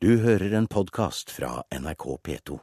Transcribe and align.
Du 0.00 0.12
hører 0.22 0.52
en 0.54 0.66
podkast 0.70 1.30
fra 1.34 1.64
NRK 1.74 2.04
P2. 2.22 2.56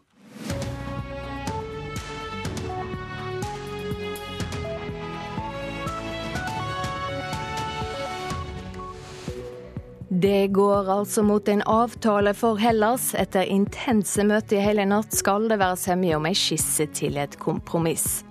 Det 10.09 10.47
går 10.47 10.91
altså 10.93 11.25
mot 11.27 11.51
en 11.51 11.59
avtale 11.67 12.31
for 12.39 12.55
Hellas. 12.55 13.09
Etter 13.19 13.43
intense 13.43 14.23
møter 14.23 14.61
i 14.61 14.63
hele 14.63 14.87
natt 14.87 15.11
skal 15.11 15.49
det 15.51 15.59
være 15.59 15.81
semje 15.81 16.15
om 16.15 16.29
ei 16.31 16.31
skisse 16.39 16.87
til 16.95 17.19
et 17.19 17.35
kompromiss. 17.43 18.23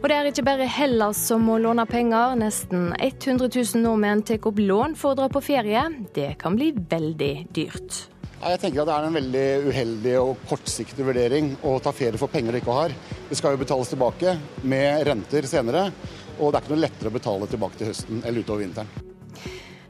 Og 0.00 0.10
det 0.10 0.18
er 0.18 0.32
ikke 0.32 0.48
bare 0.50 0.66
Hellas 0.80 1.22
som 1.30 1.46
må 1.46 1.60
låne 1.62 1.86
penger. 1.86 2.34
Nesten 2.42 2.90
100 2.98 3.54
000 3.54 3.86
nordmenn 3.86 4.26
tar 4.26 4.42
opp 4.50 4.58
lån 4.58 4.98
for 4.98 5.14
å 5.14 5.22
dra 5.22 5.30
på 5.30 5.46
ferie. 5.52 5.86
Det 6.18 6.32
kan 6.42 6.58
bli 6.58 6.72
veldig 6.74 7.32
dyrt. 7.54 8.02
Jeg 8.36 8.60
tenker 8.60 8.82
at 8.82 8.90
Det 8.90 8.94
er 8.94 9.06
en 9.08 9.16
veldig 9.16 9.46
uheldig 9.70 10.14
og 10.20 10.44
kortsiktig 10.50 11.06
vurdering 11.06 11.54
å 11.64 11.78
ta 11.82 11.92
ferie 11.96 12.20
for 12.20 12.30
penger 12.32 12.52
du 12.52 12.60
ikke 12.60 12.76
har. 12.76 12.94
Det 13.30 13.38
skal 13.38 13.56
jo 13.56 13.62
betales 13.64 13.90
tilbake 13.90 14.36
med 14.62 15.06
renter 15.08 15.48
senere, 15.48 15.88
og 16.36 16.52
det 16.52 16.58
er 16.58 16.62
ikke 16.62 16.74
noe 16.74 16.84
lettere 16.84 17.10
å 17.10 17.16
betale 17.16 17.50
tilbake 17.50 17.80
til 17.80 17.90
høsten 17.90 18.22
eller 18.22 18.44
utover 18.44 18.66
vinteren. 18.66 19.06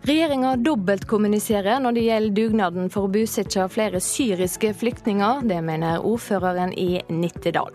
Regjeringa 0.07 0.53
dobbeltkommuniserer 0.63 1.81
når 1.83 1.97
det 1.97 2.03
gjelder 2.05 2.35
dugnaden 2.37 2.91
for 2.95 3.09
å 3.09 3.11
bosette 3.11 3.65
flere 3.75 3.99
syriske 3.99 4.71
flyktninger. 4.79 5.43
Det 5.51 5.59
mener 5.67 6.07
ordføreren 6.07 6.71
i 6.79 7.01
Nittedal. 7.11 7.75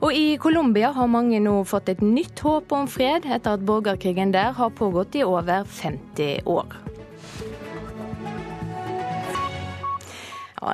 Og 0.00 0.08
i 0.16 0.38
Colombia 0.40 0.94
har 0.96 1.12
mange 1.12 1.42
nå 1.44 1.58
fått 1.68 1.92
et 1.92 2.00
nytt 2.00 2.40
håp 2.40 2.72
om 2.72 2.88
fred, 2.88 3.28
etter 3.28 3.58
at 3.58 3.68
borgerkrigen 3.68 4.32
der 4.32 4.56
har 4.56 4.72
pågått 4.72 5.20
i 5.20 5.26
over 5.28 5.68
50 5.68 6.48
år. 6.48 6.95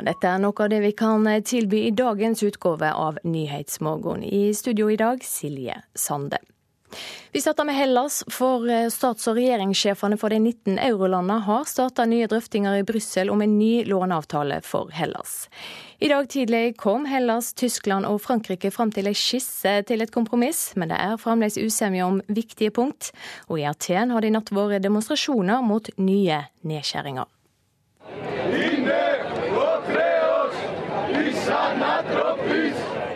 Dette 0.00 0.30
er 0.30 0.40
noe 0.40 0.56
av 0.64 0.70
det 0.72 0.80
vi 0.80 0.94
kan 0.96 1.28
tilby 1.44 1.84
i 1.86 1.92
dagens 1.92 2.42
utgave 2.42 2.92
av 2.92 3.18
Nyhetsmorgen. 3.24 4.24
I 4.24 4.54
studio 4.54 4.88
i 4.90 4.96
dag, 4.96 5.20
Silje 5.24 5.82
Sande. 5.94 6.40
Vi 7.32 7.40
starter 7.40 7.64
med 7.64 7.74
Hellas, 7.74 8.24
for 8.28 8.68
eh, 8.70 8.88
stats- 8.92 9.28
og 9.28 9.38
regjeringssjefene 9.38 10.18
for 10.20 10.32
de 10.32 10.38
19 10.38 10.76
eurolandene 10.78 11.38
har 11.46 11.64
starta 11.68 12.04
nye 12.08 12.28
drøftinger 12.28 12.76
i 12.80 12.84
Brussel 12.84 13.30
om 13.32 13.40
en 13.40 13.54
ny 13.58 13.84
låneavtale 13.88 14.60
for 14.66 14.92
Hellas. 14.92 15.48
I 16.02 16.10
dag 16.12 16.28
tidlig 16.28 16.76
kom 16.76 17.06
Hellas, 17.08 17.52
Tyskland 17.54 18.06
og 18.08 18.20
Frankrike 18.24 18.72
fram 18.74 18.92
til 18.92 19.08
ei 19.08 19.16
skisse 19.16 19.78
til 19.88 20.04
et 20.04 20.12
kompromiss, 20.12 20.72
men 20.76 20.92
det 20.92 21.00
er 21.00 21.20
fremdeles 21.20 21.56
usemje 21.56 22.04
om 22.04 22.20
viktige 22.28 22.74
punkt. 22.74 23.12
Og 23.48 23.62
i 23.62 23.68
Aten 23.70 24.12
har 24.12 24.20
det 24.20 24.32
i 24.32 24.36
natt 24.36 24.52
vært 24.52 24.84
demonstrasjoner 24.84 25.64
mot 25.64 25.88
nye 25.96 26.42
nedskjæringer. 26.68 27.30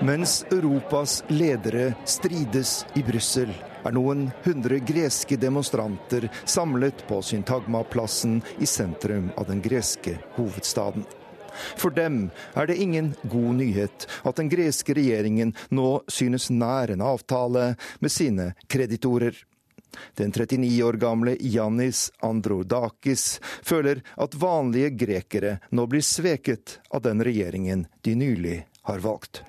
Mens 0.06 0.44
Europas 0.50 1.24
ledere 1.28 1.94
strides 2.04 2.86
i 2.94 3.02
Brussel, 3.02 3.48
er 3.82 3.94
noen 3.96 4.28
hundre 4.44 4.76
greske 4.78 5.34
demonstranter 5.34 6.28
samlet 6.46 7.00
på 7.08 7.16
Syntagma-plassen 7.26 8.36
i 8.62 8.68
sentrum 8.70 9.32
av 9.34 9.48
den 9.48 9.58
greske 9.64 10.14
hovedstaden. 10.36 11.02
For 11.74 11.90
dem 11.90 12.28
er 12.54 12.70
det 12.70 12.76
ingen 12.84 13.08
god 13.24 13.58
nyhet 13.58 14.06
at 14.22 14.38
den 14.38 14.52
greske 14.52 14.94
regjeringen 14.94 15.56
nå 15.74 15.88
synes 16.06 16.52
nær 16.54 16.94
en 16.94 17.02
avtale 17.02 17.72
med 17.98 18.14
sine 18.14 18.52
kreditorer. 18.70 19.34
Den 20.14 20.30
39 20.30 20.70
år 20.86 21.00
gamle 21.02 21.34
Jannis 21.40 22.12
Androdakis 22.22 23.40
føler 23.42 24.04
at 24.14 24.38
vanlige 24.38 24.94
grekere 25.02 25.58
nå 25.74 25.90
blir 25.90 26.06
sveket 26.06 26.78
av 26.94 27.02
den 27.10 27.26
regjeringen 27.26 27.88
de 28.06 28.14
nylig 28.22 28.60
har 28.86 29.02
valgt. 29.02 29.42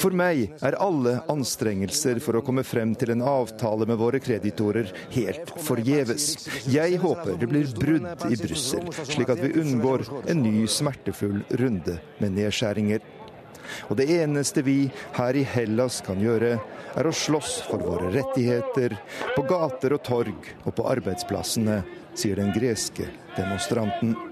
For 0.00 0.14
meg 0.14 0.42
er 0.62 0.76
alle 0.78 1.14
anstrengelser 1.32 2.20
for 2.22 2.38
å 2.38 2.42
komme 2.46 2.64
frem 2.66 2.94
til 2.98 3.10
en 3.14 3.24
avtale 3.26 3.88
med 3.90 3.98
våre 3.98 4.20
kreditorer 4.22 4.92
helt 5.16 5.50
forgjeves. 5.66 6.24
Jeg 6.70 7.00
håper 7.02 7.38
det 7.40 7.48
blir 7.50 7.66
brudd 7.74 8.26
i 8.30 8.38
Brussel, 8.38 8.84
slik 9.02 9.32
at 9.34 9.42
vi 9.42 9.54
unngår 9.62 10.00
en 10.30 10.44
ny 10.44 10.66
smertefull 10.70 11.42
runde 11.58 11.98
med 12.22 12.38
nedskjæringer. 12.38 13.00
Og 13.90 13.98
det 13.98 14.08
eneste 14.20 14.62
vi 14.66 14.90
her 15.16 15.36
i 15.38 15.44
Hellas 15.46 16.00
kan 16.06 16.22
gjøre, 16.22 16.58
er 16.98 17.06
å 17.06 17.14
slåss 17.14 17.60
for 17.68 17.82
våre 17.82 18.10
rettigheter 18.14 18.96
på 19.36 19.46
gater 19.50 19.94
og 19.94 20.02
torg 20.06 20.50
og 20.64 20.74
på 20.74 20.88
arbeidsplassene, 20.90 21.82
sier 22.18 22.36
den 22.38 22.54
greske 22.54 23.06
demonstranten. 23.36 24.29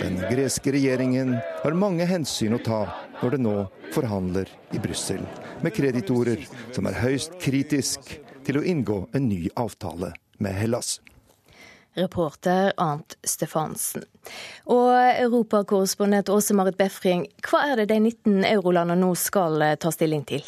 Den 0.00 0.16
greske 0.30 0.72
regjeringen 0.74 1.36
har 1.62 1.76
mange 1.78 2.06
hensyn 2.08 2.56
å 2.56 2.60
ta 2.64 2.80
når 3.20 3.36
det 3.36 3.40
nå 3.44 3.54
forhandler 3.94 4.50
i 4.74 4.80
Brussel 4.82 5.22
med 5.62 5.74
kreditorer 5.76 6.42
som 6.74 6.88
er 6.90 6.98
høyst 6.98 7.38
kritisk 7.42 8.16
til 8.44 8.58
å 8.60 8.64
inngå 8.66 9.04
en 9.14 9.28
ny 9.30 9.46
avtale 9.56 10.12
med 10.42 10.56
Hellas. 10.58 10.98
Reporter 11.94 12.72
Arnt 12.80 13.14
Stefansen. 13.22 14.02
Og 14.66 14.90
europakorrespondent 14.98 16.32
Åse 16.34 16.56
Marit 16.58 16.78
Befring, 16.80 17.28
hva 17.46 17.62
er 17.70 17.82
det 17.82 17.92
de 17.94 18.00
19 18.02 18.42
eurolandene 18.50 18.98
nå 18.98 19.14
skal 19.18 19.62
ta 19.78 19.94
stilling 19.94 20.26
til? 20.26 20.42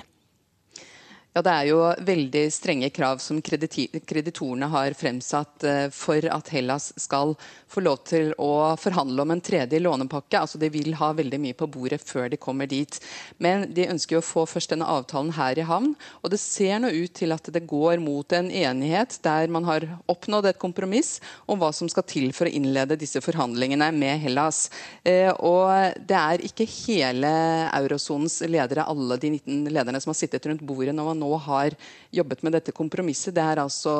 Ja, 1.36 1.42
Det 1.42 1.52
er 1.52 1.66
jo 1.68 1.80
veldig 2.00 2.42
strenge 2.48 2.88
krav 2.96 3.18
som 3.20 3.42
kreditorene 3.44 4.70
har 4.72 4.94
fremsatt 4.96 5.64
eh, 5.68 5.88
for 5.92 6.24
at 6.32 6.48
Hellas 6.48 6.94
skal 6.96 7.34
få 7.68 7.82
lov 7.82 7.98
til 8.08 8.30
å 8.40 8.72
forhandle 8.80 9.20
om 9.20 9.34
en 9.34 9.42
tredje 9.44 9.76
lånepakke. 9.84 10.40
Altså 10.40 10.56
De 10.56 10.70
vil 10.72 10.96
ha 10.96 11.10
veldig 11.12 11.40
mye 11.42 11.56
på 11.58 11.68
bordet 11.68 11.98
før 12.00 12.30
de 12.32 12.38
kommer 12.40 12.70
dit. 12.70 12.96
Men 13.36 13.66
de 13.76 13.84
ønsker 13.84 14.16
jo 14.16 14.22
å 14.22 14.24
få 14.24 14.46
først 14.48 14.72
denne 14.72 14.88
avtalen 14.88 15.34
her 15.36 15.60
i 15.60 15.66
havn. 15.68 15.90
Og 16.22 16.32
det 16.32 16.40
ser 16.40 16.80
nå 16.80 16.94
ut 16.94 17.12
til 17.20 17.36
at 17.36 17.52
det 17.52 17.66
går 17.68 18.00
mot 18.00 18.32
en 18.32 18.48
enighet 18.48 19.18
der 19.28 19.52
man 19.52 19.68
har 19.68 19.84
oppnådd 20.08 20.48
et 20.54 20.62
kompromiss 20.62 21.18
om 21.44 21.60
hva 21.60 21.68
som 21.68 21.92
skal 21.92 22.08
til 22.08 22.32
for 22.32 22.48
å 22.48 22.54
innlede 22.56 22.96
disse 22.96 23.20
forhandlingene 23.20 23.90
med 23.92 24.24
Hellas. 24.24 24.70
Eh, 25.04 25.28
og 25.36 26.00
det 26.00 26.16
er 26.16 26.48
ikke 26.48 26.70
hele 26.78 27.36
eurosonens 27.76 28.40
ledere, 28.48 28.88
alle 28.88 29.20
de 29.20 29.34
19 29.36 29.68
lederne 29.68 30.00
som 30.00 30.16
har 30.16 30.20
sittet 30.24 30.48
rundt 30.48 30.64
bordet 30.64 30.96
nå 30.96 31.12
nå 31.26 31.36
har 31.46 31.74
jobbet 32.16 32.42
med 32.42 32.54
dette 32.56 32.74
kompromisset. 32.74 33.34
Det 33.36 33.44
er 33.44 33.60
altså 33.60 33.92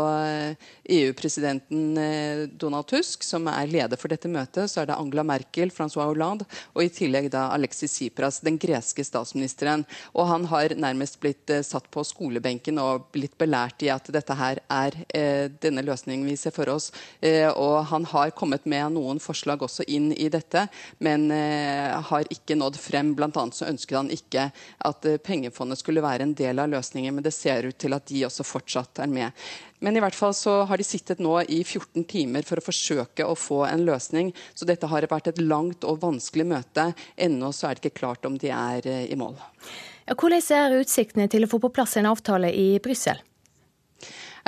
EU-presidenten 0.96 1.98
eh, 1.98 2.06
e 2.06 2.42
eh, 2.42 2.42
Donald 2.48 2.88
Tusk 2.90 3.24
som 3.26 3.48
er 3.50 3.70
leder 3.70 4.00
for 4.00 4.12
dette 4.12 4.30
møtet. 4.30 4.70
Så 4.70 4.82
er 4.82 4.90
det 4.90 4.96
Angela 4.96 5.24
Merkel, 5.26 5.72
Francois 5.74 6.08
Hollande 6.08 6.46
og 6.74 6.84
i 6.84 6.92
tillegg 6.92 7.30
da 7.34 7.48
Alexis 7.54 7.94
Tsipras, 7.96 8.40
den 8.46 8.58
greske 8.62 9.04
statsministeren. 9.04 9.84
Og 10.14 10.28
han 10.30 10.46
har 10.52 10.76
nærmest 10.78 11.20
blitt 11.22 11.50
eh, 11.52 11.64
satt 11.66 11.90
på 11.92 12.04
skolebenken 12.06 12.80
og 12.82 13.10
blitt 13.14 13.36
belært 13.40 13.84
i 13.84 13.90
at 13.92 14.08
dette 14.12 14.36
her 14.36 14.60
er 14.72 14.94
denne 15.62 15.82
løsningen 15.84 16.26
vi 16.28 16.36
ser 16.38 16.52
for 16.54 16.68
oss. 16.70 16.88
og 17.56 17.86
han 17.90 18.04
har 18.08 18.30
kommet 18.36 18.66
med 18.66 18.92
noen 18.94 19.18
forslag 19.20 19.62
også 19.62 19.84
inn 19.88 20.10
i 20.12 20.28
dette, 20.32 20.66
men 20.98 21.30
har 21.30 22.28
ikke 22.32 22.56
nådd 22.58 22.78
frem. 22.80 23.14
Blant 23.16 23.36
annet 23.40 23.56
så 23.58 23.68
ønsket 23.68 23.96
han 23.96 24.10
ikke 24.12 24.46
at 24.88 25.08
pengefondet 25.24 25.80
skulle 25.80 26.04
være 26.04 26.26
en 26.26 26.34
del 26.36 26.62
av 26.62 26.70
løsningen 26.72 27.15
men 27.16 27.24
det 27.24 27.32
ser 27.34 27.66
ut 27.70 27.78
til 27.80 27.96
at 27.96 28.06
de 28.10 28.22
også 28.28 28.44
fortsatt 28.46 29.00
er 29.02 29.10
med. 29.10 29.46
Men 29.84 29.96
i 29.96 30.02
hvert 30.04 30.16
fall 30.16 30.34
så 30.36 30.62
har 30.68 30.80
de 30.80 30.86
sittet 30.86 31.20
nå 31.22 31.34
i 31.42 31.62
14 31.64 32.04
timer 32.08 32.46
for 32.48 32.60
å 32.60 32.64
forsøke 32.64 33.26
å 33.26 33.36
få 33.36 33.62
en 33.68 33.84
løsning. 33.88 34.32
Så 34.54 34.68
dette 34.68 34.88
har 34.88 35.08
vært 35.10 35.32
et 35.32 35.42
langt 35.42 35.84
og 35.84 36.00
vanskelig 36.04 36.46
møte. 36.48 36.90
Ennå 37.16 37.52
så 37.52 37.68
er 37.68 37.76
det 37.76 37.84
ikke 37.84 38.00
klart 38.02 38.28
om 38.28 38.38
de 38.40 38.52
er 38.54 38.88
eh, 38.88 39.06
i 39.12 39.18
mål. 39.20 39.36
Hvordan 40.06 40.44
er 40.54 40.76
utsiktene 40.80 41.26
til 41.28 41.44
å 41.44 41.50
få 41.50 41.60
på 41.64 41.72
plass 41.74 41.96
en 41.98 42.08
avtale 42.12 42.52
i 42.54 42.76
Brussel? 42.82 43.18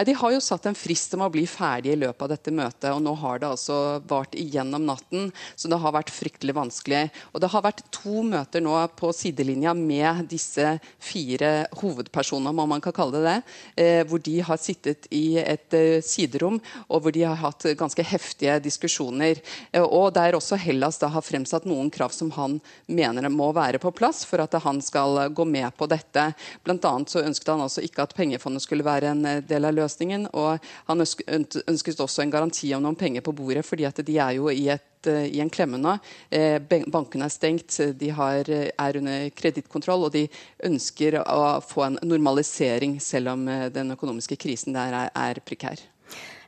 De 0.07 0.13
har 0.15 0.31
jo 0.31 0.39
satt 0.43 0.67
en 0.69 0.77
frist 0.79 1.15
om 1.17 1.25
å 1.27 1.31
bli 1.33 1.43
ferdig 1.51 1.91
i 1.91 1.99
løpet 1.99 2.23
av 2.23 2.31
dette 2.31 2.53
møtet, 2.55 2.87
og 2.93 3.01
nå 3.03 3.17
har 3.19 3.41
det 3.43 3.49
altså 3.49 3.99
vart 4.07 4.37
igjennom 4.39 4.85
natten. 4.87 5.33
Så 5.59 5.67
det 5.71 5.81
har 5.83 5.95
vært 5.97 6.13
fryktelig 6.15 6.55
vanskelig. 6.55 7.01
Og 7.33 7.43
det 7.43 7.51
har 7.51 7.65
vært 7.67 7.83
to 7.95 8.23
møter 8.23 8.63
nå 8.63 8.77
på 8.99 9.11
sidelinja 9.17 9.73
med 9.75 10.29
disse 10.31 10.77
fire 11.03 11.67
hovedpersonene, 11.81 12.53
om 12.55 12.71
man 12.77 12.85
kan 12.85 12.95
kalle 12.95 13.19
det 13.19 13.25
det, 13.27 13.83
eh, 13.83 14.05
hvor 14.07 14.23
de 14.23 14.37
har 14.47 14.61
sittet 14.63 15.09
i 15.11 15.41
et 15.43 15.75
eh, 15.75 15.99
siderom, 16.05 16.61
og 16.87 17.03
hvor 17.03 17.15
de 17.15 17.27
har 17.27 17.41
hatt 17.43 17.67
ganske 17.79 18.07
heftige 18.07 18.61
diskusjoner. 18.63 19.43
Eh, 19.73 19.83
og 19.83 20.15
der 20.15 20.39
også 20.39 20.61
Hellas 20.63 21.03
da 21.03 21.11
har 21.11 21.27
fremsatt 21.27 21.67
noen 21.67 21.91
krav 21.91 22.15
som 22.15 22.31
han 22.39 22.61
mener 22.87 23.27
må 23.35 23.51
være 23.57 23.83
på 23.83 23.91
plass 23.99 24.23
for 24.29 24.47
at 24.47 24.55
han 24.63 24.79
skal 24.85 25.25
gå 25.35 25.43
med 25.49 25.75
på 25.75 25.91
dette. 25.91 26.31
Blant 26.63 26.87
annet 26.87 27.11
så 27.11 27.27
ønsket 27.27 27.51
han 27.51 27.67
altså 27.67 27.83
ikke 27.83 28.07
at 28.07 28.15
pengefondet 28.15 28.63
skulle 28.63 28.87
være 28.87 29.11
en 29.11 29.27
del 29.43 29.67
av 29.67 29.75
løsningen 29.75 29.88
løsningen. 29.89 30.29
Og 30.37 30.63
han 30.89 31.03
ønsket 31.03 32.05
også 32.05 32.23
en 32.25 32.33
garanti 32.33 32.71
om 32.77 32.85
noen 32.85 32.99
penger 32.99 33.25
på 33.25 33.35
bordet, 33.37 33.65
fordi 33.67 33.89
at 33.89 34.01
de 34.05 34.19
er 34.19 34.37
jo 34.39 34.53
i, 34.53 34.69
et, 34.73 35.09
eh, 35.09 35.27
i 35.33 35.43
en 35.43 35.51
klemme 35.51 35.81
nå. 35.81 35.99
Eh, 36.31 36.59
bankene 36.61 37.27
er 37.27 37.35
stengt, 37.35 37.81
de 37.99 38.11
har, 38.15 38.49
eh, 38.49 38.71
er 38.79 38.97
under 39.01 39.29
kredittkontroll, 39.31 40.05
og 40.05 40.13
de 40.13 40.29
ønsker 40.65 41.23
å 41.25 41.61
få 41.65 41.87
en 41.87 41.99
normalisering, 42.03 43.01
selv 43.01 43.35
om 43.35 43.47
den 43.47 43.93
økonomiske 43.97 44.37
krisen 44.37 44.75
der 44.75 44.93
er, 44.93 45.11
er 45.15 45.41
prekær. 45.41 45.79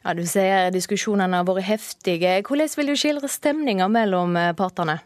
Ja, 0.05 0.15
Du 0.15 0.25
sier 0.25 0.71
diskusjonene 0.73 1.37
har 1.37 1.45
vært 1.45 1.67
heftige. 1.67 2.43
Hvordan 2.43 2.77
vil 2.77 2.87
du 2.87 2.97
skildre 2.97 3.29
stemninga 3.29 3.89
mellom 3.89 4.33
partene? 4.57 5.01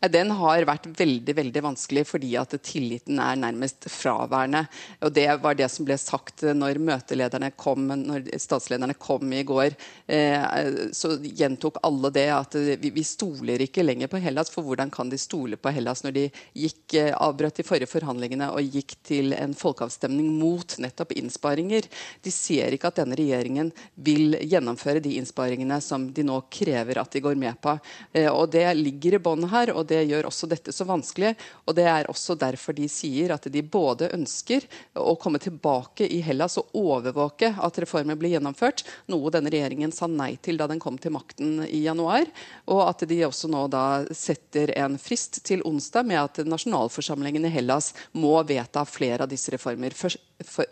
Den 0.00 0.30
har 0.36 0.66
vært 0.68 0.86
veldig 0.98 1.34
veldig 1.36 1.62
vanskelig 1.64 2.04
fordi 2.10 2.34
at 2.38 2.54
tilliten 2.64 3.20
er 3.22 3.38
nærmest 3.40 3.88
fraværende. 3.90 4.66
Og 5.06 5.12
Det 5.12 5.26
var 5.42 5.56
det 5.56 5.68
som 5.72 5.86
ble 5.88 5.96
sagt 6.00 6.42
når 6.42 6.80
møtelederne 6.82 7.52
kom, 7.56 7.86
når 7.88 8.28
statslederne 8.40 8.96
kom 9.00 9.32
i 9.32 9.42
går. 9.46 9.76
Eh, 10.06 10.90
så 10.92 11.16
gjentok 11.22 11.80
alle 11.86 12.10
det 12.14 12.28
at 12.34 12.56
vi 12.56 13.04
stoler 13.06 13.64
ikke 13.64 13.84
lenger 13.84 14.10
på 14.12 14.20
Hellas. 14.22 14.52
For 14.52 14.66
hvordan 14.66 14.92
kan 14.92 15.10
de 15.12 15.18
stole 15.20 15.56
på 15.56 15.72
Hellas 15.74 16.04
når 16.04 16.16
de 16.16 16.26
gikk, 16.54 16.94
eh, 16.94 17.12
avbrøt 17.12 17.56
de 17.56 17.66
forrige 17.66 17.90
forhandlingene 17.90 18.50
og 18.52 18.76
gikk 18.76 18.96
til 19.06 19.32
en 19.36 19.54
folkeavstemning 19.56 20.28
mot 20.38 20.76
nettopp 20.82 21.16
innsparinger? 21.16 21.88
De 22.22 22.34
ser 22.34 22.76
ikke 22.76 22.92
at 22.92 23.00
denne 23.00 23.16
regjeringen 23.18 23.72
vil 23.96 24.36
gjennomføre 24.42 25.02
de 25.02 25.16
innsparingene 25.20 25.80
som 25.82 26.10
de 26.12 26.26
nå 26.26 26.42
krever 26.52 27.00
at 27.00 27.12
de 27.12 27.24
går 27.24 27.38
med 27.38 27.56
på. 27.62 27.78
Eh, 28.12 28.28
og 28.28 28.50
Det 28.56 28.66
ligger 28.76 29.16
i 29.16 29.22
bånn 29.22 29.48
her. 29.50 29.72
og 29.74 29.85
det 29.88 30.02
gjør 30.08 30.28
også 30.28 30.48
dette 30.50 30.74
så 30.74 30.86
vanskelig. 30.88 31.34
Og 31.66 31.76
det 31.78 31.86
er 31.90 32.10
også 32.10 32.36
derfor 32.38 32.76
de 32.76 32.88
sier 32.90 33.34
at 33.34 33.48
de 33.52 33.62
både 33.62 34.10
ønsker 34.14 34.66
å 34.98 35.16
komme 35.20 35.40
tilbake 35.42 36.08
i 36.08 36.20
Hellas 36.24 36.58
og 36.60 36.74
overvåke 36.76 37.52
at 37.56 37.80
reformer 37.82 38.18
blir 38.18 38.36
gjennomført, 38.36 38.84
noe 39.12 39.32
denne 39.34 39.52
regjeringen 39.52 39.94
sa 39.94 40.08
nei 40.10 40.34
til 40.42 40.60
da 40.60 40.68
den 40.70 40.82
kom 40.82 40.98
til 41.00 41.14
makten 41.16 41.64
i 41.66 41.82
januar. 41.84 42.28
Og 42.70 42.82
at 42.86 43.06
de 43.08 43.22
også 43.26 43.50
nå 43.52 43.66
da 43.72 43.86
setter 44.14 44.72
en 44.78 44.98
frist 45.00 45.42
til 45.46 45.64
onsdag 45.66 46.06
med 46.08 46.22
at 46.22 46.42
nasjonalforsamlingen 46.46 47.46
i 47.48 47.52
Hellas 47.54 47.92
må 48.12 48.34
vedta 48.46 48.84
flere 48.88 49.26
av 49.26 49.32
disse 49.32 49.54
reformer. 49.54 49.94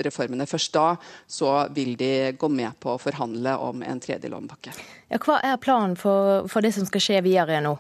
Reformene. 0.05 0.44
Først 0.46 0.75
da 0.75 0.88
så 1.26 1.55
vil 1.75 1.94
de 1.96 2.34
gå 2.37 2.50
med 2.52 2.76
på 2.82 2.94
å 2.94 3.00
forhandle 3.00 3.56
om 3.64 3.82
en 3.87 4.02
tredje 4.02 4.28
lånepakke. 4.28 4.75
Ja, 5.08 5.20
hva 5.22 5.40
er 5.40 5.60
planen 5.62 5.96
for, 5.96 6.49
for 6.52 6.64
det 6.64 6.75
som 6.76 6.87
skal 6.88 7.02
skje 7.05 7.25
videre 7.25 7.62
nå? 7.64 7.76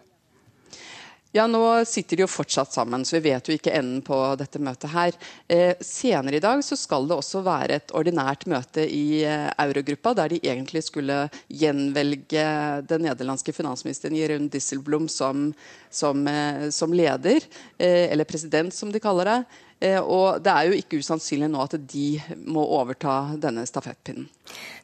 Ja, 1.34 1.48
Nå 1.50 1.66
sitter 1.84 2.14
de 2.14 2.22
jo 2.22 2.28
fortsatt 2.30 2.70
sammen, 2.76 3.02
så 3.02 3.16
vi 3.16 3.32
vet 3.32 3.48
jo 3.50 3.56
ikke 3.56 3.72
enden 3.74 4.04
på 4.06 4.14
dette 4.38 4.60
møtet 4.62 4.92
her. 4.92 5.16
Eh, 5.50 5.72
senere 5.82 6.38
i 6.38 6.42
dag 6.44 6.60
så 6.62 6.78
skal 6.78 7.08
det 7.10 7.16
også 7.16 7.40
være 7.42 7.80
et 7.80 7.94
ordinært 7.98 8.46
møte 8.46 8.84
i 8.86 9.24
eh, 9.26 9.48
eurogruppa, 9.64 10.12
der 10.14 10.30
de 10.30 10.38
egentlig 10.46 10.84
skulle 10.86 11.24
gjenvelge 11.50 12.44
den 12.86 13.06
nederlandske 13.08 13.50
finansministeren 13.56 14.14
Jeroen 14.14 14.46
Disselblom 14.52 15.10
som, 15.10 15.48
som, 15.90 16.22
eh, 16.30 16.68
som 16.70 16.94
leder, 16.94 17.42
eh, 17.82 18.06
eller 18.14 18.30
president 18.30 18.70
som 18.70 18.94
de 18.94 19.02
kaller 19.02 19.32
det. 19.32 19.38
Eh, 19.84 20.00
og 20.00 20.40
det 20.44 20.52
er 20.52 20.68
jo 20.68 20.78
ikke 20.78 21.00
usannsynlig 21.02 21.50
nå 21.52 21.60
at 21.66 21.76
de 21.92 22.06
må 22.46 22.64
overta 22.78 23.34
denne 23.40 23.66
stafettpinnen. 23.68 24.30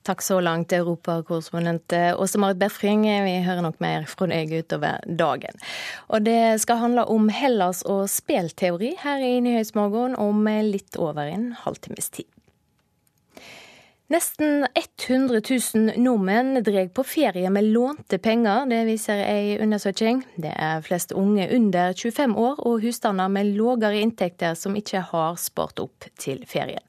Takk 0.06 0.24
så 0.24 0.38
langt, 0.40 0.72
europakorrespondent 0.72 1.92
eh, 1.96 2.10
Åse 2.20 2.40
Marit 2.40 2.60
Befring. 2.60 3.06
Vi 3.08 3.36
hører 3.46 3.64
nok 3.64 3.80
mer 3.84 4.08
fra 4.10 4.28
deg 4.30 4.52
utover 4.60 5.00
dagen. 5.06 5.60
Og 6.08 6.24
det 6.28 6.60
skal 6.64 6.82
handle 6.84 7.06
om 7.12 7.30
Hellas 7.32 7.84
og 7.88 8.06
spelteori 8.12 8.94
her 9.04 9.24
i 9.24 9.38
Nyhetsmorgen 9.44 10.18
om 10.20 10.44
litt 10.66 11.00
over 11.00 11.28
en 11.28 11.50
halvtimes 11.64 12.12
tid. 12.16 12.28
Nesten 14.10 14.66
100 14.74 15.40
000 15.74 15.92
nordmenn 16.02 16.64
drar 16.66 16.88
på 16.90 17.04
ferie 17.06 17.46
med 17.54 17.68
lånte 17.70 18.18
penger, 18.18 18.64
det 18.66 18.80
viser 18.88 19.20
ei 19.22 19.52
undersøking. 19.62 20.24
Det 20.34 20.50
er 20.50 20.80
flest 20.82 21.12
unge 21.14 21.44
under 21.54 21.92
25 21.94 22.32
år 22.34 22.56
og 22.66 22.80
husstander 22.82 23.28
med 23.30 23.52
lågere 23.54 24.00
inntekter 24.02 24.56
som 24.58 24.74
ikke 24.74 25.04
har 25.12 25.38
spart 25.38 25.78
opp 25.78 26.08
til 26.18 26.40
ferien. 26.50 26.82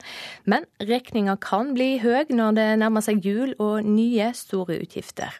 Men 0.49 0.65
regninga 0.81 1.35
kan 1.37 1.75
bli 1.77 1.99
høy 2.01 2.33
når 2.33 2.57
det 2.57 2.65
nærmer 2.81 3.05
seg 3.05 3.21
jul 3.21 3.53
og 3.61 3.85
nye 3.85 4.31
store 4.33 4.79
utgifter. 4.81 5.35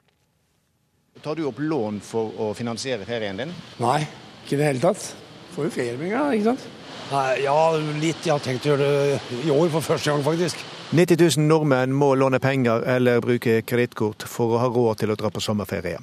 Tar 1.26 1.40
du 1.40 1.48
opp 1.50 1.64
lån 1.66 1.98
for 2.06 2.30
å 2.38 2.52
finansiere 2.54 3.08
ferien 3.10 3.42
din? 3.42 3.56
Nei, 3.82 4.04
ikke 4.44 4.54
i 4.54 4.62
det 4.62 4.70
hele 4.70 4.84
tatt. 4.86 5.08
Får 5.56 5.66
jo 5.66 5.74
feriepenger, 5.80 6.38
ikke 6.38 6.52
sant. 6.52 6.70
Nei, 7.10 7.26
ja, 7.48 7.58
litt. 7.98 8.22
Jeg 8.22 8.36
har 8.36 8.46
tenkt 8.46 8.70
å 8.70 8.76
gjøre 8.76 8.92
det 8.94 9.42
i 9.48 9.50
år 9.50 9.74
for 9.74 9.90
første 9.90 10.14
gang, 10.14 10.22
faktisk. 10.30 10.62
90 10.94 11.38
000 11.38 11.48
nordmenn 11.48 11.94
må 11.96 12.10
låne 12.20 12.42
penger 12.44 12.84
eller 12.84 13.22
bruke 13.24 13.62
kredittkort 13.64 14.26
for 14.28 14.52
å 14.52 14.58
ha 14.60 14.66
råd 14.68 15.00
til 15.00 15.14
å 15.14 15.16
dra 15.16 15.30
på 15.32 15.40
sommerferie. 15.40 16.02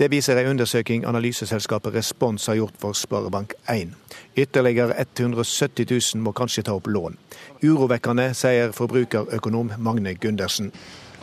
Det 0.00 0.08
viser 0.08 0.40
en 0.40 0.48
undersøking 0.54 1.04
analyseselskapet 1.04 1.92
Respons 1.92 2.48
har 2.48 2.56
gjort 2.56 2.78
for 2.80 2.96
Sparebank1. 2.96 3.92
Ytterligere 4.32 4.96
170 4.96 5.92
000 5.92 6.24
må 6.24 6.32
kanskje 6.32 6.64
ta 6.64 6.72
opp 6.72 6.88
lån. 6.88 7.20
Urovekkende, 7.60 8.30
sier 8.32 8.72
forbrukerøkonom 8.72 9.76
Magne 9.84 10.16
Gundersen. 10.16 10.72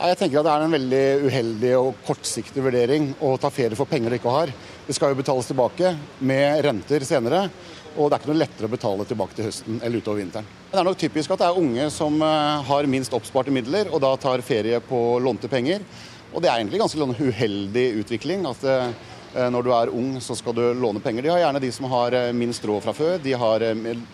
Jeg 0.01 0.18
tenker 0.18 0.39
at 0.39 0.45
Det 0.45 0.53
er 0.53 0.63
en 0.68 0.77
veldig 0.77 1.06
uheldig 1.25 1.75
og 1.77 2.06
kortsiktig 2.06 2.62
vurdering 2.62 3.15
å 3.21 3.33
ta 3.42 3.50
ferie 3.50 3.77
for 3.77 3.89
penger 3.89 4.13
du 4.13 4.21
ikke 4.21 4.38
har. 4.38 4.53
Det 4.86 4.94
skal 4.94 5.09
jo 5.09 5.24
betales 5.24 5.50
tilbake 5.50 5.95
med 6.21 6.62
renter 6.69 7.01
senere. 7.06 7.48
Og 7.97 8.07
det 8.07 8.15
er 8.15 8.21
ikke 8.21 8.31
noe 8.31 8.39
lettere 8.39 8.69
å 8.69 8.71
betale 8.71 9.05
tilbake 9.07 9.35
til 9.35 9.47
høsten 9.49 9.79
eller 9.83 9.99
utover 9.99 10.21
vinteren. 10.21 10.47
Det 10.71 10.79
er 10.79 10.88
nok 10.88 10.99
typisk 11.01 11.33
at 11.33 11.41
det 11.41 11.47
er 11.49 11.59
unge 11.59 11.88
som 11.91 12.21
eh, 12.23 12.67
har 12.69 12.88
minst 12.91 13.15
oppsparte 13.17 13.53
midler, 13.53 13.89
og 13.91 13.99
da 14.03 14.13
tar 14.19 14.43
ferie 14.47 14.79
på 14.85 15.01
lånte 15.23 15.51
penger. 15.51 15.83
Og 16.31 16.39
det 16.39 16.47
er 16.47 16.61
egentlig 16.61 16.79
ganske 16.79 17.01
en 17.03 17.17
uheldig 17.19 17.88
utvikling. 18.03 18.45
at 18.47 18.63
eh, 18.63 19.49
når 19.51 19.63
du 19.67 19.71
er 19.75 19.91
ung, 19.95 20.13
så 20.23 20.35
skal 20.39 20.55
du 20.55 20.63
låne 20.73 21.03
penger. 21.03 21.23
De 21.23 21.33
har 21.33 21.43
gjerne 21.43 21.63
de 21.63 21.71
som 21.75 21.89
har 21.91 22.15
eh, 22.15 22.31
minst 22.31 22.63
råd 22.63 22.88
fra 22.88 22.95
før, 22.95 23.17
de 23.19 23.35
har 23.43 23.67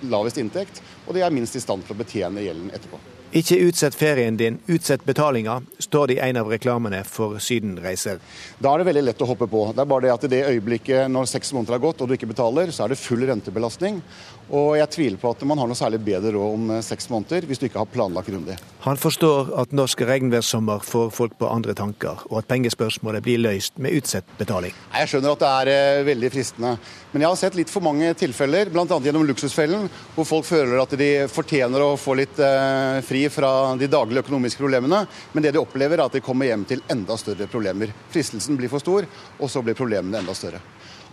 lavest 0.10 0.42
inntekt, 0.42 0.82
og 1.06 1.14
de 1.14 1.22
er 1.26 1.34
minst 1.34 1.56
i 1.56 1.62
stand 1.62 1.86
til 1.86 1.94
å 1.94 2.02
betjene 2.02 2.46
gjelden 2.46 2.74
etterpå. 2.74 3.17
Ikke 3.36 3.58
utsett 3.60 3.96
ferien 3.96 4.38
din, 4.40 4.60
utsett 4.72 5.04
betalinga, 5.04 5.58
står 5.84 6.08
det 6.08 6.16
i 6.16 6.20
en 6.30 6.38
av 6.40 6.48
reklamene 6.48 7.02
for 7.04 7.42
sydenreiser. 7.44 8.22
Da 8.64 8.72
er 8.72 8.80
det 8.80 8.88
veldig 8.88 9.04
lett 9.04 9.24
å 9.24 9.28
hoppe 9.28 9.50
på. 9.52 9.66
Det 9.76 9.84
er 9.84 9.90
bare 9.92 10.06
det 10.06 10.14
at 10.14 10.24
i 10.24 10.30
det 10.32 10.40
øyeblikket 10.48 11.12
når 11.12 11.28
seks 11.34 11.52
måneder 11.52 11.76
har 11.76 11.84
gått 11.84 12.02
og 12.02 12.08
du 12.08 12.16
ikke 12.16 12.30
betaler, 12.32 12.72
så 12.72 12.86
er 12.86 12.94
det 12.94 13.02
full 13.02 13.26
rentebelastning. 13.28 14.00
Og 14.48 14.78
jeg 14.80 14.88
tviler 14.94 15.20
på 15.20 15.32
at 15.34 15.42
man 15.48 15.60
har 15.60 15.68
noe 15.68 15.76
særlig 15.76 16.00
bedre 16.06 16.32
råd 16.36 16.54
om 16.56 16.70
eh, 16.78 16.84
seks 16.86 17.10
måneder 17.12 17.48
hvis 17.48 17.60
du 17.60 17.66
ikke 17.68 17.82
har 17.82 17.90
planlagt 17.92 18.30
grundig. 18.32 18.56
Han 18.86 19.00
forstår 19.00 19.52
at 19.60 19.74
norsk 19.76 20.02
regnværssommer 20.08 20.84
får 20.88 21.10
folk 21.16 21.36
på 21.40 21.50
andre 21.52 21.76
tanker, 21.76 22.22
og 22.30 22.40
at 22.40 22.48
pengespørsmålet 22.48 23.26
blir 23.26 23.42
løst 23.44 23.82
med 23.84 23.98
utsatt 23.98 24.30
betaling. 24.40 24.76
Jeg 24.94 25.12
skjønner 25.12 25.36
at 25.36 25.44
det 25.44 25.50
er 25.50 25.72
eh, 25.74 26.06
veldig 26.08 26.32
fristende, 26.32 26.74
men 27.12 27.26
jeg 27.26 27.32
har 27.34 27.42
sett 27.42 27.60
litt 27.60 27.74
for 27.74 27.84
mange 27.84 28.14
tilfeller, 28.20 28.72
bl.a. 28.72 28.88
gjennom 28.88 29.28
Luksusfellen, 29.28 29.90
hvor 30.16 30.30
folk 30.30 30.48
føler 30.48 30.80
at 30.80 30.96
de 31.00 31.12
fortjener 31.32 31.84
å 31.84 31.92
få 32.00 32.16
litt 32.22 32.40
eh, 32.40 33.02
fri 33.08 33.26
fra 33.34 33.52
de 33.80 33.92
daglige 33.92 34.24
økonomiske 34.24 34.64
problemene, 34.64 35.04
men 35.34 35.44
det 35.44 35.56
de 35.58 35.64
opplever 35.64 36.00
er 36.00 36.08
at 36.08 36.16
de 36.16 36.24
kommer 36.24 36.48
hjem 36.48 36.64
til 36.70 36.86
enda 36.94 37.20
større 37.20 37.52
problemer. 37.52 37.92
Fristelsen 38.14 38.56
blir 38.60 38.72
for 38.72 38.84
stor, 38.84 39.08
og 39.42 39.52
så 39.52 39.66
blir 39.66 39.76
problemene 39.76 40.24
enda 40.24 40.36
større 40.38 40.64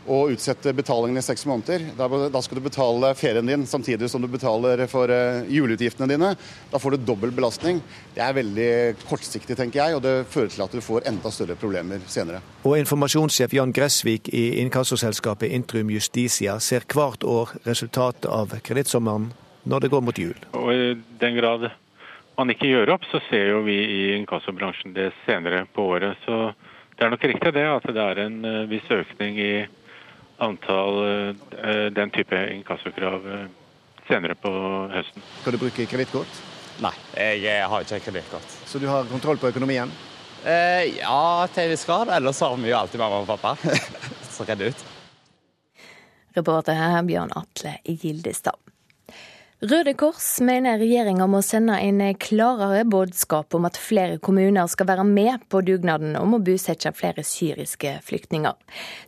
og 0.07 0.35
utsette 0.35 0.73
betalingen 0.77 1.19
i 1.19 1.25
seks 1.25 1.47
måneder. 1.49 1.87
Da, 1.97 2.43
skal 2.43 2.59
du 2.59 2.65
betale 2.65 3.13
ferien 3.19 3.47
din 3.47 3.67
samtidig 3.67 4.11
som 4.11 4.23
du 4.23 4.29
betaler 4.29 4.85
for 4.91 5.11
uh, 5.11 5.45
juleutgiftene 5.49 6.09
dine. 6.11 6.33
Da 6.71 6.81
får 6.81 6.95
du 6.97 7.07
dobbel 7.09 7.33
belastning. 7.35 7.81
Det 8.15 8.23
er 8.25 8.37
veldig 8.37 8.73
kortsiktig, 9.05 9.57
tenker 9.59 9.81
jeg, 9.81 9.97
og 9.97 10.03
det 10.05 10.15
fører 10.31 10.53
til 10.53 10.65
at 10.67 10.75
du 10.75 10.83
får 10.85 11.09
enda 11.11 11.33
større 11.35 11.57
problemer 11.61 12.03
senere. 12.11 12.43
Og 12.65 12.77
informasjonssjef 12.81 13.57
Jan 13.57 13.73
Gressvik 13.75 14.29
i 14.35 14.61
inkassoselskapet 14.65 15.53
Intrum 15.55 15.93
Justicia 15.95 16.59
ser 16.61 16.87
hvert 16.91 17.25
år 17.25 17.57
resultatet 17.69 18.29
av 18.31 18.53
kredittsommeren 18.65 19.33
når 19.65 19.87
det 19.87 19.95
går 19.95 20.05
mot 20.05 20.19
jul. 20.21 20.37
Og 20.53 20.69
I 20.75 20.93
den 21.21 21.39
grad 21.41 21.71
man 22.37 22.51
ikke 22.51 22.69
gjør 22.69 22.97
opp, 22.97 23.07
så 23.11 23.21
ser 23.29 23.53
jo 23.53 23.63
vi 23.67 23.77
i 23.79 24.01
inkassobransjen 24.17 24.95
det 24.97 25.13
senere 25.25 25.65
på 25.73 25.87
året. 25.95 26.19
Så 26.27 26.51
det 26.99 27.07
er 27.07 27.13
nok 27.15 27.27
riktig 27.31 27.55
det 27.55 27.65
at 27.69 27.87
det 27.87 28.03
er 28.03 28.21
en 28.25 28.39
eh, 28.49 28.65
viss 28.71 28.91
økning 28.91 29.39
i 29.43 29.53
antall 30.43 30.99
eh, 31.05 31.91
den 31.95 32.11
type 32.11 32.41
inkassokrav 32.55 33.29
eh, 33.35 33.47
senere 34.09 34.35
på 34.35 34.51
høsten. 34.93 35.23
Skal 35.43 35.57
du 35.57 35.63
bruke 35.63 35.87
kredittkort? 35.91 36.43
Nei, 36.83 36.95
jeg 37.39 37.69
har 37.71 37.87
ikke 37.87 38.03
kredittkort. 38.09 38.59
Så 38.67 38.81
du 38.83 38.89
har 38.91 39.07
kontroll 39.11 39.39
på 39.39 39.53
økonomien? 39.53 39.93
Eh, 40.45 40.99
ja, 40.99 41.47
til 41.55 41.65
en 41.65 41.73
viss 41.73 41.87
grad. 41.89 42.11
Ellers 42.13 42.41
har 42.45 42.57
vi 42.57 42.69
jo 42.69 42.77
alltid 42.77 43.01
mamma 43.01 43.23
og 43.23 43.31
pappa 43.31 43.55
Så 44.35 44.45
redder 44.45 44.75
ut. 44.75 44.85
Reporter 46.35 46.75
her 46.75 47.03
Bjørn 47.07 47.33
Atle 47.39 47.79
Gildestad. 47.87 48.64
Røde 49.65 49.95
Kors 49.97 50.43
mener 50.45 50.77
regjeringa 50.77 51.25
må 51.31 51.39
sende 51.41 51.79
en 51.81 52.03
klarere 52.21 52.83
budskap 52.91 53.55
om 53.57 53.65
at 53.65 53.79
flere 53.81 54.19
kommuner 54.21 54.69
skal 54.69 54.91
være 54.91 55.07
med 55.09 55.47
på 55.49 55.63
dugnaden 55.65 56.19
om 56.21 56.37
å 56.37 56.41
bosette 56.45 56.93
flere 56.93 57.25
syriske 57.25 57.95
flyktninger. 58.05 58.59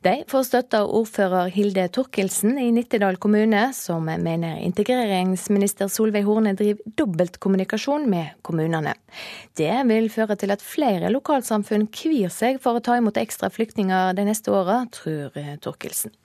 De 0.06 0.14
får 0.30 0.48
støtte 0.48 0.80
av 0.80 0.94
ordfører 0.96 1.52
Hilde 1.52 1.84
Torkelsen 1.92 2.56
i 2.62 2.70
Nittedal 2.72 3.20
kommune, 3.20 3.66
som 3.76 4.08
mener 4.08 4.62
integreringsminister 4.64 5.92
Solveig 5.92 6.24
Horne 6.24 6.56
driver 6.56 6.96
dobbeltkommunikasjon 7.04 8.08
med 8.08 8.38
kommunene. 8.46 8.96
Det 9.60 9.74
vil 9.92 10.08
føre 10.14 10.40
til 10.40 10.56
at 10.56 10.64
flere 10.64 11.12
lokalsamfunn 11.12 11.90
kvir 11.92 12.32
seg 12.32 12.62
for 12.64 12.78
å 12.78 12.86
ta 12.86 12.96
imot 12.96 13.20
ekstra 13.20 13.52
flyktninger 13.52 14.16
de 14.16 14.30
neste 14.30 14.56
åra, 14.56 14.86
tror 14.88 15.36
Torkelsen. 15.60 16.16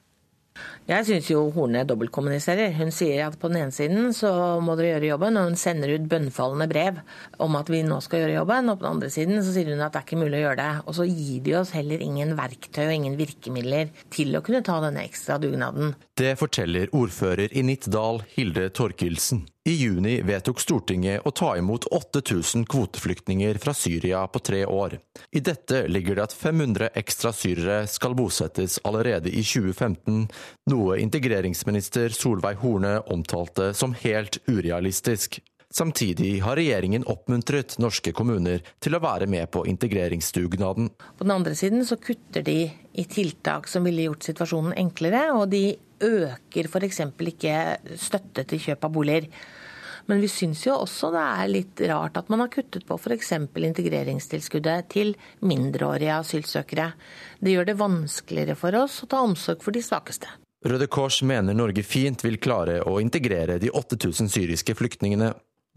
Jeg 0.89 1.06
syns 1.08 1.27
jo 1.30 1.44
Horne 1.56 1.84
dobbeltkommuniserer. 1.88 2.74
Hun 2.75 2.89
sier 2.91 3.27
at 3.27 3.38
på 3.39 3.51
den 3.51 3.62
ene 3.62 3.75
siden 3.75 4.10
så 4.18 4.32
må 4.63 4.75
dere 4.75 4.96
gjøre 4.96 5.12
jobben, 5.12 5.38
og 5.39 5.51
hun 5.51 5.60
sender 5.60 5.94
ut 5.94 6.08
bønnfallende 6.12 6.68
brev 6.72 7.00
om 7.41 7.56
at 7.60 7.70
vi 7.72 7.84
nå 7.88 8.00
skal 8.03 8.24
gjøre 8.24 8.39
jobben. 8.39 8.72
Og 8.74 8.80
på 8.80 8.88
den 8.88 8.98
andre 8.98 9.12
siden 9.13 9.39
så 9.46 9.53
sier 9.56 9.72
hun 9.72 9.86
at 9.86 9.94
det 9.94 10.01
er 10.01 10.08
ikke 10.10 10.22
mulig 10.24 10.41
å 10.41 10.44
gjøre 10.48 10.60
det. 10.60 10.72
Og 10.84 10.98
så 10.98 11.08
gir 11.08 11.46
de 11.46 11.56
oss 11.62 11.74
heller 11.77 12.03
ingen 12.03 12.36
verktøy 12.39 12.84
og 12.88 12.96
ingen 12.98 13.18
virkemidler 13.22 13.94
til 14.12 14.36
å 14.36 14.44
kunne 14.46 14.65
ta 14.68 14.82
denne 14.84 15.06
ekstra 15.08 15.39
dugnaden. 15.41 15.96
Det 16.18 16.36
forteller 16.41 16.91
ordfører 16.98 17.53
i 17.56 17.63
Nittedal, 17.65 18.24
Hilde 18.36 18.68
Torkelsen. 18.75 19.46
I 19.63 19.74
juni 19.77 20.15
vedtok 20.25 20.58
Stortinget 20.58 21.22
å 21.22 21.32
ta 21.38 21.51
imot 21.53 21.84
8000 21.94 22.63
kvoteflyktninger 22.65 23.60
fra 23.62 23.75
Syria 23.77 24.24
på 24.27 24.39
tre 24.41 24.63
år. 24.65 24.96
I 25.38 25.39
dette 25.46 25.84
ligger 25.86 26.18
det 26.18 26.24
at 26.24 26.34
500 26.34 26.88
ekstra 26.98 27.30
syrere 27.30 27.84
skal 27.86 28.15
bosettes 28.18 28.80
allerede 28.89 29.30
i 29.30 29.44
2015, 29.46 30.24
noe 30.74 30.98
integreringsminister 31.03 32.10
Solveig 32.10 32.58
Horne 32.63 32.96
omtalte 33.13 33.70
som 33.77 33.94
helt 34.01 34.39
urealistisk. 34.50 35.38
Samtidig 35.70 36.39
har 36.41 36.58
regjeringen 36.58 37.06
oppmuntret 37.06 37.77
norske 37.77 38.15
kommuner 38.18 38.65
til 38.82 38.98
å 38.98 39.03
være 39.06 39.30
med 39.30 39.53
på 39.53 39.68
integreringsdugnaden. 39.70 40.89
På 41.22 41.27
den 41.27 41.36
andre 41.38 41.53
siden 41.56 41.86
så 41.86 42.01
kutter 42.01 42.41
de 42.50 42.65
i 42.98 43.06
tiltak 43.06 43.70
som 43.70 43.86
ville 43.86 44.10
gjort 44.10 44.25
situasjonen 44.25 44.74
enklere, 44.74 45.27
og 45.38 45.51
de 45.53 45.77
øker 46.03 46.70
f.eks. 46.70 47.01
ikke 47.31 47.58
støtte 48.00 48.46
til 48.50 48.63
kjøp 48.67 48.88
av 48.88 48.96
boliger. 48.96 49.27
Men 50.10 50.22
vi 50.22 50.27
syns 50.31 50.63
jo 50.65 50.75
også 50.81 51.12
det 51.13 51.22
er 51.22 51.51
litt 51.51 51.81
rart 51.91 52.17
at 52.20 52.29
man 52.34 52.41
har 52.43 52.51
kuttet 52.53 52.86
på 52.88 52.98
f.eks. 52.98 53.34
integreringstilskuddet 53.53 54.89
til 54.91 55.13
mindreårige 55.46 56.17
asylsøkere. 56.17 56.91
Det 57.39 57.53
gjør 57.53 57.70
det 57.70 57.77
vanskeligere 57.79 58.58
for 58.60 58.75
oss 58.81 59.01
å 59.05 59.12
ta 59.12 59.22
omsorg 59.25 59.62
for 59.63 59.75
de 59.75 59.84
svakeste. 59.86 60.31
Røde 60.65 60.86
Kors 60.93 61.22
mener 61.25 61.58
Norge 61.58 61.81
fint 61.81 62.22
vil 62.22 62.38
klare 62.41 62.81
å 62.86 63.00
integrere 63.01 63.58
de 63.62 63.72
8000 63.74 64.29
syriske 64.29 64.75
flyktningene. 64.77 65.31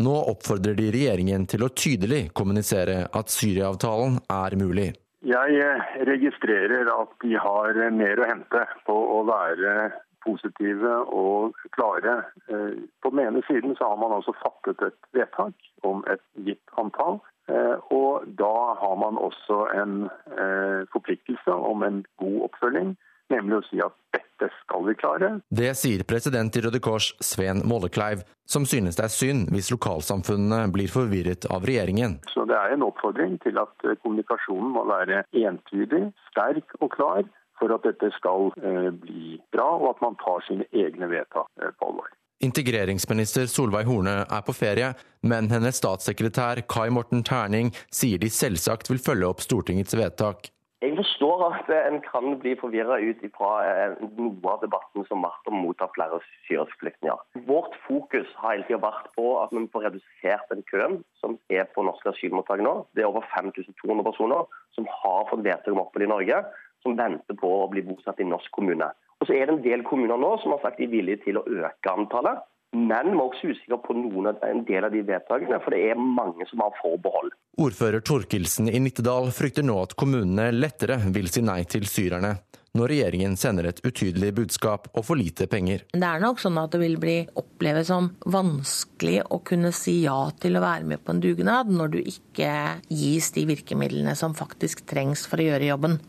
Nå 0.05 0.15
oppfordrer 0.33 0.75
de 0.77 0.91
regjeringen 0.93 1.47
til 1.49 1.65
å 1.65 1.71
tydelig 1.71 2.27
kommunisere 2.37 3.05
at 3.15 3.33
Syria-avtalen 3.33 4.19
er 4.27 4.57
mulig. 4.61 4.91
Jeg 5.25 5.77
registrerer 6.05 6.91
at 6.93 7.15
de 7.23 7.33
har 7.41 7.79
mer 7.97 8.21
å 8.21 8.27
hente 8.29 8.65
på 8.85 8.97
å 9.15 9.23
være 9.25 9.77
positive 10.25 10.97
og 11.13 11.55
klare. 11.77 12.17
Eh, 12.49 12.83
på 13.03 13.13
den 13.13 13.23
ene 13.27 13.43
siden 13.49 13.77
så 13.79 13.93
har 13.93 14.01
man 14.01 14.17
altså 14.17 14.35
fattet 14.43 14.83
et 14.89 14.99
vedtak 15.17 15.55
om 15.83 16.05
et 16.11 16.25
gitt 16.47 16.77
antall. 16.81 17.21
Eh, 17.49 17.77
og 17.93 18.25
da 18.41 18.55
har 18.81 18.95
man 19.01 19.21
også 19.21 19.67
en 19.77 20.07
eh, 20.33 20.85
forpliktelse 20.93 21.53
om 21.73 21.85
en 21.85 22.05
god 22.21 22.39
oppfølging, 22.49 22.95
nemlig 23.33 23.59
å 23.59 23.67
si 23.69 23.83
at 23.85 23.97
dette 24.17 24.49
skal 24.63 24.87
vi 24.89 24.97
klare. 24.99 25.31
Det 25.53 25.75
sier 25.77 26.07
president 26.09 26.57
i 26.57 26.65
Røde 26.65 26.81
Kors, 26.85 27.13
Sven 27.21 27.63
Mollekleiv, 27.69 28.25
som 28.49 28.65
synes 28.69 28.97
det 28.97 29.07
er 29.07 29.13
synd 29.13 29.53
hvis 29.53 29.71
lokalsamfunnene 29.73 30.67
blir 30.73 30.91
forvirret 30.93 31.47
av 31.53 31.69
regjeringen. 31.69 32.19
Så 32.33 32.45
det 32.49 32.57
er 32.59 32.75
en 32.75 32.85
oppfordring 32.89 33.39
til 33.45 33.61
at 33.61 33.89
kommunikasjonen 34.03 34.73
må 34.77 34.85
være 34.89 35.25
entydig, 35.45 36.07
sterk 36.33 36.77
og 36.81 36.93
klar 36.97 37.25
for 37.65 37.79
at 37.79 37.87
dette 37.89 38.13
skal 38.19 38.53
eh, 38.61 38.91
bli 38.93 39.39
bra, 39.55 39.71
og 39.81 39.95
at 39.95 40.05
man 40.05 40.21
tar 40.21 40.45
sine 40.49 40.69
egne 40.77 41.09
vedtak 41.09 41.49
eh, 41.63 41.73
på 41.79 41.91
alvor. 41.91 42.13
Integreringsminister 42.45 43.47
Solveig 43.49 43.89
Horne 43.89 44.19
er 44.25 44.43
på 44.45 44.53
ferie, 44.53 44.91
men 45.25 45.49
hennes 45.53 45.79
statssekretær 45.81 46.61
Kai 46.69 46.91
Morten 46.93 47.25
Terning 47.25 47.71
sier 47.89 48.21
de 48.21 48.29
selvsagt 48.29 48.91
vil 48.91 49.01
følge 49.01 49.31
opp 49.31 49.41
Stortingets 49.45 49.97
vedtak. 49.97 50.51
Jeg 50.85 50.99
forstår 50.99 51.43
at 51.47 51.71
en 51.73 52.03
kan 52.05 52.35
bli 52.43 52.53
forvirra 52.61 52.99
ut 53.01 53.23
fra 53.39 53.53
eh, 53.65 53.95
noe 54.19 54.51
av 54.53 54.61
debatten 54.61 55.07
som 55.09 55.23
har 55.25 55.31
vært 55.31 55.49
om 55.49 55.57
å 55.57 55.63
motta 55.71 55.89
flere 55.95 56.19
syriske 56.45 56.77
flyktninger. 56.83 57.23
Vårt 57.49 57.79
fokus 57.87 58.29
har 58.43 58.59
hele 58.59 58.67
tida 58.69 58.83
vært 58.83 59.09
på 59.17 59.31
at 59.41 59.55
vi 59.55 59.63
får 59.73 59.87
redusert 59.87 60.53
den 60.53 60.61
køen 60.69 60.99
som 61.23 61.39
er 61.49 61.65
på 61.73 61.87
norske 61.87 62.13
asylmottak 62.13 62.61
nå. 62.67 62.75
Det 62.93 63.07
er 63.07 63.09
over 63.09 63.25
5200 63.33 64.05
personer 64.11 64.61
som 64.77 64.91
har 64.99 65.25
fått 65.31 65.47
vedtak 65.47 65.73
om 65.73 65.81
opphold 65.87 66.05
i 66.05 66.13
Norge 66.13 66.43
som 66.85 66.97
venter 66.99 67.39
på 67.41 67.51
å 67.65 67.69
bli 67.73 67.83
bosatt 67.87 68.21
i 68.21 68.29
norsk 68.29 68.53
kommune. 68.55 68.93
Og 69.21 69.29
så 69.29 69.37
er 69.37 69.49
det 69.49 69.57
en 69.57 69.65
del 69.65 69.85
kommuner 69.89 70.21
nå 70.21 70.35
som 70.43 70.55
har 70.55 70.63
sagt 70.63 70.81
de 70.81 70.89
er 70.89 70.93
villige 70.93 71.25
til 71.25 71.41
å 71.41 71.47
øke 71.49 71.95
antallet. 71.95 72.45
Men 72.75 73.13
vi 73.13 73.15
er 73.15 73.23
også 73.23 73.53
usikre 73.55 73.79
på 73.85 73.95
noen 73.95 74.33
av, 74.33 74.41
en 74.43 74.65
del 74.67 74.87
av 74.87 74.91
de 74.91 75.05
vedtakene, 75.07 75.61
for 75.63 75.75
det 75.75 75.93
er 75.93 76.01
mange 76.01 76.47
som 76.51 76.65
har 76.65 76.75
forbehold. 76.81 77.31
Ordfører 77.63 78.03
Torkelsen 78.03 78.67
i 78.67 78.81
Nittedal 78.83 79.31
frykter 79.35 79.63
nå 79.63 79.79
at 79.85 79.95
kommunene 79.99 80.49
lettere 80.57 80.99
vil 81.15 81.31
si 81.31 81.45
nei 81.47 81.63
til 81.71 81.87
syrerne 81.87 82.35
når 82.75 82.91
regjeringen 82.91 83.37
sender 83.39 83.69
et 83.69 83.81
utydelig 83.87 84.33
budskap 84.35 84.89
og 84.91 85.05
for 85.07 85.19
lite 85.19 85.47
penger. 85.51 85.85
Det 85.95 86.09
er 86.09 86.23
nok 86.23 86.41
sånn 86.43 86.59
at 86.59 86.75
det 86.75 86.81
vil 86.83 86.97
bli 86.99 87.21
oppleves 87.39 87.87
som 87.93 88.11
vanskelig 88.27 89.21
å 89.31 89.39
kunne 89.47 89.71
si 89.77 90.01
ja 90.03 90.19
til 90.43 90.59
å 90.59 90.65
være 90.65 90.89
med 90.91 91.05
på 91.05 91.15
en 91.15 91.23
dugnad 91.23 91.71
når 91.71 91.95
du 91.95 92.01
ikke 92.03 92.51
gis 92.91 93.31
de 93.37 93.47
virkemidlene 93.53 94.17
som 94.19 94.35
faktisk 94.35 94.83
trengs 94.91 95.23
for 95.31 95.39
å 95.39 95.47
gjøre 95.53 95.71
jobben. 95.71 96.01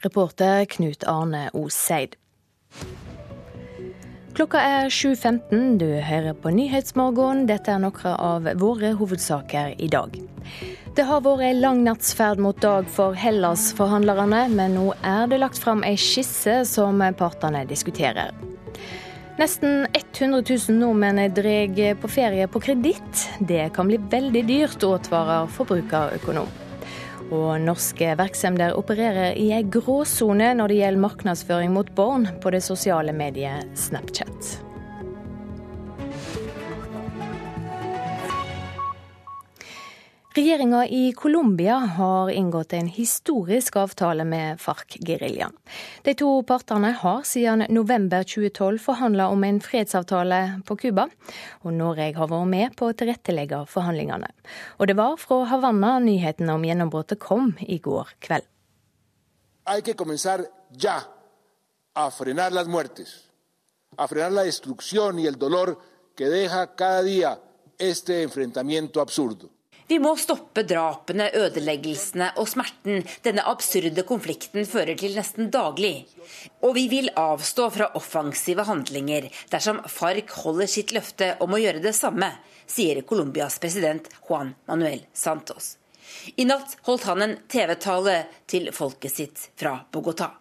Reporter 0.00 0.64
Knut 0.64 1.04
Arne 1.04 1.50
Oseid. 1.52 2.14
Klokka 4.32 4.60
er 4.64 4.86
7.15. 4.88 5.76
Du 5.76 5.84
hører 6.00 6.32
på 6.32 6.52
Nyhetsmorgen. 6.56 7.42
Dette 7.50 7.74
er 7.74 7.82
noen 7.82 8.14
av 8.14 8.48
våre 8.62 8.94
hovedsaker 8.96 9.74
i 9.76 9.90
dag. 9.92 10.16
Det 10.96 11.04
har 11.04 11.20
vært 11.26 11.44
ei 11.50 11.58
lang 11.58 11.82
nattsferd 11.84 12.40
mot 12.40 12.56
dag 12.64 12.88
for 12.88 13.12
Hellas-forhandlerne, 13.12 14.46
men 14.54 14.78
nå 14.78 14.86
er 15.04 15.28
det 15.28 15.42
lagt 15.42 15.60
fram 15.60 15.84
ei 15.84 15.98
skisse 16.00 16.62
som 16.70 17.04
partene 17.20 17.66
diskuterer. 17.68 18.32
Nesten 19.36 19.84
100 19.92 20.40
000 20.48 20.80
nordmenn 20.80 21.20
drar 21.36 22.00
på 22.00 22.08
ferie 22.08 22.48
på 22.48 22.64
kreditt. 22.64 23.28
Det 23.44 23.68
kan 23.76 23.92
bli 23.92 24.00
veldig 24.00 24.46
dyrt, 24.48 24.80
advarer 24.80 25.52
forbrukerøkonom. 25.60 26.48
Og 27.30 27.60
norske 27.62 28.14
virksomheter 28.18 28.74
opererer 28.78 29.38
i 29.38 29.50
ei 29.54 29.62
gråsone 29.62 30.50
når 30.58 30.72
det 30.72 30.80
gjelder 30.80 31.04
markedsføring 31.06 31.76
mot 31.76 31.94
barn 31.94 32.26
på 32.42 32.50
det 32.54 32.64
sosiale 32.66 33.14
mediet 33.14 33.70
Snapchat. 33.78 34.69
Regjeringa 40.32 40.86
i 40.86 41.12
Colombia 41.12 41.74
har 41.74 42.30
inngått 42.30 42.72
en 42.72 42.86
historisk 42.86 43.76
avtale 43.76 44.24
med 44.24 44.60
FARC-geriljaen. 44.60 45.56
De 46.02 46.14
to 46.14 46.28
partene 46.46 46.92
har 47.00 47.24
siden 47.26 47.64
november 47.68 48.22
2012 48.22 48.78
forhandla 48.84 49.26
om 49.28 49.42
en 49.44 49.58
fredsavtale 49.60 50.62
på 50.66 50.76
Cuba, 50.76 51.08
og 51.66 51.74
Norge 51.74 52.12
har 52.14 52.30
vært 52.30 52.52
med 52.52 52.78
på 52.78 52.92
å 52.92 52.94
tilrettelegge 52.94 53.64
forhandlingene. 53.72 54.30
Og 54.78 54.86
det 54.86 54.98
var 55.02 55.18
fra 55.18 55.40
Havanna 55.50 55.96
nyheten 56.06 56.54
om 56.54 56.62
gjennombruddet 56.62 57.18
kom 57.18 57.56
i 57.66 57.82
går 57.82 58.14
kveld. 58.22 58.46
Hay 59.66 59.82
que 59.82 59.94
comenzar 59.94 60.46
ya 60.78 61.00
a 61.94 62.10
frenar 62.10 62.52
las 62.52 62.68
muertes, 62.68 63.26
a 63.96 64.06
frenar 64.06 64.30
la 64.30 64.44
destrucción 64.44 65.18
y 65.18 65.26
el 65.26 65.38
dolor 65.38 65.78
que 66.14 66.28
deja 66.28 66.66
cada. 66.76 67.40
Vi 69.90 69.96
må 69.98 70.12
stoppe 70.14 70.62
drapene, 70.62 71.24
ødeleggelsene 71.34 72.28
og 72.38 72.46
smerten 72.46 73.00
denne 73.24 73.42
absurde 73.50 74.04
konflikten 74.06 74.62
fører 74.62 74.94
til 75.00 75.16
nesten 75.18 75.50
daglig. 75.50 76.04
Og 76.62 76.76
vi 76.76 76.84
vil 76.92 77.10
avstå 77.18 77.66
fra 77.74 77.88
offensive 77.98 78.68
handlinger 78.68 79.26
dersom 79.50 79.82
FARC 79.90 80.30
holder 80.44 80.70
sitt 80.70 80.94
løfte 80.94 81.32
om 81.42 81.58
å 81.58 81.58
gjøre 81.58 81.82
det 81.82 81.96
samme, 81.98 82.30
sier 82.70 83.02
Colombias 83.02 83.58
president 83.58 84.06
Juan 84.28 84.54
Manuel 84.70 85.02
Santos. 85.10 85.74
I 86.38 86.46
natt 86.46 86.78
holdt 86.86 87.10
han 87.10 87.26
en 87.26 87.38
TV-tale 87.50 88.20
til 88.46 88.70
folket 88.76 89.18
sitt 89.18 89.48
fra 89.58 89.74
Bogotá. 89.90 90.36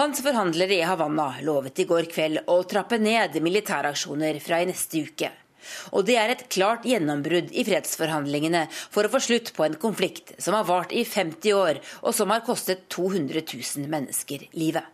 Hans 0.00 0.24
forhandlere 0.24 0.80
i 0.80 0.84
Havanna 0.84 1.34
lovet 1.44 1.84
i 1.84 1.88
går 1.88 2.08
kveld 2.08 2.46
å 2.48 2.62
trappe 2.64 2.96
ned 2.96 3.36
militæraksjoner 3.36 4.40
fra 4.40 4.64
i 4.64 4.72
neste 4.72 5.04
uke. 5.04 5.36
Og 5.92 6.06
det 6.08 6.18
er 6.20 6.32
et 6.32 6.46
klart 6.52 6.86
gjennombrudd 6.88 7.52
i 7.52 7.64
fredsforhandlingene 7.66 8.66
for 8.72 9.06
å 9.06 9.12
få 9.12 9.22
slutt 9.22 9.52
på 9.56 9.66
en 9.66 9.78
konflikt 9.80 10.34
som 10.42 10.56
har 10.56 10.66
vart 10.68 10.92
i 10.92 11.04
50 11.04 11.56
år, 11.56 11.80
og 12.02 12.14
som 12.16 12.34
har 12.34 12.44
kostet 12.46 12.86
200 12.92 13.42
000 13.46 13.90
mennesker 13.90 14.48
livet. 14.56 14.84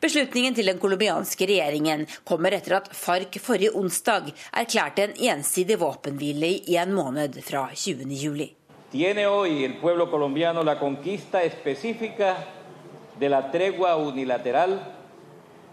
Beslutningen 0.00 0.54
til 0.54 0.68
den 0.68 0.78
colombianske 0.78 1.46
regjeringen 1.48 2.04
kommer 2.28 2.54
etter 2.54 2.76
at 2.78 2.90
FARC 2.94 3.38
forrige 3.42 3.72
onsdag 3.78 4.28
erklærte 4.52 5.08
en 5.08 5.16
ensidig 5.32 5.78
våpenhvile 5.80 6.50
i 6.70 6.76
en 6.80 6.92
måned 6.94 7.40
fra 7.46 7.70
20.07. 7.72 8.52
Tiene 8.92 9.24
hoy 9.26 9.64
el 9.64 9.78
pueblo 9.80 10.06
colombiano 10.10 10.62
la 10.62 10.78
conquista 10.78 11.42
específica 11.42 12.36
de 13.18 13.28
la 13.28 13.50
tregua 13.50 13.96
unilateral 13.96 14.78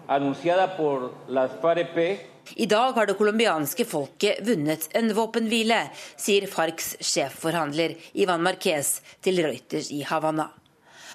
anunciada 0.07 0.75
por 0.77 1.13
las 1.27 1.51
FAREP 1.61 2.30
i 2.55 2.65
dag 2.65 2.93
har 2.93 3.05
det 3.07 3.17
colombianske 3.19 3.85
folket 3.85 4.41
vunnet 4.47 4.87
en 4.97 5.13
våpenhvile, 5.15 5.83
sier 6.17 6.47
FARCs 6.47 6.95
sjefforhandler 6.99 7.95
Ivan 8.13 8.43
Marquez 8.43 8.97
til 9.21 9.43
Reuters 9.43 9.91
i 9.91 10.01
Havanna. 10.07 10.49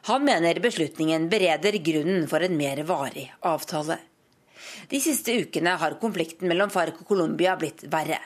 Han 0.06 0.25
mener 0.25 0.61
beslutningen 0.62 1.28
bereder 1.28 1.78
grunnen 1.83 2.28
for 2.30 2.45
en 2.47 2.56
mer 2.56 2.83
varig 2.87 3.26
avtale. 3.40 3.99
De 4.88 5.00
siste 5.02 5.35
ukene 5.35 5.75
har 5.80 5.99
konflikten 6.00 6.49
mellom 6.49 6.71
FARC 6.71 7.00
og 7.02 7.09
Colombia 7.09 7.56
blitt 7.59 7.83
verre. 7.90 8.21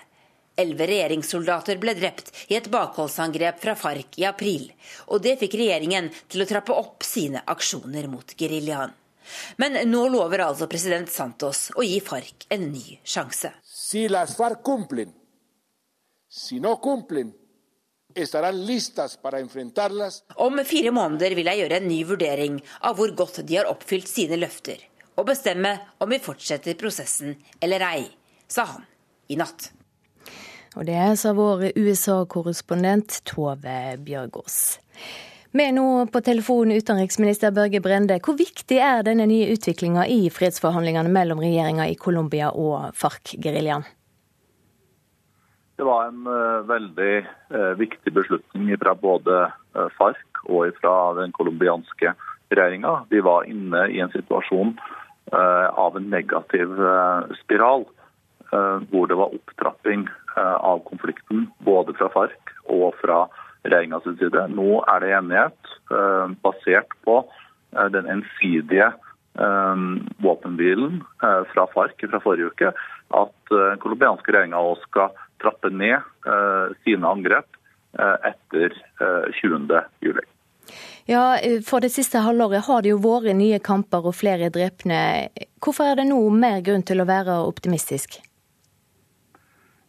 Elleve 0.61 0.90
regjeringssoldater 0.90 1.78
ble 1.80 1.95
drept 1.97 2.35
i 2.52 2.59
et 2.59 2.69
bakholdsangrep 2.69 3.62
fra 3.62 3.76
FARC 3.78 4.19
i 4.21 4.26
april, 4.28 4.66
og 5.09 5.23
det 5.25 5.38
fikk 5.40 5.57
regjeringen 5.57 6.11
til 6.28 6.45
å 6.45 6.49
trappe 6.50 6.76
opp 6.76 7.07
sine 7.07 7.40
aksjoner 7.49 8.11
mot 8.12 8.37
geriljaen. 8.37 8.92
Men 9.62 9.78
nå 9.90 10.06
lover 10.12 10.44
altså 10.46 10.68
president 10.70 11.10
Santos 11.12 11.68
å 11.76 11.84
gi 11.87 11.99
FARC 12.04 12.49
en 12.54 12.70
ny 12.72 13.00
sjanse. 13.04 13.52
Si 13.64 14.06
las 14.08 14.37
FARC 14.38 14.62
cumplen, 14.66 15.12
si 16.30 16.60
no 16.62 16.76
cumplen, 16.82 17.32
om 20.34 20.60
fire 20.66 20.90
måneder 20.90 21.34
vil 21.38 21.50
jeg 21.50 21.60
gjøre 21.60 21.76
en 21.78 21.87
ny 21.87 21.99
vurdering 22.08 22.56
av 22.88 22.96
hvor 22.99 23.12
godt 23.14 23.42
de 23.46 23.58
har 23.60 23.70
oppfylt 23.70 24.10
sine 24.10 24.38
løfter, 24.40 24.82
og 25.14 25.28
bestemme 25.30 25.76
om 26.02 26.10
vi 26.10 26.18
fortsetter 26.22 26.78
prosessen 26.80 27.37
eller 27.62 27.87
ei, 27.87 28.08
sa 28.50 28.66
han 28.72 28.82
i 29.30 29.38
natt. 29.38 29.70
Og 30.78 30.87
det 30.87 30.99
sa 31.18 31.32
vår 31.34 31.70
USA-korrespondent 31.78 33.20
Tove 33.26 33.96
Bjørgaas. 34.06 34.78
Er 35.50 35.73
nå 35.75 36.07
på 36.07 36.21
telefon 36.23 36.71
utenriksminister 36.71 37.50
Børge 37.50 37.80
Brende. 37.83 38.21
Hvor 38.23 38.37
viktig 38.38 38.76
er 38.78 39.02
denne 39.02 39.25
nye 39.26 39.49
utviklinga 39.50 40.04
i 40.07 40.28
fredsforhandlingene 40.30 41.11
mellom 41.11 41.40
regjeringa 41.42 41.88
i 41.90 41.97
Colombia 41.99 42.52
og 42.54 42.95
FARC-geriljaen? 42.95 43.83
Det 45.75 45.88
var 45.88 46.07
en 46.07 46.23
uh, 46.28 46.62
veldig 46.69 47.16
uh, 47.50 47.73
viktig 47.80 48.14
beslutning 48.14 48.71
fra 48.78 48.95
både 48.95 49.40
uh, 49.75 49.88
FARC 49.99 50.23
og 50.47 50.71
fra 50.78 50.95
den 51.19 51.35
colombianske 51.35 52.14
regjeringa. 52.54 53.00
De 53.11 53.19
var 53.19 53.50
inne 53.50 53.88
i 53.90 53.99
en 53.99 54.14
situasjon 54.14 54.76
av 55.30 55.95
en 55.95 56.07
negativ 56.11 56.73
spiral, 57.38 57.85
hvor 58.90 59.04
det 59.07 59.19
var 59.21 59.35
opptrapping 59.37 60.09
av 60.35 60.80
konflikten 60.88 61.45
både 61.62 61.95
fra 61.95 62.09
FARC 62.11 62.50
og 62.66 62.97
fra 62.99 63.21
regjeringas 63.64 64.06
side. 64.18 64.46
Nå 64.54 64.80
er 64.88 65.04
det 65.04 65.14
enighet 65.18 65.72
basert 66.44 66.92
på 67.06 67.20
den 67.94 68.06
ensidige 68.10 68.92
våpenhvilen 70.22 71.00
fra 71.52 71.66
FARC 71.74 72.02
fra 72.02 72.20
forrige 72.22 72.50
uke, 72.50 72.72
at 73.20 73.52
den 73.52 73.82
colombianske 73.82 74.34
regjeringa 74.34 74.62
skal 74.84 75.12
trappe 75.42 75.70
ned 75.70 75.96
eh, 76.26 76.76
sine 76.84 77.08
angrep 77.08 77.46
eh, 77.98 78.16
etter 78.30 78.76
20. 79.42 79.70
Eh, 79.76 79.82
juli. 80.00 80.26
Ja, 81.10 81.38
For 81.66 81.82
det 81.82 81.90
siste 81.90 82.22
halvåret 82.22 82.68
har 82.68 82.82
det 82.84 82.92
jo 82.92 83.00
vært 83.02 83.34
nye 83.34 83.58
kamper 83.58 84.04
og 84.06 84.14
flere 84.14 84.50
drepne. 84.54 85.30
Hvorfor 85.58 85.90
er 85.90 85.98
det 85.98 86.10
nå 86.12 86.20
mer 86.30 86.60
grunn 86.62 86.84
til 86.86 87.02
å 87.02 87.08
være 87.08 87.40
optimistisk? 87.48 88.20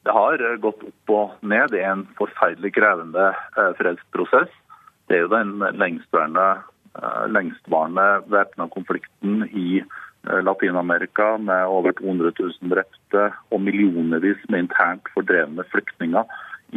Det 0.03 0.13
har 0.15 0.41
gått 0.63 0.83
opp 0.87 1.13
og 1.13 1.45
ned. 1.45 1.71
Det 1.73 1.83
er 1.83 1.91
en 1.93 2.07
forferdelig 2.17 2.73
krevende 2.73 3.31
fredsprosess. 3.77 4.49
Det 5.07 5.17
er 5.17 5.25
jo 5.25 5.33
den 5.33 5.59
lengstvarende, 5.77 6.45
lengstvarende 7.29 8.07
væpna 8.31 8.65
konflikten 8.73 9.43
i 9.51 9.83
Eh, 10.29 10.43
Latin-Amerika 10.43 11.37
med 11.37 11.65
over 11.65 11.91
200 11.91 12.31
000 12.39 12.69
drepte 12.69 13.31
og 13.49 13.61
millionervis 13.61 14.37
med 14.49 14.67
internt 14.67 15.09
fordrevne 15.15 15.65
flyktninger 15.73 16.23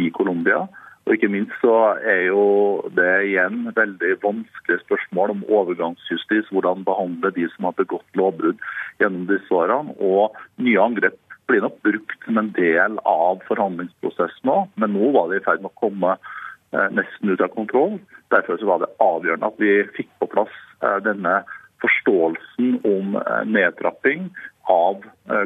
i 0.00 0.09
Colombia. 0.11 0.64
Og 1.04 1.12
ikke 1.12 1.28
minst 1.28 1.52
så 1.61 1.75
er 2.00 2.23
jo 2.31 2.45
det 2.97 3.11
igjen 3.28 3.66
veldig 3.76 4.14
vanskelige 4.23 4.81
spørsmål 4.87 5.35
om 5.35 5.45
overgangsjustis. 5.59 6.49
Hvordan 6.49 6.87
behandle 6.88 7.35
de 7.37 7.45
som 7.52 7.69
har 7.69 7.76
begått 7.76 8.16
lovbrudd 8.16 8.64
gjennom 9.02 9.26
disse 9.28 9.52
årene. 9.52 9.93
Og 10.00 10.33
nye 10.57 10.81
angrep 10.81 11.19
blir 11.46 11.60
nok 11.64 11.82
brukt 11.82 12.24
som 12.24 12.38
en 12.38 12.52
del 12.56 12.98
av 13.08 13.42
forhandlingsprosessen 13.48 14.48
nå, 14.48 14.56
men 14.80 14.94
nå 14.96 15.10
var 15.16 15.30
det 15.30 15.40
i 15.40 15.44
ferd 15.44 15.62
med 15.64 15.72
å 15.72 15.80
komme 15.80 16.14
eh, 16.16 16.88
nesten 16.94 17.32
ut 17.32 17.44
av 17.44 17.52
kontroll. 17.54 17.98
Derfor 18.34 18.60
så 18.60 18.68
var 18.68 18.82
det 18.82 18.92
avgjørende 19.02 19.50
at 19.52 19.60
vi 19.62 19.76
fikk 19.96 20.10
på 20.22 20.30
plass 20.32 20.54
eh, 20.82 21.00
denne 21.04 21.42
forståelsen 21.84 22.78
om 22.88 23.18
eh, 23.20 23.40
nedtrapping 23.50 24.30
av 24.72 25.02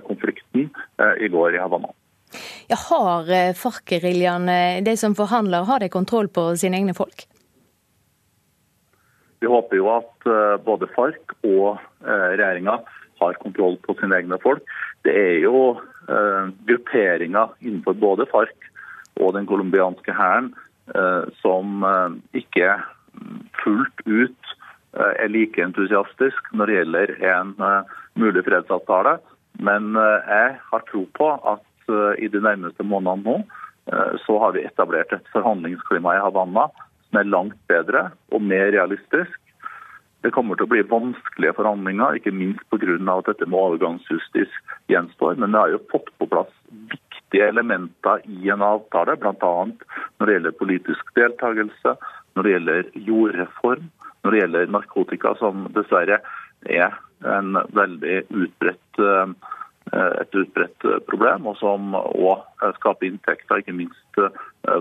konflikten 0.07 0.69
i 1.19 1.27
går 1.27 1.57
i 1.57 1.59
Havanna. 1.59 1.89
Ja, 2.71 2.77
har 2.79 3.27
FARC-geriljaen, 3.59 4.47
de 4.87 4.93
som 5.01 5.17
forhandler, 5.19 5.65
har 5.67 5.83
de 5.83 5.89
kontroll 5.91 6.29
på 6.31 6.45
sine 6.61 6.79
egne 6.79 6.95
folk? 6.95 7.25
Vi 9.43 9.51
håper 9.51 9.81
jo 9.81 9.89
at 9.91 10.29
både 10.63 10.87
FARC 10.95 11.35
og 11.51 11.83
regjeringa 12.07 12.77
har 13.19 13.41
kontroll 13.43 13.75
på 13.83 13.97
sine 13.99 14.23
egne 14.23 14.39
folk. 14.43 14.63
Det 15.07 15.15
er 15.15 15.37
jo 15.45 15.79
grupperinger 16.69 17.53
innenfor 17.61 17.95
både 18.01 18.27
FARC 18.31 18.55
og 19.21 19.35
den 19.37 19.47
colombianske 19.47 20.15
hæren 20.15 20.53
som 21.43 21.85
ikke 22.33 22.71
fullt 23.61 24.03
ut 24.07 24.55
Eh, 24.97 25.15
er 25.25 25.29
like 25.29 25.61
entusiastisk 25.61 26.53
når 26.57 26.71
det 26.71 26.77
gjelder 26.79 27.11
en 27.31 27.51
eh, 27.61 27.97
mulig 28.19 28.45
fredsavtale. 28.47 29.19
Men 29.61 29.93
eh, 30.01 30.31
jeg 30.33 30.55
har 30.71 30.87
tro 30.89 31.05
på 31.19 31.33
at 31.55 31.65
i 32.21 32.29
de 32.29 32.41
nærmeste 32.45 32.85
månedene 32.85 33.25
nå 33.25 33.39
så 34.21 34.35
har 34.43 34.51
vi 34.53 34.61
etablert 34.69 35.09
et 35.17 35.31
forhandlingsklima 35.33 36.13
i 36.13 36.21
Havanna 36.21 36.67
som 37.07 37.17
er 37.17 37.31
langt 37.33 37.57
bedre 37.71 38.03
og 38.29 38.43
mer 38.45 38.67
realistisk. 38.75 39.39
Det 40.23 40.33
kommer 40.35 40.59
til 40.59 40.67
å 40.67 40.73
bli 40.73 40.83
vanskelige 40.91 41.55
forhandlinger, 41.55 42.19
ikke 42.19 42.35
minst 42.35 42.65
pga. 42.73 42.97
at 43.15 43.29
dette 43.31 43.47
med 43.47 43.59
overgangsjustis 43.59 44.51
gjenstår. 44.91 45.37
Men 45.39 45.53
det 45.53 45.61
har 45.61 45.71
jo 45.71 45.85
fått 45.93 46.11
på 46.19 46.27
plass 46.27 46.51
viktige 46.69 47.49
elementer 47.49 48.25
i 48.27 48.51
en 48.51 48.63
avtale, 48.63 49.17
bl.a. 49.17 49.55
når 50.19 50.27
det 50.27 50.35
gjelder 50.35 50.59
politisk 50.59 51.15
deltakelse, 51.15 51.95
når 52.35 52.43
det 52.43 52.53
gjelder 52.53 52.91
jordreform, 52.95 53.91
når 54.25 54.31
det 54.31 54.41
gjelder 54.41 54.75
narkotika, 54.75 55.35
som 55.39 55.69
dessverre 55.77 56.21
er 56.67 56.99
en 57.25 57.55
veldig 57.75 58.25
utbredt, 58.31 58.99
eh, 58.99 59.31
et 59.95 60.35
utbredt 60.35 60.89
problem, 61.07 61.47
og 61.47 61.57
som 61.63 61.95
òg 61.95 62.43
skaper 62.81 63.07
inntekter, 63.07 63.63
ikke 63.63 63.77
minst 63.77 64.03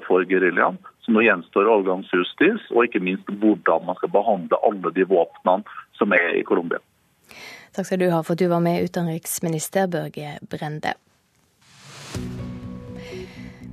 for 0.08 0.26
geriljaen. 0.30 0.78
Så 1.06 1.13
nå 1.15 1.23
gjenstår 1.23 1.69
overgangsjustis, 1.71 2.67
og 2.76 2.88
ikke 2.88 3.00
minst 3.04 3.30
hvordan 3.39 3.86
man 3.88 3.95
skal 4.00 4.12
behandle 4.12 4.60
alle 4.67 4.91
de 4.95 5.06
våpnene 5.08 5.63
som 5.95 6.15
er 6.15 6.36
i 6.36 6.43
Colombia. 6.47 6.82
Takk 7.76 7.88
skal 7.88 8.02
du 8.02 8.10
ha 8.12 8.23
for 8.26 8.36
at 8.36 8.41
du 8.41 8.50
var 8.52 8.63
med, 8.63 8.84
utenriksminister 8.89 9.88
Børge 9.91 10.38
Brende. 10.50 10.95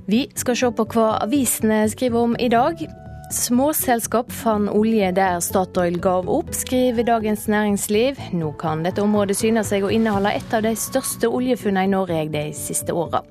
Vi 0.05 0.27
skal 0.37 0.57
se 0.59 0.69
på 0.77 0.85
hva 0.93 1.07
avisene 1.25 1.81
skriver 1.89 2.27
om 2.27 2.35
i 2.37 2.51
dag. 2.53 2.85
Småselskap 3.31 4.29
fant 4.31 4.69
olje 4.69 5.07
der 5.17 5.39
Statoil 5.41 5.95
gav 6.01 6.27
opp, 6.29 6.51
skriver 6.53 7.05
Dagens 7.07 7.47
Næringsliv. 7.49 8.19
Nå 8.37 8.51
kan 8.61 8.83
dette 8.85 9.01
området 9.01 9.37
syne 9.39 9.63
seg 9.65 9.85
å 9.85 9.89
inneholde 9.93 10.33
et 10.37 10.53
av 10.53 10.61
de 10.65 10.75
største 10.77 11.29
oljefunnene 11.33 11.87
i 11.87 11.89
Norge 11.89 12.19
de 12.29 12.43
siste 12.53 12.93
åra. 12.93 13.23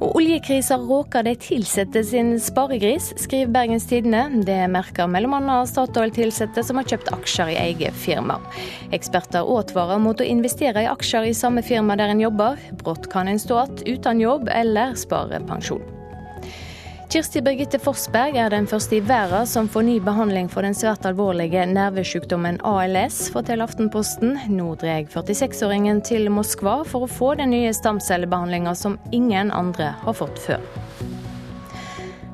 Og 0.00 0.16
oljekrisa 0.20 0.76
råker 0.80 1.24
de 1.24 1.32
ansatte 1.56 2.02
sin 2.04 2.34
sparegris, 2.40 3.10
skriver 3.20 3.52
Bergens 3.54 3.88
Tidende. 3.88 4.26
Det 4.44 4.58
merker 4.72 5.08
bl.a. 5.08 5.60
Statoil-ansatte 5.68 6.64
som 6.66 6.80
har 6.80 6.88
kjøpt 6.92 7.12
aksjer 7.16 7.54
i 7.54 7.60
eget 7.62 7.96
firma. 7.96 8.36
Eksperter 8.96 9.48
advarer 9.58 10.00
mot 10.02 10.20
å 10.20 10.28
investere 10.28 10.84
i 10.84 10.90
aksjer 10.90 11.30
i 11.30 11.36
samme 11.36 11.64
firma 11.64 11.96
der 12.00 12.12
en 12.12 12.20
jobber. 12.20 12.60
Brått 12.84 13.08
kan 13.12 13.32
en 13.32 13.40
stå 13.40 13.64
igjen 13.64 13.96
uten 13.96 14.20
jobb 14.24 14.52
eller 14.52 14.92
spare 14.98 15.40
pensjon. 15.48 15.99
Kirsti 17.10 17.40
Birgitte 17.42 17.80
Forsberg 17.82 18.36
er 18.38 18.52
den 18.52 18.68
første 18.70 18.94
i 18.94 19.02
verden 19.02 19.48
som 19.50 19.66
får 19.66 19.82
ny 19.82 19.96
behandling 20.06 20.46
for 20.46 20.62
den 20.62 20.76
svært 20.78 21.02
alvorlige 21.08 21.64
nervesykdommen 21.66 22.60
ALS, 22.62 23.16
forteller 23.34 23.66
Aftenposten. 23.66 24.36
Nå 24.54 24.76
drar 24.78 25.08
46-åringen 25.10 26.04
til 26.06 26.30
Moskva 26.30 26.76
for 26.86 27.02
å 27.02 27.10
få 27.10 27.32
den 27.40 27.50
nye 27.50 27.72
stamcellebehandlinga 27.74 28.76
som 28.78 28.94
ingen 29.10 29.50
andre 29.50 29.88
har 30.04 30.14
fått 30.20 30.38
før. 30.38 30.62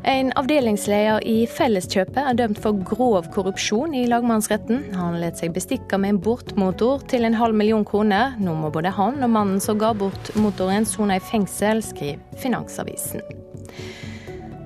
En 0.05 0.35
avdelingsleder 0.37 1.25
i 1.25 1.39
Felleskjøpet 1.49 2.21
er 2.21 2.37
dømt 2.37 2.61
for 2.61 2.77
grov 2.93 3.31
korrupsjon 3.33 3.97
i 3.97 4.05
lagmannsretten. 4.13 4.91
Han 5.01 5.17
lot 5.23 5.41
seg 5.41 5.57
bestikke 5.57 5.97
med 5.97 6.19
en 6.19 6.21
bortmotor 6.29 7.01
til 7.09 7.25
en 7.25 7.41
halv 7.41 7.57
million 7.57 7.89
kroner. 7.89 8.37
Nå 8.37 8.53
må 8.61 8.69
både 8.77 8.93
han 9.01 9.25
og 9.25 9.33
mannen 9.41 9.57
som 9.57 9.81
ga 9.81 9.97
bort 9.97 10.35
motoren, 10.37 10.85
sone 10.85 11.17
i 11.17 11.29
fengsel, 11.33 11.81
skriver 11.81 12.21
Finansavisen. 12.45 13.25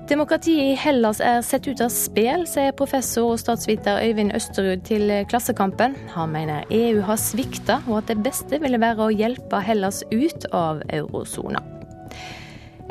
Demokratiet 0.09 0.73
i 0.73 0.75
Hellas 0.75 1.21
er 1.23 1.41
sett 1.45 1.67
ut 1.69 1.81
av 1.81 1.91
spill, 1.93 2.47
sier 2.49 2.73
professor 2.75 3.31
og 3.31 3.39
statsviter 3.39 4.01
Øyvind 4.03 4.33
Østerud 4.35 4.81
til 4.87 5.11
Klassekampen. 5.29 5.95
Han 6.15 6.33
mener 6.33 6.65
EU 6.73 7.03
har 7.05 7.19
svikta, 7.21 7.79
og 7.87 8.01
at 8.01 8.09
det 8.11 8.23
beste 8.25 8.59
ville 8.63 8.81
være 8.81 9.07
å 9.07 9.13
hjelpe 9.13 9.61
Hellas 9.63 10.01
ut 10.11 10.49
av 10.51 10.81
eurosona. 10.89 11.61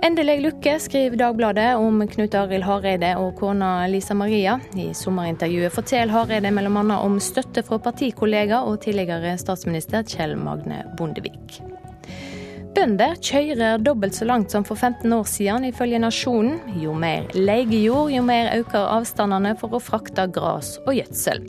Endelig 0.00 0.38
lykke, 0.40 0.78
skriver 0.80 1.18
Dagbladet 1.20 1.74
om 1.76 2.00
Knut 2.08 2.34
Arild 2.38 2.64
Hareide 2.64 3.10
og 3.20 3.34
kona 3.36 3.84
Lisa 3.92 4.16
Maria. 4.16 4.54
I 4.72 4.94
sommerintervjuet 4.96 5.74
forteller 5.74 6.14
Hareide 6.14 6.54
bl.a. 6.56 6.96
om 6.96 7.18
støtte 7.20 7.66
fra 7.66 7.76
partikollega 7.84 8.62
og 8.64 8.80
tidligere 8.86 9.34
statsminister 9.42 10.06
Kjell 10.08 10.38
Magne 10.40 10.86
Bondevik. 10.96 11.60
Bønder 12.70 13.16
kjører 13.18 13.80
dobbelt 13.82 14.14
så 14.14 14.26
langt 14.28 14.52
som 14.54 14.62
for 14.66 14.78
15 14.78 15.10
år 15.12 15.24
siden, 15.26 15.64
ifølge 15.66 15.98
Nasjonen. 15.98 16.60
Jo 16.78 16.92
mer 16.94 17.26
leiejord, 17.34 18.12
jo 18.14 18.22
mer 18.22 18.52
øker 18.60 18.86
avstandene 18.94 19.56
for 19.58 19.74
å 19.74 19.80
frakte 19.82 20.28
gras 20.30 20.76
og 20.84 20.94
gjødsel. 20.94 21.42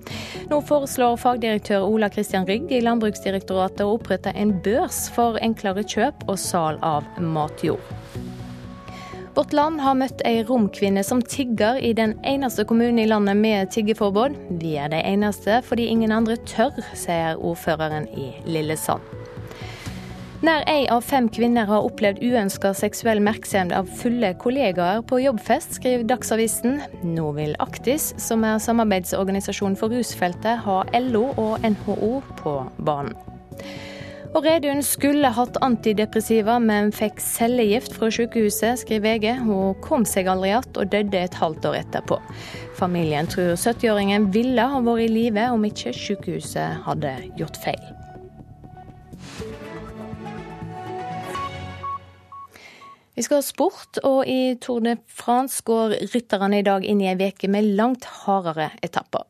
Nå 0.50 0.62
foreslår 0.66 1.20
fagdirektør 1.22 1.86
Ola 1.86 2.10
Christian 2.10 2.50
Rygg 2.50 2.74
i 2.74 2.82
Landbruksdirektoratet 2.88 3.86
å 3.86 3.94
opprette 4.00 4.34
en 4.34 4.56
børs 4.66 5.06
for 5.14 5.38
enklere 5.46 5.86
kjøp 5.86 6.26
og 6.26 6.42
sal 6.42 6.82
av 6.82 7.06
matjord. 7.22 7.86
Vårt 9.38 9.54
Land 9.56 9.80
har 9.80 9.96
møtt 9.96 10.26
ei 10.28 10.42
romkvinne 10.44 11.06
som 11.08 11.22
tigger 11.22 11.78
i 11.80 11.94
den 11.96 12.18
eneste 12.28 12.66
kommunen 12.68 13.00
i 13.00 13.08
landet 13.08 13.38
med 13.40 13.72
tiggeforbud. 13.72 14.36
Vi 14.60 14.74
er 14.82 14.92
de 14.92 15.00
eneste 15.06 15.62
fordi 15.70 15.88
ingen 15.94 16.12
andre 16.12 16.36
tør, 16.50 16.82
sier 16.98 17.40
ordføreren 17.40 18.10
i 18.12 18.34
Lillesand. 18.50 19.21
Nær 20.42 20.64
ei 20.66 20.88
av 20.90 21.04
fem 21.06 21.28
kvinner 21.30 21.68
har 21.70 21.84
opplevd 21.86 22.24
uønska 22.26 22.72
seksuell 22.74 23.20
merksemd 23.22 23.76
av 23.78 23.86
fulle 24.00 24.32
kollegaer 24.42 25.04
på 25.06 25.20
jobbfest, 25.22 25.76
skriver 25.78 26.08
Dagsavisen. 26.10 26.80
Nå 27.06 27.28
vil 27.36 27.54
Aktis, 27.62 28.08
som 28.18 28.42
er 28.50 28.58
samarbeidsorganisasjon 28.58 29.78
for 29.78 29.94
rusfeltet, 29.94 30.64
ha 30.66 30.80
LO 30.98 31.28
og 31.36 31.62
NHO 31.62 32.10
på 32.42 32.56
banen. 32.82 33.14
Og 34.32 34.48
Redun 34.48 34.82
skulle 34.82 35.30
hatt 35.36 35.62
antidepressiva, 35.62 36.58
men 36.58 36.90
fikk 36.96 37.22
cellegift 37.22 37.94
fra 37.94 38.10
sykehuset, 38.10 38.82
skriver 38.82 39.20
VG. 39.20 39.46
Hun 39.46 39.78
kom 39.86 40.10
seg 40.10 40.32
aldri 40.32 40.56
igjen 40.56 40.70
og 40.74 40.90
døde 40.90 41.22
et 41.22 41.38
halvt 41.38 41.70
år 41.70 41.84
etterpå. 41.84 42.18
Familien 42.82 43.30
tror 43.30 43.54
70-åringen 43.54 44.32
ville 44.34 44.72
ha 44.74 44.82
vært 44.90 45.06
i 45.06 45.12
live 45.20 45.52
om 45.54 45.70
ikke 45.70 45.94
sykehuset 45.94 46.88
hadde 46.88 47.20
gjort 47.38 47.62
feil. 47.62 48.01
Vi 53.14 53.24
skal 53.24 53.42
ha 53.42 53.44
sport, 53.44 54.00
og 54.08 54.24
i 54.28 54.56
Tour 54.62 54.80
de 54.86 54.96
France 55.12 55.64
går 55.68 55.98
rytterne 56.14 56.62
i 56.62 56.66
dag 56.66 56.86
inn 56.88 57.02
i 57.04 57.10
ei 57.12 57.18
uke 57.28 57.50
med 57.52 57.74
langt 57.76 58.08
hardere 58.24 58.70
etapper. 58.82 59.26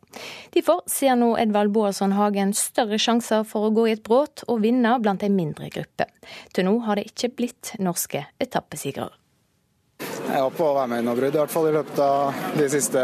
Derfor 0.54 0.84
ser 0.92 1.16
nå 1.18 1.32
Edvald 1.42 1.74
Boasson 1.74 2.14
Hagen 2.14 2.54
større 2.54 3.00
sjanser 3.02 3.48
for 3.48 3.68
å 3.70 3.74
gå 3.74 3.88
i 3.88 3.96
et 3.96 4.04
brudd 4.06 4.46
og 4.48 4.62
vinne 4.62 4.94
blant 5.02 5.26
ei 5.26 5.32
mindre 5.34 5.72
gruppe. 5.74 6.06
Til 6.54 6.70
nå 6.70 6.78
har 6.86 7.00
det 7.00 7.10
ikke 7.10 7.34
blitt 7.42 7.74
norske 7.80 8.28
etappesigrere. 8.44 9.16
Jeg 10.02 10.40
håper 10.42 10.64
å 10.64 10.76
være 10.78 10.88
med 10.94 11.02
i 11.02 11.06
noe 11.06 11.18
brudd, 11.18 11.36
i 11.36 11.42
hvert 11.42 11.54
fall 11.54 11.68
i 11.70 11.74
løpet 11.76 12.00
av 12.06 12.46
de 12.58 12.70
siste, 12.72 13.02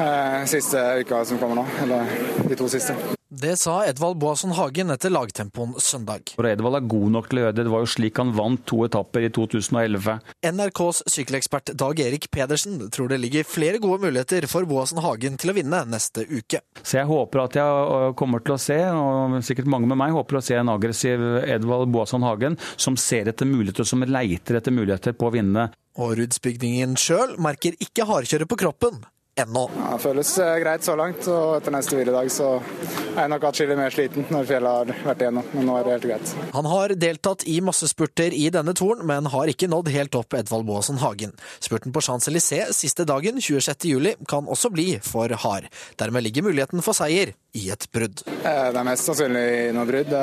eh, 0.00 0.40
siste 0.50 0.88
uka 1.04 1.24
som 1.24 1.38
kommer 1.38 1.62
nå. 1.62 1.68
Eller 1.84 2.48
de 2.48 2.56
to 2.56 2.68
siste. 2.68 3.17
Det 3.30 3.58
sa 3.60 3.82
Edvald 3.84 4.16
Boasson 4.16 4.54
Hagen 4.56 4.88
etter 4.88 5.12
lagtempoen 5.12 5.74
søndag. 5.84 6.30
Edvald 6.40 6.78
er 6.78 6.84
god 6.88 7.10
nok 7.12 7.26
til 7.28 7.36
å 7.36 7.42
gjøre 7.42 7.56
det. 7.58 7.64
Det 7.66 7.72
var 7.74 7.82
jo 7.82 7.88
slik 7.92 8.16
han 8.16 8.30
vant 8.32 8.62
to 8.64 8.78
etapper 8.86 9.26
i 9.26 9.28
2011. 9.36 10.14
NRKs 10.48 11.02
sykkelekspert 11.12 11.74
Dag 11.76 12.00
Erik 12.00 12.30
Pedersen 12.32 12.78
tror 12.88 13.10
det 13.12 13.18
ligger 13.20 13.44
flere 13.44 13.82
gode 13.84 14.00
muligheter 14.06 14.46
for 14.48 14.64
Boasson 14.70 15.02
Hagen 15.04 15.36
til 15.36 15.52
å 15.52 15.56
vinne 15.58 15.82
neste 15.92 16.24
uke. 16.24 16.62
Så 16.80 17.02
jeg 17.02 17.10
håper 17.10 17.42
at 17.42 17.60
jeg 17.60 18.16
kommer 18.16 18.40
til 18.40 18.56
å 18.56 18.58
se, 18.64 18.78
og 18.96 19.36
sikkert 19.44 19.68
mange 19.76 19.92
med 19.92 20.00
meg 20.00 20.16
håper 20.16 20.40
å 20.40 20.44
se 20.48 20.56
en 20.56 20.72
aggressiv 20.72 21.26
Edvald 21.44 21.92
Boasson 21.92 22.24
Hagen 22.24 22.56
som 22.80 22.96
ser 22.96 23.28
etter 23.28 23.44
muligheter, 23.44 23.84
som 23.84 24.08
leiter 24.08 24.56
etter 24.56 24.72
muligheter 24.72 25.12
på 25.12 25.28
å 25.28 25.36
vinne. 25.36 25.68
Og 26.00 26.16
Rudsbygningen 26.16 26.96
sjøl 26.96 27.36
merker 27.44 27.76
ikke 27.76 28.08
hardkjøret 28.08 28.48
på 28.48 28.62
kroppen, 28.64 29.02
ennå. 29.42 29.64
Ja, 29.78 29.90
det 29.94 30.02
føles 30.02 30.32
eh, 30.42 30.54
greit 30.62 30.86
så 30.86 30.96
langt, 30.98 31.26
og 31.30 31.56
etter 31.58 31.74
neste 31.74 31.98
hviledag 31.98 32.30
så 32.32 32.50
er 32.58 33.20
jeg 33.24 33.32
nok 33.32 33.46
atskillig 33.50 33.78
mer 33.78 33.94
sliten 33.94 34.26
når 34.32 34.48
fjellet 34.48 34.92
har 34.92 35.06
vært 35.08 35.24
igjennom, 35.24 35.48
men 35.54 35.68
nå 35.68 35.76
er 35.78 35.86
det 35.86 35.94
helt 35.96 36.08
greit. 36.10 36.34
Han 36.54 36.70
har 36.70 36.94
deltatt 37.06 37.44
i 37.50 37.58
massespurter 37.64 38.36
i 38.36 38.46
denne 38.54 38.74
turen, 38.78 39.04
men 39.08 39.30
har 39.32 39.50
ikke 39.52 39.70
nådd 39.70 39.90
helt 39.94 40.18
opp 40.18 40.38
Edvald 40.38 40.68
Boasson 40.68 41.00
Hagen. 41.02 41.34
Spurten 41.64 41.94
på 41.94 42.02
Champs-Élysées 42.04 42.74
siste 42.76 43.06
dagen, 43.08 43.40
26.07, 43.42 44.24
kan 44.28 44.48
også 44.48 44.72
bli 44.74 44.88
for 45.04 45.32
hard. 45.44 45.68
Dermed 46.00 46.26
ligger 46.26 46.46
muligheten 46.48 46.84
for 46.84 46.96
seier 46.96 47.34
i 47.58 47.68
et 47.72 47.88
brudd. 47.94 48.22
Eh, 48.28 48.68
det 48.72 48.78
er 48.78 48.86
mest 48.86 49.08
sannsynlig 49.08 49.48
noe 49.76 49.88
brudd. 49.88 50.14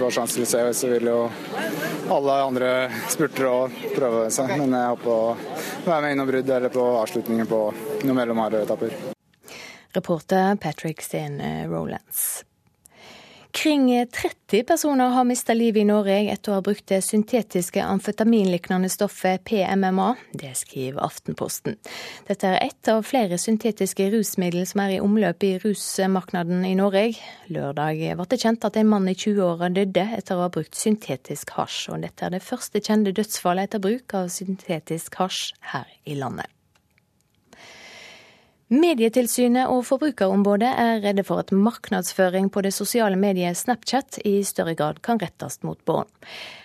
På 0.00 0.10
Champs-Élysées 0.14 0.72
så 0.78 0.90
vil 0.92 1.10
jo 1.10 1.18
alle 2.12 2.34
andre 2.44 2.70
spurtere 3.10 3.50
òg 3.50 3.78
prøve 3.94 4.26
seg, 4.34 4.54
men 4.60 4.74
jeg 4.76 4.92
håper 4.92 5.12
å 5.12 5.36
være 5.84 6.00
med 6.04 6.14
i 6.14 6.18
noe 6.18 6.28
brudd 6.28 6.50
eller 6.56 6.72
på 6.72 6.84
avslutningen 7.00 7.48
på 7.48 7.60
noe 8.04 8.16
mellomharde 8.16 8.63
etapper. 8.64 8.96
Reporter 9.94 10.56
Patrick 10.56 11.04
Steen 11.04 11.38
Rolands. 11.70 12.42
Kring 13.54 14.06
30 14.06 14.64
personer 14.64 15.08
har 15.08 15.24
mista 15.24 15.54
livet 15.54 15.80
i 15.80 15.86
Norge 15.86 16.16
etter 16.32 16.50
å 16.50 16.56
ha 16.56 16.62
brukt 16.66 16.88
det 16.90 16.98
syntetiske 17.06 17.84
amfetaminliknende 17.86 18.88
stoffet 18.90 19.44
PMMA. 19.46 20.08
Det 20.34 20.50
skriver 20.58 21.04
Aftenposten. 21.06 21.76
Dette 22.26 22.50
er 22.50 22.66
ett 22.66 22.90
av 22.90 23.06
flere 23.06 23.38
syntetiske 23.38 24.08
rusmiddel 24.10 24.66
som 24.66 24.82
er 24.82 24.96
i 24.96 24.98
omløp 25.04 25.46
i 25.46 25.52
rusmarkedet 25.62 26.58
i 26.66 26.74
Norge. 26.80 27.04
Lørdag 27.54 28.02
ble 28.18 28.26
det 28.34 28.40
kjent 28.42 28.66
at 28.66 28.80
en 28.80 28.90
mann 28.90 29.06
i 29.06 29.14
20-åra 29.14 29.70
døde 29.76 30.08
etter 30.18 30.34
å 30.34 30.48
ha 30.48 30.50
brukt 30.50 30.74
syntetisk 30.74 31.54
hasj. 31.54 31.92
Og 31.94 32.02
dette 32.02 32.26
er 32.26 32.34
det 32.34 32.42
første 32.42 32.82
kjente 32.82 33.14
dødsfallet 33.14 33.70
etter 33.70 33.86
bruk 33.86 34.18
av 34.18 34.34
syntetisk 34.34 35.22
hasj 35.22 35.54
her 35.70 35.86
i 36.10 36.18
landet. 36.18 36.53
Medietilsynet 38.72 39.68
og 39.68 39.82
Forbrukerombudet 39.84 40.70
er 40.80 41.02
redde 41.04 41.20
for 41.28 41.42
at 41.42 41.50
markedsføring 41.52 42.46
på 42.48 42.62
det 42.64 42.70
sosiale 42.72 43.18
mediet 43.20 43.58
Snapchat 43.60 44.16
i 44.24 44.38
større 44.40 44.72
grad 44.78 45.02
kan 45.04 45.20
rettes 45.20 45.58
mot 45.60 45.76
barn. 45.84 46.08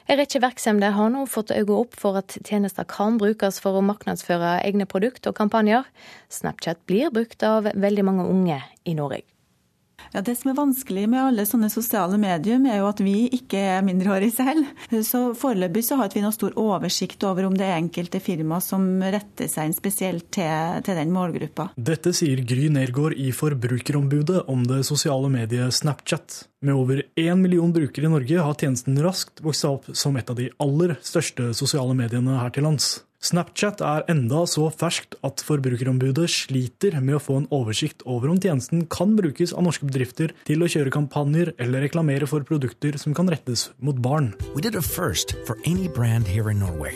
En 0.07 0.15
rekke 0.21 0.39
virksomheter 0.39 0.95
har 0.95 1.12
nå 1.12 1.25
fått 1.27 1.51
øye 1.51 1.75
opp 1.75 1.97
for 1.99 2.21
at 2.21 2.38
tjenester 2.47 2.88
kan 2.88 3.19
brukes 3.19 3.59
for 3.59 3.75
å 3.75 3.83
markedsføre 3.83 4.62
egne 4.63 4.88
produkter 4.88 5.33
og 5.33 5.41
kampanjer. 5.41 5.91
Snapchat 6.31 6.79
blir 6.88 7.12
brukt 7.12 7.43
av 7.43 7.67
veldig 7.75 8.07
mange 8.07 8.29
unge 8.31 8.62
i 8.88 8.95
Norge. 8.95 9.25
Ja, 10.13 10.22
Det 10.22 10.36
som 10.39 10.52
er 10.52 10.58
vanskelig 10.58 11.06
med 11.10 11.22
alle 11.22 11.45
sånne 11.45 11.69
sosiale 11.69 12.17
medium, 12.17 12.65
er 12.65 12.80
jo 12.82 12.89
at 12.89 13.02
vi 13.04 13.30
ikke 13.36 13.60
er 13.76 13.86
mindreårige 13.86 14.36
selv. 14.39 14.69
Så 15.06 15.22
Foreløpig 15.38 15.84
så 15.86 16.00
har 16.00 16.10
vi 16.13 16.24
noe 16.24 16.34
stor 16.36 16.56
oversikt 16.60 17.24
over 17.28 17.45
om 17.45 17.58
det 17.58 17.67
er 17.67 17.78
enkelte 17.78 18.22
firma 18.24 18.60
som 18.63 18.88
retter 19.02 19.50
seg 19.52 19.69
inn 19.69 19.78
spesielt 19.78 20.30
til, 20.36 20.82
til 20.86 20.98
den 20.98 21.13
målgruppa. 21.13 21.69
Dette 21.78 22.13
sier 22.17 22.41
Gry 22.48 22.69
Nergård 22.74 23.17
i 23.17 23.30
Forbrukerombudet 23.36 24.48
om 24.50 24.65
det 24.67 24.82
sosiale 24.88 25.30
mediet 25.32 25.76
Snapchat. 25.78 26.45
Med 26.65 26.76
over 26.76 27.04
én 27.15 27.39
million 27.39 27.72
brukere 27.72 28.10
i 28.10 28.12
Norge 28.12 28.41
har 28.43 28.58
tjenesten 28.60 28.98
raskt 29.04 29.39
vokst 29.45 29.67
opp 29.69 29.91
som 29.95 30.17
et 30.19 30.30
av 30.30 30.36
de 30.39 30.50
aller 30.60 30.98
største 31.06 31.54
sosiale 31.56 31.95
mediene 31.95 32.41
her 32.41 32.52
til 32.56 32.67
lands. 32.67 32.98
Snapchat 33.19 33.82
er 33.84 34.05
enda 34.08 34.45
så 34.47 34.69
ferskt 34.71 35.17
at 35.27 35.41
Forbrukerombudet 35.43 36.29
sliter 36.32 36.95
med 37.03 37.17
å 37.17 37.19
få 37.19 37.36
en 37.41 37.49
oversikt 37.51 38.05
over 38.08 38.32
om 38.32 38.39
tjenesten 38.39 38.86
kan 38.88 39.17
brukes 39.17 39.51
av 39.51 39.65
norske 39.65 39.89
bedrifter 39.89 40.32
til 40.47 40.63
å 40.63 40.69
kjøre 40.71 40.93
kampanjer 40.95 41.51
eller 41.60 41.84
reklamere 41.84 42.29
for 42.32 42.47
produkter 42.47 42.95
som 43.01 43.12
kan 43.17 43.27
rettes 43.27 43.73
mot 43.84 43.99
barn. 43.99 44.32
We 44.55 44.63
did 44.63 44.79
a 44.79 44.82
first 44.82 45.36
for 45.43 45.60
any 45.67 45.91
brand 45.91 46.32
here 46.32 46.47
in 46.49 46.63
Norway. 46.63 46.95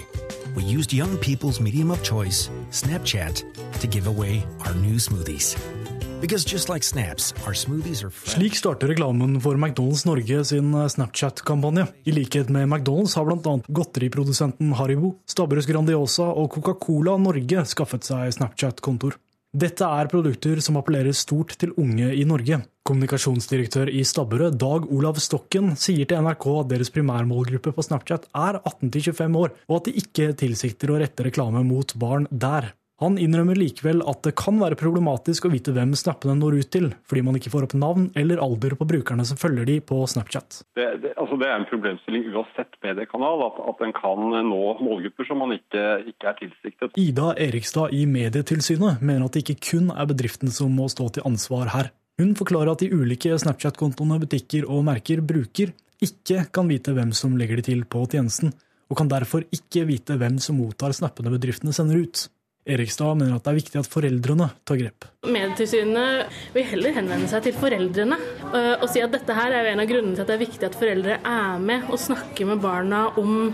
We 0.56 0.64
used 0.64 0.96
young 0.96 1.18
people's 1.18 1.60
medium 1.60 1.92
of 1.92 2.04
choice, 2.08 2.48
Snapchat, 2.72 3.44
to 3.82 3.88
give 3.88 4.08
away 4.08 4.46
our 4.64 4.74
new 4.76 4.96
smoothies. 5.04 5.58
Like 6.24 6.84
snaps. 6.84 7.34
Slik 8.24 8.56
starter 8.56 8.88
reklamen 8.88 9.42
for 9.44 9.58
McDonald's 9.60 10.06
Norge 10.06 10.46
sin 10.46 10.72
Snapchat-kampanje. 10.72 11.84
I 12.08 12.12
likhet 12.16 12.50
med 12.50 12.70
McDonald's 12.70 13.16
har 13.16 13.26
bl.a. 13.28 13.58
godteriprodusenten 13.68 14.72
Haribo, 14.80 15.18
Stabburøs 15.28 15.68
Grandiosa 15.68 16.30
og 16.32 16.48
Coca-Cola 16.56 17.18
Norge 17.20 17.66
skaffet 17.68 18.08
seg 18.08 18.32
Snapchat-kontoer. 18.38 19.18
Dette 19.52 19.84
er 19.84 20.08
produkter 20.10 20.62
som 20.64 20.80
appellerer 20.80 21.12
stort 21.12 21.58
til 21.60 21.76
unge 21.76 22.14
i 22.16 22.24
Norge. 22.24 22.62
Kommunikasjonsdirektør 22.88 23.92
i 23.92 24.06
Stabburet, 24.08 24.56
Dag 24.56 24.88
Olav 24.96 25.20
Stokken, 25.20 25.74
sier 25.76 26.08
til 26.08 26.24
NRK 26.24 26.48
at 26.62 26.72
deres 26.72 26.94
primærmålgruppe 26.96 27.76
på 27.76 27.84
Snapchat 27.84 28.30
er 28.32 28.62
18-25 28.64 29.38
år, 29.44 29.52
og 29.68 29.76
at 29.82 29.92
de 29.92 29.98
ikke 30.00 30.32
tilsikter 30.40 30.96
å 30.96 31.02
rette 31.04 31.28
reklame 31.28 31.66
mot 31.68 31.92
barn 32.00 32.32
der. 32.32 32.72
Han 33.04 33.18
innrømmer 33.20 33.58
likevel 33.60 34.00
at 34.08 34.22
det 34.24 34.32
kan 34.40 34.56
være 34.62 34.78
problematisk 34.80 35.50
å 35.50 35.52
vite 35.52 35.74
hvem 35.76 35.92
snappene 36.00 36.38
når 36.40 36.62
ut 36.62 36.70
til, 36.72 36.86
fordi 37.10 37.24
man 37.28 37.36
ikke 37.36 37.52
får 37.52 37.66
opp 37.68 37.74
navn 37.76 38.06
eller 38.20 38.40
alder 38.40 38.78
på 38.80 38.88
brukerne 38.88 39.26
som 39.28 39.40
følger 39.40 39.68
de 39.68 39.76
på 39.84 39.98
Snapchat. 40.08 40.62
Det, 40.80 40.86
det, 41.04 41.12
altså 41.20 41.36
det 41.42 41.50
er 41.50 41.58
en 41.58 41.68
problemstilling 41.68 42.30
uansett 42.32 42.78
mediekanal, 42.86 43.44
at, 43.50 43.60
at 43.74 43.84
en 43.84 43.96
kan 43.98 44.24
nå 44.48 44.62
målgrupper 44.80 45.28
som 45.28 45.44
man 45.44 45.52
ikke, 45.58 45.84
ikke 46.14 46.30
er 46.32 46.38
tilsiktet. 46.40 46.96
Ida 47.04 47.34
Erikstad 47.44 47.92
i 47.92 48.06
Medietilsynet 48.08 49.04
mener 49.04 49.28
at 49.28 49.36
det 49.36 49.44
ikke 49.44 49.60
kun 49.74 49.92
er 49.92 50.08
bedriften 50.08 50.54
som 50.54 50.72
må 50.72 50.88
stå 50.92 51.10
til 51.18 51.28
ansvar 51.28 51.74
her. 51.76 51.92
Hun 52.22 52.36
forklarer 52.40 52.72
at 52.72 52.84
de 52.86 52.94
ulike 52.94 53.36
Snapchat-kontoene 53.42 54.20
butikker 54.22 54.70
og 54.70 54.86
merker 54.88 55.20
bruker, 55.26 55.74
ikke 56.04 56.46
kan 56.56 56.72
vite 56.72 56.94
hvem 56.96 57.12
som 57.16 57.36
legger 57.40 57.60
de 57.60 57.68
til 57.68 57.84
på 57.90 58.06
tjenesten, 58.12 58.54
og 58.88 59.00
kan 59.00 59.12
derfor 59.12 59.44
ikke 59.56 59.84
vite 59.90 60.16
hvem 60.22 60.40
som 60.44 60.60
mottar 60.62 60.96
snappene 60.96 61.34
bedriftene 61.34 61.74
sender 61.76 62.04
ut. 62.06 62.28
Erikstad 62.64 63.18
mener 63.20 63.36
at 63.36 63.44
det 63.44 63.52
er 63.52 63.58
viktig 63.60 63.80
at 63.82 63.90
foreldrene 63.92 64.50
tar 64.64 64.80
grep. 64.80 65.08
Medietilsynet 65.28 66.36
vil 66.56 66.68
heller 66.70 66.96
henvende 66.96 67.28
seg 67.32 67.44
til 67.48 67.58
foreldrene 67.60 68.18
øh, 68.18 68.76
og 68.78 68.86
si 68.92 69.04
at 69.04 69.12
dette 69.12 69.36
her 69.36 69.56
er 69.58 69.72
en 69.74 69.84
av 69.84 69.90
grunnene 69.90 70.16
til 70.16 70.24
at 70.24 70.32
det 70.32 70.38
er 70.38 70.46
viktig 70.46 70.70
at 70.70 70.78
foreldre 70.80 71.18
er 71.20 71.64
med 71.64 71.90
og 71.90 72.00
snakker 72.00 72.48
med 72.54 72.64
barna 72.64 73.06
om, 73.20 73.52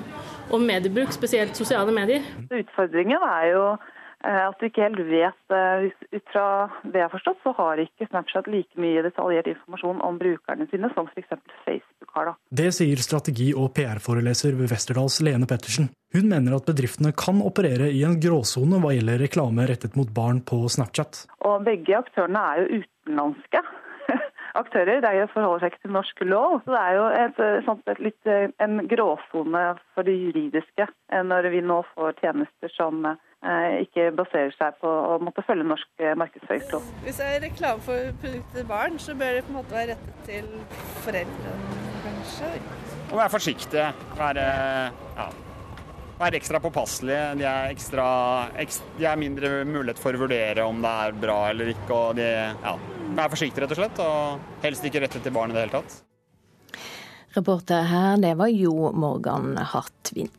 om 0.53 0.67
mediebruk, 0.73 1.13
spesielt 1.15 1.57
sosiale 1.57 1.95
medier. 1.95 2.27
Utfordringen 2.53 3.17
er 3.17 3.49
jo 3.53 3.63
Eh, 3.73 3.98
at 4.27 4.59
du 4.59 4.65
ikke 4.67 4.83
helt 4.83 4.99
vet 5.07 5.53
eh, 5.55 5.85
Ut 6.11 6.31
fra 6.33 6.45
det 6.83 6.99
jeg 6.99 7.05
har 7.05 7.13
forstått, 7.13 7.39
så 7.45 7.53
har 7.55 7.79
ikke 7.79 8.07
Snapchat 8.09 8.49
like 8.51 8.81
mye 8.81 9.03
detaljert 9.05 9.47
informasjon 9.47 10.01
om 10.03 10.17
brukerne 10.19 10.67
sine 10.71 10.89
som 10.95 11.07
f.eks. 11.07 11.31
Facebook 11.63 12.11
har. 12.17 12.31
da. 12.31 12.33
Det 12.61 12.69
sier 12.75 12.99
strategi- 13.03 13.53
og 13.55 13.71
PR-foreleser 13.77 14.57
ved 14.59 14.73
Westerdals 14.73 15.19
Lene 15.23 15.47
Pettersen. 15.49 15.91
Hun 16.15 16.27
mener 16.31 16.57
at 16.57 16.67
bedriftene 16.67 17.13
kan 17.13 17.43
operere 17.45 17.91
i 17.93 18.01
en 18.07 18.17
gråsone 18.19 18.81
hva 18.81 18.95
gjelder 18.95 19.21
reklame 19.21 19.67
rettet 19.69 19.95
mot 19.99 20.09
barn 20.09 20.41
på 20.41 20.63
Snapchat. 20.67 21.27
Og 21.45 21.61
begge 21.67 21.95
aktørene 21.99 22.41
er 22.51 22.63
jo 22.63 22.81
utenlandske 22.81 23.63
aktører. 24.57 25.01
De 25.05 25.27
forholder 25.33 25.65
seg 25.65 25.73
ikke 25.73 25.85
til 25.85 25.95
norsk 25.97 26.25
lov. 26.25 26.59
Så 26.65 26.75
det 26.75 26.83
er 26.83 26.97
jo 26.97 27.07
et, 27.23 27.41
sånt, 27.67 27.89
et 27.91 28.03
litt, 28.09 28.29
en 28.63 28.83
gråsone 28.89 29.65
for 29.93 30.07
det 30.07 30.17
juridiske 30.17 30.87
når 31.29 31.49
vi 31.53 31.63
nå 31.65 31.81
får 31.95 32.17
tjenester 32.21 32.71
som 32.73 33.03
Eh, 33.39 33.85
ikke 33.85 34.09
baserer 34.17 34.51
seg 34.51 34.75
på 34.81 34.89
å 34.91 35.13
måtte 35.23 35.45
følge 35.47 35.63
norsk 35.63 36.01
eh, 36.03 36.11
markedsføringslov. 36.19 36.87
Hvis 37.05 37.21
det 37.21 37.27
er 37.31 37.43
reklame 37.45 37.79
for 37.85 38.09
produkter 38.19 38.57
til 38.57 38.65
barn, 38.67 38.97
så 38.99 39.15
bør 39.15 39.37
det 39.37 39.43
på 39.45 39.53
en 39.53 39.57
måte 39.61 39.77
være 39.77 39.93
rettet 39.93 40.25
til 40.27 40.49
foreldrene, 41.05 41.77
kanskje. 42.03 42.49
Og 43.05 43.15
være 43.15 43.31
forsiktige. 43.37 43.85
Være, 44.19 44.43
ja, 45.21 45.29
være 46.19 46.41
ekstra 46.41 46.59
påpasselige. 46.65 47.23
De 47.39 47.47
er, 47.47 47.71
ekstra, 47.71 48.09
ekstra, 48.59 48.91
de 48.99 49.07
er 49.07 49.23
mindre 49.23 49.53
mulighet 49.71 50.03
for 50.03 50.19
å 50.19 50.25
vurdere 50.25 50.67
om 50.67 50.83
det 50.83 50.95
er 51.07 51.19
bra 51.23 51.39
eller 51.53 51.71
ikke. 51.77 51.95
og 51.95 52.19
de 52.19 52.27
ja, 52.35 52.75
Være 53.15 53.31
forsiktig, 53.33 53.63
rett 53.63 53.73
og 53.73 53.81
slett. 53.81 54.03
Og 54.03 54.65
helst 54.65 54.85
ikke 54.85 55.03
rettet 55.05 55.25
til 55.25 55.35
barn 55.35 55.53
i 55.53 55.57
det 55.57 55.65
hele 55.65 55.79
tatt. 55.79 55.97
Reporter 57.35 57.85
her, 57.85 58.17
det 58.21 58.35
var 58.39 58.49
Jo 58.49 58.91
Morgan 58.97 59.57
Hartvin. 59.57 60.31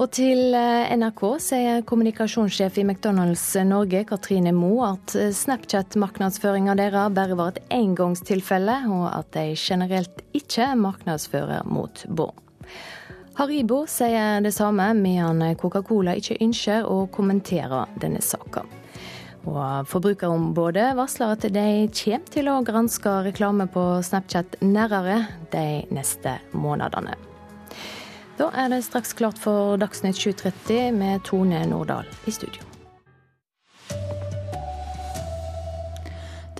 Og 0.00 0.08
til 0.14 0.54
eh, 0.56 0.92
NRK 0.96 1.22
sier 1.42 1.82
kommunikasjonssjef 1.84 2.78
i 2.80 2.84
McDonald's 2.86 3.42
Norge, 3.66 4.04
Katrine 4.08 4.52
Moe, 4.56 4.94
at 4.94 5.16
eh, 5.18 5.32
Snapchat-markedsføringa 5.34 6.76
deres 6.78 7.12
bare 7.16 7.36
var 7.36 7.52
et 7.52 7.74
engangstilfelle, 7.74 8.78
og 8.88 9.10
at 9.10 9.32
de 9.36 9.58
generelt 9.58 10.22
ikke 10.32 10.70
markedsfører 10.78 11.68
mot 11.68 12.06
barn. 12.08 12.48
Haribo 13.36 13.82
sier 13.88 14.40
det 14.44 14.54
samme, 14.56 14.90
medan 14.96 15.42
Coca-Cola 15.60 16.16
ikke 16.16 16.40
ønsker 16.44 16.88
å 16.88 17.02
kommentere 17.12 17.86
denne 18.00 18.22
saka. 18.24 18.64
Og 19.48 19.88
Forbrukerombudet 19.88 20.90
varsler 20.98 21.32
at 21.34 21.46
de 21.48 21.66
kommer 21.96 22.32
til 22.34 22.50
å 22.52 22.60
granske 22.66 23.12
reklame 23.30 23.66
på 23.72 23.84
Snapchat 24.04 24.58
nærere 24.60 25.22
de 25.54 25.82
neste 25.94 26.36
månedene. 26.52 27.16
Da 28.40 28.50
er 28.56 28.70
det 28.72 28.82
straks 28.86 29.12
klart 29.16 29.40
for 29.40 29.76
Dagsnytt 29.80 30.20
7.30 30.20 30.92
med 30.96 31.24
Tone 31.28 31.60
Nordahl 31.68 32.08
i 32.28 32.32
studio. 32.32 32.64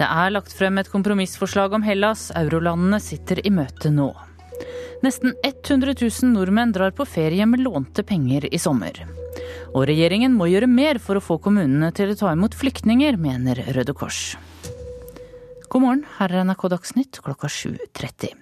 Det 0.00 0.08
er 0.08 0.32
lagt 0.32 0.52
frem 0.56 0.80
et 0.80 0.88
kompromissforslag 0.88 1.74
om 1.76 1.84
Hellas. 1.84 2.30
Eurolandene 2.36 3.00
sitter 3.04 3.42
i 3.44 3.52
møte 3.52 3.92
nå. 3.92 4.08
Nesten 5.04 5.34
100 5.44 5.92
000 6.00 6.32
nordmenn 6.32 6.72
drar 6.72 6.92
på 6.96 7.04
ferie 7.08 7.44
med 7.48 7.60
lånte 7.64 8.04
penger 8.08 8.48
i 8.48 8.60
sommer. 8.60 9.04
Og 9.74 9.86
regjeringen 9.90 10.34
må 10.34 10.50
gjøre 10.50 10.70
mer 10.70 10.98
for 11.02 11.18
å 11.18 11.24
få 11.24 11.38
kommunene 11.42 11.92
til 11.94 12.12
å 12.12 12.18
ta 12.18 12.34
imot 12.34 12.56
flyktninger, 12.58 13.20
mener 13.20 13.62
Røde 13.76 13.94
Kors. 13.94 14.34
God 15.70 15.84
morgen, 15.84 16.06
her 16.18 16.32
er 16.34 16.42
NRK 16.42 16.64
Dagsnytt 16.72 17.20
klokka 17.22 17.46
7.30. 17.46 18.34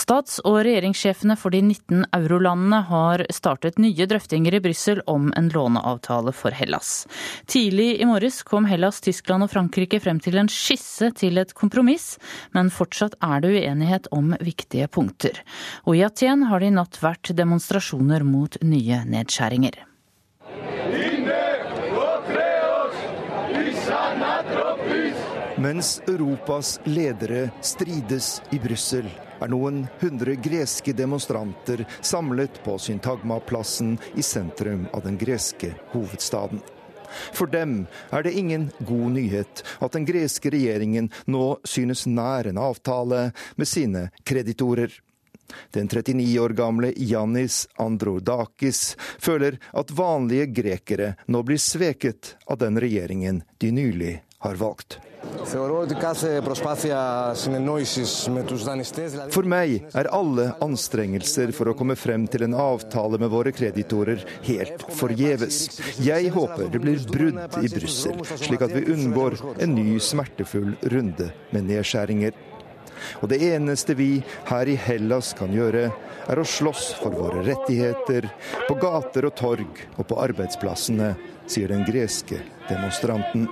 Stats- 0.00 0.38
og 0.48 0.62
regjeringssjefene 0.64 1.36
for 1.36 1.52
de 1.52 1.60
19 1.60 2.06
eurolandene 2.16 2.80
har 2.88 3.26
startet 3.36 3.76
nye 3.76 4.06
drøftinger 4.08 4.56
i 4.56 4.62
Brussel 4.64 5.02
om 5.10 5.28
en 5.36 5.52
låneavtale 5.52 6.32
for 6.32 6.56
Hellas. 6.56 7.04
Tidlig 7.44 8.00
i 8.00 8.08
morges 8.08 8.40
kom 8.48 8.64
Hellas, 8.70 9.02
Tyskland 9.04 9.44
og 9.44 9.52
Frankrike 9.52 10.00
frem 10.00 10.24
til 10.24 10.40
en 10.40 10.48
skisse 10.48 11.12
til 11.20 11.38
et 11.42 11.52
kompromiss, 11.52 12.14
men 12.56 12.72
fortsatt 12.72 13.20
er 13.20 13.44
det 13.44 13.54
uenighet 13.58 14.08
om 14.16 14.32
viktige 14.40 14.88
punkter. 14.88 15.44
Og 15.84 16.00
i 16.00 16.06
Aten 16.08 16.48
har 16.48 16.64
det 16.64 16.72
i 16.72 16.78
natt 16.80 17.02
vært 17.04 17.36
demonstrasjoner 17.36 18.24
mot 18.24 18.56
nye 18.64 19.04
nedskjæringer. 19.04 19.84
Mens 25.64 26.02
Europas 26.08 26.80
ledere 26.84 27.50
strides 27.60 28.42
i 28.52 28.58
Brussel, 28.60 29.06
er 29.40 29.48
noen 29.48 29.84
hundre 30.00 30.34
greske 30.36 30.92
demonstranter 30.92 31.84
samlet 32.04 32.58
på 32.66 32.74
Syntagma-plassen 32.78 33.94
i 34.18 34.22
sentrum 34.22 34.84
av 34.92 35.06
den 35.06 35.16
greske 35.16 35.70
hovedstaden. 35.94 36.60
For 37.32 37.48
dem 37.48 37.86
er 38.12 38.26
det 38.26 38.34
ingen 38.36 38.68
god 38.84 39.14
nyhet 39.16 39.64
at 39.80 39.96
den 39.96 40.04
greske 40.08 40.52
regjeringen 40.52 41.08
nå 41.30 41.46
synes 41.64 42.04
nær 42.10 42.50
en 42.50 42.60
avtale 42.60 43.30
med 43.56 43.70
sine 43.70 44.08
kreditorer. 44.26 44.90
Den 45.74 45.88
39 45.88 46.38
år 46.40 46.54
gamle 46.58 46.92
Yannis 46.96 47.64
Androdakis 47.80 48.96
føler 49.18 49.58
at 49.72 49.94
vanlige 49.94 50.50
grekere 50.60 51.14
nå 51.26 51.42
blir 51.46 51.60
sveket 51.62 52.36
av 52.46 52.60
den 52.62 52.80
regjeringen 52.80 53.42
de 53.58 53.74
nylig 53.74 54.14
har 54.44 54.54
valgt. 54.60 55.00
For 59.34 59.48
meg 59.48 59.72
er 60.00 60.08
alle 60.18 60.44
anstrengelser 60.64 61.52
for 61.56 61.70
å 61.70 61.76
komme 61.78 61.96
frem 61.96 62.26
til 62.28 62.44
en 62.46 62.56
avtale 62.66 63.20
med 63.22 63.32
våre 63.32 63.52
kreditorer 63.56 64.24
helt 64.48 64.84
forgjeves. 65.00 65.60
Jeg 66.04 66.32
håper 66.36 66.68
det 66.72 66.82
blir 66.84 67.06
brudd 67.08 67.40
i 67.64 67.72
Brussel, 67.72 68.20
slik 68.36 68.64
at 68.68 68.76
vi 68.76 68.86
unngår 68.94 69.32
en 69.64 69.72
ny 69.76 69.96
smertefull 70.00 70.76
runde 70.92 71.32
med 71.56 71.72
nedskjæringer. 71.72 72.32
Og 73.22 73.28
det 73.32 73.40
eneste 73.46 73.96
vi 73.98 74.22
her 74.48 74.70
i 74.70 74.76
Hellas 74.78 75.32
kan 75.38 75.52
gjøre, 75.54 75.88
er 76.24 76.40
å 76.40 76.46
slåss 76.48 76.94
for 77.00 77.14
våre 77.14 77.42
rettigheter 77.46 78.28
på 78.68 78.78
gater 78.80 79.28
og 79.28 79.36
torg 79.38 79.84
og 79.98 80.06
på 80.08 80.20
arbeidsplassene, 80.24 81.12
sier 81.46 81.68
den 81.72 81.84
greske 81.88 82.40
demonstranten. 82.70 83.46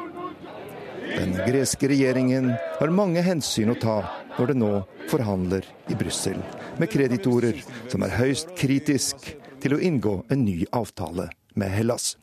Den 1.13 1.35
greske 1.45 1.91
regjeringen 1.91 2.55
har 2.79 2.95
mange 2.95 3.21
hensyn 3.25 3.75
å 3.75 3.79
ta 3.81 3.99
når 4.39 4.53
det 4.53 4.59
nå 4.63 4.73
forhandler 5.11 5.67
i 5.93 5.97
Brussel 5.99 6.39
med 6.81 6.89
kreditorer 6.93 7.59
som 7.93 8.05
er 8.07 8.17
høyst 8.17 8.55
kritisk 8.57 9.35
til 9.63 9.77
å 9.77 9.83
inngå 9.83 10.23
en 10.33 10.47
ny 10.47 10.63
avtale 10.73 11.29
med 11.55 11.75
Hellas. 11.75 12.15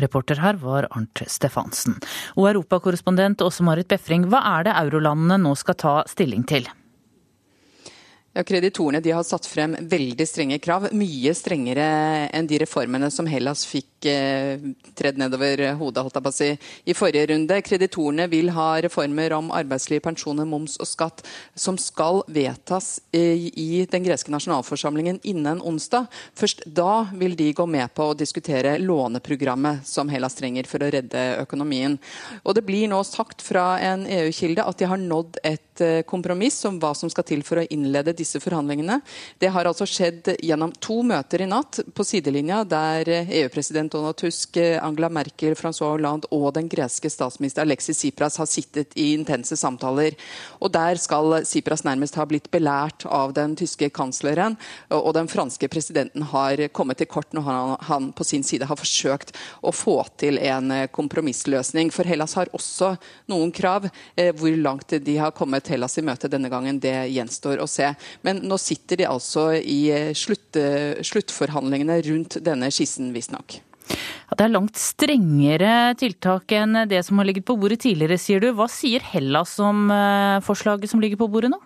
Reporter 0.00 0.40
her 0.40 0.60
var 0.62 0.88
Arnt 0.90 1.24
Stefansen. 1.28 1.98
Og 2.38 2.48
europakorrespondent 2.52 3.42
Åse 3.44 3.64
Marit 3.66 3.90
Befring, 3.92 4.28
hva 4.30 4.40
er 4.56 4.68
det 4.68 4.78
eurolandene 4.84 5.40
nå 5.42 5.56
skal 5.58 5.78
ta 5.82 5.96
stilling 6.08 6.46
til? 6.48 6.68
Ja, 8.32 8.40
Kreditorene 8.48 9.02
har 9.12 9.24
satt 9.28 9.44
frem 9.44 9.74
veldig 9.76 10.24
strenge 10.24 10.56
krav, 10.64 10.86
mye 10.96 11.34
strengere 11.36 11.84
enn 12.32 12.46
de 12.48 12.62
reformene 12.62 13.10
som 13.12 13.26
Hellas 13.28 13.66
fikk 13.68 14.06
eh, 14.08 14.62
tredd 14.96 15.18
nedover 15.20 15.60
hodet 15.76 16.00
holdt 16.00 16.16
jeg 16.16 16.24
på 16.24 16.30
å 16.30 16.36
si, 16.38 16.48
i 16.88 16.94
forrige 16.96 17.26
runde. 17.28 17.58
Kreditorene 17.60 18.24
vil 18.32 18.48
ha 18.56 18.70
reformer 18.80 19.34
om 19.36 19.50
arbeidsliv, 19.52 20.00
pensjoner, 20.06 20.48
moms 20.48 20.78
og 20.80 20.88
skatt 20.88 21.20
som 21.52 21.76
skal 21.76 22.22
vedtas 22.32 23.02
eh, 23.12 23.50
i 23.52 23.84
den 23.92 24.06
greske 24.06 24.32
nasjonalforsamlingen 24.32 25.20
innen 25.28 25.60
onsdag. 25.60 26.08
Først 26.32 26.64
da 26.64 27.02
vil 27.12 27.36
de 27.36 27.50
gå 27.52 27.68
med 27.68 27.92
på 27.92 28.08
å 28.14 28.16
diskutere 28.16 28.78
låneprogrammet 28.80 29.84
som 29.84 30.08
Hellas 30.08 30.40
trenger 30.40 30.70
for 30.72 30.80
å 30.80 30.90
redde 30.96 31.26
økonomien. 31.42 31.98
Og 32.46 32.56
Det 32.56 32.64
blir 32.64 32.88
nå 32.88 33.04
sagt 33.04 33.44
fra 33.44 33.76
en 33.92 34.08
EU-kilde 34.08 34.64
at 34.64 34.80
de 34.80 34.88
har 34.88 35.04
nådd 35.04 35.42
et 35.44 35.84
eh, 35.84 36.00
kompromiss 36.08 36.62
om 36.64 36.80
hva 36.80 36.96
som 36.96 37.12
skal 37.12 37.28
til 37.28 37.44
for 37.44 37.60
å 37.60 37.68
innlede 37.68 38.16
disse 38.22 38.40
forhandlingene. 38.42 39.00
Det 39.38 39.50
har 39.52 39.68
altså 39.68 39.86
skjedd 39.88 40.32
gjennom 40.38 40.72
to 40.82 41.00
møter 41.06 41.44
i 41.44 41.50
natt 41.50 41.82
på 41.94 42.06
sidelinja, 42.06 42.62
der 42.64 43.10
EU-president 43.22 43.92
Donald 43.92 44.18
Tusk, 44.22 44.56
Angela 44.80 45.10
Merkel, 45.12 45.56
Francois 45.58 45.96
Hollande 45.96 46.30
og 46.32 46.52
den 46.56 46.70
greske 46.72 47.10
statsminister 47.12 47.66
Alexis 47.66 48.00
Tsipras 48.00 48.38
har 48.40 48.48
sittet 48.50 48.96
i 48.96 49.12
intense 49.16 49.56
samtaler. 49.58 50.16
Og 50.60 50.72
Der 50.72 50.96
skal 51.00 51.42
Tsipras 51.44 51.84
nærmest 51.84 52.16
ha 52.16 52.26
blitt 52.28 52.50
belært 52.52 53.06
av 53.06 53.34
den 53.36 53.56
tyske 53.58 53.90
kansleren, 53.94 54.56
og 54.92 55.12
den 55.16 55.28
franske 55.30 55.68
presidenten 55.72 56.24
har 56.32 56.60
kommet 56.72 57.00
til 57.02 57.10
kort 57.10 57.32
når 57.36 57.78
han, 57.88 58.10
på 58.16 58.24
sin 58.26 58.44
side 58.46 58.68
har 58.68 58.78
forsøkt 58.78 59.34
å 59.62 59.72
få 59.74 59.98
til 60.20 60.38
en 60.38 60.72
kompromissløsning. 60.92 61.92
For 61.92 62.08
Hellas 62.08 62.36
har 62.38 62.50
også 62.56 62.94
noen 63.32 63.52
krav. 63.54 63.88
Eh, 64.16 64.32
hvor 64.36 64.56
langt 64.56 64.94
de 65.04 65.16
har 65.18 65.34
kommet 65.36 65.68
Hellas 65.72 65.98
i 65.98 66.04
møte 66.04 66.30
denne 66.30 66.50
gangen, 66.52 66.80
det 66.80 66.94
gjenstår 67.12 67.62
å 67.62 67.68
se. 67.70 67.92
Men 68.26 68.44
nå 68.46 68.58
sitter 68.60 69.00
de 69.00 69.08
altså 69.08 69.48
i 69.56 70.12
slutt, 70.18 70.58
sluttforhandlingene 71.02 71.98
rundt 72.08 72.38
denne 72.44 72.68
skissen, 72.74 73.10
visstnok. 73.16 73.58
Ja, 73.92 74.36
det 74.38 74.44
er 74.46 74.54
langt 74.54 74.78
strengere 74.80 75.72
tiltak 76.00 76.52
enn 76.56 76.84
det 76.88 77.02
som 77.04 77.18
har 77.20 77.28
ligget 77.28 77.48
på 77.48 77.56
bordet 77.60 77.82
tidligere, 77.82 78.20
sier 78.20 78.44
du. 78.44 78.52
Hva 78.56 78.68
sier 78.70 79.04
Hellas 79.12 79.58
om 79.60 79.90
forslaget 80.46 80.92
som 80.92 81.02
ligger 81.02 81.20
på 81.20 81.28
bordet 81.32 81.52
nå? 81.52 81.58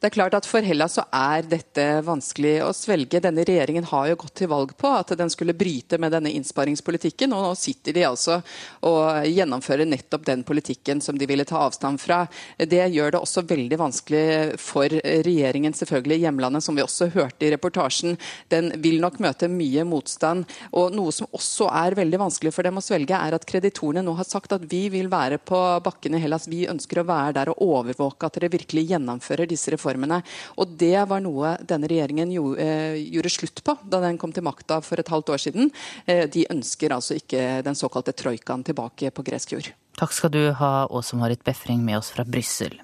Det 0.00 0.08
er 0.08 0.14
klart 0.14 0.32
at 0.32 0.46
For 0.48 0.64
Hellas 0.64 0.94
så 0.96 1.02
er 1.12 1.44
dette 1.44 1.82
vanskelig 2.06 2.54
å 2.64 2.70
svelge. 2.72 3.18
Denne 3.20 3.42
regjeringen 3.44 3.84
har 3.90 4.06
jo 4.08 4.14
gått 4.22 4.38
til 4.40 4.48
valg 4.48 4.70
på 4.80 4.88
at 4.96 5.10
den 5.20 5.28
skulle 5.28 5.52
bryte 5.52 5.98
med 6.00 6.14
denne 6.14 6.30
innsparingspolitikken, 6.38 7.34
og 7.36 7.42
nå 7.44 7.50
sitter 7.60 7.92
de 7.92 8.06
altså 8.08 8.38
og 8.88 9.26
gjennomfører 9.28 9.84
nettopp 9.84 10.24
den 10.24 10.44
politikken 10.48 11.02
som 11.04 11.18
de 11.20 11.28
ville 11.28 11.44
ta 11.44 11.58
avstand 11.66 12.00
fra. 12.00 12.22
Det 12.56 12.80
gjør 12.94 13.12
det 13.12 13.20
også 13.20 13.44
veldig 13.50 13.80
vanskelig 13.82 14.22
for 14.62 14.88
regjeringen, 14.88 15.76
selvfølgelig 15.76 16.16
i 16.16 16.24
hjemlandet, 16.24 16.64
som 16.64 16.80
vi 16.80 16.86
også 16.86 17.10
hørte 17.18 17.44
i 17.44 17.52
reportasjen. 17.52 18.16
Den 18.48 18.72
vil 18.80 19.02
nok 19.04 19.20
møte 19.20 19.52
mye 19.52 19.84
motstand. 19.84 20.48
Og 20.72 20.96
noe 20.96 21.12
som 21.12 21.28
også 21.28 21.68
er 21.82 21.98
veldig 22.00 22.22
vanskelig 22.24 22.54
for 22.56 22.64
dem 22.64 22.80
å 22.80 22.86
svelge, 22.86 23.20
er 23.20 23.36
at 23.36 23.44
kreditorene 23.44 24.06
nå 24.08 24.16
har 24.16 24.30
sagt 24.32 24.56
at 24.56 24.64
vi 24.64 24.86
vil 24.96 25.12
være 25.12 25.42
på 25.44 25.60
bakken 25.84 26.16
i 26.16 26.24
Hellas. 26.24 26.48
Vi 26.48 26.64
ønsker 26.72 27.04
å 27.04 27.08
være 27.12 27.36
der 27.42 27.52
og 27.52 27.60
overvåke 27.68 28.32
at 28.32 28.40
dere 28.40 28.54
virkelig 28.56 28.88
gjennomfører 28.94 29.52
disse 29.52 29.68
reformene 29.68 29.89
reformene. 29.90 30.22
Og 30.58 30.76
det 30.78 30.96
var 31.08 31.22
noe 31.24 31.56
denne 31.66 31.90
regjeringen 31.90 32.30
eh, 32.56 32.98
gjorde 33.10 33.34
slutt 33.34 33.64
på 33.64 33.76
da 33.84 34.00
den 34.04 34.18
kom 34.18 34.32
til 34.32 34.46
makta 34.46 34.80
for 34.84 35.00
et 35.00 35.10
halvt 35.10 35.34
år 35.34 35.42
siden. 35.48 35.70
Eh, 36.06 36.26
de 36.30 36.46
ønsker 36.50 36.94
altså 36.94 37.18
ikke 37.18 37.62
den 37.66 37.78
såkalte 37.78 38.12
troikaen 38.12 38.64
tilbake 38.64 39.10
på 39.10 39.26
gresk 39.26 39.56
jord. 39.56 39.72
Takk 40.00 40.14
skal 40.16 40.32
du 40.32 40.44
ha, 40.56 40.86
Åse 40.88 41.16
Marit 41.16 41.44
Befring, 41.44 41.84
med 41.84 41.98
oss 41.98 42.10
fra 42.14 42.24
Brussel. 42.24 42.78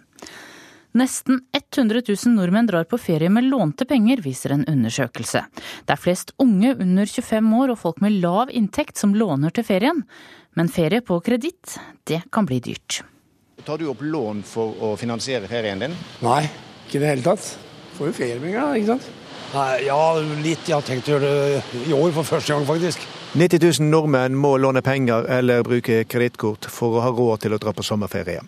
Nesten 0.97 1.43
100 1.53 2.01
000 2.09 2.33
nordmenn 2.33 2.69
drar 2.71 2.87
på 2.89 2.97
ferie 2.97 3.29
med 3.29 3.45
lånte 3.51 3.85
penger, 3.85 4.23
viser 4.25 4.55
en 4.55 4.65
undersøkelse. 4.65 5.43
Det 5.85 5.93
er 5.93 6.01
flest 6.01 6.33
unge 6.41 6.73
under 6.73 7.05
25 7.05 7.51
år 7.59 7.75
og 7.75 7.81
folk 7.83 8.01
med 8.01 8.17
lav 8.23 8.53
inntekt 8.53 8.97
som 8.97 9.13
låner 9.13 9.53
til 9.53 9.67
ferien. 9.69 10.01
Men 10.57 10.73
ferie 10.73 11.03
på 11.05 11.19
kreditt, 11.21 11.77
det 12.09 12.23
kan 12.33 12.49
bli 12.49 12.63
dyrt. 12.65 13.03
Tar 13.67 13.81
du 13.81 13.91
opp 13.91 14.01
lån 14.01 14.41
for 14.47 14.73
å 14.81 14.95
finansiere 14.97 15.49
ferien 15.51 15.81
din? 15.85 15.93
Nei, 16.25 16.47
ikke 16.87 16.99
i 16.99 17.05
det 17.05 17.13
hele 17.13 17.27
tatt. 17.27 17.53
Får 17.97 18.11
jo 18.11 18.17
feriepenger, 18.17 18.61
da, 18.61 18.75
ikke 18.79 18.95
sant. 18.95 19.13
Nei, 19.55 19.87
ja, 19.87 20.01
litt. 20.43 20.67
Jeg 20.67 20.75
har 20.75 20.85
tenkt 20.85 21.09
å 21.09 21.17
gjøre 21.17 21.31
det 21.31 21.87
i 21.87 21.95
år 21.97 22.11
for 22.17 22.27
første 22.29 22.53
gang, 22.53 22.67
faktisk. 22.69 23.07
90 23.37 23.63
000 23.63 23.91
nordmenn 23.93 24.37
må 24.39 24.57
låne 24.61 24.83
penger 24.85 25.29
eller 25.33 25.65
bruke 25.67 26.05
kredittkort 26.09 26.69
for 26.73 26.99
å 26.99 27.03
ha 27.05 27.13
råd 27.13 27.45
til 27.45 27.57
å 27.57 27.61
dra 27.63 27.75
på 27.77 27.85
sommerferie. 27.87 28.43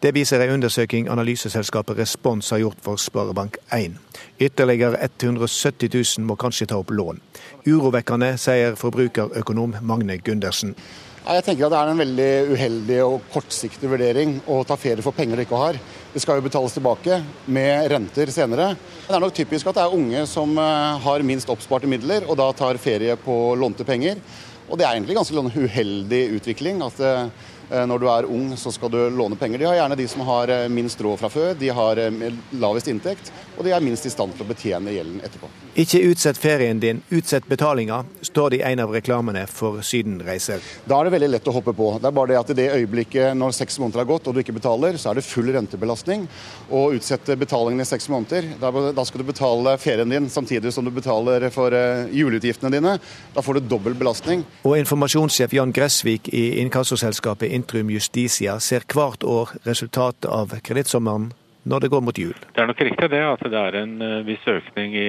Det 0.00 0.14
viser 0.16 0.40
en 0.40 0.54
undersøking 0.54 1.10
analyseselskapet 1.12 1.98
Respons 1.98 2.50
har 2.54 2.62
gjort 2.62 2.78
for 2.80 2.96
Sparebank1. 2.96 3.98
Ytterligere 4.40 4.96
170 4.96 5.90
000 5.92 6.24
må 6.24 6.38
kanskje 6.40 6.70
ta 6.70 6.78
opp 6.80 6.94
lån. 6.94 7.20
Urovekkende, 7.66 8.32
sier 8.40 8.78
forbrukerøkonom 8.80 9.76
Magne 9.84 10.16
Gundersen. 10.24 10.72
Jeg 11.20 11.44
tenker 11.44 11.66
at 11.66 11.72
Det 11.74 11.80
er 11.80 11.90
en 11.92 12.00
veldig 12.00 12.30
uheldig 12.54 13.02
og 13.04 13.26
kortsiktig 13.34 13.90
vurdering 13.92 14.38
å 14.48 14.62
ta 14.64 14.78
ferie 14.80 15.04
for 15.04 15.12
penger 15.12 15.36
du 15.36 15.44
ikke 15.44 15.60
har. 15.60 15.80
Det 16.10 16.18
skal 16.18 16.40
jo 16.40 16.42
betales 16.42 16.72
tilbake 16.74 17.20
med 17.46 17.84
renter 17.92 18.30
senere. 18.34 18.72
Det 19.06 19.14
er 19.14 19.22
nok 19.22 19.34
typisk 19.36 19.68
at 19.70 19.76
det 19.78 19.82
er 19.84 19.92
unge 19.94 20.24
som 20.26 20.56
eh, 20.58 20.96
har 21.04 21.22
minst 21.22 21.50
oppsparte 21.52 21.86
midler, 21.90 22.26
og 22.26 22.34
da 22.40 22.48
tar 22.56 22.80
ferie 22.82 23.14
på 23.22 23.36
lånte 23.54 23.86
penger. 23.86 24.18
Og 24.66 24.78
det 24.78 24.86
er 24.86 24.96
egentlig 24.96 25.14
ganske 25.20 25.38
en 25.38 25.52
uheldig 25.54 26.22
utvikling. 26.40 26.82
at 26.82 26.98
Eh, 26.98 27.30
når 27.70 27.98
du 28.02 28.06
er 28.10 28.26
ung, 28.26 28.56
så 28.56 28.72
skal 28.74 28.90
du 28.90 28.98
låne 29.14 29.36
penger. 29.36 29.58
De 29.58 29.68
har 29.68 29.76
gjerne 29.78 29.96
de 29.96 30.06
som 30.08 30.24
har 30.26 30.50
eh, 30.50 30.68
minst 30.68 31.00
råd 31.00 31.20
fra 31.20 31.30
før, 31.30 31.54
de 31.54 31.68
har 31.74 32.00
eh, 32.02 32.22
lavest 32.58 32.88
inntekt, 32.90 33.32
og 33.56 33.64
de 33.66 33.74
er 33.74 33.84
minst 33.84 34.06
i 34.06 34.10
stand 34.10 34.34
til 34.34 34.46
å 34.46 34.48
betjene 34.48 34.94
gjelden 34.94 35.20
etterpå. 35.24 35.50
Ikke 35.78 36.00
utsett 36.10 36.38
ferien 36.40 36.80
din, 36.82 37.02
utsett 37.14 37.46
betalinga, 37.46 38.02
står 38.26 38.50
det 38.50 38.58
i 38.58 38.64
en 38.72 38.82
av 38.82 38.90
reklamene 38.94 39.44
for 39.46 39.84
Sydenreiser. 39.86 40.58
Da 40.84 40.98
er 40.98 41.06
det 41.06 41.14
veldig 41.14 41.28
lett 41.30 41.50
å 41.50 41.54
hoppe 41.54 41.74
på. 41.76 41.92
Det 42.00 42.10
er 42.10 42.16
bare 42.16 42.32
det 42.32 42.40
at 42.40 42.50
i 42.50 42.56
det 42.58 42.66
øyeblikket 42.74 43.38
når 43.38 43.54
seks 43.54 43.78
måneder 43.78 44.02
har 44.02 44.08
gått 44.10 44.26
og 44.26 44.34
du 44.34 44.42
ikke 44.42 44.56
betaler, 44.56 44.98
så 44.98 45.12
er 45.12 45.20
det 45.20 45.26
full 45.28 45.52
rentebelastning. 45.54 46.26
Og 46.74 46.98
utsette 46.98 47.38
betalingen 47.38 47.84
i 47.84 47.88
seks 47.88 48.10
måneder, 48.10 48.50
da 48.58 49.04
skal 49.06 49.22
du 49.22 49.28
betale 49.28 49.76
ferien 49.78 50.10
din 50.10 50.26
samtidig 50.32 50.74
som 50.74 50.84
du 50.86 50.90
betaler 50.94 51.46
for 51.54 51.74
juleutgiftene 52.10 52.74
dine. 52.74 52.96
Da 53.34 53.44
får 53.44 53.60
du 53.60 53.70
dobbel 53.70 53.94
belastning. 53.94 54.42
Og 54.66 54.74
informasjonssjef 54.80 55.54
Jan 55.54 55.74
Gressvik 55.76 56.32
i 56.34 56.44
inkassoselskapet 56.64 57.59
Intrum 57.60 57.92
Justitia 57.92 58.56
ser 58.64 58.86
hvert 58.88 59.24
år 59.26 59.52
resultatet 59.68 60.28
av 60.32 60.54
kredittsommeren 60.64 61.30
når 61.68 61.84
det 61.84 61.90
går 61.92 62.04
mot 62.04 62.18
jul. 62.18 62.36
Det 62.54 62.62
er 62.62 62.70
nok 62.70 62.80
riktig 62.80 63.10
det 63.12 63.20
at 63.26 63.42
det 63.44 63.60
er 63.60 63.80
en 63.82 63.96
eh, 64.04 64.20
viss 64.24 64.46
økning 64.48 64.96
i 64.96 65.08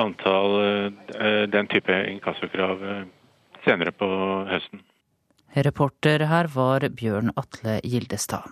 antall 0.00 0.56
eh, 0.62 1.44
den 1.52 1.68
type 1.68 1.98
inkassokrav 2.12 2.84
eh, 2.84 3.02
senere 3.66 3.92
på 3.92 4.08
høsten. 4.48 4.80
Reporter 5.50 6.24
her 6.30 6.48
var 6.54 6.86
Bjørn 6.94 7.32
Atle 7.40 7.80
Gildestad. 7.84 8.46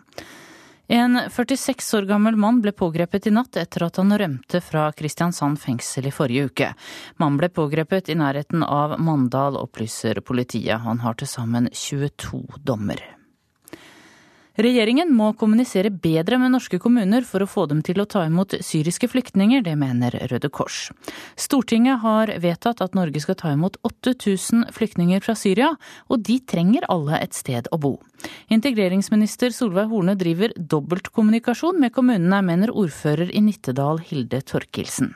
En 0.90 1.20
46 1.30 1.94
år 1.94 2.02
gammel 2.08 2.36
mann 2.40 2.62
ble 2.64 2.72
pågrepet 2.72 3.26
i 3.28 3.32
natt 3.36 3.58
etter 3.60 3.84
at 3.84 3.98
han 4.00 4.14
rømte 4.16 4.62
fra 4.64 4.86
Kristiansand 4.96 5.60
fengsel 5.60 6.08
i 6.08 6.12
forrige 6.16 6.48
uke. 6.48 6.70
Mannen 7.20 7.36
ble 7.36 7.50
pågrepet 7.52 8.08
i 8.08 8.16
nærheten 8.16 8.64
av 8.64 8.96
Mandal, 8.96 9.60
opplyser 9.60 10.22
politiet. 10.24 10.80
Han 10.88 11.04
har 11.04 11.20
til 11.20 11.28
sammen 11.28 11.68
22 11.76 12.64
dommer. 12.64 13.04
Regjeringen 14.58 15.12
må 15.14 15.28
kommunisere 15.38 15.90
bedre 15.94 16.34
med 16.42 16.50
norske 16.50 16.80
kommuner 16.82 17.22
for 17.22 17.44
å 17.44 17.46
få 17.46 17.68
dem 17.70 17.78
til 17.86 18.00
å 18.02 18.06
ta 18.10 18.24
imot 18.26 18.56
syriske 18.64 19.06
flyktninger, 19.06 19.62
det 19.62 19.76
mener 19.78 20.16
Røde 20.32 20.50
Kors. 20.50 20.88
Stortinget 21.38 22.00
har 22.02 22.32
vedtatt 22.42 22.82
at 22.82 22.98
Norge 22.98 23.22
skal 23.22 23.38
ta 23.38 23.52
imot 23.54 23.78
8000 23.86 24.66
flyktninger 24.74 25.22
fra 25.22 25.36
Syria, 25.38 25.70
og 26.10 26.26
de 26.26 26.40
trenger 26.42 26.88
alle 26.90 27.22
et 27.22 27.38
sted 27.38 27.70
å 27.70 27.78
bo. 27.78 27.94
Integreringsminister 28.50 29.54
Solveig 29.54 29.92
Horne 29.92 30.18
driver 30.18 30.56
dobbeltkommunikasjon 30.58 31.78
med 31.78 31.94
kommunene, 31.94 32.42
mener 32.42 32.74
ordfører 32.74 33.30
i 33.30 33.46
Nittedal 33.46 34.02
Hilde 34.10 34.42
Torkelsen. 34.42 35.14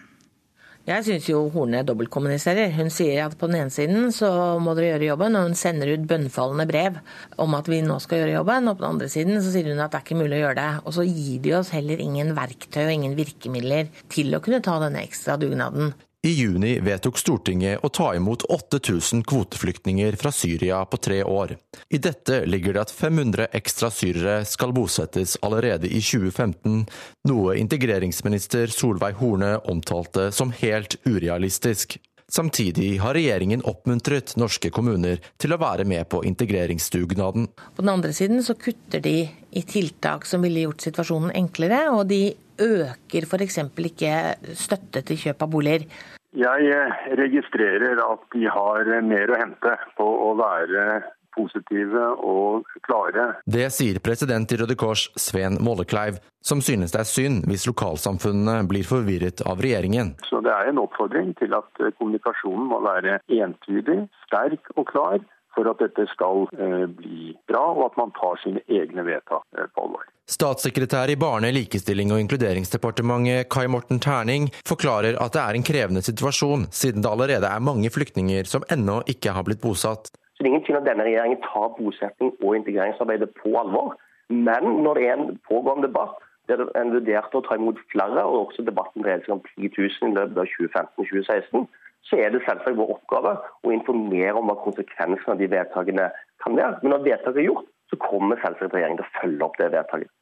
Jeg 0.82 1.04
syns 1.06 1.28
jo 1.30 1.44
Horne 1.54 1.84
dobbeltkommuniserer. 1.86 2.72
Hun 2.74 2.88
sier 2.90 3.20
at 3.22 3.36
på 3.38 3.46
den 3.46 3.60
ene 3.60 3.70
siden 3.70 4.08
så 4.10 4.28
må 4.58 4.74
dere 4.74 4.96
gjøre 4.96 5.12
jobben, 5.12 5.36
og 5.38 5.44
hun 5.46 5.54
sender 5.58 5.92
ut 5.92 6.08
bønnfallende 6.10 6.66
brev 6.66 6.96
om 7.44 7.54
at 7.54 7.70
vi 7.70 7.78
nå 7.86 8.00
skal 8.02 8.24
gjøre 8.24 8.34
jobben. 8.40 8.66
Og 8.66 8.80
på 8.80 8.82
den 8.82 8.96
andre 8.96 9.10
siden 9.12 9.38
så 9.38 9.54
sier 9.54 9.70
hun 9.70 9.82
at 9.84 9.94
det 9.94 10.00
er 10.00 10.06
ikke 10.08 10.18
mulig 10.18 10.40
å 10.40 10.42
gjøre 10.42 10.58
det. 10.58 10.70
Og 10.82 10.96
så 10.98 11.06
gir 11.06 11.44
de 11.44 11.54
oss 11.60 11.70
heller 11.76 12.02
ingen 12.02 12.34
verktøy 12.34 12.80
og 12.88 12.96
ingen 12.96 13.14
virkemidler 13.14 13.94
til 14.10 14.34
å 14.34 14.42
kunne 14.42 14.58
ta 14.66 14.80
denne 14.82 15.04
ekstra 15.06 15.38
dugnaden. 15.38 15.94
I 16.24 16.30
juni 16.30 16.76
vedtok 16.78 17.16
Stortinget 17.18 17.82
å 17.82 17.88
ta 17.90 18.12
imot 18.14 18.44
8000 18.46 19.24
kvoteflyktninger 19.26 20.14
fra 20.20 20.30
Syria 20.30 20.84
på 20.86 21.00
tre 21.02 21.16
år. 21.26 21.56
I 21.90 21.98
dette 21.98 22.44
ligger 22.46 22.76
det 22.76 22.84
at 22.84 22.92
500 22.94 23.48
ekstra 23.58 23.90
syrere 23.90 24.36
skal 24.46 24.70
bosettes 24.76 25.34
allerede 25.42 25.90
i 25.90 25.98
2015, 25.98 26.84
noe 27.26 27.56
integreringsminister 27.58 28.70
Solveig 28.70 29.18
Horne 29.18 29.56
omtalte 29.74 30.28
som 30.30 30.54
helt 30.62 30.94
urealistisk. 31.02 31.98
Samtidig 32.32 32.94
har 33.02 33.18
regjeringen 33.18 33.66
oppmuntret 33.66 34.36
norske 34.38 34.70
kommuner 34.72 35.18
til 35.42 35.52
å 35.52 35.58
være 35.60 35.84
med 35.84 36.06
på 36.08 36.22
integreringsdugnaden. 36.30 37.50
På 37.74 37.82
den 37.82 37.90
andre 37.92 38.14
siden 38.14 38.46
så 38.46 38.54
kutter 38.54 39.02
de 39.04 39.26
i 39.26 39.66
tiltak 39.66 40.24
som 40.30 40.46
ville 40.46 40.68
gjort 40.68 40.86
situasjonen 40.86 41.34
enklere, 41.42 41.82
og 41.92 42.06
de 42.14 42.22
øker 42.62 43.28
f.eks. 43.28 43.58
ikke 43.92 44.16
støtte 44.58 45.02
til 45.06 45.20
kjøp 45.26 45.46
av 45.46 45.52
boliger. 45.52 45.88
Jeg 46.32 46.68
eh, 46.72 47.00
registrerer 47.20 48.00
at 48.06 48.22
de 48.32 48.46
har 48.48 48.94
mer 49.04 49.32
å 49.34 49.40
hente 49.42 49.74
på 49.98 50.06
å 50.06 50.30
være 50.38 51.02
positive 51.36 52.06
og 52.20 52.68
klare. 52.86 53.26
Det 53.48 53.68
sier 53.74 54.00
president 54.04 54.52
i 54.52 54.58
Røde 54.60 54.76
Kors, 54.78 55.06
Sven 55.16 55.58
Mollekleiv, 55.64 56.20
som 56.44 56.62
synes 56.64 56.94
det 56.94 57.02
er 57.02 57.08
synd 57.08 57.46
hvis 57.50 57.66
lokalsamfunnene 57.70 58.66
blir 58.70 58.86
forvirret 58.88 59.44
av 59.48 59.62
regjeringen. 59.64 60.14
Så 60.28 60.42
Det 60.44 60.52
er 60.52 60.70
en 60.70 60.82
oppfordring 60.82 61.34
til 61.40 61.54
at 61.56 61.70
eh, 61.80 61.94
kommunikasjonen 61.98 62.68
må 62.72 62.82
være 62.84 63.20
entydig, 63.28 64.02
sterk 64.26 64.72
og 64.76 64.88
klar 64.90 65.22
for 65.54 65.68
at 65.68 65.80
dette 65.84 66.06
skal 66.12 66.46
eh, 66.56 66.88
bli 66.88 67.32
bra, 67.50 67.64
og 67.76 67.86
at 67.90 68.00
man 68.00 68.14
tar 68.16 68.40
sine 68.44 68.64
egne 68.68 69.04
vedtak 69.06 69.44
eh, 69.58 69.68
på 69.72 69.86
alvor. 69.86 70.08
Statssekretær 70.30 71.10
i 71.10 71.16
Barne-, 71.18 71.50
likestilling 71.50 72.12
og 72.14 72.20
inkluderingsdepartementet 72.22 73.48
Kai 73.50 73.66
Morten 73.66 73.98
Terning 74.02 74.48
forklarer 74.68 75.18
at 75.18 75.34
det 75.34 75.42
er 75.42 75.58
en 75.58 75.66
krevende 75.66 76.02
situasjon, 76.06 76.68
siden 76.70 77.02
det 77.02 77.10
allerede 77.10 77.48
er 77.50 77.64
mange 77.64 77.90
flyktninger 77.90 78.46
som 78.46 78.66
ennå 78.70 79.00
ikke 79.10 79.34
har 79.34 79.46
blitt 79.48 79.62
bosatt. 79.64 80.12
Så 80.14 80.44
det 80.44 80.48
er 80.48 80.52
ingen 80.54 80.66
tvil 80.66 80.78
at 80.78 80.86
denne 80.86 81.06
regjeringen 81.08 81.42
tar 81.42 81.74
bosetting 81.74 82.30
og 82.38 82.54
integreringsarbeidet 82.60 83.32
på 83.42 83.56
alvor. 83.58 83.96
Men 84.30 84.78
når 84.86 85.00
det 85.00 85.08
er 85.08 85.18
en 85.18 85.40
pågående 85.48 85.90
debatt 85.90 86.22
der 86.50 86.62
en 86.78 86.94
vurderte 86.94 87.38
å 87.38 87.44
ta 87.46 87.58
imot 87.58 87.78
flere, 87.92 88.22
og 88.22 88.48
også 88.48 88.64
debatten 88.66 89.04
dreide 89.04 89.26
seg 89.26 89.36
om 89.36 89.44
10 89.56 89.74
000 89.74 90.10
i 90.10 90.16
løpet 90.16 90.40
av 90.42 90.54
2015-2016, 90.54 91.66
så 92.08 92.18
er 92.18 92.32
det 92.34 92.42
selvsagt 92.46 92.78
vår 92.78 92.96
oppgave 92.96 93.36
å 93.62 93.74
informere 93.74 94.34
om 94.38 94.50
hva 94.50 94.58
konsekvensene 94.64 95.34
av 95.34 95.42
de 95.42 95.50
vedtakene 95.50 96.08
kan 96.42 96.58
være. 96.58 96.80
Men 96.82 96.94
når 96.96 97.06
vedtaket 97.06 97.42
er 97.42 97.48
gjort, 97.50 97.68
så 97.92 98.00
kommer 98.00 98.40
selvsagt 98.40 98.72
regjeringen 98.72 99.02
til 99.02 99.08
å 99.08 99.20
følge 99.20 99.46
opp 99.46 99.60
det 99.60 99.70
vedtaket. 99.76 100.12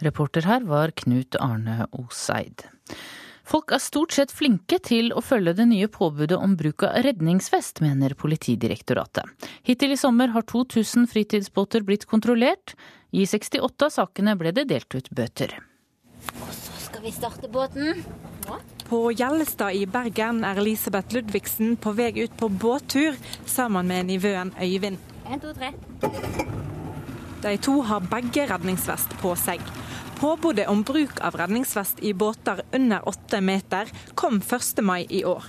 Reporter 0.00 0.46
her 0.48 0.64
var 0.64 0.92
Knut 0.96 1.36
Arne 1.38 1.84
Oseid. 1.92 2.64
Folk 3.50 3.72
er 3.74 3.82
stort 3.82 4.14
sett 4.14 4.30
flinke 4.30 4.78
til 4.86 5.10
å 5.10 5.22
følge 5.24 5.56
det 5.58 5.66
nye 5.72 5.88
påbudet 5.90 6.38
om 6.38 6.54
bruk 6.58 6.84
av 6.86 7.00
redningsvest, 7.04 7.82
mener 7.82 8.14
Politidirektoratet. 8.14 9.26
Hittil 9.66 9.96
i 9.96 9.98
sommer 9.98 10.30
har 10.36 10.46
2000 10.46 11.08
fritidsbåter 11.10 11.82
blitt 11.86 12.06
kontrollert. 12.10 12.76
I 13.10 13.26
68 13.26 13.88
av 13.88 13.94
sakene 13.96 14.36
ble 14.38 14.54
det 14.54 14.68
delt 14.70 14.94
ut 14.94 15.10
bøter. 15.10 15.58
Og 16.38 16.54
så 16.54 16.78
skal 16.86 17.02
vi 17.02 17.14
starte 17.16 17.50
båten. 17.50 18.04
På 18.86 19.10
Gjellestad 19.10 19.74
i 19.74 19.84
Bergen 19.86 20.44
er 20.46 20.58
Elisabeth 20.62 21.14
Ludvigsen 21.14 21.74
på 21.78 21.94
vei 21.98 22.12
ut 22.22 22.34
på 22.38 22.48
båttur 22.50 23.18
sammen 23.46 23.90
med 23.90 24.12
nivøen 24.14 24.54
Øyvind. 24.62 24.98
En, 25.26 25.42
to, 25.42 25.52
tre. 25.54 25.74
De 27.42 27.56
to 27.58 27.80
har 27.82 28.00
begge 28.00 28.44
redningsvest 28.50 29.14
på 29.20 29.32
seg. 29.38 29.62
Påbudet 30.20 30.68
om 30.68 30.82
bruk 30.84 31.20
av 31.24 31.38
redningsvest 31.40 32.02
i 32.04 32.12
båter 32.12 32.60
under 32.76 33.08
åtte 33.08 33.40
meter 33.40 33.88
kom 34.14 34.42
1. 34.44 34.82
mai 34.84 35.06
i 35.08 35.24
år. 35.24 35.44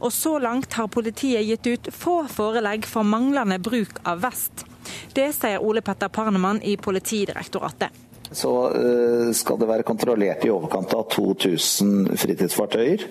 Og 0.00 0.12
så 0.12 0.38
langt 0.42 0.74
har 0.74 0.90
politiet 0.90 1.46
gitt 1.46 1.66
ut 1.66 1.92
få 1.94 2.16
forelegg 2.26 2.88
for 2.90 3.06
manglende 3.06 3.60
bruk 3.62 4.02
av 4.02 4.24
vest. 4.26 4.66
Det 5.14 5.28
sier 5.38 5.62
Ole 5.62 5.84
Petter 5.86 6.10
Parnemann 6.10 6.58
i 6.62 6.74
Politidirektoratet 6.76 8.05
så 8.30 8.52
eh, 8.70 9.30
skal 9.36 9.58
det 9.60 9.68
være 9.68 9.86
kontrollert 9.86 10.44
i 10.46 10.50
overkant 10.52 10.94
av 10.96 11.06
2000 11.12 12.16
fritidsfartøyer. 12.18 13.06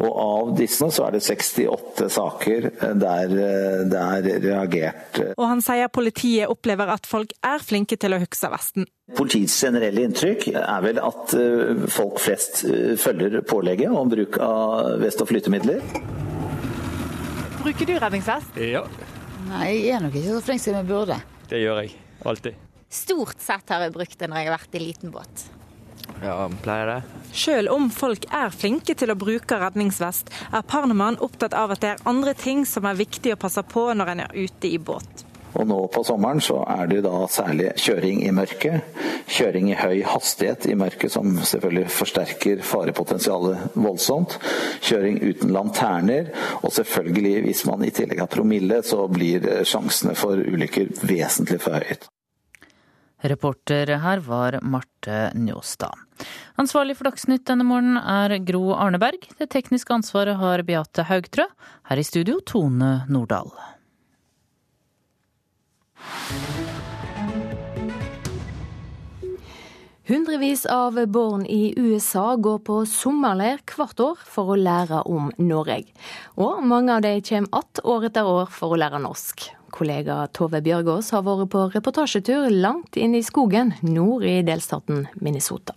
Og 0.00 0.10
av 0.10 0.52
disse 0.58 0.88
så 0.92 1.06
er 1.06 1.16
det 1.16 1.22
68 1.26 2.08
saker 2.16 2.68
der 2.98 3.36
eh, 3.36 3.80
det 3.90 4.02
er 4.02 4.28
reagert. 4.46 5.22
Og 5.36 5.46
han 5.46 5.62
sier 5.64 5.92
politiet 5.92 6.50
opplever 6.50 6.90
at 6.96 7.08
folk 7.08 7.34
er 7.46 7.62
flinke 7.62 7.98
til 8.00 8.16
å 8.16 8.20
huske 8.22 8.52
vesten. 8.52 8.88
Politiets 9.16 9.54
generelle 9.62 10.02
inntrykk 10.08 10.48
er 10.56 10.84
vel 10.84 11.00
at 11.02 11.36
eh, 11.38 11.86
folk 11.92 12.20
flest 12.22 12.64
følger 13.02 13.40
pålegget 13.46 13.94
om 13.94 14.10
bruk 14.10 14.40
av 14.42 14.96
vest 15.02 15.22
og 15.22 15.30
flytemidler. 15.30 15.82
Bruker 17.62 17.88
du 17.88 17.96
redningsvest? 17.98 18.58
Ja. 18.62 18.84
Nei, 19.46 19.72
jeg 19.86 19.96
er 19.96 20.02
nok 20.02 20.14
ikke 20.18 20.38
så 20.38 20.44
flink 20.46 20.62
som 20.62 20.78
jeg 20.78 20.88
burde. 20.90 21.18
Det 21.50 21.62
gjør 21.62 21.84
jeg. 21.84 21.98
Alltid. 22.26 22.65
Stort 22.92 23.40
sett 23.42 23.70
har 23.72 23.84
jeg 23.84 23.94
brukt 23.96 24.18
det 24.18 24.30
når 24.30 24.42
jeg 24.42 24.50
har 24.50 24.58
vært 24.58 24.78
i 24.78 24.82
liten 24.82 25.14
båt. 25.14 25.46
Ja, 26.22 26.38
pleier 26.62 26.86
det. 26.86 26.98
Selv 27.36 27.74
om 27.74 27.90
folk 27.92 28.24
er 28.32 28.54
flinke 28.54 28.94
til 28.96 29.12
å 29.12 29.18
bruke 29.18 29.58
redningsvest, 29.60 30.30
er 30.54 30.66
Parnemann 30.66 31.18
opptatt 31.24 31.56
av 31.56 31.74
at 31.74 31.82
det 31.82 31.94
er 31.94 32.08
andre 32.08 32.32
ting 32.38 32.64
som 32.68 32.86
er 32.88 32.98
viktig 32.98 33.34
å 33.34 33.40
passe 33.40 33.64
på 33.66 33.90
når 33.92 34.12
en 34.12 34.22
er 34.26 34.36
ute 34.46 34.70
i 34.70 34.78
båt. 34.78 35.26
Og 35.56 35.64
nå 35.64 35.76
på 35.88 36.02
sommeren 36.04 36.40
så 36.44 36.58
er 36.68 36.88
det 36.90 36.98
da 37.06 37.22
særlig 37.32 37.70
kjøring 37.80 38.20
i 38.26 38.32
mørket. 38.36 38.96
Kjøring 39.32 39.70
i 39.72 39.78
høy 39.78 40.02
hastighet 40.04 40.66
i 40.68 40.76
mørket 40.76 41.14
som 41.14 41.30
selvfølgelig 41.40 41.92
forsterker 41.96 42.60
farepotensialet 42.66 43.78
voldsomt. 43.78 44.36
Kjøring 44.84 45.22
uten 45.24 45.54
lanterner. 45.56 46.28
Og 46.60 46.74
selvfølgelig, 46.76 47.46
hvis 47.48 47.64
man 47.70 47.86
i 47.88 47.94
tillegg 47.94 48.20
har 48.26 48.32
promille, 48.32 48.82
så 48.84 49.06
blir 49.08 49.48
sjansene 49.64 50.12
for 50.18 50.44
ulykker 50.44 50.92
vesentlig 51.08 51.62
forhøyet. 51.64 52.04
Reporter 53.24 53.96
her 54.02 54.18
var 54.18 54.58
Marte 54.62 55.30
Njåstad. 55.34 55.94
Ansvarlig 56.56 56.96
for 56.96 57.08
Dagsnytt 57.08 57.46
denne 57.48 57.64
morgenen 57.64 57.96
er 58.00 58.36
Gro 58.44 58.74
Arneberg. 58.76 59.24
Det 59.38 59.48
tekniske 59.52 59.94
ansvaret 59.94 60.36
har 60.40 60.62
Beate 60.68 61.06
Haugtrø. 61.08 61.48
Her 61.88 62.00
i 62.00 62.04
studio 62.04 62.40
Tone 62.44 63.06
Nordahl. 63.08 63.52
Hundrevis 70.06 70.66
av 70.70 71.00
barn 71.10 71.46
i 71.50 71.74
USA 71.76 72.36
går 72.36 72.60
på 72.68 72.78
sommerleir 72.86 73.58
hvert 73.66 74.00
år 74.04 74.20
for 74.22 74.54
å 74.54 74.60
lære 74.60 75.00
om 75.10 75.32
Norge. 75.42 75.82
Og 76.38 76.62
mange 76.62 76.94
av 76.94 77.02
dem 77.02 77.24
kommer 77.26 77.64
att 77.64 77.82
år 77.82 78.06
etter 78.12 78.28
år 78.30 78.52
for 78.54 78.76
å 78.76 78.78
lære 78.78 79.02
norsk. 79.02 79.48
Kollega 79.76 80.22
Tove 80.32 80.62
Bjørgaas 80.64 81.10
har 81.12 81.24
vært 81.26 81.50
på 81.52 81.62
reportasjetur 81.74 82.46
langt 82.48 82.96
inn 82.96 83.12
i 83.16 83.24
skogen 83.24 83.74
nord 83.84 84.24
i 84.24 84.38
delstaten 84.46 85.04
Minnesota. 85.20 85.74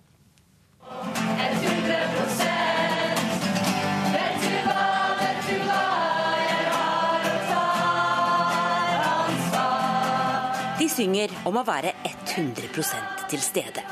De 10.80 10.88
synger 10.88 11.34
om 11.50 11.58
å 11.60 11.66
være 11.68 11.92
100% 12.08 13.26
til 13.28 13.44
stede. 13.44 13.84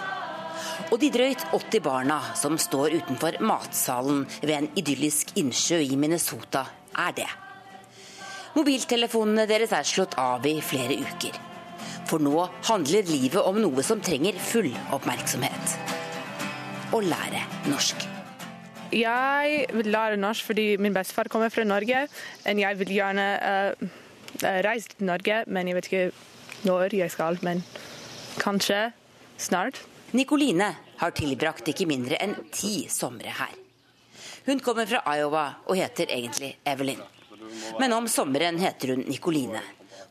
Og 0.88 1.02
de 1.02 1.10
drøyt 1.12 1.44
80 1.52 1.84
barna 1.84 2.22
som 2.40 2.56
står 2.56 2.96
utenfor 3.02 3.42
matsalen 3.44 4.24
ved 4.40 4.56
en 4.56 4.72
idyllisk 4.80 5.36
innsjø 5.42 5.82
i 5.84 6.00
Minnesota, 6.00 6.64
er 6.96 7.20
det. 7.20 7.28
Mobiltelefonene 8.58 9.44
deres 9.46 9.74
er 9.76 9.86
slått 9.86 10.16
av 10.18 10.46
i 10.50 10.56
flere 10.66 10.96
uker. 10.98 11.36
For 12.10 12.24
nå 12.24 12.48
handler 12.66 13.06
livet 13.06 13.44
om 13.46 13.60
noe 13.62 13.84
som 13.86 14.00
trenger 14.02 14.38
full 14.42 14.72
oppmerksomhet. 14.96 15.74
Å 16.96 17.02
lære 17.04 17.44
norsk. 17.70 18.06
Jeg 18.96 19.68
vil 19.76 19.90
lære 19.94 20.18
norsk 20.18 20.48
fordi 20.48 20.66
min 20.82 20.96
bestefar 20.96 21.30
kommer 21.30 21.52
fra 21.54 21.68
Norge. 21.68 22.06
Og 22.48 22.62
jeg 22.64 22.80
vil 22.80 22.94
gjerne 22.96 23.26
uh, 23.44 23.92
reise 24.66 24.96
til 24.96 25.06
Norge, 25.12 25.44
men 25.46 25.70
jeg 25.70 25.78
vet 25.78 25.90
ikke 25.92 26.66
når 26.66 26.96
jeg 26.98 27.14
skal. 27.14 27.38
Men 27.46 27.62
kanskje 28.42 28.88
snart. 29.38 29.84
Nikoline 30.18 30.72
har 31.04 31.14
tilbrakt 31.14 31.70
ikke 31.70 31.86
mindre 31.86 32.18
enn 32.24 32.34
ti 32.50 32.88
somre 32.90 33.38
her. 33.38 33.54
Hun 34.48 34.64
kommer 34.66 34.90
fra 34.90 35.04
Iowa 35.14 35.46
og 35.68 35.78
heter 35.78 36.10
egentlig 36.16 36.56
Evelyn. 36.66 37.04
Men 37.80 37.94
om 37.94 38.08
sommeren 38.12 38.60
heter 38.62 38.96
hun 38.96 39.06
Nikoline. 39.08 39.62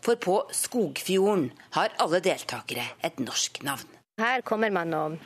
For 0.05 0.19
på 0.21 0.39
Skogfjorden 0.55 1.51
har 1.75 1.95
alle 2.03 2.21
deltakere 2.23 2.85
et 3.05 3.19
norsk 3.23 3.63
navn. 3.67 3.89
Her 4.21 4.41
kommer 4.49 4.73
man 4.73 4.95
og 4.97 5.17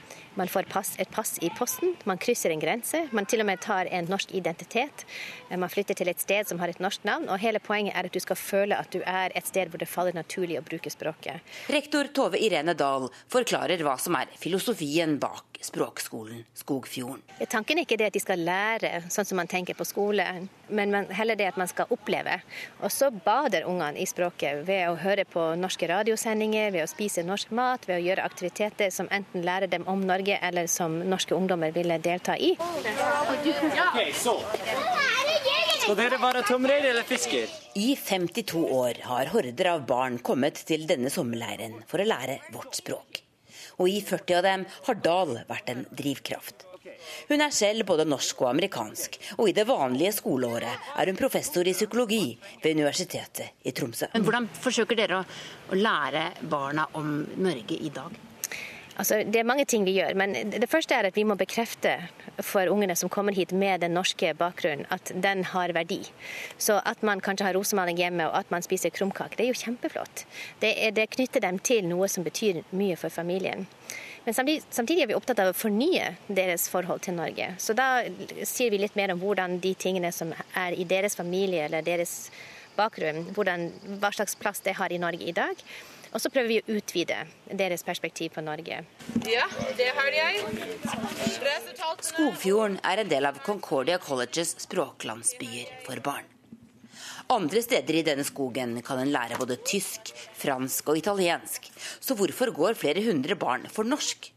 man 0.40 0.48
får 0.48 0.68
pass, 0.72 0.94
et 0.98 1.10
pass 1.12 1.36
i 1.44 1.50
posten, 1.56 1.94
man 2.08 2.18
krysser 2.20 2.54
en 2.54 2.62
grense. 2.62 3.02
Man 3.12 3.28
til 3.28 3.42
og 3.44 3.48
med 3.50 3.60
tar 3.60 3.90
en 3.92 4.08
norsk 4.08 4.32
identitet. 4.36 5.04
Man 5.52 5.68
flytter 5.68 5.98
til 5.98 6.08
et 6.08 6.22
sted 6.22 6.48
som 6.48 6.62
har 6.62 6.72
et 6.72 6.80
norsk 6.80 7.04
navn. 7.04 7.28
og 7.28 7.42
Hele 7.42 7.60
poenget 7.60 7.96
er 7.96 8.08
at 8.08 8.16
du 8.16 8.20
skal 8.24 8.40
føle 8.40 8.78
at 8.78 8.88
du 8.94 9.02
er 9.04 9.36
et 9.36 9.46
sted 9.46 9.68
hvor 9.68 9.82
det 9.82 9.90
faller 9.90 10.16
naturlig 10.16 10.56
å 10.60 10.64
bruke 10.64 10.92
språket. 10.92 11.44
Rektor 11.68 12.08
Tove 12.16 12.40
Irene 12.40 12.74
Dahl 12.74 13.10
forklarer 13.28 13.84
hva 13.84 13.98
som 14.00 14.16
er 14.16 14.32
filosofien 14.40 15.18
bak 15.20 15.50
språkskolen 15.60 16.44
Skogfjorden. 16.54 17.22
Tanken 17.48 17.78
er 17.78 17.84
ikke 17.84 17.98
det 18.00 18.10
at 18.10 18.16
de 18.16 18.22
skal 18.22 18.40
lære 18.44 19.02
sånn 19.12 19.28
som 19.28 19.40
man 19.40 19.50
tenker 19.50 19.76
på 19.76 19.84
skole, 19.88 20.24
men 20.72 20.94
heller 21.12 21.36
det 21.36 21.50
at 21.50 21.58
man 21.60 21.68
skal 21.70 21.90
oppleve. 21.92 22.38
Og 22.80 22.92
så 22.92 23.10
bader 23.12 23.66
ungene 23.68 24.00
i 24.00 24.08
språket 24.08 24.64
ved 24.68 24.88
å 24.88 24.96
høre 25.00 25.26
på 25.28 25.50
norske 25.60 25.88
radiosendinger, 25.90 26.70
ved 26.74 26.86
å 26.86 26.90
spise 26.90 27.24
norsk 27.26 27.52
mat, 27.56 27.86
ved 27.88 28.00
å 28.00 28.06
gjøre 28.08 28.24
aktiviteter 28.24 28.92
som 28.94 29.10
enten 29.12 29.44
lærer 29.44 29.70
dem 29.70 29.86
om 29.90 30.02
Norge, 30.06 30.29
eller 30.38 30.68
som 30.70 30.98
norske 30.98 31.34
ungdommer 31.34 31.72
ville 31.74 31.98
delta 31.98 32.36
i. 32.38 32.52
Okay, 32.60 34.12
så. 34.14 34.36
Skal 35.80 35.96
dere 35.98 36.20
være 36.22 36.44
tømrer 36.46 36.90
eller 36.92 37.06
fisker? 37.08 37.50
I 37.80 37.94
52 37.96 38.62
år 38.66 39.02
har 39.08 39.32
horder 39.32 39.72
av 39.72 39.88
barn 39.88 40.20
kommet 40.22 40.62
til 40.68 40.86
denne 40.90 41.10
sommerleiren 41.10 41.80
for 41.90 42.02
å 42.02 42.08
lære 42.08 42.38
vårt 42.54 42.78
språk 42.78 43.24
og 43.80 43.88
i 43.88 44.00
40 44.04 44.36
av 44.36 44.44
dem 44.44 44.66
har 44.86 45.00
Dahl 45.04 45.38
vært 45.48 45.72
en 45.72 45.86
drivkraft. 45.96 46.66
Hun 47.30 47.40
er 47.40 47.52
selv 47.54 47.86
både 47.88 48.04
norsk 48.08 48.42
og 48.44 48.50
amerikansk, 48.50 49.16
og 49.40 49.48
i 49.48 49.54
det 49.56 49.64
vanlige 49.68 50.12
skoleåret 50.18 50.90
er 51.00 51.10
hun 51.10 51.18
professor 51.18 51.66
i 51.66 51.74
psykologi 51.76 52.34
ved 52.62 52.76
Universitetet 52.76 53.64
i 53.64 53.72
Tromsø. 53.76 54.10
Men 54.12 54.26
hvordan 54.26 54.48
forsøker 54.60 54.98
dere 55.00 55.22
å, 55.22 55.28
å 55.72 55.78
lære 55.78 56.26
barna 56.50 56.90
om 57.00 57.22
Norge 57.40 57.78
i 57.80 57.92
dag? 57.94 58.18
Altså, 58.98 59.20
det 59.24 59.40
er 59.40 59.46
mange 59.46 59.64
ting 59.64 59.84
vi 59.86 59.94
gjør, 59.96 60.16
men 60.18 60.34
det 60.50 60.68
første 60.68 60.96
er 60.96 61.06
at 61.08 61.16
vi 61.16 61.24
må 61.24 61.36
bekrefte 61.38 61.94
for 62.44 62.68
ungene 62.72 62.96
som 62.98 63.10
kommer 63.12 63.36
hit 63.36 63.52
med 63.52 63.84
den 63.84 63.94
norske 63.94 64.32
bakgrunnen, 64.36 64.86
at 64.90 65.12
den 65.14 65.44
har 65.52 65.72
verdi. 65.76 66.00
Så 66.58 66.80
at 66.84 67.02
man 67.06 67.22
kanskje 67.22 67.46
har 67.46 67.56
rosemaling 67.56 68.00
hjemme 68.00 68.26
og 68.28 68.36
at 68.42 68.50
man 68.52 68.66
spiser 68.66 68.92
krumkake, 68.94 69.38
det 69.38 69.46
er 69.46 69.52
jo 69.52 69.60
kjempeflott. 69.62 70.24
Det, 70.60 70.74
det, 70.96 71.08
knytter 71.14 71.44
dem 71.46 71.60
til 71.62 71.86
noe 71.88 72.08
som 72.10 72.26
betyr 72.26 72.62
mye 72.76 72.98
for 73.00 73.14
familien. 73.14 73.66
Men 74.24 74.36
samtidig, 74.36 75.02
er 75.02 75.08
vi 75.08 75.16
opptatt 75.16 75.40
av 75.40 75.52
å 75.52 75.56
fornye 75.56 76.10
deres 76.28 76.68
forhold 76.68 77.00
til 77.06 77.16
Norge. 77.16 77.54
Så 77.58 77.72
da 77.78 78.02
sier 78.44 78.72
vi 78.74 78.82
litt 78.82 78.98
mer 78.98 79.14
om 79.14 79.22
hvordan 79.22 79.58
de 79.64 79.72
tingene 79.74 80.12
som 80.12 80.34
er 80.58 80.76
i 80.76 80.84
deres 80.84 81.16
familie 81.16 81.64
eller 81.70 81.86
deres 81.86 82.28
bakgrunn, 82.76 83.30
hvordan, 83.36 83.70
hva 84.00 84.12
slags 84.14 84.36
plass 84.40 84.60
det 84.66 84.76
har 84.78 84.92
i 84.92 85.00
Norge 85.00 85.24
i 85.24 85.36
dag. 85.36 85.64
Og 86.10 86.22
så 86.22 86.30
prøver 86.32 86.48
vi 86.50 86.58
å 86.60 86.78
utvide 86.78 87.20
deres 87.46 87.84
perspektiv 87.86 88.34
på 88.34 88.42
Norge. 88.42 88.80
Ja, 89.28 89.46
det 89.78 89.90
har 89.94 90.10
jeg. 90.16 90.42
Skogfjorden 92.10 92.80
er 92.86 93.04
en 93.04 93.12
del 93.12 93.30
av 93.30 93.38
Concordia 93.46 94.00
Colleges 94.02 94.56
språklandsbyer 94.66 95.70
for 95.86 96.02
barn. 96.04 96.26
Andre 97.30 97.62
steder 97.62 97.94
i 97.94 98.02
denne 98.02 98.26
skogen 98.26 98.74
kan 98.82 98.98
en 98.98 99.12
lære 99.14 99.38
både 99.38 99.60
tysk, 99.62 100.10
fransk 100.34 100.90
og 100.90 100.98
italiensk. 100.98 101.70
Så 102.02 102.16
hvorfor 102.18 102.50
går 102.56 102.78
flere 102.80 103.04
hundre 103.06 103.38
barn 103.38 103.68
for 103.70 103.86
norsk? 103.86 104.32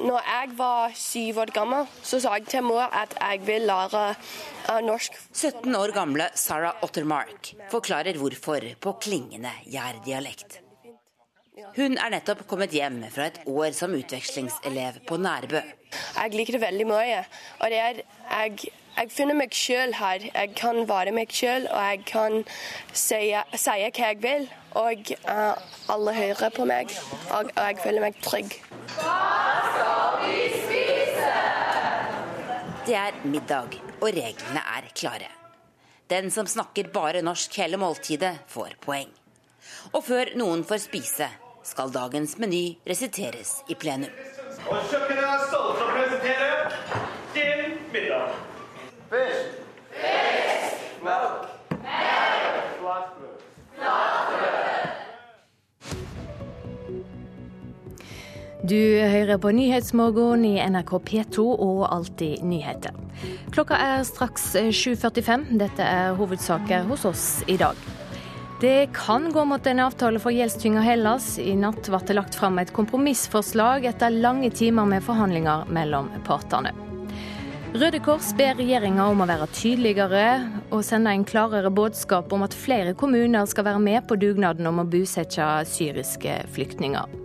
Når 0.00 0.24
jeg 0.24 0.48
var 0.56 0.94
syv 0.96 1.38
år 1.42 1.52
gammel, 1.56 1.86
så 2.04 2.20
sa 2.22 2.36
jeg 2.38 2.48
til 2.52 2.64
mor 2.64 2.84
at 2.84 3.12
jeg 3.16 3.42
vil 3.44 3.68
lære 3.68 4.02
uh, 4.14 4.80
norsk. 4.86 5.16
17 5.32 5.76
år 5.76 5.92
gamle 5.96 6.30
Sarah 6.38 6.80
Ottermark 6.84 7.52
forklarer 7.72 8.20
hvorfor 8.20 8.70
på 8.80 8.96
klingende 9.02 9.52
jærdialekt. 9.68 10.60
Hun 11.76 11.98
er 11.98 12.12
nettopp 12.14 12.44
kommet 12.50 12.74
hjem 12.74 13.02
fra 13.12 13.28
et 13.30 13.40
år 13.48 13.72
som 13.76 13.94
utvekslingselev 13.96 15.00
på 15.08 15.18
Nærbø. 15.20 15.62
Jeg 15.90 16.34
liker 16.34 16.56
det 16.56 16.62
veldig 16.62 16.86
mye. 16.86 17.24
og 17.58 17.70
det 17.72 17.78
er, 17.78 18.02
jeg, 18.30 18.72
jeg 18.96 19.10
finner 19.14 19.38
meg 19.38 19.54
sjøl 19.56 19.94
her. 19.98 20.26
Jeg 20.28 20.54
kan 20.58 20.82
være 20.88 21.14
meg 21.16 21.32
sjøl, 21.34 21.66
og 21.70 21.80
jeg 21.88 22.02
kan 22.10 22.38
si, 22.92 23.20
si, 23.32 23.70
hva 23.70 24.08
jeg 24.10 24.20
vil. 24.22 24.48
Og 24.78 25.12
uh, 25.26 25.54
alle 25.90 26.14
hører 26.14 26.52
på 26.54 26.66
meg, 26.68 26.92
og, 27.30 27.50
og 27.56 27.62
jeg 27.64 27.78
føler 27.82 28.04
meg 28.06 28.20
trygg. 28.22 28.54
Hva 29.00 29.18
skal 29.66 30.24
vi 30.26 30.48
spise? 30.54 31.34
Det 32.86 32.96
er 32.98 33.18
middag, 33.24 33.76
og 34.00 34.08
reglene 34.14 34.62
er 34.76 34.90
klare. 34.94 35.30
Den 36.10 36.30
som 36.34 36.46
snakker 36.46 36.90
bare 36.90 37.22
norsk 37.22 37.54
hele 37.62 37.78
måltidet, 37.78 38.36
får 38.50 38.78
poeng. 38.82 39.10
Og 39.94 40.02
før 40.06 40.32
noen 40.38 40.64
får 40.66 40.84
spise, 40.88 41.28
skal 41.62 41.92
dagens 41.92 42.38
meny 42.38 42.78
resiteres 42.88 43.60
i 43.68 43.74
plenum. 43.74 44.12
Og 44.68 44.80
kjøkkenet 44.90 45.24
er 45.24 45.44
stolt 45.48 45.80
å 45.80 45.88
presentere 45.94 46.50
din 47.34 47.78
middag. 47.92 48.34
Fisk. 49.10 49.60
Fisk. 49.94 50.84
Melk. 51.04 51.46
Melk. 51.80 52.74
Flatbrød. 52.80 53.46
Du 58.70 58.76
hører 59.10 59.38
på 59.40 59.50
Nyhetsmorgen 59.56 60.44
i 60.44 60.58
NRK 60.60 60.92
P2 61.08 61.44
og 61.64 61.86
Alltid 61.88 62.44
nyheter. 62.44 62.92
Klokka 63.50 63.74
er 63.80 64.02
straks 64.04 64.52
7.45. 64.54 65.48
Dette 65.58 65.82
er 65.82 66.12
hovedsaker 66.18 66.84
hos 66.90 67.06
oss 67.08 67.24
i 67.48 67.56
dag. 67.60 67.78
Det 68.60 68.88
kan 68.92 69.32
gå 69.32 69.44
mot 69.44 69.66
en 69.66 69.80
avtale 69.80 70.20
for 70.20 70.36
gjeldstynga 70.36 70.82
Hellas. 70.84 71.38
I 71.40 71.54
natt 71.56 71.86
ble 71.88 72.00
det 72.04 72.16
lagt 72.18 72.34
fram 72.36 72.58
et 72.60 72.72
kompromissforslag 72.76 73.86
etter 73.88 74.12
lange 74.12 74.50
timer 74.52 74.84
med 74.84 75.00
forhandlinger 75.06 75.70
mellom 75.72 76.10
partene. 76.26 76.74
Røde 77.72 78.02
Kors 78.04 78.34
ber 78.36 78.58
regjeringa 78.58 79.06
om 79.08 79.24
å 79.24 79.28
være 79.30 79.48
tydeligere 79.56 80.26
og 80.74 80.84
sende 80.84 81.14
en 81.16 81.24
klarere 81.24 81.72
budskap 81.72 82.34
om 82.36 82.44
at 82.44 82.58
flere 82.66 82.92
kommuner 82.92 83.48
skal 83.48 83.64
være 83.70 83.80
med 83.80 84.04
på 84.10 84.20
dugnaden 84.20 84.68
om 84.68 84.84
å 84.84 84.88
bosette 84.92 85.48
syriske 85.70 86.36
flyktninger. 86.52 87.16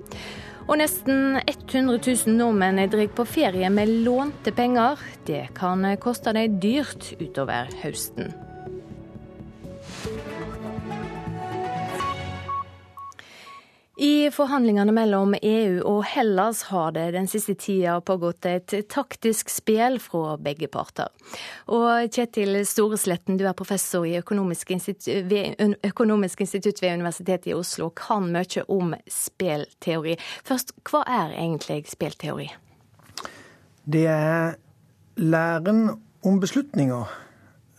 Og 0.69 0.79
nesten 0.79 1.41
100 1.43 1.99
000 1.99 2.39
nordmenn 2.39 2.79
er 2.79 2.95
drar 2.95 3.11
på 3.11 3.27
ferie 3.27 3.67
med 3.75 3.91
lånte 4.07 4.55
penger. 4.55 5.03
Det 5.27 5.49
kan 5.59 5.83
koste 5.99 6.31
dem 6.39 6.61
dyrt 6.63 7.11
utover 7.19 7.67
høsten. 7.83 8.31
I 13.95 14.27
forhandlingene 14.31 14.91
mellom 14.91 15.37
EU 15.39 15.77
og 15.87 16.01
Hellas 16.11 16.65
har 16.67 16.91
det 16.97 17.05
den 17.15 17.29
siste 17.31 17.53
tida 17.55 17.93
pågått 18.03 18.43
et 18.49 18.73
taktisk 18.91 19.47
spill 19.53 20.01
fra 20.03 20.35
begge 20.35 20.67
parter. 20.67 21.07
Og 21.71 22.11
Kjetil 22.11 22.59
Storesletten, 22.67 23.39
du 23.39 23.45
er 23.47 23.55
professor 23.55 24.03
økonomisk 24.03 24.75
institutt, 24.75 25.07
ved, 25.31 25.77
økonomisk 25.87 26.43
institutt 26.43 26.83
ved 26.83 26.99
Universitetet 26.99 27.53
i 27.53 27.55
Oslo 27.55 27.87
og 27.87 27.95
kan 27.95 28.27
mye 28.35 28.67
om 28.67 28.91
spillteori. 29.07 30.19
Først, 30.43 30.75
hva 30.91 31.05
er 31.07 31.39
egentlig 31.39 31.85
spillteori? 31.87 32.51
Det 33.87 34.07
er 34.11 34.57
læren 35.23 35.85
om 36.25 36.39
beslutninger 36.43 37.19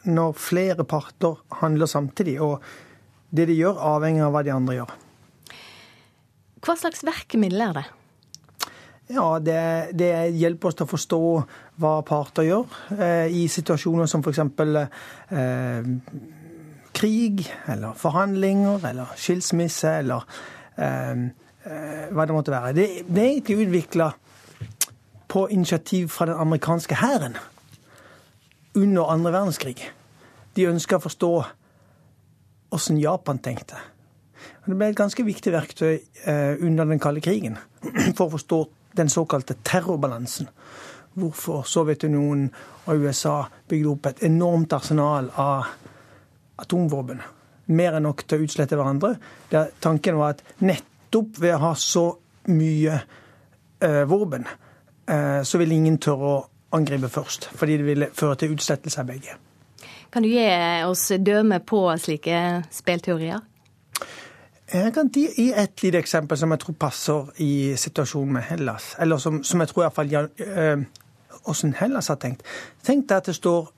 når 0.09 0.39
flere 0.41 0.85
parter 0.89 1.43
handler 1.61 1.91
samtidig. 1.91 2.41
Og 2.41 2.63
det 3.37 3.51
de 3.51 3.59
gjør, 3.59 3.83
avhenger 3.97 4.31
av 4.31 4.33
hva 4.33 4.47
de 4.47 4.57
andre 4.57 4.81
gjør. 4.81 5.03
Hva 6.67 6.75
slags 6.75 7.05
verkemiddel 7.07 7.63
er 7.63 7.77
det? 7.79 7.85
Ja, 9.15 9.27
det, 9.39 9.59
det, 9.95 10.11
hjelper 10.35 10.73
oss 10.73 10.79
til 10.81 10.87
å 10.87 10.91
forstå 10.91 11.21
hva 11.79 11.93
parter 12.07 12.49
gjør 12.49 12.73
eh, 12.97 13.31
i 13.31 13.45
situasjoner 13.51 14.09
som 14.11 14.25
f.eks. 14.25 14.41
Eh, 15.31 15.91
krig, 16.97 17.45
eller 17.71 17.95
forhandlinger, 18.01 18.83
eller 18.89 19.15
skilsmisse, 19.21 19.93
eller 20.01 20.27
eh, 20.75 21.23
eh, 21.71 22.07
hva 22.11 22.27
det 22.27 22.35
måtte 22.35 22.55
være. 22.55 22.75
Det, 22.75 22.87
det 23.07 23.23
er 23.23 23.31
egentlig 23.37 23.69
utvikla 23.69 24.11
på 25.31 25.47
initiativ 25.55 26.11
fra 26.11 26.27
den 26.33 26.43
amerikanske 26.43 26.99
hæren 26.99 27.39
under 28.75 29.13
andre 29.13 29.37
verdenskrig. 29.39 29.79
De 30.57 30.67
ønska 30.67 30.99
å 30.99 31.07
forstå 31.07 31.31
åssen 32.75 32.99
Japan 32.99 33.39
tenkte. 33.39 33.79
Det 34.67 34.75
ble 34.75 34.89
et 34.91 34.99
ganske 34.99 35.23
viktig 35.23 35.53
verktøy 35.55 35.93
eh, 35.95 36.57
under 36.59 36.89
den 36.91 37.01
kalde 37.03 37.23
krigen 37.23 37.59
for 38.17 38.27
å 38.27 38.33
forstå 38.35 38.61
den 38.99 39.11
såkalte 39.13 39.55
terrorbalansen. 39.67 40.49
Hvorfor 41.17 41.63
Sovjetunionen 41.69 42.49
og 42.87 43.07
USA 43.07 43.37
bygde 43.69 43.93
opp 43.93 44.11
et 44.11 44.25
enormt 44.27 44.75
arsenal 44.77 45.31
av 45.41 45.71
atomvåpen. 46.61 47.23
Mer 47.77 47.97
enn 47.97 48.07
nok 48.07 48.25
til 48.27 48.41
å 48.41 48.47
utslette 48.47 48.79
hverandre. 48.79 49.15
Der 49.53 49.71
tanken 49.83 50.19
var 50.19 50.37
at 50.37 50.45
nettopp 50.59 51.39
ved 51.41 51.57
å 51.57 51.63
ha 51.69 51.73
så 51.79 52.07
mye 52.51 53.01
eh, 53.81 54.05
våpen, 54.07 54.47
eh, 55.07 55.41
så 55.43 55.63
ville 55.63 55.79
ingen 55.79 55.99
tørre 56.03 56.31
å 56.31 56.45
angripe 56.77 57.11
først. 57.11 57.51
Fordi 57.55 57.79
det 57.81 57.87
ville 57.87 58.15
føre 58.15 58.39
til 58.43 58.55
utslettelse 58.57 59.03
av 59.03 59.11
begge. 59.11 59.39
Kan 60.11 60.25
du 60.27 60.31
gi 60.31 60.47
oss 60.87 61.09
dømme 61.19 61.61
på 61.67 61.87
slike 62.03 62.41
spillteorier? 62.73 63.43
Jeg 64.73 64.95
kan 64.95 65.09
gi 65.15 65.53
et 65.55 65.83
lite 65.83 65.99
eksempel 65.99 66.39
som 66.39 66.51
jeg 66.51 66.59
tror 66.59 66.75
passer 66.75 67.29
i 67.39 67.77
situasjonen 67.79 68.33
med 68.33 68.43
Hellas. 68.43 68.97
Eller 69.01 69.17
som, 69.17 69.45
som 69.45 69.61
jeg 69.61 69.69
tror 69.69 69.83
iallfall 69.83 70.15
øh, 70.39 70.83
åssen 71.45 71.75
Hellas 71.75 72.09
har 72.09 72.17
tenkt. 72.17 72.43
Tenk 72.83 73.09
deg 73.09 73.17
at 73.17 73.27
det 73.27 73.35
står 73.35 73.71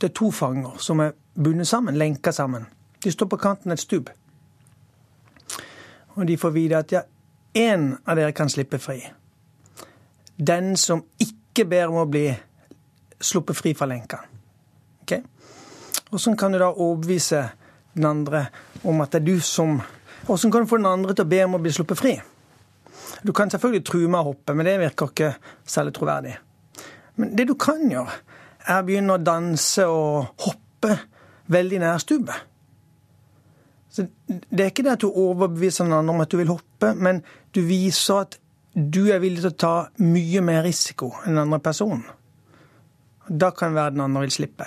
det 0.00 0.10
er 0.10 0.14
to 0.14 0.30
fanger 0.30 0.76
som 0.78 1.00
er 1.00 1.14
bundet 1.34 1.68
sammen, 1.68 1.96
lenka 1.96 2.32
sammen. 2.32 2.66
De 3.04 3.12
står 3.12 3.26
på 3.26 3.36
kanten 3.36 3.72
et 3.72 3.80
stup. 3.80 4.10
Og 6.16 6.26
de 6.28 6.36
får 6.36 6.50
vite 6.50 6.76
at 6.76 6.92
ja, 6.92 7.00
én 7.54 7.94
av 8.04 8.16
dere 8.16 8.32
kan 8.32 8.50
slippe 8.50 8.78
fri. 8.78 8.98
Den 10.36 10.76
som 10.76 11.04
ikke 11.20 11.64
ber 11.64 11.88
om 11.88 12.02
å 12.02 12.10
bli 12.10 12.28
sluppet 13.20 13.56
fri 13.56 13.74
fra 13.74 13.88
lenka. 13.88 14.20
Okay? 15.02 15.22
Og 16.10 16.20
sånn 16.20 16.36
kan 16.36 16.52
du 16.52 16.58
da 16.58 16.72
overbevise 16.72 17.46
den 17.94 18.04
andre 18.04 18.46
om 18.84 19.00
at 19.00 19.14
det 19.14 19.22
er 19.22 19.28
du 19.30 19.40
som 19.40 19.78
Hvordan 20.26 20.52
kan 20.52 20.64
du 20.64 20.66
få 20.66 20.76
den 20.80 20.88
andre 20.90 21.14
til 21.14 21.22
å 21.22 21.30
be 21.30 21.44
om 21.46 21.54
å 21.54 21.62
bli 21.62 21.70
sluppet 21.74 21.98
fri? 22.00 22.16
Du 23.22 23.32
kan 23.32 23.50
selvfølgelig 23.50 23.84
true 23.86 24.08
med 24.10 24.20
å 24.20 24.32
hoppe, 24.32 24.54
men 24.54 24.66
det 24.66 24.80
virker 24.80 25.12
ikke 25.12 25.28
særlig 25.66 25.94
troverdig. 25.94 26.32
Men 27.16 27.36
det 27.38 27.46
du 27.48 27.54
kan 27.54 27.84
gjøre, 27.90 28.16
er 28.66 28.80
å 28.82 28.86
begynne 28.86 29.14
å 29.14 29.22
danse 29.22 29.86
og 29.86 30.42
hoppe 30.42 30.96
veldig 31.54 31.78
nær 31.82 32.02
stubet. 32.02 32.42
Så 33.90 34.08
det 34.26 34.64
er 34.64 34.72
ikke 34.72 34.84
det 34.84 34.96
at 34.96 35.04
du 35.06 35.08
overbeviser 35.08 35.86
den 35.86 35.94
andre 35.96 36.16
om 36.16 36.24
at 36.24 36.34
du 36.34 36.40
vil 36.40 36.50
hoppe, 36.50 36.90
men 36.92 37.22
du 37.54 37.62
viser 37.64 38.26
at 38.26 38.36
du 38.74 39.06
er 39.08 39.22
villig 39.22 39.40
til 39.44 39.54
å 39.54 39.60
ta 39.62 39.74
mye 40.02 40.42
mer 40.44 40.66
risiko 40.66 41.14
enn 41.22 41.38
den 41.38 41.46
andre 41.46 41.62
personen. 41.64 42.02
Da 43.26 43.54
kan 43.56 43.78
verden 43.78 44.02
andre 44.04 44.26
vil 44.26 44.34
slippe. 44.34 44.66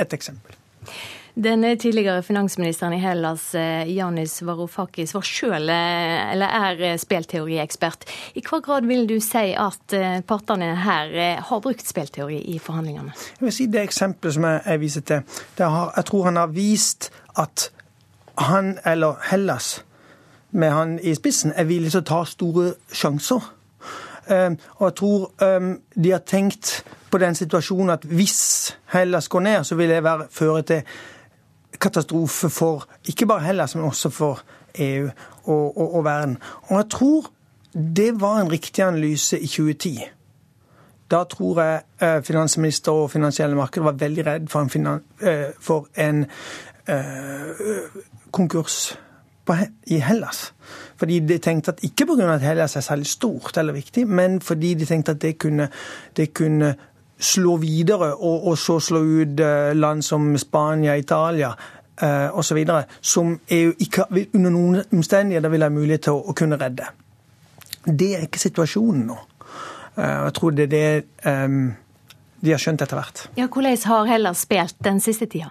Et 0.00 0.16
eksempel. 0.16 0.56
Den 1.42 1.78
tidligere 1.78 2.22
finansministeren 2.22 2.92
i 2.92 2.98
Hellas, 2.98 3.54
Janis 3.86 4.42
eh, 4.42 4.46
Varoufakis, 4.46 5.14
var 5.14 5.22
selv, 5.22 5.70
eh, 5.70 6.32
eller 6.32 6.46
er 6.46 6.80
eh, 6.82 6.96
spelteoriekspert. 6.98 8.04
I 8.34 8.42
hva 8.42 8.58
grad 8.58 8.86
vil 8.90 9.04
du 9.06 9.20
si 9.22 9.52
at 9.54 9.94
partene 10.26 10.72
her 10.82 11.12
har 11.46 11.60
brukt 11.62 11.86
spelteori 11.86 12.40
i 12.50 12.58
forhandlingene? 12.58 13.14
Jeg 13.38 13.44
vil 13.44 13.54
si 13.54 13.66
Det 13.66 13.82
eksempelet 13.82 14.34
som 14.34 14.46
jeg 14.48 14.80
viser 14.80 15.00
til, 15.06 15.22
har, 15.60 15.92
jeg 15.96 16.04
tror 16.04 16.24
han 16.24 16.36
har 16.36 16.50
vist 16.56 17.12
at 17.36 17.70
han, 18.38 18.78
eller 18.84 19.14
Hellas, 19.30 19.84
med 20.50 20.70
han 20.70 20.98
i 20.98 21.14
spissen, 21.14 21.52
er 21.54 21.68
villig 21.70 21.92
til 21.92 22.00
å 22.02 22.08
ta 22.08 22.24
store 22.24 22.72
sjanser. 22.90 23.46
Og 24.28 24.82
jeg 24.84 24.94
tror 24.98 25.30
de 25.94 26.10
har 26.10 26.24
tenkt 26.26 26.82
på 27.10 27.18
den 27.18 27.34
situasjonen 27.34 27.94
at 27.94 28.04
hvis 28.04 28.74
Hellas 28.92 29.28
går 29.28 29.40
ned, 29.40 29.64
så 29.64 29.78
vil 29.78 29.88
det 29.88 30.02
være, 30.04 30.26
føre 30.30 30.62
til 30.62 30.82
katastrofe 31.80 32.50
for 32.50 32.86
ikke 33.08 33.26
bare 33.26 33.46
Hellas, 33.46 33.74
men 33.74 33.84
også 33.84 34.10
for 34.10 34.42
EU 34.78 35.08
og, 35.44 35.78
og, 35.78 35.94
og 35.94 36.04
verden. 36.04 36.38
Og 36.68 36.76
jeg 36.76 36.86
tror 36.90 37.32
det 37.72 38.20
var 38.20 38.40
en 38.40 38.52
riktig 38.52 38.84
analyse 38.84 39.38
i 39.40 39.46
2010. 39.46 39.98
Da 41.10 41.24
tror 41.24 41.60
jeg 41.62 41.82
eh, 42.02 42.22
finansminister 42.22 42.92
og 42.92 43.10
finansielle 43.10 43.56
markeder 43.56 43.84
var 43.84 44.00
veldig 44.00 44.26
redd 44.26 44.48
for 44.48 44.60
en, 44.60 44.88
eh, 45.20 45.52
for 45.60 45.88
en 45.96 46.26
uh, 46.88 47.52
konkurs 48.30 48.98
i 49.86 49.98
Hellas. 50.04 50.54
Fordi 50.96 51.20
de 51.20 51.38
tenkte 51.38 51.72
at 51.72 51.80
ikke 51.82 52.06
pga. 52.06 52.34
at 52.34 52.40
Hellas 52.40 52.76
er 52.76 52.80
særlig 52.80 53.06
stort 53.06 53.56
eller 53.56 53.72
viktig, 53.72 54.06
men 54.08 54.40
fordi 54.40 54.74
de 54.74 54.84
tenkte 54.84 55.12
at 55.12 55.22
det 55.22 55.38
kunne, 55.38 55.68
det 56.16 56.34
kunne 56.34 56.74
slå 57.18 57.56
videre, 57.56 58.14
og, 58.14 58.46
og, 58.46 58.58
så 58.58 58.78
slå 58.80 59.02
ut 59.02 59.40
eh, 59.40 59.72
land 59.76 60.04
som 60.06 60.30
Spania, 60.38 60.96
Italia 60.96 61.52
eh, 62.02 62.38
osv., 62.38 62.64
som 63.00 63.34
EU 63.50 63.72
ikke 63.78 64.06
under 64.34 64.50
noen 64.50 64.80
omstendigheter 64.92 65.52
vil 65.52 65.66
ha 65.66 65.72
mulighet 65.72 66.06
til 66.08 66.18
å, 66.18 66.22
å, 66.30 66.36
kunne 66.38 66.58
redde. 66.60 66.86
Det 67.84 68.14
er 68.16 68.26
ikke 68.28 68.42
situasjonen 68.42 69.06
nå. 69.10 69.18
Eh, 69.98 70.16
jeg 70.28 70.34
tror 70.38 70.56
det 70.56 70.68
er 70.68 70.74
det 70.74 70.88
eh, 71.26 71.60
de 72.38 72.54
har 72.54 72.62
skjønt 72.62 72.84
etter 72.84 72.98
hvert. 72.98 73.24
Ja, 73.38 73.48
Hvordan 73.50 73.78
har 73.90 74.10
Hellas 74.12 74.44
spilt 74.46 74.78
den 74.84 75.00
siste 75.02 75.26
tida? 75.26 75.50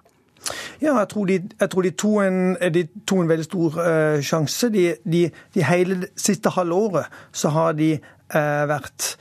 Ja, 0.80 0.94
jeg 1.02 1.10
tror 1.12 1.26
de, 1.28 1.42
jeg 1.60 1.70
tror 1.70 1.84
de 1.84 1.92
to, 1.92 2.12
en, 2.24 2.56
de 2.74 2.86
to 3.08 3.20
en 3.22 3.30
veldig 3.30 3.46
stor 3.46 3.80
uh, 3.82 4.20
sjanse. 4.24 4.70
De, 4.72 4.86
de, 5.04 5.26
de, 5.56 5.64
hele 5.68 6.08
siste 6.16 6.54
halvåret 6.56 7.12
så 7.36 7.52
har 7.52 7.76
de 7.76 7.98
uh, 7.98 8.64
vært 8.70 9.18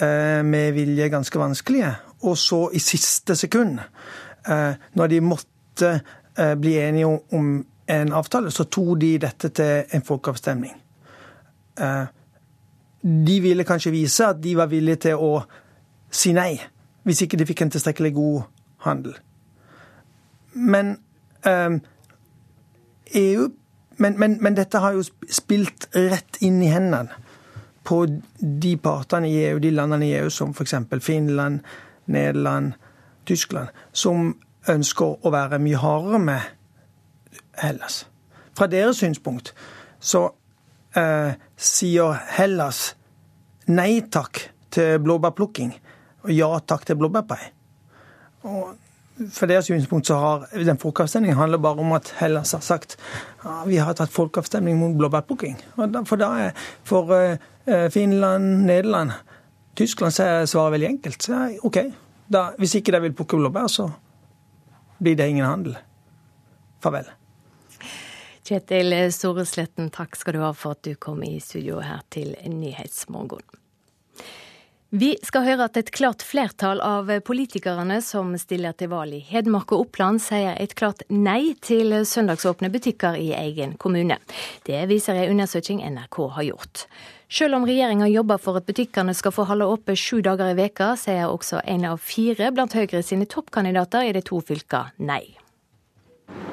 med 0.00 0.72
vilje 0.76 1.08
ganske 1.08 1.38
vanskelige. 1.38 1.92
Og 2.28 2.38
så 2.38 2.68
i 2.72 2.78
siste 2.78 3.36
sekund, 3.36 3.78
når 4.94 5.06
de 5.06 5.20
måtte 5.20 5.92
bli 6.60 6.74
enige 6.78 7.06
om, 7.06 7.64
en 7.88 8.12
avtale, 8.12 8.50
så 8.50 8.64
tok 8.64 9.00
de 9.00 9.18
dette 9.18 9.48
til 9.48 9.84
en 9.94 10.02
folkeavstemning. 10.02 10.82
de 13.02 13.40
ville 13.40 13.64
kanskje 13.64 13.90
vise 13.90 14.26
at 14.26 14.42
de 14.42 14.56
var 14.56 14.66
villige 14.66 14.96
til 14.96 15.14
å 15.14 15.42
si 16.10 16.32
nei, 16.32 16.58
hvis 17.04 17.22
ikke 17.22 17.36
de 17.36 17.46
fikk 17.46 17.62
en 17.62 17.70
tilstrekkelig 17.70 18.12
god 18.14 18.42
handel. 18.86 19.14
Men 20.52 20.96
EU 23.14 23.48
men, 23.98 24.18
men, 24.18 24.36
men, 24.40 24.56
dette 24.56 24.78
har 24.78 24.92
jo 24.92 25.04
spilt 25.32 25.88
rett 25.94 26.36
inn 26.44 26.58
i 26.62 26.68
hendene 26.68 27.16
på 27.86 28.02
de 28.38 28.74
partene 28.82 29.30
i 29.30 29.38
EU, 29.46 29.60
de 29.62 29.70
landene 29.70 30.08
i 30.08 30.16
EU 30.18 30.30
som 30.32 30.50
f.eks. 30.54 30.74
Finland, 31.00 31.60
Nederland, 32.06 32.72
Tyskland, 33.26 33.70
som 33.92 34.34
ønsker 34.70 35.22
å 35.22 35.32
være 35.34 35.60
mye 35.62 35.78
hardere 35.78 36.20
med 36.22 36.52
Hellas. 37.62 38.04
Fra 38.56 38.68
deres 38.70 39.00
synspunkt 39.02 39.52
så 40.00 40.26
eh, 40.96 41.36
sier 41.56 42.18
Hellas 42.36 42.88
nei 43.70 44.00
takk 44.12 44.42
til 44.74 44.98
blåbærplukking 45.02 45.72
og 46.26 46.32
ja 46.34 46.50
takk 46.66 46.86
til 46.88 46.98
blåbærpai. 47.00 47.40
Og 48.50 48.74
for 49.16 49.48
deres 49.48 49.68
synspunkt 49.70 50.06
så 50.06 50.16
har 50.20 50.46
den 50.52 50.78
folkeavstemningen 50.78 51.38
handler 51.38 51.58
bare 51.58 51.80
om 51.80 51.92
at 51.96 52.12
Hellas 52.18 52.52
har 52.52 52.60
sagt 52.64 52.96
ja, 53.44 53.62
vi 53.66 53.78
har 53.80 53.96
tatt 53.96 54.12
folkeavstemning 54.12 54.78
mot 54.78 54.96
blåbærplukking. 54.98 55.56
For 55.76 56.20
da 56.20 56.30
er 56.46 56.66
for 56.84 57.12
uh, 57.12 57.88
Finland, 57.92 58.66
Nederland, 58.68 59.14
Tyskland 59.76 60.12
så 60.12 60.24
er 60.24 60.48
svaret 60.50 60.76
veldig 60.76 60.88
enkelt. 60.88 61.22
Så 61.22 61.42
OK, 61.64 61.78
da, 62.32 62.50
hvis 62.58 62.76
ikke 62.78 62.92
de 62.92 63.02
vil 63.06 63.16
plukke 63.16 63.40
blåbær, 63.40 63.68
så 63.72 63.90
blir 64.98 65.16
det 65.16 65.28
ingen 65.28 65.46
handel. 65.46 65.76
Farvel. 66.84 67.08
Kjetil 68.46 68.94
Storesletten, 69.10 69.90
takk 69.90 70.14
skal 70.16 70.36
du 70.36 70.44
ha 70.44 70.52
for 70.54 70.76
at 70.76 70.84
du 70.86 70.94
kom 70.94 71.24
i 71.26 71.38
studio 71.42 71.80
her 71.82 72.04
til 72.14 72.36
Nyhetsmorgen. 72.46 73.42
Vi 74.96 75.10
skal 75.28 75.44
høre 75.44 75.66
at 75.68 75.76
et 75.76 75.90
klart 75.92 76.22
flertall 76.24 76.78
av 76.80 77.10
politikerne 77.26 77.98
som 78.00 78.30
stiller 78.40 78.72
til 78.80 78.88
valg 78.88 79.18
i 79.18 79.20
Hedmark 79.28 79.74
og 79.74 79.82
Oppland, 79.82 80.22
sier 80.24 80.54
et 80.56 80.72
klart 80.78 81.02
nei 81.12 81.52
til 81.60 81.92
søndagsåpne 82.08 82.70
butikker 82.72 83.18
i 83.20 83.26
egen 83.36 83.74
kommune. 83.76 84.16
Det 84.64 84.86
viser 84.88 85.18
en 85.20 85.34
undersøking 85.34 85.82
NRK 85.84 86.20
har 86.38 86.48
gjort. 86.48 86.86
Selv 87.28 87.58
om 87.58 87.68
regjeringa 87.68 88.08
jobber 88.08 88.40
for 88.40 88.56
at 88.56 88.64
butikkene 88.70 89.12
skal 89.18 89.36
få 89.36 89.44
holde 89.50 89.68
oppe 89.68 89.98
sju 90.00 90.22
dager 90.24 90.54
i 90.54 90.60
veka, 90.64 90.94
sier 90.96 91.28
også 91.28 91.60
en 91.66 91.90
av 91.90 92.00
fire 92.00 92.48
blant 92.56 92.78
Høyre 92.78 93.04
sine 93.04 93.28
toppkandidater 93.28 94.08
i 94.08 94.16
de 94.16 94.24
to 94.24 94.40
fylka 94.40 94.86
nei. 94.96 95.26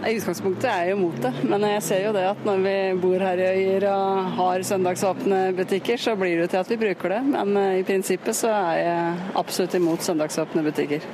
I 0.04 0.18
utgangspunktet 0.18 0.66
er 0.68 0.82
jeg 0.84 0.92
jo 0.92 1.00
mot 1.00 1.20
det, 1.24 1.32
men 1.48 1.64
jeg 1.64 1.84
ser 1.86 2.02
jo 2.04 2.12
det 2.16 2.24
at 2.28 2.42
når 2.44 2.64
vi 2.66 2.76
bor 3.00 3.24
her 3.24 3.40
i 3.40 3.46
Øyer 3.64 3.86
og 3.88 4.32
har 4.38 4.66
søndagsåpne 4.68 5.40
butikker, 5.56 5.98
så 5.98 6.16
blir 6.20 6.42
det 6.42 6.50
til 6.52 6.60
at 6.60 6.72
vi 6.74 6.80
bruker 6.82 7.16
det. 7.16 7.22
Men 7.32 7.56
eh, 7.58 7.80
i 7.80 7.86
prinsippet 7.88 8.36
så 8.36 8.52
er 8.52 8.82
jeg 8.82 9.30
absolutt 9.40 9.78
imot 9.80 10.04
søndagsåpne 10.04 10.66
butikker. 10.68 11.08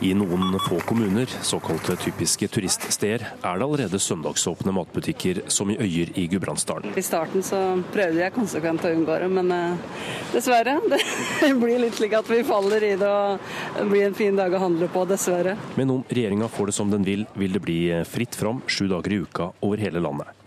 I 0.00 0.14
noen 0.16 0.54
få 0.64 0.78
kommuner, 0.88 1.28
såkalte 1.44 1.92
typiske 2.00 2.46
turiststeder, 2.48 3.26
er 3.44 3.58
det 3.60 3.66
allerede 3.66 3.98
søndagsåpne 4.00 4.72
matbutikker, 4.72 5.42
som 5.52 5.68
i 5.68 5.76
Øyer 5.76 6.14
i 6.16 6.24
Gudbrandsdalen. 6.32 6.94
I 6.96 7.04
starten 7.04 7.44
så 7.44 7.60
prøvde 7.92 8.22
jeg 8.22 8.32
konsekvent 8.32 8.86
å 8.88 8.94
unngå 8.96 9.18
det, 9.20 9.28
men 9.28 9.52
uh, 9.52 10.00
dessverre. 10.32 10.78
Det 11.40 11.52
blir 11.60 11.84
litt 11.84 12.00
slik 12.00 12.16
at 12.16 12.32
vi 12.32 12.40
faller 12.48 12.84
i 12.86 12.94
det 12.96 13.10
og 13.10 13.40
det 13.76 13.86
blir 13.90 14.06
en 14.06 14.16
fin 14.16 14.36
dag 14.36 14.54
å 14.54 14.64
handle 14.64 14.88
på, 14.92 15.04
dessverre. 15.08 15.58
Men 15.76 15.92
om 15.98 16.04
regjeringa 16.08 16.48
får 16.48 16.70
det 16.70 16.78
som 16.80 16.92
den 16.92 17.04
vil, 17.04 17.28
vil 17.36 17.56
det 17.56 17.64
bli 17.64 17.80
fritt 18.08 18.40
fram 18.40 18.64
sju 18.68 18.86
dager 18.88 19.12
i 19.12 19.24
uka 19.26 19.52
over 19.60 19.84
hele 19.84 20.00
landet. 20.00 20.39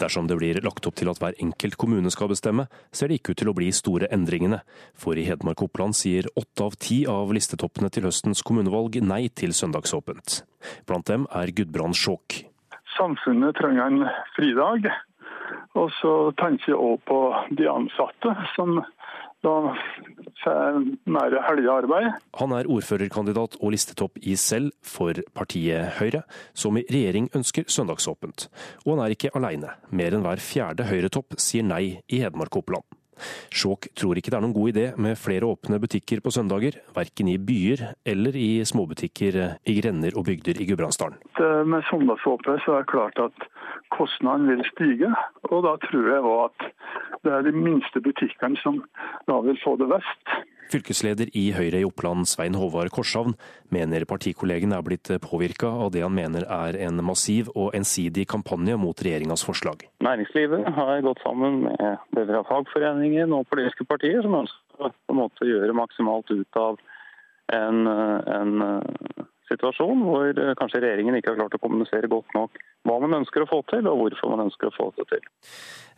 Dersom 0.00 0.26
det 0.26 0.38
blir 0.40 0.56
lagt 0.64 0.86
opp 0.88 0.96
til 0.96 1.10
at 1.12 1.18
hver 1.20 1.36
enkelt 1.44 1.76
kommune 1.80 2.08
skal 2.12 2.30
bestemme, 2.32 2.64
ser 2.92 3.10
det 3.10 3.20
ikke 3.20 3.34
ut 3.34 3.40
til 3.42 3.50
å 3.50 3.56
bli 3.56 3.68
store 3.74 4.08
endringene. 4.14 4.62
For 4.96 5.18
i 5.18 5.26
Hedmark 5.28 5.60
og 5.60 5.68
Oppland 5.68 5.98
sier 5.98 6.30
åtte 6.40 6.64
av 6.64 6.78
ti 6.80 7.02
av 7.10 7.34
listetoppene 7.36 7.92
til 7.92 8.08
høstens 8.08 8.40
kommunevalg 8.46 8.96
nei 9.04 9.26
til 9.28 9.52
søndagsåpent. 9.56 10.40
Blant 10.88 11.10
dem 11.12 11.28
er 11.36 11.52
Gudbrand 11.52 11.98
Skjåk. 12.00 12.40
Samfunnet 12.96 13.60
trenger 13.60 13.90
en 13.90 14.08
fridag. 14.38 14.88
Og 15.78 15.92
så 16.00 16.14
tenker 16.40 16.72
jeg 16.72 16.80
òg 16.80 17.02
på 17.06 17.20
de 17.58 17.68
ansatte, 17.70 18.32
som 18.56 18.80
da 19.44 19.54
helga 21.48 21.72
arbeid. 21.72 22.12
Han 22.40 22.54
er 22.56 22.68
ordførerkandidat 22.70 23.56
og 23.60 23.74
listetopp 23.74 24.20
i 24.22 24.36
selv 24.36 24.72
for 24.82 25.16
partiet 25.36 25.96
Høyre, 26.00 26.22
som 26.54 26.78
i 26.78 26.86
regjering 26.90 27.30
ønsker 27.36 27.68
søndagsåpent. 27.68 28.48
Og 28.86 28.94
han 28.96 29.04
er 29.06 29.16
ikke 29.16 29.32
alene. 29.34 29.74
Mer 29.90 30.16
enn 30.16 30.24
hver 30.26 30.42
fjerde 30.44 30.88
Høyre-topp 30.90 31.38
sier 31.40 31.66
nei 31.66 32.00
i 32.08 32.22
Hedmark 32.22 32.56
og 32.56 32.64
Oppland. 32.64 32.99
Skjåk 33.50 33.90
tror 33.98 34.18
ikke 34.18 34.32
det 34.32 34.38
er 34.38 34.44
noen 34.44 34.56
god 34.56 34.72
idé 34.72 34.86
med 35.00 35.18
flere 35.20 35.48
åpne 35.48 35.80
butikker 35.82 36.22
på 36.24 36.32
søndager, 36.34 36.78
verken 36.96 37.30
i 37.32 37.38
byer 37.38 37.86
eller 38.08 38.36
i 38.36 38.50
småbutikker 38.66 39.40
i 39.68 39.76
grender 39.80 40.16
og 40.16 40.26
bygder 40.28 40.60
i 40.60 40.68
Gudbrandsdalen. 40.68 41.18
Med 41.70 41.86
søndagsåpne 41.90 42.58
så 42.64 42.78
er 42.78 42.84
det 42.84 42.92
klart 42.92 43.20
at 43.22 43.48
kostnadene 43.94 44.56
vil 44.56 44.64
stige, 44.72 45.10
og 45.50 45.64
da 45.66 45.76
tror 45.86 46.08
jeg 46.14 46.30
òg 46.32 46.46
at 46.48 46.70
det 47.24 47.34
er 47.36 47.44
de 47.48 47.52
minste 47.56 48.00
butikkene 48.04 48.58
som 48.62 48.80
da 49.28 49.40
vil 49.44 49.58
få 49.64 49.76
det 49.80 49.90
verst. 49.90 50.36
Fylkesleder 50.70 51.30
i 51.34 51.48
Høyre 51.56 51.80
i 51.80 51.86
Oppland, 51.86 52.28
Svein 52.30 52.54
Håvard 52.58 52.92
Korshavn, 52.94 53.34
mener 53.74 54.06
partikollegen 54.08 54.74
er 54.76 54.84
blitt 54.86 55.10
påvirka 55.24 55.70
av 55.84 55.90
det 55.94 56.04
han 56.04 56.14
mener 56.14 56.46
er 56.46 56.78
en 56.86 57.02
massiv 57.06 57.50
og 57.56 57.74
ensidig 57.76 58.28
kampanje 58.30 58.76
mot 58.78 59.02
regjeringas 59.02 59.42
forslag. 59.46 59.82
Næringslivet 60.04 60.70
har 60.76 61.02
gått 61.06 61.22
sammen 61.24 61.64
med 61.66 62.06
deler 62.14 62.40
av 62.40 62.48
fagforeningen 62.50 63.34
og 63.34 63.48
politiske 63.50 63.86
partier 63.88 64.22
som 64.22 64.38
ønsker 64.42 65.44
å 65.44 65.50
gjøre 65.50 65.76
maksimalt 65.76 66.30
ut 66.30 66.60
av 66.60 66.78
en, 67.50 67.86
en 67.90 68.54
situasjon 69.50 70.04
hvor 70.06 70.40
kanskje 70.58 70.80
regjeringen 70.84 71.18
ikke 71.18 71.32
har 71.32 71.40
klart 71.42 71.56
å 71.56 71.62
kommunisere 71.62 72.10
godt 72.10 72.32
nok 72.36 72.58
hva 72.88 72.96
man 73.02 73.18
ønsker 73.20 73.44
å 73.44 73.48
få 73.50 73.60
til, 73.70 73.84
og 73.90 73.98
hvorfor 74.00 74.32
man 74.32 74.46
ønsker 74.46 74.70
å 74.70 74.74
få 74.74 74.88
det 74.96 75.06
til. 75.10 75.26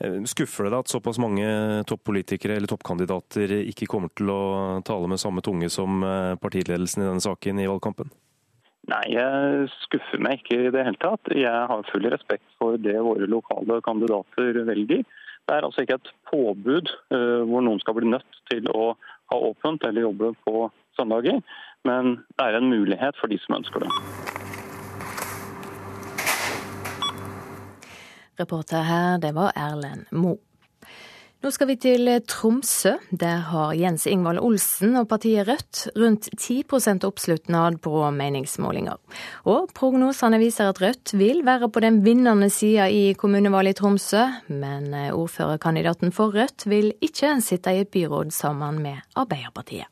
Eh, 0.02 0.18
skuffer 0.30 0.66
det 0.66 0.72
deg 0.74 0.82
at 0.82 0.92
såpass 0.92 1.20
mange 1.22 1.46
toppolitikere 1.88 2.58
eller 2.58 2.70
toppkandidater 2.72 3.54
ikke 3.62 3.88
kommer 3.90 4.12
til 4.16 4.32
å 4.34 4.42
tale 4.86 5.10
med 5.10 5.22
samme 5.22 5.44
tunge 5.44 5.70
som 5.72 6.02
eh, 6.06 6.34
partiledelsen 6.42 7.04
i 7.04 7.08
denne 7.08 7.24
saken 7.24 7.62
i 7.62 7.70
valgkampen? 7.70 8.12
Nei, 8.90 9.04
jeg 9.14 9.68
skuffer 9.84 10.22
meg 10.22 10.40
ikke 10.40 10.58
i 10.58 10.70
det 10.74 10.86
hele 10.88 10.98
tatt. 10.98 11.30
Jeg 11.38 11.66
har 11.70 11.90
full 11.92 12.08
respekt 12.10 12.48
for 12.58 12.80
det 12.82 12.96
våre 12.98 13.28
lokale 13.30 13.78
kandidater 13.86 14.58
velger. 14.66 15.04
Det 15.46 15.54
er 15.54 15.66
altså 15.66 15.84
ikke 15.84 16.00
et 16.00 16.10
påbud 16.30 16.90
hvor 17.10 17.62
noen 17.62 17.78
skal 17.82 17.94
bli 17.94 18.10
nødt 18.10 18.40
til 18.50 18.66
å 18.74 18.92
ha 19.32 19.38
åpent 19.38 19.86
eller 19.86 20.06
jobbe 20.08 20.32
på 20.46 20.66
søndager, 20.98 21.40
men 21.88 22.16
det 22.38 22.46
er 22.46 22.58
en 22.58 22.70
mulighet 22.70 23.18
for 23.20 23.32
de 23.32 23.38
som 23.42 23.58
ønsker 23.58 23.84
det. 23.84 23.90
Reporter 28.40 28.82
her, 28.86 29.20
det 29.22 29.34
var 29.36 29.52
Erlend 29.56 30.08
Moe. 30.10 30.40
Nå 31.42 31.50
skal 31.50 31.66
vi 31.72 31.74
til 31.82 32.06
Tromsø. 32.30 32.92
Der 33.18 33.40
har 33.48 33.72
Jens 33.74 34.04
Ingvald 34.06 34.38
Olsen 34.38 34.94
og 35.00 35.08
partiet 35.10 35.48
Rødt 35.48 35.80
rundt 35.98 36.28
10% 36.38 37.02
oppslutnad 37.08 37.80
på 37.82 38.04
meningsmålinger. 38.14 39.00
Og 39.50 39.72
prognosene 39.74 40.38
viser 40.38 40.70
at 40.70 40.78
Rødt 40.78 41.16
vil 41.18 41.42
være 41.42 41.66
på 41.66 41.82
den 41.82 41.98
vinnende 42.04 42.46
sida 42.46 42.86
i 42.86 43.16
kommunevalget 43.18 43.74
i 43.74 43.80
Tromsø, 43.80 44.22
men 44.54 44.94
ordførerkandidaten 44.94 46.14
for 46.14 46.30
Rødt 46.30 46.68
vil 46.70 46.92
ikke 47.02 47.34
sitte 47.42 47.74
i 47.74 47.82
et 47.82 47.90
byråd 47.90 48.30
sammen 48.30 48.78
med 48.78 49.02
Arbeiderpartiet. 49.16 49.90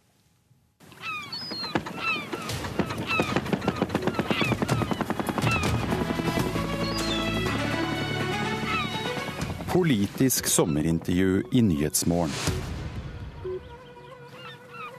Politisk 9.72 10.46
sommerintervju 10.46 11.42
i 11.52 11.62
Nyhetsmorgen. 11.62 12.32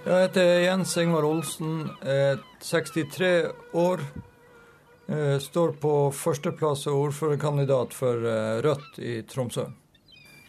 Jeg 0.06 0.22
heter 0.24 0.62
Jens 0.64 0.94
Ingvar 0.98 1.28
Olsen, 1.28 1.90
er 2.00 2.40
63 2.64 3.52
år. 3.76 4.00
Eh, 5.12 5.36
står 5.44 5.76
på 5.84 5.92
førsteplass 6.16 6.86
og 6.88 7.02
ordførerkandidat 7.10 7.92
for 7.92 8.24
eh, 8.24 8.62
Rødt 8.64 9.02
i 9.04 9.18
Tromsø. 9.28 9.68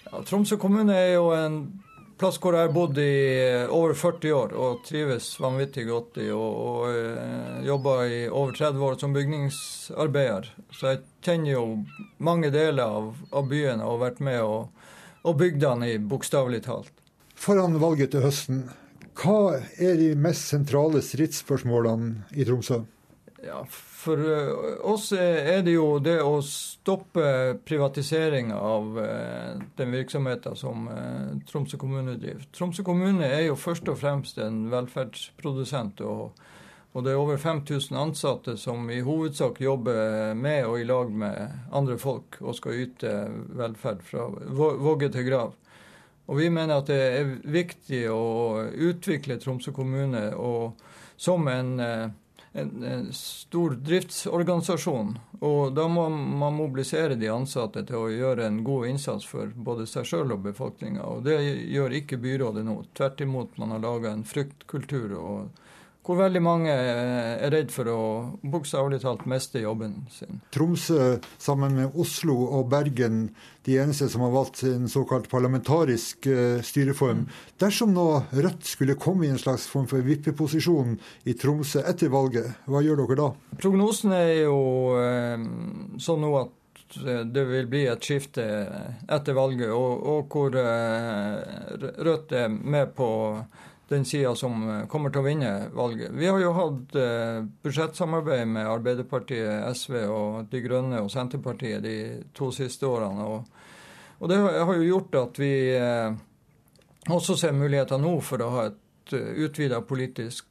Ja, 0.06 0.22
Tromsø 0.22 0.56
kommune 0.56 0.94
er 0.94 1.16
jo 1.16 1.32
en 1.34 1.81
plass 2.22 2.38
hvor 2.38 2.54
jeg 2.54 2.68
har 2.68 2.74
bodd 2.74 2.98
i 3.02 3.12
eh, 3.42 3.72
over 3.74 3.96
40 3.98 4.34
år 4.36 4.52
og 4.54 4.82
trives 4.86 5.32
vanvittig 5.42 5.88
godt 5.88 6.20
i. 6.22 6.28
Og, 6.30 6.60
og 6.62 6.84
uh, 6.86 7.58
jobba 7.66 7.96
i 8.06 8.20
over 8.28 8.54
30 8.58 8.84
år 8.88 8.98
som 9.00 9.16
bygningsarbeider. 9.16 10.52
Så 10.70 10.92
jeg 10.92 11.02
kjenner 11.26 11.54
jo 11.56 11.64
mange 12.22 12.52
deler 12.54 12.84
av, 12.86 13.10
av 13.34 13.48
byen 13.50 13.82
og 13.82 13.96
har 13.96 14.04
vært 14.04 14.22
med 14.22 14.38
og, 14.44 14.86
og 15.26 15.40
bygd 15.40 15.62
den 15.64 15.86
i 15.88 15.96
bokstavelig 15.98 16.62
talt. 16.68 16.94
Foran 17.34 17.80
valget 17.82 18.14
til 18.14 18.22
høsten, 18.22 18.64
hva 19.18 19.58
er 19.82 19.98
de 19.98 20.12
mest 20.14 20.46
sentrale 20.52 21.02
stridsspørsmålene 21.04 22.28
i 22.38 22.46
Tromsø? 22.46 22.84
Ja, 23.42 23.64
For 24.02 24.18
eh, 24.18 24.86
oss 24.90 25.12
er 25.14 25.60
det 25.62 25.76
jo 25.76 26.00
det 26.02 26.16
å 26.26 26.40
stoppe 26.42 27.54
privatisering 27.62 28.50
av 28.54 28.96
eh, 28.98 29.60
den 29.78 29.94
virksomheten 29.94 30.58
som 30.58 30.88
eh, 30.90 31.28
Tromsø 31.46 31.78
kommune 31.78 32.16
driver. 32.18 32.48
Tromsø 32.56 32.82
kommune 32.86 33.28
er 33.28 33.46
jo 33.46 33.58
først 33.58 33.92
og 33.92 34.00
fremst 34.02 34.42
en 34.42 34.66
velferdsprodusent. 34.72 36.02
og 36.06 36.42
og 36.92 37.06
det 37.06 37.14
er 37.14 37.16
over 37.16 37.38
5000 37.40 37.96
ansatte 37.96 38.52
som 38.60 38.90
i 38.92 38.98
hovedsak 39.00 39.62
jobber 39.64 40.34
med 40.36 40.66
og 40.68 40.74
i 40.76 40.84
lag 40.84 41.08
med 41.08 41.70
andre 41.72 41.96
folk 41.96 42.36
og 42.42 42.52
skal 42.58 42.82
yte 42.82 43.12
velferd 43.56 44.02
fra 44.04 44.26
vogge 44.52 45.08
til 45.14 45.24
grav. 45.24 45.54
Og 46.28 46.36
vi 46.36 46.50
mener 46.52 46.82
at 46.82 46.90
det 46.92 46.98
er 47.00 47.32
viktig 47.48 48.02
å 48.12 48.60
utvikle 48.90 49.38
Tromsø 49.40 49.72
kommune 49.72 50.26
som 51.16 51.48
en, 51.48 51.72
en, 52.52 52.84
en, 52.84 53.12
stor 53.12 53.74
driftsorganisasjon. 53.80 55.14
Og 55.40 55.72
da 55.74 55.86
må 55.88 56.08
man 56.12 56.54
mobilisere 56.56 57.16
de 57.18 57.30
ansatte 57.32 57.84
til 57.88 57.98
å 57.98 58.12
gjøre 58.12 58.46
en 58.46 58.60
god 58.64 58.90
innsats 58.92 59.26
for 59.28 59.52
både 59.54 59.86
seg 59.90 60.06
sjøl 60.08 60.36
og 60.36 60.44
befolkninga. 60.46 61.02
Og 61.02 61.24
det 61.26 61.38
gjør 61.42 61.96
ikke 62.02 62.20
byrådet 62.22 62.64
nå. 62.68 62.78
Tvert 62.96 63.24
imot, 63.24 63.58
man 63.62 63.76
har 63.76 63.84
laga 63.84 64.12
en 64.12 64.26
fryktkultur. 64.28 65.16
og 65.18 65.62
hvor 66.02 66.18
veldig 66.18 66.40
mange 66.42 66.72
er 66.72 67.50
redd 67.54 67.70
for 67.70 67.88
å 67.90 67.98
bokstavelig 68.42 69.02
talt 69.04 69.22
miste 69.30 69.62
jobben 69.62 70.00
sin. 70.10 70.40
Tromsø 70.54 71.18
sammen 71.38 71.76
med 71.78 71.98
Oslo 71.98 72.34
og 72.58 72.66
Bergen, 72.72 73.28
de 73.62 73.76
eneste 73.78 74.08
som 74.10 74.24
har 74.26 74.32
valgt 74.34 74.64
en 74.66 74.88
såkalt 74.90 75.28
parlamentarisk 75.30 76.26
uh, 76.26 76.58
styreform. 76.64 77.22
Mm. 77.22 77.36
Dersom 77.62 77.94
nå 77.94 78.06
Rødt 78.34 78.66
skulle 78.66 78.98
komme 78.98 79.28
i 79.28 79.30
en 79.30 79.38
slags 79.38 79.68
form 79.70 79.86
for 79.90 80.02
vippeposisjon 80.02 80.96
i 81.30 81.36
Tromsø 81.38 81.84
etter 81.86 82.10
valget, 82.10 82.50
hva 82.66 82.82
gjør 82.82 83.04
dere 83.04 83.20
da? 83.22 83.30
Prognosen 83.62 84.16
er 84.18 84.32
jo 84.42 84.58
uh, 84.98 85.46
sånn 86.02 86.26
nå 86.26 86.34
at 86.40 86.98
eh, 86.98 87.22
det 87.30 87.46
vil 87.46 87.68
bli 87.70 87.86
et 87.92 88.02
skifte 88.02 88.42
etter 89.06 89.38
valget, 89.38 89.70
og, 89.70 90.02
og 90.02 90.34
hvor 90.34 90.58
Rødt 92.02 92.34
er 92.42 92.50
med 92.50 92.90
på 92.98 93.12
den 93.88 94.04
sida 94.04 94.34
som 94.34 94.68
eh, 94.70 94.86
kommer 94.86 95.12
til 95.12 95.22
å 95.22 95.26
vinne 95.26 95.52
valget. 95.74 96.12
Vi 96.16 96.28
har 96.28 96.40
jo 96.40 96.52
hatt 96.56 96.96
eh, 96.98 97.42
budsjettsamarbeid 97.64 98.46
med 98.48 98.68
Arbeiderpartiet, 98.70 99.66
SV 99.76 99.98
og 100.06 100.52
De 100.52 100.62
Grønne 100.64 101.02
og 101.02 101.10
Senterpartiet 101.12 101.82
de 101.84 101.96
to 102.36 102.52
siste 102.54 102.88
årene. 102.88 103.26
Og, 103.26 104.22
og 104.22 104.32
det 104.32 104.40
har 104.40 104.72
jo 104.78 104.88
gjort 104.88 105.18
at 105.20 105.42
vi 105.42 105.52
eh, 105.76 106.14
også 107.10 107.36
ser 107.36 107.56
muligheter 107.58 108.00
nå 108.00 108.16
for 108.24 108.44
å 108.44 108.52
ha 108.56 108.70
et 108.70 108.78
utvida 109.12 109.82
politisk 109.84 110.48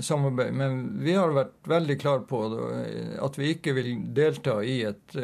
samarbeid. 0.00 0.54
Men 0.56 0.84
vi 1.04 1.12
har 1.18 1.34
vært 1.34 1.66
veldig 1.68 1.96
klar 2.00 2.22
på 2.24 2.38
at 3.20 3.34
vi 3.36 3.50
ikke 3.52 3.74
vil 3.76 3.90
delta 4.16 4.54
i 4.64 4.78
et 4.88 5.16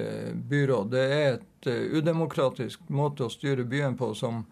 byråd. 0.51 0.91
Det 0.93 1.05
er 1.15 1.39
et 1.39 1.69
udemokratisk 1.97 2.91
måte 2.93 3.25
å 3.25 3.33
styre 3.33 3.65
byen 3.71 3.97
på 3.97 4.11
som 4.19 4.43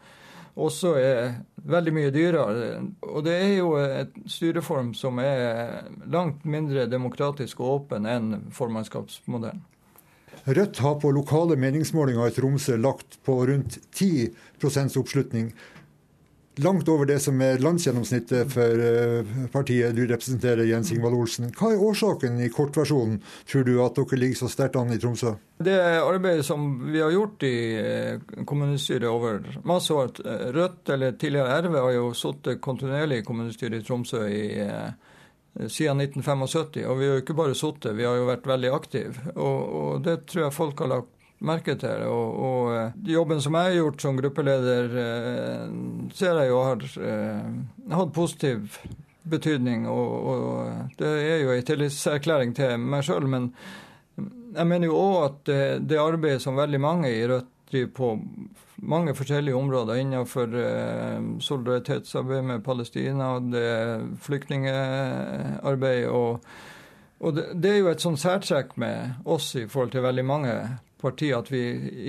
også 0.58 0.92
er 0.98 1.32
veldig 1.68 1.94
mye 1.94 2.12
dyrere. 2.14 2.68
Og 3.06 3.24
det 3.26 3.34
er 3.38 3.54
jo 3.58 3.72
et 3.78 4.14
styreform 4.30 4.92
som 4.96 5.20
er 5.22 5.88
langt 6.10 6.44
mindre 6.48 6.88
demokratisk 6.90 7.60
og 7.62 7.74
åpen 7.74 8.08
enn 8.08 8.38
formannskapsmodellen. 8.54 9.64
Rødt 10.48 10.78
har 10.80 10.94
på 11.02 11.10
lokale 11.12 11.58
meningsmålinger 11.60 12.30
i 12.30 12.32
Tromsø 12.32 12.76
lagt 12.80 13.18
på 13.26 13.34
rundt 13.50 13.78
10% 13.92 14.96
oppslutning 15.00 15.50
langt 16.58 16.88
over 16.88 17.06
det 17.06 17.18
som 17.22 17.40
er 17.42 17.60
landsgjennomsnittet 17.62 18.52
for 18.52 18.82
eh, 18.84 19.32
partiet 19.52 19.96
du 19.96 20.04
representerer, 20.06 20.64
Jens 20.68 20.92
Ingvald 20.94 21.16
Olsen. 21.18 21.50
Hva 21.56 21.72
er 21.72 21.82
årsaken 21.84 22.40
i 22.44 22.50
kortversjonen, 22.52 23.20
tror 23.48 23.66
du, 23.66 23.74
at 23.84 23.98
dere 23.98 24.20
ligger 24.20 24.42
så 24.42 24.50
sterkt 24.52 24.78
an 24.80 24.94
i 24.94 24.98
Tromsø? 25.00 25.34
Det 25.58 25.76
arbeidet 25.98 26.46
som 26.46 26.66
vi 26.92 27.02
har 27.02 27.12
gjort 27.14 27.46
i 27.48 27.54
eh, 27.82 28.40
kommunestyret 28.46 29.08
over 29.10 29.42
masse 29.68 29.94
år 29.94 30.14
eh, 30.24 30.48
Rødt, 30.54 30.82
eller 30.94 31.18
tidligere 31.18 31.60
RV, 31.66 31.78
har 31.82 31.94
jo 31.98 32.08
sittet 32.16 32.62
kontinuerlig 32.64 33.22
i 33.22 33.26
kommunestyret 33.26 33.80
i 33.80 33.86
Tromsø 33.86 34.24
i 34.28 34.48
siden 35.58 36.00
1975. 36.04 36.84
Og 36.86 36.98
vi 36.98 37.06
har 37.08 37.16
jo 37.16 37.22
ikke 37.24 37.38
bare 37.38 37.58
sittet, 37.58 37.96
vi 37.98 38.06
har 38.06 38.18
jo 38.18 38.28
vært 38.28 38.46
veldig 38.46 38.74
aktive. 38.74 39.32
Og, 39.34 39.62
og 39.82 40.02
det 40.06 40.20
tror 40.30 40.44
jeg 40.46 40.58
folk 40.58 40.84
har 40.84 40.92
lagt 40.92 41.14
merke 41.44 41.74
til. 41.78 42.04
Og, 42.08 42.38
og 42.44 42.76
eh, 42.76 42.94
jobben 43.14 43.42
som 43.42 43.56
jeg 43.58 43.70
har 43.70 43.76
gjort 43.78 44.04
som 44.04 44.18
gruppeleder, 44.18 44.94
eh, 45.02 45.66
ser 46.14 46.40
jeg 46.42 46.52
jo 46.52 46.62
har 46.66 46.86
eh, 47.10 47.50
hatt 47.94 48.14
positiv 48.14 48.78
betydning. 49.28 49.86
Og, 49.90 50.32
og 50.32 50.96
det 50.98 51.12
er 51.26 51.44
jo 51.44 51.52
en 51.54 51.68
tillitserklæring 51.68 52.56
til 52.58 52.78
meg 52.82 53.04
sjøl. 53.06 53.28
Men 53.30 53.52
jeg 54.18 54.66
mener 54.66 54.90
jo 54.90 55.02
òg 55.02 55.18
at 55.26 55.44
det, 55.50 55.60
det 55.90 56.00
arbeidet 56.02 56.42
som 56.42 56.58
veldig 56.58 56.80
mange 56.82 57.12
i 57.12 57.26
Rødt 57.28 57.54
driver 57.68 57.92
på 57.94 58.14
mange 58.88 59.12
forskjellige 59.12 59.58
områder 59.58 59.98
innenfor 60.00 60.54
solidaritetsarbeid 61.44 62.46
med 62.46 62.62
Palestina, 62.64 63.26
det 63.42 63.64
er 63.66 64.04
flyktningarbeid 64.24 66.06
og, 66.06 66.46
og 67.20 67.34
det, 67.36 67.44
det, 67.58 67.72
er 67.72 67.82
jo 67.82 67.90
et 67.90 68.06
sånn 68.06 68.16
særtrekk 68.16 68.78
med 68.80 69.26
oss 69.28 69.50
i 69.58 69.66
forhold 69.68 69.92
til 69.92 70.06
veldig 70.06 70.24
mange 70.24 70.54
parti 71.00 71.30
at 71.34 71.50
vi 71.52 71.62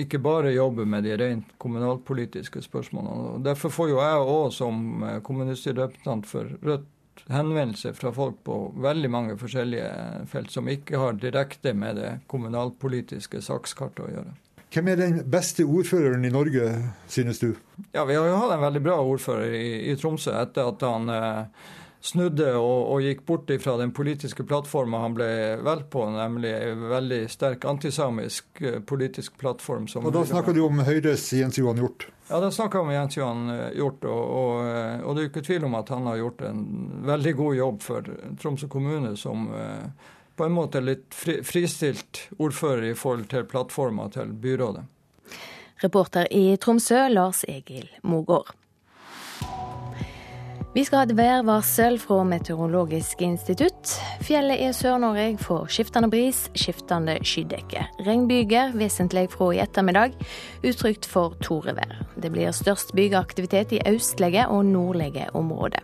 ikke 0.04 0.20
bare 0.22 0.54
jobber 0.54 0.88
med 0.88 1.06
de 1.06 1.16
rent 1.18 1.52
kommunalpolitiske 1.62 2.62
spørsmålene. 2.66 3.34
Og 3.34 3.44
derfor 3.44 3.72
får 3.74 3.92
jo 3.92 4.00
jeg 4.02 4.32
òg 4.36 4.54
som 4.54 5.04
eh, 5.06 5.20
kommunestyrerepresentant 5.26 6.28
for 6.30 6.56
Rødt 6.64 6.88
henvendelser 7.30 7.92
fra 7.92 8.12
folk 8.14 8.38
på 8.46 8.58
veldig 8.80 9.10
mange 9.12 9.34
forskjellige 9.38 9.90
felt 10.30 10.52
som 10.52 10.68
ikke 10.70 10.98
har 10.98 11.18
direkte 11.20 11.74
med 11.76 11.98
det 12.00 12.12
kommunalpolitiske 12.30 13.42
sakskartet 13.44 14.06
å 14.06 14.12
gjøre. 14.14 14.32
Hvem 14.70 14.88
er 14.92 15.00
den 15.00 15.16
beste 15.26 15.64
ordføreren 15.66 16.24
i 16.24 16.30
Norge, 16.30 16.68
synes 17.10 17.40
du? 17.42 17.56
Ja, 17.90 18.04
Vi 18.04 18.14
har 18.14 18.28
jo 18.28 18.38
hatt 18.38 18.54
en 18.54 18.62
veldig 18.62 18.82
bra 18.84 19.00
ordfører 19.02 19.54
i, 19.58 19.90
i 19.90 19.96
Tromsø 19.98 20.34
etter 20.38 20.70
at 20.70 20.84
han 20.86 21.10
eh, 21.10 21.70
snudde 22.00 22.52
og, 22.56 22.78
og, 22.92 23.02
gikk 23.04 23.24
bort 23.28 23.50
fra 23.60 23.76
den 23.80 23.92
politiske 23.92 24.44
plattforma 24.48 25.02
han 25.04 25.16
ble 25.16 25.30
valgt 25.64 25.90
på, 25.92 26.04
nemlig 26.14 26.52
en 26.56 26.86
veldig 26.90 27.20
sterk 27.32 27.66
antisamisk 27.68 28.62
eh, 28.64 28.78
politisk 28.80 29.36
plattform. 29.40 29.88
og 30.00 30.12
Da 30.14 30.24
snakker 30.28 30.56
du 30.56 30.62
om 30.64 30.80
Høyres 30.86 31.26
Jens 31.36 31.60
Johan 31.60 31.80
Hjort? 31.80 32.08
Ja, 32.30 32.40
da 32.40 32.48
snakker 32.54 32.80
jeg 32.80 32.86
om 32.86 32.94
Jens 32.94 33.18
Johan 33.18 33.42
eh, 33.52 33.66
Hjort. 33.76 34.06
Og, 34.08 34.22
og, 34.40 34.54
eh, 34.70 35.02
og, 35.02 35.12
det 35.12 35.22
er 35.22 35.28
jo 35.28 35.32
ikke 35.32 35.44
tvil 35.50 35.66
om 35.68 35.76
at 35.80 35.92
han 35.92 36.08
har 36.08 36.22
gjort 36.22 36.46
en 36.48 36.64
veldig 37.10 37.34
god 37.42 37.58
jobb 37.58 37.84
for 37.84 38.14
Tromsø 38.40 38.70
kommune, 38.72 39.12
som 39.20 39.50
på 40.40 40.46
en 40.46 40.56
måte 40.56 40.80
litt 40.80 41.12
fri, 41.12 41.40
fristilt 41.44 42.24
ordfører 42.40 42.92
i 42.92 42.96
forhold 42.96 43.28
til 43.28 43.44
plattforma 43.50 44.08
til 44.14 44.32
byrådet. 44.40 44.86
Reporter 45.80 46.28
i 46.32 46.56
Tromsø, 46.60 47.08
Lars 47.12 47.44
Egil 47.48 47.88
Mogård. 48.02 48.54
Vi 50.70 50.84
skal 50.86 51.00
ha 51.00 51.06
et 51.08 51.16
værvarsel 51.18 51.96
fra 51.98 52.20
Meteorologisk 52.22 53.24
institutt. 53.26 53.90
Fjellet 54.22 54.60
i 54.62 54.68
Sør-Norge 54.70 55.32
får 55.42 55.64
skiftende 55.74 56.06
bris, 56.12 56.44
skiftende 56.54 57.16
skydekke. 57.26 57.82
Regnbyger 58.06 58.76
vesentlig 58.78 59.24
fra 59.32 59.48
i 59.50 59.58
ettermiddag, 59.64 60.14
utrygt 60.62 61.08
for 61.10 61.34
torevær. 61.42 61.96
Det 62.22 62.30
blir 62.30 62.54
størst 62.54 62.94
bygeaktivitet 62.94 63.74
i 63.74 63.82
østlige 63.90 64.46
og 64.46 64.62
nordlige 64.70 65.26
områder. 65.34 65.82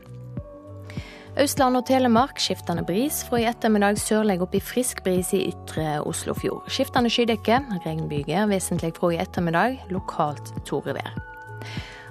Østland 1.43 1.82
og 1.82 1.89
Telemark 1.91 2.39
skiftende 2.39 2.87
bris, 2.87 3.24
fra 3.26 3.43
i 3.43 3.51
ettermiddag 3.51 3.99
sørlig 3.99 4.39
opp 4.47 4.55
i 4.55 4.62
frisk 4.62 5.03
bris 5.03 5.34
i 5.34 5.49
ytre 5.51 5.99
Oslofjord. 6.07 6.70
Skiftende 6.70 7.11
skydekke, 7.11 7.59
regnbyger 7.82 8.47
vesentlig 8.55 8.95
fra 8.95 9.11
i 9.11 9.18
ettermiddag, 9.26 9.82
lokalt 9.91 10.55
torevær. 10.64 11.11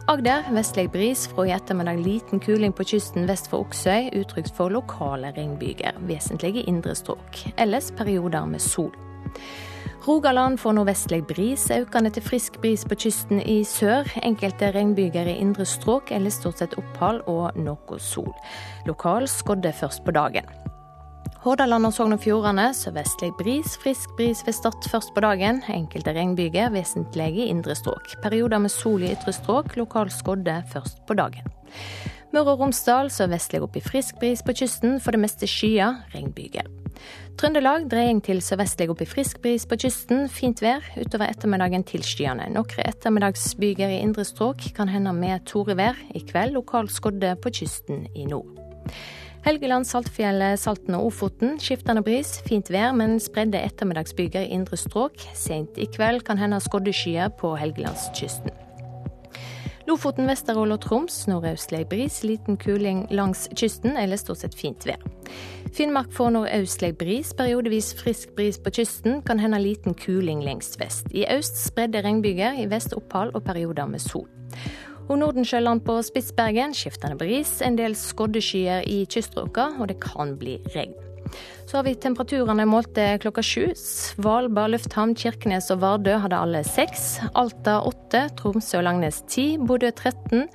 Agder 0.08 0.44
vestlig 0.54 0.92
bris, 0.94 1.24
fra 1.28 1.48
i 1.48 1.52
ettermiddag 1.52 1.98
liten 1.98 2.40
kuling 2.40 2.74
på 2.78 2.84
kysten 2.86 3.24
vest 3.26 3.48
for 3.50 3.66
Oksøy, 3.66 4.12
utrygt 4.14 4.52
for 4.54 4.70
lokale 4.70 5.32
regnbyger, 5.34 5.98
vesentlige 6.06 6.62
indre 6.70 6.94
strøk. 6.94 7.40
Ellers 7.58 7.88
perioder 7.98 8.46
med 8.46 8.62
sol. 8.62 8.92
Rogaland 10.06 10.60
får 10.62 10.76
nordvestlig 10.78 11.24
bris, 11.26 11.66
økende 11.74 12.12
til 12.14 12.22
frisk 12.22 12.60
bris 12.62 12.86
på 12.86 13.00
kysten 13.02 13.42
i 13.42 13.64
sør. 13.66 14.06
Enkelte 14.22 14.70
regnbyger 14.76 15.26
i 15.26 15.40
indre 15.42 15.66
strøk 15.66 16.14
eller 16.14 16.30
stort 16.30 16.62
sett 16.62 16.78
opphold 16.78 17.26
og 17.26 17.58
noe 17.58 17.98
sol. 17.98 18.30
Lokal 18.86 19.26
skodde 19.26 19.74
først 19.74 20.06
på 20.06 20.14
dagen. 20.14 20.46
Hordaland 21.46 21.86
og 21.86 21.92
Sogn 21.94 22.16
og 22.16 22.24
Fjordane 22.24 22.72
sørvestlig 22.74 23.28
bris, 23.38 23.76
frisk 23.78 24.16
bris 24.18 24.40
ved 24.48 24.56
Stad 24.58 24.88
først 24.90 25.12
på 25.14 25.22
dagen. 25.22 25.60
Enkelte 25.70 26.16
regnbyger, 26.16 26.72
vesentlig 26.74 27.28
i 27.38 27.46
indre 27.52 27.76
strøk. 27.78 28.16
Perioder 28.24 28.64
med 28.64 28.74
sol 28.74 29.04
i 29.06 29.12
ytre 29.14 29.30
strøk, 29.36 29.76
lokal 29.78 30.10
skodde 30.10 30.56
først 30.72 31.04
på 31.06 31.14
dagen. 31.14 31.46
Møre 32.34 32.56
og 32.56 32.64
Romsdal 32.64 33.12
sørvestlig 33.14 33.62
opp 33.62 33.78
i 33.78 33.84
frisk 33.86 34.18
bris 34.18 34.42
på 34.42 34.56
kysten, 34.58 34.98
for 34.98 35.14
det 35.14 35.22
meste 35.22 35.46
skyet, 35.46 36.02
regnbyger. 36.16 36.66
Trøndelag 37.38 37.86
dreying 37.94 38.24
til 38.26 38.42
sørvestlig 38.42 38.90
opp 38.90 39.06
i 39.06 39.10
frisk 39.14 39.44
bris 39.46 39.70
på 39.70 39.78
kysten, 39.86 40.26
fint 40.26 40.66
vær. 40.66 40.82
Utover 40.98 41.30
ettermiddagen 41.30 41.86
tilskyende. 41.86 42.50
Noen 42.58 42.88
ettermiddagsbyger 42.90 43.94
i 43.94 44.02
indre 44.02 44.26
strøk, 44.26 44.72
kan 44.74 44.90
hende 44.90 45.14
med 45.14 45.46
torevær. 45.46 46.02
I 46.10 46.26
kveld 46.26 46.58
lokal 46.58 46.90
skodde 46.90 47.38
på 47.38 47.54
kysten 47.62 48.08
i 48.18 48.26
nord. 48.34 48.50
Helgeland, 49.46 49.86
Saltfjellet, 49.86 50.58
Salten 50.58 50.96
og 50.98 51.12
Ofoten 51.12 51.60
skiftende 51.62 52.02
bris. 52.02 52.32
Fint 52.48 52.72
vær, 52.74 52.96
men 52.98 53.20
spredde 53.22 53.60
ettermiddagsbyger 53.62 54.42
i 54.42 54.56
indre 54.56 54.80
strøk. 54.82 55.22
Sent 55.38 55.78
i 55.78 55.86
kveld 55.86 56.24
kan 56.26 56.42
hende 56.42 56.58
skodde 56.66 56.90
skyer 56.90 57.30
på 57.38 57.52
Helgelandskysten. 57.62 58.50
Lofoten, 59.86 60.26
Vesterålen 60.26 60.74
og 60.74 60.82
Troms 60.82 61.20
nordøstlig 61.30 61.84
bris, 61.92 62.24
liten 62.26 62.58
kuling 62.58 63.04
langs 63.14 63.46
kysten 63.54 63.94
eller 64.02 64.18
stort 64.18 64.42
sett 64.42 64.58
fint 64.58 64.88
vær. 64.90 64.98
Finnmark 65.78 66.10
får 66.16 66.34
nordøstlig 66.34 66.96
bris, 66.98 67.36
periodevis 67.38 67.92
frisk 68.00 68.34
bris 68.34 68.58
på 68.58 68.74
kysten, 68.80 69.22
kan 69.28 69.38
hende 69.38 69.62
liten 69.62 69.94
kuling 69.94 70.42
lengst 70.42 70.80
vest. 70.82 71.14
I 71.14 71.28
øst 71.38 71.62
spredde 71.68 72.02
regnbyger, 72.02 72.58
i 72.58 72.66
vest 72.72 72.98
opphold 72.98 73.38
og 73.38 73.46
perioder 73.46 73.86
med 73.94 74.02
sol. 74.02 74.26
Og 75.06 75.20
Nordensjøland 75.22 75.84
på 75.86 76.00
Spitsbergen 76.06 76.74
skiftende 76.74 77.18
bris, 77.20 77.60
en 77.62 77.78
del 77.78 77.94
skoddeskyer 77.98 78.86
i 78.90 79.04
kyststrøka, 79.06 79.76
og 79.80 79.92
det 79.92 80.00
kan 80.04 80.34
bli 80.40 80.58
regn. 80.74 80.96
Så 81.66 81.80
har 81.80 81.86
vi 81.88 81.96
temperaturene 81.98 82.66
målte 82.70 83.06
klokka 83.22 83.42
sju. 83.46 83.64
Svalbard 83.78 84.74
lufthavn, 84.76 85.16
Kirkenes 85.18 85.72
og 85.74 85.82
Vardø 85.82 86.18
hadde 86.22 86.38
alle 86.38 86.62
seks. 86.68 87.08
Alta 87.34 87.80
åtte, 87.86 88.28
Tromsø 88.38 88.80
og 88.80 88.86
Langnes 88.88 89.24
ti, 89.30 89.48
Bodø 89.58 89.90
13, 89.90 90.46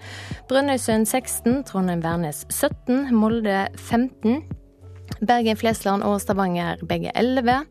Brønnøysund 0.50 1.10
16, 1.10 1.64
Trondheim-Værnes 1.70 2.44
17, 2.50 3.10
Molde 3.14 3.66
15. 3.76 4.42
Bergen, 5.18 5.56
Flesland 5.56 6.04
og 6.06 6.20
Stavanger 6.22 6.80
begge 6.88 7.12
11. 7.18 7.64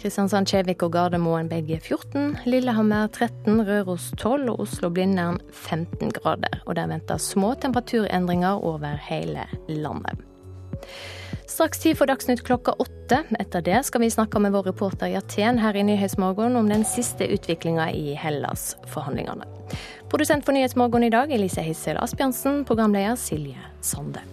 Kristiansand, 0.00 0.46
Kjevik 0.50 0.84
og 0.86 0.92
Gardermoen 0.94 1.48
begge 1.50 1.80
14. 1.80 2.36
Lillehammer 2.46 3.08
13, 3.08 3.64
Røros 3.66 4.10
12 4.20 4.52
og 4.52 4.60
Oslo-Blindern 4.66 5.40
15 5.50 6.12
grader. 6.20 6.60
Og 6.66 6.76
der 6.78 6.90
venter 6.92 7.18
små 7.18 7.54
temperaturendringer 7.54 8.62
over 8.62 9.00
hele 9.08 9.48
landet. 9.68 10.22
Straks 11.52 11.82
tid 11.82 11.98
for 11.98 12.08
Dagsnytt 12.08 12.44
klokka 12.46 12.72
åtte. 12.80 13.18
Etter 13.40 13.64
det 13.64 13.82
skal 13.84 14.00
vi 14.00 14.10
snakke 14.10 14.40
med 14.40 14.54
vår 14.54 14.70
reporter 14.70 15.10
i 15.10 15.16
Aten 15.18 15.58
her 15.60 15.76
i 15.76 15.82
Nyhetsmorgen 15.84 16.56
om 16.56 16.70
den 16.70 16.84
siste 16.88 17.28
utviklinga 17.28 17.90
i 17.92 18.14
Hellas-forhandlingene. 18.16 19.44
Produsent 20.08 20.46
for 20.46 20.56
Nyhetsmorgen 20.56 21.04
i 21.04 21.12
dag 21.12 21.32
Elise 21.32 21.64
Hissel 21.66 22.00
Asbjørnsen, 22.00 22.62
programleder 22.68 23.18
Silje 23.20 23.60
Sande. 23.84 24.24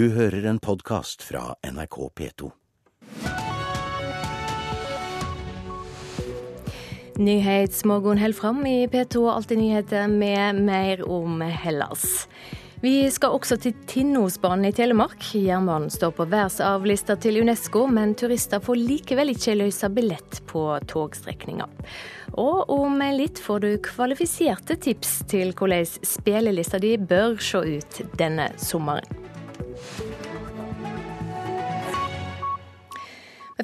Du 0.00 0.06
hører 0.08 0.46
en 0.48 0.56
podkast 0.58 1.20
fra 1.22 1.42
NRK 1.60 1.96
P2. 2.16 2.46
Nyhetsmorgen 7.20 8.22
holder 8.22 8.38
fram 8.38 8.62
i 8.66 8.86
P2 8.88 9.26
Alltid 9.34 9.60
nyheter 9.60 10.08
med 10.08 10.62
mer 10.64 11.04
om 11.04 11.44
Hellas. 11.44 12.06
Vi 12.80 12.94
skal 13.12 13.36
også 13.36 13.60
til 13.60 13.76
Tinnosbanen 13.92 14.70
i 14.70 14.72
Telemark. 14.72 15.20
Jernbanen 15.36 15.92
står 15.92 16.16
på 16.16 16.30
verdensarvlista 16.32 17.20
til 17.20 17.42
Unesco, 17.42 17.84
men 17.84 18.16
turister 18.16 18.64
får 18.64 18.80
likevel 18.80 19.34
ikke 19.36 19.60
løse 19.66 19.92
billett 19.92 20.40
på 20.48 20.64
togstrekninga. 20.88 21.68
Og 22.40 22.72
om 22.72 23.02
litt 23.20 23.44
får 23.44 23.66
du 23.66 23.72
kvalifiserte 23.84 24.80
tips 24.80 25.18
til 25.28 25.52
hvordan 25.52 25.84
spillelista 25.84 26.80
di 26.80 26.96
bør 26.96 27.36
se 27.44 27.66
ut 27.76 28.06
denne 28.16 28.54
sommeren. 28.56 29.19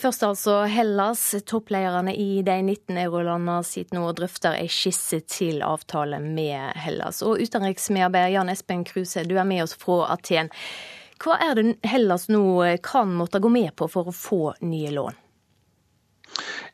Først 0.02 0.24
altså 0.26 0.54
Hellas. 0.68 1.22
Topplederne 1.46 2.14
i 2.14 2.42
de 2.44 2.56
19 2.62 2.98
eurolandene 3.00 3.62
sitter 3.64 3.96
nå 3.98 4.06
og 4.10 4.16
drøfter 4.18 4.58
ei 4.58 4.68
skisse 4.72 5.22
til 5.30 5.62
avtale 5.64 6.18
med 6.22 6.76
Hellas. 6.82 7.22
Og 7.26 7.40
utenriksmedarbeider 7.40 8.34
Jan 8.34 8.52
Espen 8.52 8.84
Kruse, 8.88 9.24
du 9.24 9.36
er 9.38 9.48
med 9.48 9.64
oss 9.64 9.76
fra 9.78 10.10
Aten. 10.14 10.50
Hva 11.22 11.38
er 11.40 11.56
det 11.56 11.76
Hellas 11.88 12.28
nå 12.28 12.44
kan 12.84 13.14
måtte 13.16 13.40
gå 13.40 13.48
med 13.52 13.72
på 13.76 13.88
for 13.88 14.10
å 14.10 14.14
få 14.14 14.42
nye 14.66 14.92
lån? 14.92 15.22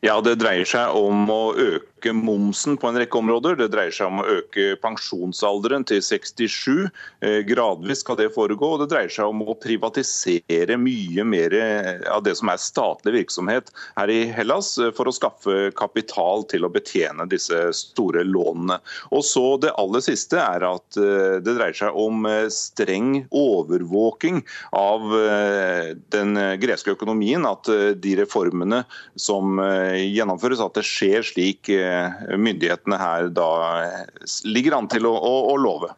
Ja, 0.03 0.19
Det 0.21 0.35
dreier 0.41 0.67
seg 0.67 0.95
om 0.97 1.29
å 1.31 1.53
øke 1.55 1.92
momsen 2.11 2.75
på 2.77 2.89
en 2.89 2.97
rekke 2.99 3.17
områder. 3.17 3.55
Det 3.55 3.69
dreier 3.71 3.93
seg 3.95 4.09
om 4.09 4.21
å 4.21 4.27
øke 4.39 4.75
pensjonsalderen 4.83 5.85
til 5.87 6.01
67. 6.03 6.89
Eh, 7.23 7.39
gradvis 7.47 8.03
skal 8.03 8.17
det 8.19 8.31
foregå. 8.35 8.73
Og 8.73 8.83
det 8.83 8.89
dreier 8.91 9.13
seg 9.13 9.31
om 9.31 9.43
å 9.45 9.55
privatisere 9.55 10.77
mye 10.79 11.25
mer 11.27 11.55
av 12.11 12.23
det 12.25 12.35
som 12.39 12.51
er 12.51 12.61
statlig 12.61 13.15
virksomhet 13.19 13.71
her 13.97 14.11
i 14.11 14.19
Hellas, 14.33 14.75
eh, 14.77 14.91
for 14.95 15.09
å 15.09 15.15
skaffe 15.15 15.71
kapital 15.79 16.43
til 16.51 16.67
å 16.67 16.71
betjene 16.73 17.27
disse 17.29 17.69
store 17.77 18.25
lånene. 18.27 18.79
Og 19.11 19.23
så 19.23 19.45
Det 19.63 19.71
aller 19.77 20.01
siste 20.01 20.39
er 20.41 20.63
at 20.65 20.97
eh, 20.97 21.39
det 21.43 21.53
dreier 21.55 21.77
seg 21.77 21.95
om 21.95 22.25
streng 22.51 23.25
overvåking 23.31 24.41
av 24.75 25.05
den 26.11 26.35
greske 26.59 26.95
økonomien. 26.95 27.45
At 27.45 27.69
de 28.01 28.15
reformene 28.17 28.81
som 29.15 29.59
gjennomføres, 29.59 30.61
at 30.63 30.77
det 30.77 30.85
skjer 30.87 31.25
slik 31.27 31.69
myndighetene 32.37 32.99
her 32.99 33.27
da 33.33 33.49
ligger 34.45 34.77
an 34.77 34.89
til 34.91 35.09
å, 35.09 35.13
å, 35.17 35.35
å 35.53 35.59
love. 35.59 35.93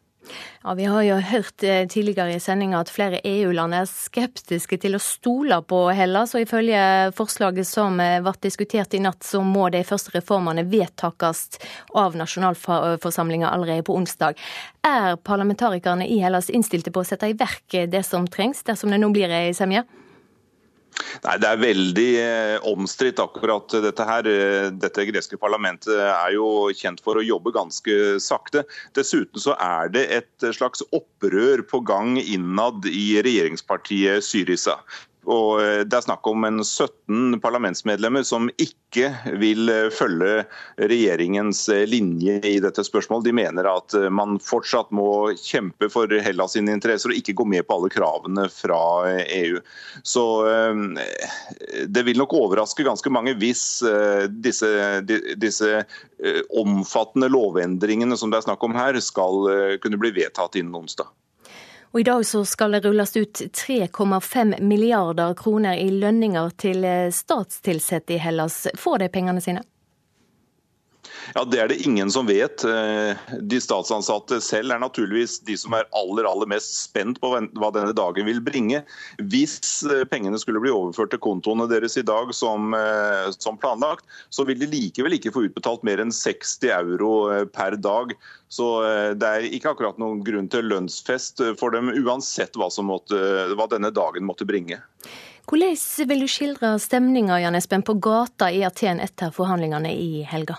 Ja, 0.64 0.74
Vi 0.74 0.86
har 0.86 1.04
jo 1.06 1.16
hørt 1.22 1.64
eh, 1.64 1.88
tidligere 1.88 2.34
i 2.36 2.40
sendinga 2.42 2.80
at 2.82 2.90
flere 2.90 3.20
EU-land 3.24 3.76
er 3.78 3.90
skeptiske 3.90 4.80
til 4.82 4.98
å 4.98 5.02
stole 5.04 5.60
på 5.62 5.84
Hellas. 5.94 6.34
og 6.34 6.42
Ifølge 6.42 7.12
forslaget 7.18 7.68
som 7.70 8.00
eh, 8.02 8.18
ble 8.26 8.34
diskutert 8.42 8.96
i 8.98 9.02
natt, 9.04 9.22
så 9.24 9.44
må 9.46 9.68
de 9.70 9.84
første 9.86 10.16
reformene 10.16 10.66
vedtakes 10.72 11.60
av 11.94 12.18
nasjonalforsamlinga 12.18 13.52
allerede 13.52 13.86
på 13.86 13.98
onsdag. 14.00 14.42
Er 14.86 15.20
parlamentarikerne 15.22 16.08
i 16.10 16.18
Hellas 16.24 16.50
innstilte 16.50 16.94
på 16.94 17.04
å 17.04 17.08
sette 17.08 17.30
i 17.30 17.38
verk 17.38 17.78
det 17.92 18.02
som 18.08 18.26
trengs, 18.26 18.66
dersom 18.66 18.94
det 18.94 19.02
nå 19.02 19.14
blir 19.14 19.30
ei 19.30 19.54
semje? 19.54 19.86
Nei, 21.26 21.36
Det 21.42 21.50
er 21.50 21.62
veldig 21.62 22.10
eh, 22.22 22.68
omstridt 22.70 23.20
akkurat 23.24 23.78
dette 23.84 24.08
her. 24.08 24.30
Eh, 24.30 24.68
dette 24.72 25.08
greske 25.10 25.40
parlamentet 25.42 25.94
er 25.96 26.36
jo 26.36 26.70
kjent 26.76 27.04
for 27.06 27.20
å 27.20 27.26
jobbe 27.26 27.54
ganske 27.56 28.20
sakte. 28.24 28.66
Dessuten 28.98 29.42
så 29.42 29.58
er 29.62 29.92
det 29.96 30.06
et 30.20 30.48
slags 30.56 30.86
opprør 30.96 31.66
på 31.68 31.82
gang 31.88 32.16
innad 32.22 32.88
i 32.90 33.08
regjeringspartiet 33.26 34.26
Syriza. 34.26 34.80
Og 35.26 35.62
eh, 35.62 35.82
Det 35.88 35.98
er 35.98 36.06
snakk 36.06 36.28
om 36.30 36.46
en 36.48 36.62
17 36.64 37.40
parlamentsmedlemmer 37.44 38.26
som 38.28 38.50
ikke 38.62 39.10
vil 39.42 39.70
eh, 39.72 39.90
følge 39.94 40.46
regjeringens 40.78 41.66
eh, 41.74 41.86
linje 41.90 42.38
i 42.46 42.60
dette 42.64 42.86
spørsmålet. 42.86 43.28
De 43.28 43.36
mener 43.36 43.70
at 43.70 43.96
man 44.14 44.38
fortsatt 44.44 44.94
må 44.96 45.34
kjempe 45.40 45.90
for 45.94 46.12
Hellas 46.26 46.56
sine 46.56 46.76
interesser 46.76 47.12
og 47.12 47.20
ikke 47.20 47.38
gå 47.42 47.48
med 47.56 47.66
på 47.66 47.80
alle 47.80 47.92
kravene 47.94 48.48
fra 48.54 48.82
EU. 49.24 49.60
Så 50.06 50.24
Det 51.88 52.04
vil 52.06 52.20
nok 52.20 52.34
overraske 52.38 52.86
ganske 52.86 53.10
mange 53.14 53.34
hvis 53.40 53.64
disse, 54.30 54.70
disse 55.40 55.84
omfattende 56.56 57.30
lovendringene 57.32 58.18
som 58.20 58.32
det 58.32 58.42
er 58.42 58.48
snakk 58.50 58.64
om 58.66 58.76
her, 58.78 59.00
skal 59.04 59.78
kunne 59.84 60.00
bli 60.02 60.14
vedtatt 60.16 60.58
innen 60.60 60.76
onsdag. 60.84 61.10
Og 61.96 62.00
I 62.02 62.04
dag 62.04 62.26
så 62.28 62.42
skal 62.46 62.74
det 62.76 62.82
rulles 62.84 63.14
ut 63.16 63.42
3,5 63.56 64.58
milliarder 64.60 65.34
kroner 65.34 65.78
i 65.80 65.88
lønninger 65.96 66.50
til 66.60 66.84
eh, 66.84 67.08
statstilsatte 67.08 68.18
i 68.18 68.20
Hellas. 68.20 68.66
Får 68.76 68.98
de 69.00 69.08
pengene 69.14 69.40
sine? 69.40 69.64
Ja, 71.34 71.44
Det 71.46 71.60
er 71.60 71.68
det 71.72 71.82
ingen 71.86 72.12
som 72.12 72.28
vet. 72.28 72.64
Eh, 72.68 73.18
de 73.42 73.60
statsansatte 73.62 74.38
selv 74.44 74.76
er 74.76 74.82
naturligvis 74.84 75.40
de 75.48 75.56
som 75.58 75.74
er 75.78 75.88
aller 75.96 76.28
aller 76.30 76.50
mest 76.52 76.76
spent 76.84 77.20
på 77.22 77.32
hva 77.32 77.72
denne 77.74 77.96
dagen 77.98 78.28
vil 78.28 78.42
bringe. 78.46 78.84
Hvis 79.18 79.82
eh, 79.90 80.04
pengene 80.10 80.40
skulle 80.42 80.62
bli 80.64 80.74
overført 80.74 81.14
til 81.16 81.24
kontoene 81.24 81.68
deres 81.72 81.98
i 81.98 82.06
dag 82.06 82.34
som, 82.36 82.76
eh, 82.78 83.32
som 83.40 83.58
planlagt, 83.58 84.06
så 84.30 84.46
vil 84.46 84.60
de 84.62 84.70
likevel 84.70 85.18
ikke 85.18 85.34
få 85.34 85.48
utbetalt 85.48 85.86
mer 85.88 86.04
enn 86.04 86.14
60 86.14 86.70
euro 86.76 87.14
per 87.54 87.80
dag. 87.80 88.14
Så 88.52 88.66
det 89.18 89.28
er 89.28 89.48
ikke 89.50 89.72
akkurat 89.74 89.98
noen 90.00 90.22
grunn 90.24 90.48
til 90.52 90.68
lønnsfest 90.70 91.42
for 91.60 91.74
dem, 91.74 91.90
uansett 92.06 92.56
hva, 92.56 92.70
måtte, 92.86 93.18
hva 93.58 93.66
denne 93.72 93.92
dagen 93.92 94.28
måtte 94.28 94.48
bringe. 94.48 94.80
Hvordan 95.50 96.08
vil 96.10 96.24
du 96.24 96.30
skildre 96.30 96.76
stemninga 96.82 97.38
på 97.86 97.98
gata 98.02 98.52
i 98.52 98.64
Aten 98.66 99.00
etter 99.00 99.34
forhandlingene 99.34 99.92
i 99.94 100.24
helga? 100.24 100.58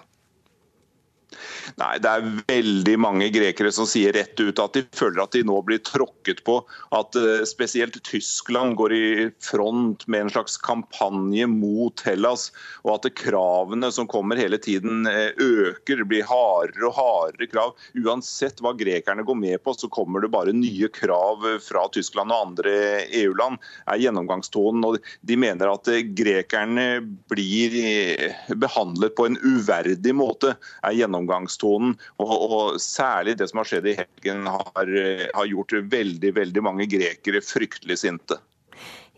Nei, 1.75 1.99
Det 1.99 2.11
er 2.11 2.27
veldig 2.47 2.95
mange 3.03 3.29
grekere 3.35 3.73
som 3.75 3.89
sier 3.89 4.15
rett 4.15 4.39
ut 4.39 4.61
at 4.63 4.77
de 4.77 4.85
føler 4.97 5.23
at 5.25 5.35
de 5.35 5.43
nå 5.47 5.59
blir 5.67 5.83
tråkket 5.85 6.43
på. 6.47 6.61
At 6.95 7.17
uh, 7.19 7.43
spesielt 7.49 7.99
Tyskland 8.07 8.77
går 8.79 8.95
i 8.95 9.07
front 9.43 10.07
med 10.07 10.27
en 10.27 10.33
slags 10.37 10.57
kampanje 10.63 11.49
mot 11.51 12.03
Hellas. 12.07 12.49
Og 12.85 12.97
at 12.97 13.11
kravene 13.19 13.91
som 13.95 14.09
kommer 14.11 14.39
hele 14.41 14.61
tiden 14.63 15.09
uh, 15.11 15.33
øker. 15.35 16.05
Blir 16.07 16.27
hardere 16.29 16.91
og 16.91 16.97
hardere 17.01 17.51
krav. 17.51 17.75
Uansett 17.99 18.63
hva 18.63 18.75
grekerne 18.79 19.27
går 19.27 19.41
med 19.41 19.63
på, 19.65 19.75
så 19.75 19.91
kommer 19.93 20.23
det 20.23 20.33
bare 20.35 20.55
nye 20.55 20.91
krav 20.93 21.45
fra 21.65 21.87
Tyskland 21.95 22.35
og 22.35 22.51
andre 22.51 22.77
EU-land. 23.25 23.59
er 23.91 24.03
gjennomgangstonen. 24.05 24.87
Og 24.87 25.01
de 25.27 25.41
mener 25.41 25.73
at 25.73 25.91
uh, 25.91 26.01
grekerne 26.17 26.87
blir 27.33 27.75
behandlet 28.55 29.17
på 29.19 29.27
en 29.27 29.41
uverdig 29.43 30.15
måte. 30.17 30.55
er 30.87 30.95
gjennomgangstonen 30.97 31.56
gjennomgangstonen. 31.57 31.97
Og, 32.17 32.53
og, 32.53 32.81
særlig 32.81 33.39
det 33.39 33.49
som 33.49 33.59
har 33.59 33.65
skjedd 33.65 33.87
i 33.87 33.97
helgen, 33.97 34.47
har, 34.47 35.31
har 35.35 35.47
gjort 35.47 35.73
veldig, 35.73 36.35
veldig 36.35 36.63
mange 36.63 36.87
grekere 36.87 37.41
fryktelig 37.41 37.99
sinte. 37.99 38.39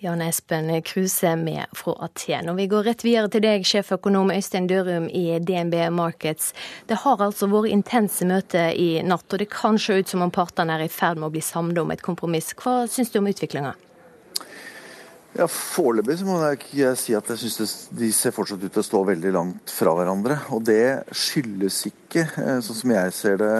Jan 0.00 0.20
Espen 0.22 0.70
Kruse 0.86 1.34
med 1.36 1.66
fra 1.74 1.96
Aten. 2.04 2.48
Og 2.48 2.56
vi 2.56 2.68
går 2.70 2.84
rett 2.86 3.02
videre 3.02 3.28
til 3.28 3.42
deg, 3.42 3.64
sjeføkonom 3.66 4.30
Øystein 4.30 4.68
Dørum 4.70 5.08
i 5.10 5.40
DNB 5.42 5.90
Markets. 5.90 6.52
Det 6.86 7.00
har 7.02 7.18
altså 7.18 7.48
vært 7.50 7.72
intense 7.74 8.24
møter 8.24 8.70
i 8.78 9.02
natt, 9.02 9.26
og 9.32 9.42
det 9.42 9.50
kan 9.50 9.78
se 9.78 9.98
ut 9.98 10.08
som 10.08 10.22
om 10.22 10.30
partene 10.30 10.78
er 10.78 10.86
i 10.86 10.92
ferd 10.92 11.18
med 11.18 11.32
å 11.32 11.34
bli 11.34 11.42
samlet 11.42 11.82
om 11.82 11.90
et 11.90 12.06
kompromiss. 12.06 12.54
Hva 12.54 12.84
syns 12.86 13.10
du 13.10 13.18
om 13.18 13.26
utviklinga? 13.26 13.74
Ja, 15.36 15.44
Foreløpig 15.44 16.22
må 16.24 16.38
jeg 16.40 16.94
si 16.96 17.12
at 17.16 17.28
jeg 17.28 17.40
syns 17.42 17.74
de 17.92 18.08
ser 18.16 18.32
fortsatt 18.32 18.62
ut 18.62 18.72
til 18.72 18.80
å 18.80 18.86
stå 18.86 19.02
veldig 19.10 19.32
langt 19.34 19.72
fra 19.72 19.92
hverandre. 19.96 20.38
Og 20.56 20.62
det 20.64 21.04
skyldes 21.12 21.82
ikke, 21.90 22.24
eh, 22.40 22.60
sånn 22.64 22.78
som 22.78 22.94
jeg 22.94 23.12
ser 23.12 23.36
det, 23.42 23.56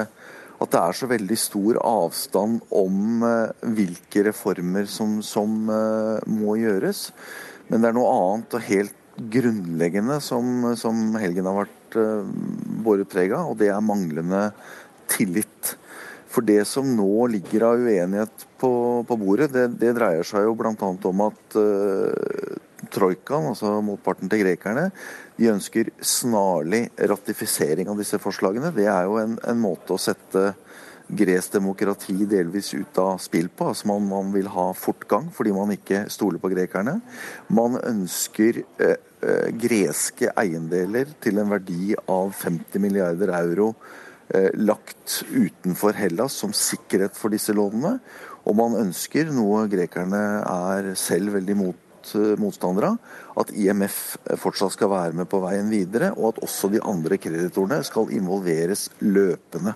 at 0.59 0.73
det 0.73 0.81
er 0.81 0.97
så 0.97 1.09
veldig 1.11 1.39
stor 1.39 1.79
avstand 1.85 2.63
om 2.73 3.27
eh, 3.29 3.69
hvilke 3.77 4.25
reformer 4.31 4.89
som, 4.89 5.19
som 5.21 5.69
eh, 5.69 6.25
må 6.41 6.57
gjøres. 6.57 7.11
Men 7.69 7.85
det 7.85 7.91
er 7.91 7.99
noe 7.99 8.17
annet 8.17 8.57
og 8.57 8.67
helt 8.71 8.97
grunnleggende 9.19 10.21
som, 10.25 10.71
som 10.79 11.19
helgen 11.21 11.47
har 11.51 11.67
vært 11.67 11.97
båret 12.85 13.09
preg 13.11 13.33
av, 13.35 13.53
og 13.53 13.61
det 13.61 13.69
er 13.75 13.85
manglende 13.85 14.49
tillit. 15.11 15.75
For 16.29 16.45
det 16.45 16.61
som 16.69 16.89
nå 16.97 17.27
ligger 17.33 17.71
av 17.71 17.81
uenighet 17.81 18.47
på, 18.61 18.71
på 19.09 19.17
bordet, 19.21 19.49
det, 19.55 19.67
det, 19.81 19.95
dreier 19.97 20.27
seg 20.27 20.45
jo 20.45 20.55
bl.a. 20.59 20.75
om 20.77 21.23
at 21.25 21.57
uh, 21.57 22.59
troikaen, 22.93 23.49
altså 23.53 23.79
motparten 23.85 24.29
til 24.31 24.45
grekerne, 24.45 24.91
de 25.39 25.51
ønsker 25.55 25.93
snarlig 26.05 26.89
ratifisering 27.11 27.89
av 27.89 28.01
disse 28.01 28.21
forslagene. 28.21 28.75
Det 28.77 28.89
er 28.91 29.09
jo 29.09 29.17
en, 29.23 29.39
en 29.41 29.63
måte 29.63 29.97
å 29.97 30.01
sette 30.01 30.53
gresk 31.09 31.55
demokrati 31.55 32.27
delvis 32.29 32.75
ut 32.77 32.99
av 33.01 33.17
spill 33.25 33.49
på. 33.49 33.71
Altså 33.71 33.89
man, 33.89 34.05
man, 34.11 34.33
vil 34.35 34.51
ha 34.53 34.67
fortgang 34.77 35.31
fordi 35.33 35.55
man 35.57 35.73
ikke 35.73 36.05
stoler 36.13 36.43
på 36.43 36.51
grekerne. 36.53 36.99
Man 37.57 37.79
ønsker 37.81 38.61
eh, 38.61 38.99
eh, 39.25 39.49
greske 39.57 40.35
eiendeler 40.37 41.15
til 41.25 41.41
en 41.41 41.49
verdi 41.55 41.97
av 42.05 42.37
50 42.37 42.85
milliarder 42.85 43.33
euro 43.39 43.73
Eh, 43.73 44.08
lagt 44.61 45.23
utenfor 45.33 45.97
Hellas 45.97 46.35
som 46.37 46.53
sikkerhet 46.53 47.17
for 47.17 47.33
disse 47.33 47.55
lånene. 47.57 47.95
Og 48.49 48.57
man 48.57 48.79
ønsker, 48.81 49.29
noe 49.35 49.67
grekerne 49.69 50.23
er 50.41 50.93
selv 50.97 51.35
veldig 51.37 51.57
mot, 51.59 52.13
eh, 52.17 52.35
motstandere 52.41 52.95
av, 52.95 52.99
at 53.43 53.53
IMF 53.53 54.17
fortsatt 54.41 54.73
skal 54.73 54.93
være 54.93 55.17
med 55.19 55.29
på 55.29 55.43
veien 55.43 55.69
videre, 55.69 56.15
og 56.17 56.33
at 56.33 56.43
også 56.47 56.71
de 56.73 56.81
andre 56.81 57.19
kreditorene 57.21 57.83
skal 57.85 58.13
involveres 58.15 58.89
løpende 59.05 59.75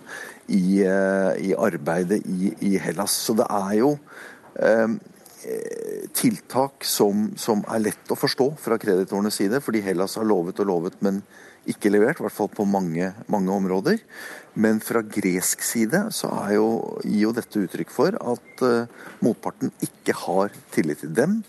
i, 0.48 0.82
eh, 0.86 1.32
i 1.50 1.52
arbeidet 1.52 2.22
i, 2.24 2.54
i, 2.60 2.78
Hellas. 2.78 3.12
Så 3.12 3.36
det 3.36 3.46
er 3.50 3.76
jo 3.82 3.98
eh, 4.56 4.88
tiltak 6.14 6.86
som, 6.86 7.32
som, 7.36 7.64
er 7.68 7.90
lett 7.90 8.12
å 8.14 8.16
forstå 8.16 8.52
fra 8.62 8.78
kreditorenes 8.78 9.36
side, 9.36 9.60
fordi 9.60 9.82
Hellas 9.84 10.16
har 10.16 10.24
lovet 10.24 10.60
og 10.62 10.70
lovet, 10.70 11.00
men 11.02 11.20
ikke 11.70 11.92
levert, 11.92 12.20
i 12.20 12.26
hvert 12.26 12.34
fall 12.34 12.50
på 12.52 12.66
mange, 12.68 13.12
mange 13.30 13.52
områder. 13.54 14.00
Men 14.54 14.80
fra 14.84 15.02
gresk 15.06 15.62
side 15.64 16.04
så 16.12 16.30
jo, 16.52 16.66
gir 17.04 17.28
jo 17.28 17.34
dette 17.36 17.62
uttrykk 17.62 17.92
for 17.94 18.16
at 18.18 18.64
uh, 18.66 19.04
motparten 19.24 19.72
ikke 19.84 20.16
har 20.24 20.52
tillit 20.74 21.04
til 21.04 21.14
dem 21.16 21.40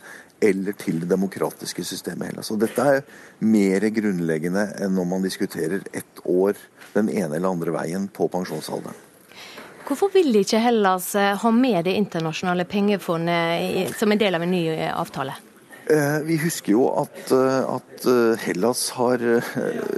eller 0.43 0.75
til 0.75 0.99
det 0.99 1.09
demokratiske 1.11 1.85
systemet 1.87 2.27
i 2.27 2.31
Hellas. 2.33 2.51
Og 2.51 2.59
dette 2.63 2.83
er 2.83 3.01
mer 3.43 3.85
grunnleggende 3.95 4.67
enn 4.83 4.95
når 4.97 5.07
man 5.07 5.25
diskuterer 5.25 5.85
ett 5.95 6.23
år 6.27 6.59
den 6.93 7.09
ene 7.09 7.37
eller 7.37 7.53
andre 7.53 7.73
veien 7.75 8.09
på 8.11 8.27
pensjonsalderen. 8.31 8.97
Hvorfor 9.83 10.13
vil 10.13 10.35
ikke 10.39 10.61
Hellas 10.63 11.09
eh, 11.19 11.33
ha 11.39 11.49
med 11.51 11.83
det 11.87 11.95
internasjonale 11.99 12.63
pengefondet 12.69 13.97
som 13.99 14.11
en 14.11 14.21
del 14.21 14.35
av 14.35 14.45
en 14.45 14.53
ny 14.53 14.61
eh, 14.71 14.91
avtale? 14.95 15.35
Eh, 15.83 16.19
vi 16.23 16.37
husker 16.39 16.77
jo 16.77 16.85
at, 16.95 17.31
eh, 17.35 17.65
at 17.75 18.05
eh, 18.07 18.43
Hellas 18.45 18.85
har 18.95 19.19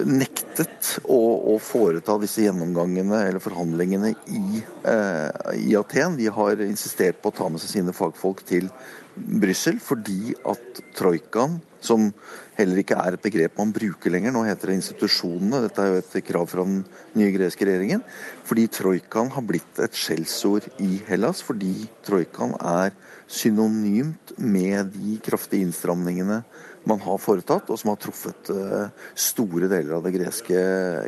nektet 0.01 0.95
å, 1.03 1.19
å, 1.53 1.57
foreta 1.61 2.15
disse 2.21 2.41
gjennomgangene 2.41 3.19
eller 3.27 3.43
forhandlingene 3.43 4.15
i, 4.33 4.63
i, 4.65 5.75
Aten. 5.77 6.17
De 6.17 6.31
har 6.33 6.63
insistert 6.65 7.21
på 7.21 7.29
å 7.29 7.37
ta 7.37 7.51
med 7.51 7.61
seg 7.61 7.75
sine 7.75 7.93
fagfolk 7.93 8.41
til 8.49 8.71
Brussel 9.15 9.77
fordi 9.83 10.33
at 10.49 10.81
troikaen, 10.97 11.59
som 11.85 12.09
heller 12.57 12.81
ikke 12.81 12.97
er 12.97 13.13
et 13.13 13.21
begrep 13.21 13.59
man 13.59 13.73
bruker 13.75 14.09
lenger, 14.09 14.33
nå 14.33 14.41
heter 14.47 14.71
det 14.71 14.79
institusjonene, 14.79 15.61
dette 15.67 15.83
er 15.83 15.91
jo 15.91 16.01
et 16.01 16.15
krav 16.25 16.49
fra 16.49 16.65
den 16.65 16.81
nye 17.13 17.29
greske 17.35 17.67
regjeringen, 17.67 18.01
fordi 18.47 18.65
troikaen 18.73 19.29
har 19.35 19.45
blitt 19.45 19.83
et 19.85 20.01
skjellsord 20.01 20.65
i 20.81 20.97
Hellas, 21.05 21.43
fordi 21.45 21.85
troikaen 22.07 22.57
er 22.57 22.95
synonymt 23.27 24.35
med 24.37 24.93
de 24.93 25.17
kraftige 25.25 25.65
innstramningene 25.65 26.43
man 26.85 27.01
har 27.01 27.17
foretatt, 27.21 27.69
og 27.73 27.79
som 27.81 27.91
har 27.91 28.01
truffet 28.01 28.51
eh, 28.53 28.91
store 29.17 29.69
deler 29.71 29.97
av 29.97 30.05
det 30.05 30.13
greske, 30.15 30.59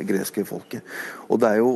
greske 0.08 0.44
folket. 0.48 0.82
Og 1.30 1.38
det 1.42 1.52
er 1.52 1.62
jo 1.62 1.72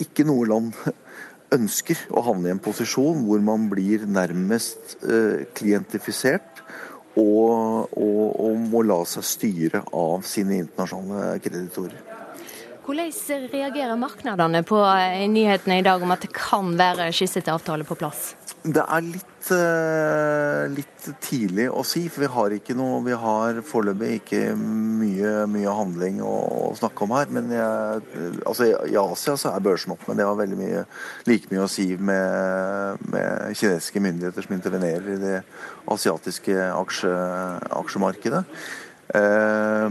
ikke 0.00 0.24
noe 0.28 0.48
land 0.48 0.72
ønsker 1.58 2.00
å 2.12 2.24
havne 2.24 2.50
i 2.50 2.54
en 2.56 2.62
posisjon 2.64 3.24
hvor 3.26 3.44
man 3.44 3.68
blir 3.72 4.06
nærmest 4.08 4.98
eh, 5.04 5.44
klientifisert 5.56 6.64
og, 7.18 7.88
og, 7.92 8.24
og 8.40 8.60
må 8.68 8.84
la 8.86 9.02
seg 9.08 9.26
styre 9.26 9.84
av 9.92 10.24
sine 10.28 10.62
internasjonale 10.62 11.40
kreditorer. 11.44 12.07
Hvordan 12.88 13.50
reagerer 13.52 13.98
markedene 14.00 14.62
på 14.64 14.78
eh, 14.80 15.26
nyhetene 15.28 15.82
i 15.82 15.84
dag 15.84 16.00
om 16.00 16.14
at 16.14 16.22
det 16.24 16.30
kan 16.32 16.70
være 16.78 17.10
skissete 17.12 17.52
avtale 17.52 17.84
på 17.84 17.98
plass? 18.00 18.30
Det 18.64 18.80
er 18.80 19.04
litt, 19.04 19.50
eh, 19.52 20.62
litt, 20.72 21.10
tidlig 21.20 21.66
å 21.68 21.84
si, 21.84 22.06
for 22.08 22.24
vi 22.24 22.30
har 22.32 22.54
ikke 22.56 22.76
noe 22.78 23.02
Vi 23.04 23.18
har 23.20 23.60
foreløpig 23.68 24.14
ikke 24.22 24.40
mye, 24.56 25.44
mye, 25.52 25.76
handling 25.82 26.22
å, 26.24 26.72
snakke 26.80 27.04
om 27.04 27.12
her. 27.18 27.28
Men 27.28 27.52
jeg, 27.52 28.02
altså, 28.48 28.72
i 28.72 28.96
Asia 29.04 29.36
så 29.36 29.52
er 29.52 29.68
børsen 29.68 29.92
opp, 29.92 30.08
men 30.08 30.16
det 30.16 30.24
har 30.24 30.40
veldig 30.40 30.60
mye, 30.64 30.88
like 31.28 31.52
mye 31.52 31.68
å 31.68 31.70
si 31.70 31.90
med, 31.92 33.04
med 33.12 33.52
kinesiske 33.52 34.00
myndigheter 34.00 34.48
som 34.48 34.56
intervenerer 34.56 35.12
i 35.12 35.22
det 35.28 35.38
asiatiske 35.92 36.56
aksje, 36.72 37.16
aksjemarkedet. 37.84 38.46
Eh, 39.14 39.88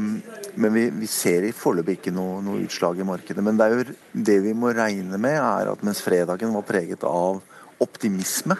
men 0.57 0.73
vi, 0.73 0.87
vi 0.93 1.09
ser 1.09 1.45
foreløpig 1.55 1.99
ikke 1.99 2.13
noe, 2.15 2.39
noe, 2.45 2.63
utslag 2.65 2.99
i 3.01 3.07
markedet. 3.07 3.43
Men 3.45 3.59
det, 3.59 3.69
jo, 3.73 3.97
det 4.29 4.39
vi 4.45 4.55
må 4.57 4.73
regne 4.75 5.19
med, 5.21 5.37
er 5.37 5.73
at 5.73 5.85
mens 5.85 6.01
fredagen 6.05 6.55
var 6.55 6.65
preget 6.67 7.05
av 7.07 7.41
optimisme. 7.83 8.57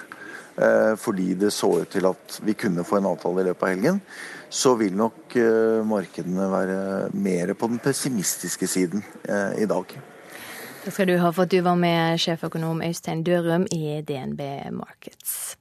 Eh, 0.58 0.95
fordi 0.97 1.34
det 1.38 1.51
så 1.53 1.70
ut 1.84 1.91
til 1.93 2.08
at 2.10 2.39
vi 2.45 2.58
kunne 2.58 2.86
få 2.86 2.97
en 2.97 3.12
avtale 3.12 3.43
i 3.43 3.49
løpet 3.49 3.66
av 3.66 3.74
helgen. 3.76 4.01
Så 4.49 4.74
vil 4.80 4.95
nok 4.97 5.36
eh, 5.38 5.84
markedene 5.86 6.47
være 6.49 6.80
mer 7.14 7.53
på 7.53 7.70
den 7.70 7.82
pessimistiske 7.84 8.70
siden 8.70 9.05
eh, 9.30 9.62
i 9.62 9.70
dag. 9.70 9.97
Takk 10.86 10.95
skal 10.95 11.10
du 11.10 11.18
ha 11.20 11.30
for 11.36 11.45
at 11.45 11.51
du 11.51 11.60
var 11.66 11.78
med, 11.78 12.18
sjeføkonom 12.24 12.82
Øystein 12.86 13.22
Dørum 13.28 13.68
i 13.76 13.99
DNB 14.08 14.41
Markets. 14.72 15.58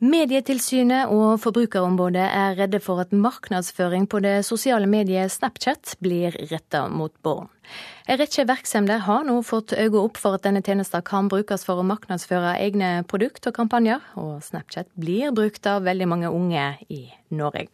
Medietilsynet 0.00 1.10
og 1.12 1.42
Forbrukerombudet 1.42 2.22
er 2.24 2.54
redde 2.56 2.78
for 2.80 3.02
at 3.02 3.10
markedsføring 3.12 4.06
på 4.08 4.22
det 4.24 4.38
sosiale 4.48 4.88
mediet 4.88 5.28
Snapchat 5.28 5.98
blir 6.00 6.38
retta 6.48 6.86
mot 6.88 7.12
barn. 7.20 7.50
En 8.08 8.16
rekke 8.16 8.46
virksomheter 8.48 9.02
har 9.04 9.26
nå 9.28 9.34
fått 9.44 9.74
øynene 9.76 10.00
opp 10.00 10.16
for 10.16 10.38
at 10.38 10.46
denne 10.46 10.62
tjenesten 10.64 11.04
kan 11.04 11.28
brukes 11.28 11.68
for 11.68 11.82
å 11.82 11.84
markedsføre 11.84 12.54
egne 12.64 13.02
produkt 13.12 13.50
og 13.50 13.58
kampanjer, 13.60 14.00
og 14.16 14.40
Snapchat 14.46 14.88
blir 14.96 15.36
brukt 15.36 15.68
av 15.68 15.84
veldig 15.84 16.08
mange 16.08 16.32
unge 16.32 16.64
i 16.88 17.02
Norge. 17.28 17.68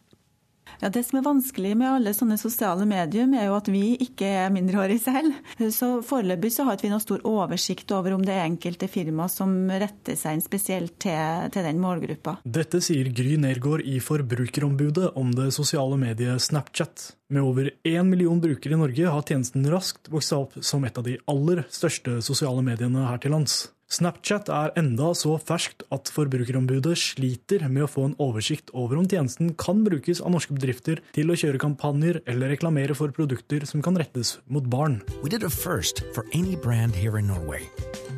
Ja, 0.81 0.89
Det 0.89 1.03
som 1.07 1.19
er 1.19 1.25
vanskelig 1.25 1.73
med 1.77 1.89
alle 1.89 2.13
sånne 2.13 2.37
sosiale 2.37 2.85
medium, 2.85 3.33
er 3.33 3.47
jo 3.49 3.57
at 3.57 3.69
vi 3.71 3.97
ikke 4.03 4.27
er 4.43 4.53
mindreårige 4.53 5.01
selv. 5.07 5.37
Så 5.73 5.89
Foreløpig 6.05 6.51
så 6.53 6.67
har 6.67 6.77
vi 6.81 6.91
noe 6.91 7.01
stor 7.03 7.23
oversikt 7.27 7.91
over 7.95 8.13
om 8.13 8.25
det 8.25 8.35
er 8.35 8.45
enkelte 8.45 8.89
firma 8.91 9.27
som 9.31 9.55
retter 9.69 10.17
seg 10.19 10.37
inn 10.37 10.45
spesielt 10.45 10.97
til, 11.01 11.49
til 11.53 11.65
den 11.65 11.81
målgruppa. 11.81 12.37
Dette 12.45 12.81
sier 12.83 13.09
Gry 13.15 13.37
Nergård 13.41 13.85
i 13.85 13.97
Forbrukerombudet 14.03 15.13
om 15.17 15.33
det 15.35 15.49
sosiale 15.55 15.97
mediet 15.99 16.43
Snapchat. 16.45 17.13
Med 17.33 17.43
over 17.43 17.71
én 17.83 18.07
million 18.07 18.39
brukere 18.39 18.77
i 18.77 18.79
Norge 18.79 19.09
har 19.11 19.25
tjenesten 19.27 19.65
raskt 19.71 20.07
vokst 20.13 20.35
opp 20.37 20.59
som 20.63 20.85
et 20.87 20.97
av 20.97 21.03
de 21.07 21.17
aller 21.27 21.65
største 21.73 22.21
sosiale 22.23 22.63
mediene 22.63 23.09
her 23.09 23.19
til 23.23 23.35
lands. 23.35 23.65
Snapchat 23.87 24.49
er 24.51 24.73
enda 24.75 25.13
så 25.15 25.37
ferskt 25.39 25.85
at 25.95 26.09
Forbrukerombudet 26.11 26.97
sliter 26.99 27.63
med 27.71 27.85
å 27.85 27.87
få 27.87 28.03
en 28.09 28.15
oversikt 28.19 28.73
over 28.75 28.99
om 28.99 29.07
tjenesten 29.07 29.53
kan 29.55 29.85
brukes 29.85 30.19
av 30.19 30.33
norske 30.33 30.57
bedrifter 30.57 30.99
til 31.15 31.31
å 31.31 31.37
kjøre 31.39 31.61
kampanjer 31.63 32.19
eller 32.27 32.51
reklamere 32.51 32.97
for 32.99 33.15
produkter 33.15 33.63
som 33.69 33.79
kan 33.85 33.95
rettes 33.95 34.41
mot 34.51 34.67
barn. 34.67 34.99
We 35.23 35.31
did 35.31 35.47
a 35.47 35.49
first 35.49 36.03
for 36.11 36.27
any 36.33 36.59
brand 36.59 36.99
here 36.99 37.15
in 37.17 37.31
Norway. 37.31 37.63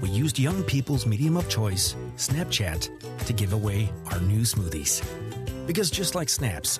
We 0.01 0.09
used 0.09 0.41
young 0.41 0.63
people's 0.63 1.05
medium 1.05 1.37
of 1.37 1.45
choice, 1.53 1.93
Snapchat, 2.17 2.89
to 3.27 3.33
give 3.33 3.53
away 3.53 3.91
our 4.09 4.19
new 4.21 4.41
smoothies. 4.41 5.03
Like 5.69 6.29
snaps, 6.29 6.79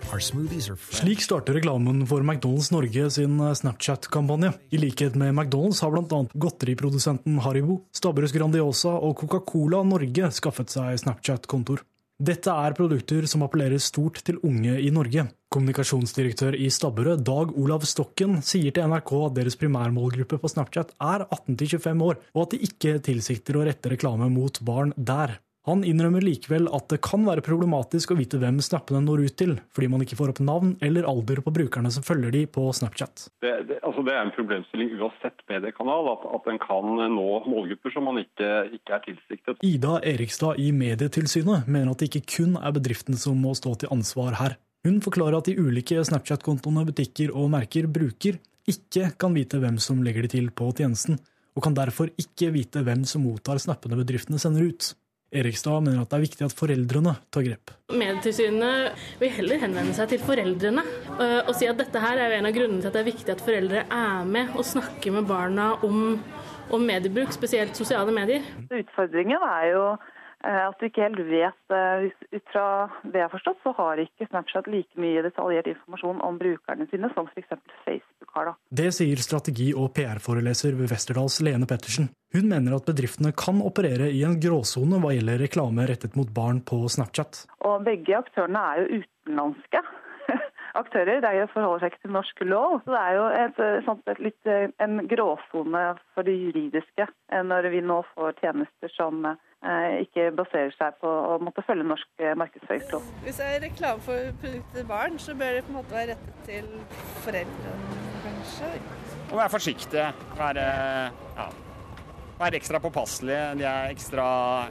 Slik 0.89 1.21
starter 1.21 1.53
reklamen 1.53 2.07
for 2.07 2.23
McDonald's 2.25 2.71
Norge 2.71 3.11
sin 3.11 3.37
Snapchat-kampanje. 3.37 4.49
I 4.73 4.77
likhet 4.81 5.13
med 5.15 5.35
McDonald's 5.35 5.81
har 5.81 5.91
bl.a. 5.93 6.23
godteriprodusenten 6.33 7.37
Haribo, 7.45 7.83
Stabburøs 7.93 8.33
Grandiosa 8.33 8.95
og 8.97 9.13
Coca-Cola 9.19 9.83
Norge 9.85 10.31
skaffet 10.33 10.73
seg 10.73 10.97
Snapchat-kontor. 11.03 11.83
Dette 12.17 12.49
er 12.49 12.73
produkter 12.73 13.27
som 13.29 13.45
appellerer 13.45 13.77
stort 13.77 14.23
til 14.25 14.41
unge 14.41 14.79
i 14.81 14.89
Norge. 14.89 15.27
Kommunikasjonsdirektør 15.53 16.57
i 16.57 16.71
Stabburet, 16.73 17.21
Dag 17.21 17.53
Olav 17.61 17.85
Stokken, 17.85 18.39
sier 18.41 18.73
til 18.73 18.89
NRK 18.89 19.13
at 19.27 19.35
deres 19.37 19.59
primærmålgruppe 19.61 20.41
på 20.41 20.49
Snapchat 20.49 20.95
er 20.97 21.27
18-25 21.29 22.03
år, 22.09 22.17
og 22.33 22.41
at 22.47 22.57
de 22.57 22.63
ikke 22.65 22.97
tilsikter 23.05 23.61
å 23.61 23.67
rette 23.69 23.93
reklame 23.93 24.31
mot 24.33 24.57
barn 24.65 24.97
der. 24.97 25.37
Han 25.69 25.83
innrømmer 25.85 26.23
likevel 26.25 26.65
at 26.73 26.87
det 26.89 26.97
kan 27.05 27.21
være 27.27 27.43
problematisk 27.45 28.15
å 28.15 28.17
vite 28.17 28.39
hvem 28.41 28.57
snappene 28.65 29.03
når 29.05 29.27
ut 29.27 29.35
til, 29.37 29.51
fordi 29.75 29.89
man 29.93 30.01
ikke 30.01 30.17
får 30.17 30.31
opp 30.33 30.39
navn 30.41 30.71
eller 30.85 31.05
alder 31.05 31.43
på 31.45 31.53
brukerne 31.53 31.91
som 31.93 32.05
følger 32.05 32.33
de 32.33 32.41
på 32.49 32.63
Snapchat. 32.73 33.27
Det, 33.45 33.51
det, 33.69 33.77
altså 33.85 34.01
det 34.07 34.15
er 34.15 34.23
en 34.23 34.33
problemstilling 34.33 34.95
uansett 34.97 35.43
mediekanal, 35.51 36.09
at, 36.15 36.25
at 36.39 36.49
en 36.49 36.61
kan 36.63 36.89
nå 37.13 37.27
målgrupper 37.45 37.93
som 37.93 38.09
man 38.09 38.17
ikke, 38.23 38.49
ikke 38.79 38.97
er 38.97 39.05
tilsiktet. 39.05 39.61
Ida 39.69 39.99
Erikstad 40.09 40.57
i 40.57 40.71
Medietilsynet 40.73 41.69
mener 41.69 41.93
at 41.93 42.01
det 42.01 42.09
ikke 42.09 42.25
kun 42.39 42.57
er 42.57 42.73
bedriftene 42.73 43.19
som 43.21 43.37
må 43.37 43.53
stå 43.57 43.75
til 43.77 43.93
ansvar 43.93 44.39
her. 44.41 44.57
Hun 44.87 45.01
forklarer 45.05 45.37
at 45.37 45.49
de 45.51 45.59
ulike 45.59 46.01
Snapchat-kontoene 46.07 46.85
butikker 46.87 47.35
og 47.35 47.51
merker 47.53 47.85
bruker, 47.91 48.39
ikke 48.69 49.11
kan 49.21 49.37
vite 49.37 49.59
hvem 49.61 49.77
som 49.81 50.01
legger 50.05 50.25
de 50.25 50.33
til 50.33 50.49
på 50.55 50.69
tjenesten, 50.77 51.19
og 51.57 51.65
kan 51.65 51.75
derfor 51.77 52.11
ikke 52.21 52.51
vite 52.55 52.81
hvem 52.85 53.05
som 53.09 53.25
mottar 53.25 53.59
snappene 53.61 53.97
bedriftene 53.99 54.39
sender 54.41 54.69
ut. 54.71 54.93
Erikstad 55.29 55.83
mener 55.85 56.01
at 56.01 56.09
det 56.09 56.17
er 56.17 56.23
viktig 56.23 56.45
at 56.47 56.55
foreldrene 56.57 57.13
tar 57.29 57.45
grep. 57.45 57.73
Medietilsynet 57.93 59.01
vil 59.21 59.33
heller 59.35 59.61
henvende 59.61 59.93
seg 59.97 60.09
til 60.13 60.23
foreldrene 60.25 60.83
øh, 60.83 61.41
og 61.43 61.51
si 61.57 61.69
at 61.69 61.77
dette 61.77 62.01
her 62.01 62.21
er 62.21 62.37
en 62.39 62.49
av 62.49 62.55
grunnene 62.55 62.81
til 62.81 62.89
at 62.89 62.97
det 62.97 63.03
er 63.03 63.11
viktig 63.11 63.33
at 63.35 63.43
foreldre 63.45 63.83
er 63.85 64.29
med 64.29 64.55
og 64.55 64.65
snakker 64.65 65.13
med 65.19 65.29
barna 65.29 65.71
om, 65.85 66.15
om 66.73 66.87
mediebruk, 66.87 67.33
spesielt 67.35 67.77
sosiale 67.77 68.15
medier. 68.15 68.47
Utfordringen 68.73 69.37
er 69.37 69.69
jo 69.73 69.83
Eh, 69.93 70.18
at 70.39 70.79
du 70.79 70.85
ikke 70.87 71.03
helt 71.03 71.19
vet 71.27 71.73
eh, 71.75 72.05
Ut 72.31 72.51
fra 72.53 72.65
det 73.03 73.19
jeg 73.19 73.25
har 73.25 73.33
forstått, 73.33 73.59
så 73.63 73.73
har 73.75 73.99
ikke 73.99 74.27
Snapchat 74.29 74.69
like 74.71 75.01
mye 75.01 75.23
detaljert 75.25 75.67
informasjon 75.67 76.21
om 76.23 76.37
brukerne 76.39 76.87
sine 76.91 77.09
som 77.15 77.27
f.eks. 77.27 77.51
Facebook 77.83 78.35
har. 78.37 78.51
da. 78.51 78.53
Det 78.81 78.89
sier 78.95 79.19
strategi- 79.19 79.73
og 79.75 79.91
PR-foreleser 79.97 80.77
ved 80.79 80.93
Westerdals 80.93 81.41
Lene 81.43 81.67
Pettersen. 81.67 82.11
Hun 82.35 82.47
mener 82.51 82.77
at 82.77 82.87
bedriftene 82.87 83.33
kan 83.35 83.59
operere 83.65 84.11
i 84.13 84.21
en 84.23 84.37
gråsone 84.39 85.01
hva 85.01 85.15
gjelder 85.15 85.41
reklame 85.43 85.87
rettet 85.89 86.15
mot 86.19 86.29
barn 86.31 86.61
på 86.63 86.85
Snapchat. 86.87 87.43
Og 87.67 87.83
begge 87.87 88.15
aktørene 88.19 88.63
er 88.71 88.83
jo 88.83 89.01
utenlandske 89.01 89.83
aktører. 90.81 91.19
Det 91.25 91.49
forholder 91.51 91.83
seg 91.83 91.93
ikke 91.93 92.05
til 92.05 92.15
norsk 92.15 92.47
lov. 92.47 92.79
Så 92.85 92.95
det 92.95 93.03
er 93.03 93.19
jo 93.19 93.27
et, 93.43 93.61
sånt, 93.89 94.07
et 94.13 94.23
litt, 94.29 94.55
en 94.79 95.03
gråsone 95.09 95.85
for 96.13 96.29
det 96.29 96.37
juridiske 96.37 97.09
eh, 97.09 97.45
når 97.51 97.71
vi 97.73 97.83
nå 97.83 98.03
får 98.13 98.39
tjenester 98.39 98.95
som 98.95 99.33
Eh, 99.33 99.48
ikke 99.99 100.29
baserer 100.37 100.71
seg 100.77 100.99
på 101.01 101.09
å 101.09 101.37
måtte 101.43 101.63
følge 101.67 101.87
norsk 101.87 102.21
eh, 102.23 102.35
markedsføringslov. 102.39 103.07
Hvis 103.25 103.39
det 103.41 103.47
er 103.47 103.63
reklame 103.65 104.03
for 104.05 104.29
produkter 104.39 104.77
til 104.77 104.85
barn, 104.87 105.17
så 105.19 105.35
bør 105.35 105.57
det 105.57 105.63
på 105.65 105.73
en 105.73 105.79
måte 105.81 105.95
være 105.95 106.13
rettet 106.13 106.45
til 106.47 106.69
foreldrene, 107.25 107.97
kanskje. 108.23 108.69
Og 109.29 109.35
være 109.41 109.53
forsiktige. 109.57 110.05
Være, 110.39 110.63
ja, 111.41 111.49
være 112.39 112.61
ekstra 112.61 112.79
påpasselige. 112.83 113.43
De 113.59 113.67
er, 113.67 113.91
ekstra, 113.91 114.29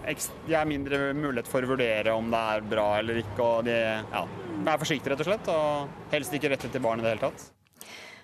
ekstra, 0.09 0.41
de 0.49 0.57
er 0.57 0.73
mindre 0.73 1.03
mulighet 1.13 1.53
for 1.53 1.65
å 1.65 1.73
vurdere 1.75 2.17
om 2.17 2.33
det 2.33 2.43
er 2.55 2.67
bra 2.73 2.89
eller 3.03 3.21
ikke. 3.21 3.45
og 3.45 3.69
de 3.69 3.77
ja, 3.77 4.25
er 4.25 4.83
forsiktige, 4.87 5.13
rett 5.13 5.25
og 5.27 5.31
slett. 5.31 5.53
Og 5.53 6.13
helst 6.17 6.41
ikke 6.41 6.55
rettet 6.55 6.73
til 6.73 6.85
barn 6.85 7.05
i 7.05 7.07
det 7.07 7.13
hele 7.13 7.29
tatt. 7.29 7.51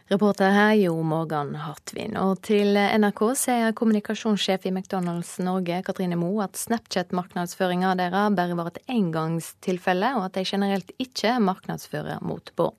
Reporter 0.08 0.50
her 0.52 0.74
Jo 0.76 0.98
Morgan 1.02 1.54
Hartvin. 1.56 2.12
Og 2.20 2.42
til 2.44 2.76
NRK 2.76 3.22
sier 3.40 3.72
kommunikasjonssjef 3.72 4.66
i 4.68 4.72
McDonald's 4.74 5.38
Norge 5.40 5.78
Katrine 5.86 6.18
Moe 6.20 6.44
at 6.44 6.60
Snapchat-markedsføringa 6.60 7.94
deres 7.96 8.36
bare 8.36 8.58
var 8.58 8.68
et 8.68 8.82
engangstilfelle, 8.92 10.12
og 10.18 10.26
at 10.26 10.36
de 10.36 10.44
generelt 10.44 10.92
ikke 11.00 11.38
markedsfører 11.40 12.20
mot 12.20 12.52
barn. 12.52 12.76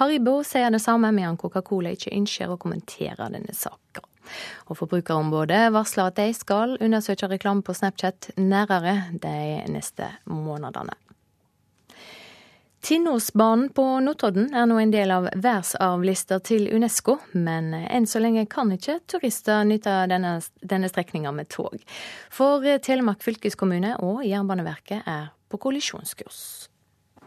Haribo 0.00 0.38
sier 0.40 0.72
det 0.72 0.80
samme, 0.80 1.12
medan 1.12 1.36
Coca-Cola 1.36 1.92
ikke 1.92 2.16
ønsker 2.16 2.56
å 2.56 2.58
kommentere 2.60 3.28
denne 3.36 3.52
saka. 3.52 4.06
Og 4.72 4.80
Forbrukerombudet 4.80 5.66
varsler 5.76 6.08
at 6.08 6.16
de 6.16 6.30
skal 6.32 6.78
undersøke 6.80 7.28
reklame 7.28 7.60
på 7.60 7.76
Snapchat 7.76 8.32
nærere 8.40 9.02
de 9.12 9.66
neste 9.68 10.14
månedene. 10.32 10.96
Tinnosbanen 12.84 13.70
på 13.72 13.84
Notodden 14.04 14.50
er 14.52 14.66
nå 14.68 14.76
en 14.76 14.90
del 14.92 15.08
av 15.14 15.30
verdensarvlista 15.30 16.36
til 16.44 16.66
Unesco, 16.68 17.14
men 17.32 17.70
enn 17.72 18.04
så 18.04 18.20
lenge 18.20 18.42
kan 18.52 18.68
ikke 18.74 18.98
turister 19.08 19.62
nyte 19.64 20.02
denne, 20.10 20.34
denne 20.60 20.90
strekninga 20.92 21.32
med 21.32 21.48
tog. 21.48 21.80
For 22.28 22.60
Telemark 22.84 23.24
fylkeskommune 23.24 23.94
og 24.04 24.20
Jernbaneverket 24.28 25.08
er 25.08 25.30
på 25.48 25.62
kollisjonskurs. 25.64 26.42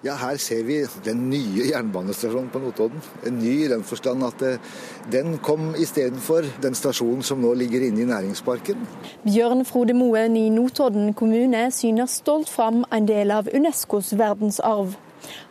Ja, 0.06 0.14
Her 0.14 0.38
ser 0.38 0.62
vi 0.68 0.78
den 1.06 1.24
nye 1.32 1.72
jernbanestasjonen 1.72 2.52
på 2.54 2.62
Notodden. 2.62 3.02
En 3.26 3.40
ny 3.42 3.56
i 3.64 3.72
den 3.72 3.82
forstand 3.82 4.28
at 4.28 4.44
eh, 4.46 4.62
den 5.10 5.40
kom 5.42 5.72
istedenfor 5.74 6.46
den 6.62 6.78
stasjonen 6.78 7.26
som 7.26 7.42
nå 7.42 7.56
ligger 7.58 7.82
inne 7.82 8.04
i 8.06 8.08
næringsparken. 8.12 8.86
Bjørn 9.26 9.66
Frode 9.66 9.98
Moen 9.98 10.38
i 10.38 10.52
Notodden 10.54 11.16
kommune 11.18 11.66
syner 11.74 12.06
stolt 12.06 12.54
fram 12.54 12.84
en 12.94 13.10
del 13.10 13.34
av 13.34 13.50
Unescos 13.50 14.14
verdensarv. 14.14 14.94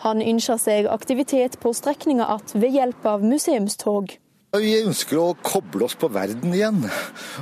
Han 0.04 0.22
ønsker 0.22 0.60
seg 0.60 0.90
aktivitet 0.90 1.58
på 1.62 1.72
strekninga 1.76 2.28
igjen 2.36 2.54
ved 2.54 2.74
hjelp 2.76 3.06
av 3.06 3.26
museumstog. 3.26 4.16
Vi 4.56 4.76
ønsker 4.78 5.18
å 5.20 5.34
koble 5.44 5.84
oss 5.84 5.96
på 5.98 6.08
verden 6.12 6.54
igjen. 6.54 6.78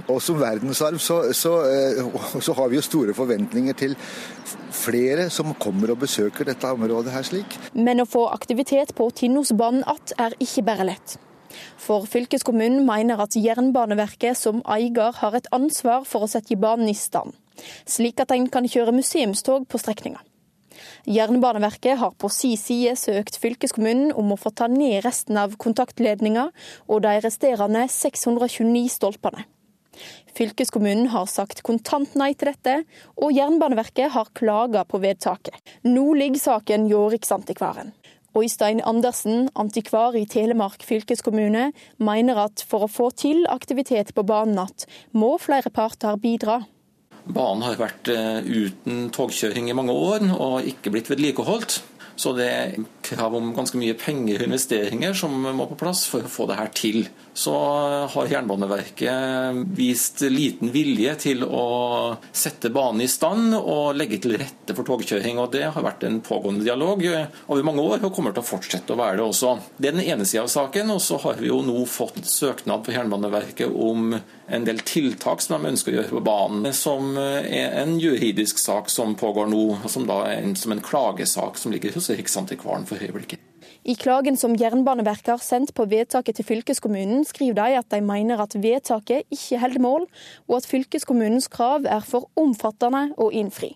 Og 0.09 0.21
som 0.25 0.39
verdensarv 0.41 0.99
så, 1.03 1.21
så, 1.37 1.53
eh, 1.69 2.01
så, 2.41 2.55
har 2.57 2.71
vi 2.71 2.79
jo 2.79 2.85
store 2.85 3.15
forventninger 3.15 3.77
til 3.79 3.95
flere 4.75 5.29
som 5.31 5.55
kommer 5.61 5.93
og 5.95 6.01
besøker 6.03 6.49
dette 6.49 6.73
området 6.75 7.15
her 7.15 7.27
slik. 7.27 7.59
Men 7.75 8.03
å 8.03 8.09
få 8.09 8.27
aktivitet 8.33 8.95
på 8.99 9.11
Tinnosbanen 9.15 9.85
igjen 9.91 10.17
er 10.19 10.35
ikke 10.43 10.67
bare 10.67 10.89
lett. 10.91 11.17
For 11.79 12.09
fylkeskommunen 12.11 12.83
mener 12.87 13.21
at 13.23 13.37
Jernbaneverket 13.39 14.39
som 14.39 14.63
eier 14.67 15.15
har 15.21 15.37
et 15.39 15.51
ansvar 15.55 16.09
for 16.09 16.25
å 16.25 16.31
sette 16.31 16.59
banen 16.59 16.91
i 16.91 16.99
stand, 16.99 17.37
slik 17.87 18.19
at 18.25 18.35
en 18.35 18.49
kan 18.51 18.67
kjøre 18.67 18.97
museumstog 18.97 19.69
på 19.71 19.79
strekninga. 19.79 20.19
Jernbaneverket 21.11 21.99
har 22.01 22.15
på 22.19 22.31
si 22.33 22.55
side 22.61 22.97
søkt 23.01 23.39
fylkeskommunen 23.43 24.13
om 24.13 24.35
å 24.35 24.41
få 24.41 24.55
ta 24.57 24.69
ned 24.71 25.03
resten 25.05 25.39
av 25.41 25.57
kontaktledninga 25.61 26.51
og 26.89 27.05
de 27.07 27.17
resterende 27.25 27.87
629 27.93 28.87
stolpene. 28.97 29.47
Fylkeskommunen 30.35 31.13
har 31.13 31.29
sagt 31.31 31.63
kontant 31.63 32.17
nei 32.19 32.33
til 32.35 32.51
dette, 32.51 32.81
og 33.23 33.35
Jernbaneverket 33.37 34.11
har 34.17 34.33
klaga 34.35 34.83
på 34.89 34.99
vedtaket. 35.03 35.55
Nå 35.87 36.09
ligger 36.19 36.43
saken 36.43 36.89
hjå 36.91 37.07
Riksantikvaren. 37.15 37.95
Øystein 38.35 38.81
Andersen, 38.83 39.49
antikvar 39.55 40.17
i 40.19 40.25
Telemark 40.27 40.83
fylkeskommune, 40.83 41.69
mener 42.03 42.41
at 42.49 42.65
for 42.67 42.83
å 42.83 42.91
få 42.91 43.13
til 43.15 43.45
aktivitet 43.47 44.11
på 44.15 44.25
banen 44.27 44.59
igjen, 44.59 44.89
må 45.15 45.37
flere 45.39 45.71
parter 45.71 46.19
bidra. 46.19 46.65
Banen 47.25 47.65
har 47.65 47.81
vært 47.81 48.11
uten 48.11 49.09
togkjøring 49.15 49.71
i 49.71 49.77
mange 49.77 49.95
år 49.97 50.27
og 50.35 50.69
ikke 50.69 50.93
blitt 50.93 51.11
vedlikeholdt. 51.13 51.81
Så 52.15 52.31
det 52.37 52.47
er 52.47 52.75
krav 53.03 53.35
om 53.35 53.53
ganske 53.57 53.79
mye 53.81 53.97
penger 53.99 54.43
og 54.43 54.47
investeringer 54.47 55.17
som 55.19 55.35
må 55.35 55.67
på 55.71 55.79
plass 55.81 56.05
for 56.11 56.23
å 56.23 56.31
få 56.31 56.47
det 56.51 56.59
her 56.61 56.71
til. 56.77 57.09
Så 57.35 57.55
har 58.13 58.27
Jernbaneverket 58.31 59.67
vist 59.75 60.21
liten 60.21 60.71
vilje 60.71 61.15
til 61.19 61.43
å 61.43 61.65
sette 62.31 62.71
banen 62.71 63.03
i 63.03 63.09
stand 63.11 63.57
og 63.59 63.97
legge 63.99 64.21
til 64.23 64.37
rette 64.39 64.77
for 64.77 64.87
togkjøring. 64.87 65.41
og 65.43 65.51
Det 65.51 65.65
har 65.67 65.83
vært 65.83 66.07
en 66.07 66.21
pågående 66.23 66.63
dialog 66.63 67.03
over 67.49 67.67
mange 67.67 67.83
år 67.83 68.07
og 68.07 68.15
kommer 68.15 68.31
til 68.31 68.45
å 68.45 68.47
fortsette 68.47 68.95
å 68.95 69.01
være 69.01 69.19
det 69.19 69.27
også. 69.27 69.57
Det 69.77 69.91
er 69.91 69.97
den 69.99 70.07
ene 70.07 70.29
sida 70.31 70.45
av 70.45 70.53
saken. 70.53 70.95
Og 70.95 71.03
så 71.03 71.19
har 71.25 71.41
vi 71.43 71.51
jo 71.51 71.59
nå 71.67 71.83
fått 71.91 72.23
søknad 72.23 72.87
på 72.87 72.95
Jernbaneverket 72.95 73.75
om 73.75 74.15
en 74.15 74.69
del 74.69 74.79
tiltak 74.87 75.43
som 75.43 75.57
de 75.57 75.73
ønsker 75.73 75.91
å 75.91 75.99
gjøre 75.99 76.15
på 76.15 76.23
banen, 76.27 76.71
som 76.77 77.17
er 77.19 77.81
en 77.83 77.97
juridisk 77.99 78.63
sak 78.63 78.93
som 78.93 79.17
pågår 79.19 79.51
nå, 79.51 79.65
som 79.91 80.07
da 80.07 80.21
er 80.29 80.45
en, 80.45 80.55
som 80.55 80.71
en 80.71 80.85
klagesak 80.85 81.59
som 81.59 81.75
ligger 81.75 81.99
hos 81.99 82.13
Riksantikvaren 82.15 82.87
for 82.87 83.03
øyeblikket. 83.03 83.43
I 83.85 83.95
klagen 84.01 84.37
som 84.41 84.55
Jernbaneverket 84.57 85.27
har 85.29 85.41
sendt 85.45 85.75
på 85.77 85.85
vedtaket 85.85 86.39
til 86.39 86.47
fylkeskommunen, 86.49 87.21
skriver 87.29 87.59
de 87.59 87.81
at 87.83 87.91
de 87.93 87.99
mener 88.01 88.41
at 88.41 88.55
vedtaket 88.57 89.27
ikke 89.29 89.59
holder 89.61 89.83
mål, 89.85 90.07
og 90.49 90.55
at 90.57 90.69
fylkeskommunens 90.71 91.51
krav 91.53 91.85
er 91.85 92.01
for 92.01 92.31
omfattende 92.41 93.11
å 93.21 93.27
innfri. 93.29 93.75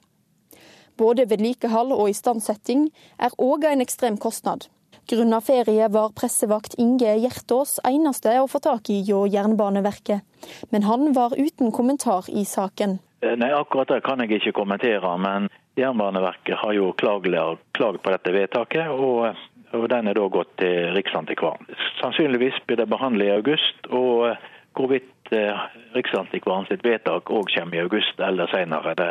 Både 0.97 1.27
vedlikehold 1.29 1.93
og 1.93 2.09
istandsetting 2.09 2.87
er 3.21 3.37
òg 3.37 3.67
en 3.69 3.85
ekstrem 3.85 4.17
kostnad. 4.17 4.71
Grunnet 5.13 5.45
ferie 5.45 5.91
var 5.93 6.17
pressevakt 6.17 6.79
Inge 6.81 7.13
Hjertås 7.21 7.77
eneste 7.85 8.33
å 8.41 8.49
få 8.49 8.63
tak 8.65 8.89
i 8.89 9.03
hjå 9.05 9.27
Jernbaneverket, 9.29 10.25
men 10.73 10.89
han 10.89 11.13
var 11.13 11.37
uten 11.37 11.69
kommentar 11.69 12.33
i 12.33 12.47
saken. 12.49 12.97
Nei, 13.29 13.53
Akkurat 13.53 13.93
det 13.93 14.01
kan 14.09 14.25
jeg 14.25 14.41
ikke 14.41 14.57
kommentere, 14.63 15.13
men 15.21 15.53
Jernbaneverket 15.77 16.65
har 16.65 16.73
jo 16.73 16.95
klagd 16.97 17.29
på 17.77 18.17
dette 18.17 18.33
vedtaket. 18.33 18.89
og 18.89 19.37
og 19.73 19.89
Den 19.91 20.09
er 20.09 20.17
da 20.17 20.29
gått 20.33 20.55
til 20.61 20.93
Riksantikvaren. 20.97 21.69
Sannsynligvis 22.01 22.57
blir 22.67 22.81
det 22.81 22.89
behandlet 22.89 23.29
i 23.29 23.37
august. 23.37 23.91
og 23.91 24.37
Hvorvidt 24.79 25.33
eh, 25.35 25.63
Riksantikvaren 25.97 26.69
sitt 26.69 26.85
vedtak 26.87 27.33
òg 27.35 27.49
kommer 27.51 27.75
i 27.75 27.81
august 27.83 28.21
eller 28.23 28.47
senere, 28.53 28.95
det 28.95 29.09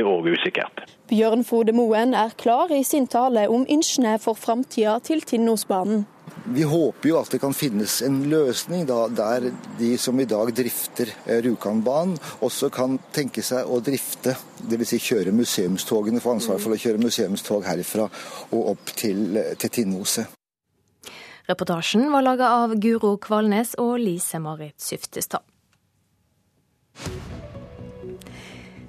er 0.00 0.08
òg 0.08 0.26
usikkert. 0.32 0.82
Bjørn 1.10 1.44
Frode 1.46 1.74
Moen 1.76 2.16
er 2.18 2.34
klar 2.40 2.72
i 2.74 2.82
sin 2.82 3.06
tale 3.06 3.46
om 3.48 3.66
ønskene 3.70 4.16
for 4.18 4.34
framtida 4.34 4.98
til 5.06 5.22
Tinnosbanen. 5.22 6.08
Vi 6.44 6.62
håper 6.62 7.08
jo 7.08 7.18
at 7.20 7.30
det 7.30 7.40
kan 7.42 7.54
finnes 7.54 8.00
en 8.02 8.22
løsning 8.30 8.86
da, 8.88 9.04
der 9.12 9.50
de 9.78 9.90
som 10.00 10.18
i 10.20 10.26
dag 10.28 10.50
drifter 10.56 11.12
eh, 11.26 11.42
Rjukanbanen, 11.44 12.16
også 12.40 12.70
kan 12.74 12.98
tenke 13.14 13.44
seg 13.44 13.68
å 13.68 13.78
drifte, 13.84 14.34
dvs. 14.60 14.90
Si 14.90 15.00
kjøre 15.10 15.34
museumstogene, 15.36 16.22
få 16.22 16.34
ansvar 16.38 16.58
for 16.62 16.74
å 16.74 16.80
kjøre 16.80 17.02
museumstog 17.02 17.68
herifra 17.68 18.08
og 18.50 18.74
opp 18.74 18.92
til, 18.96 19.36
eh, 19.36 19.54
til 19.60 19.74
Tinnoset. 19.76 20.36
Reportasjen 21.50 22.10
var 22.12 22.22
laga 22.22 22.50
av 22.62 22.76
Guro 22.78 23.16
Kvalnes 23.18 23.74
og 23.82 23.98
Lise 23.98 24.38
Marit 24.42 24.78
Syftestad. 24.82 25.42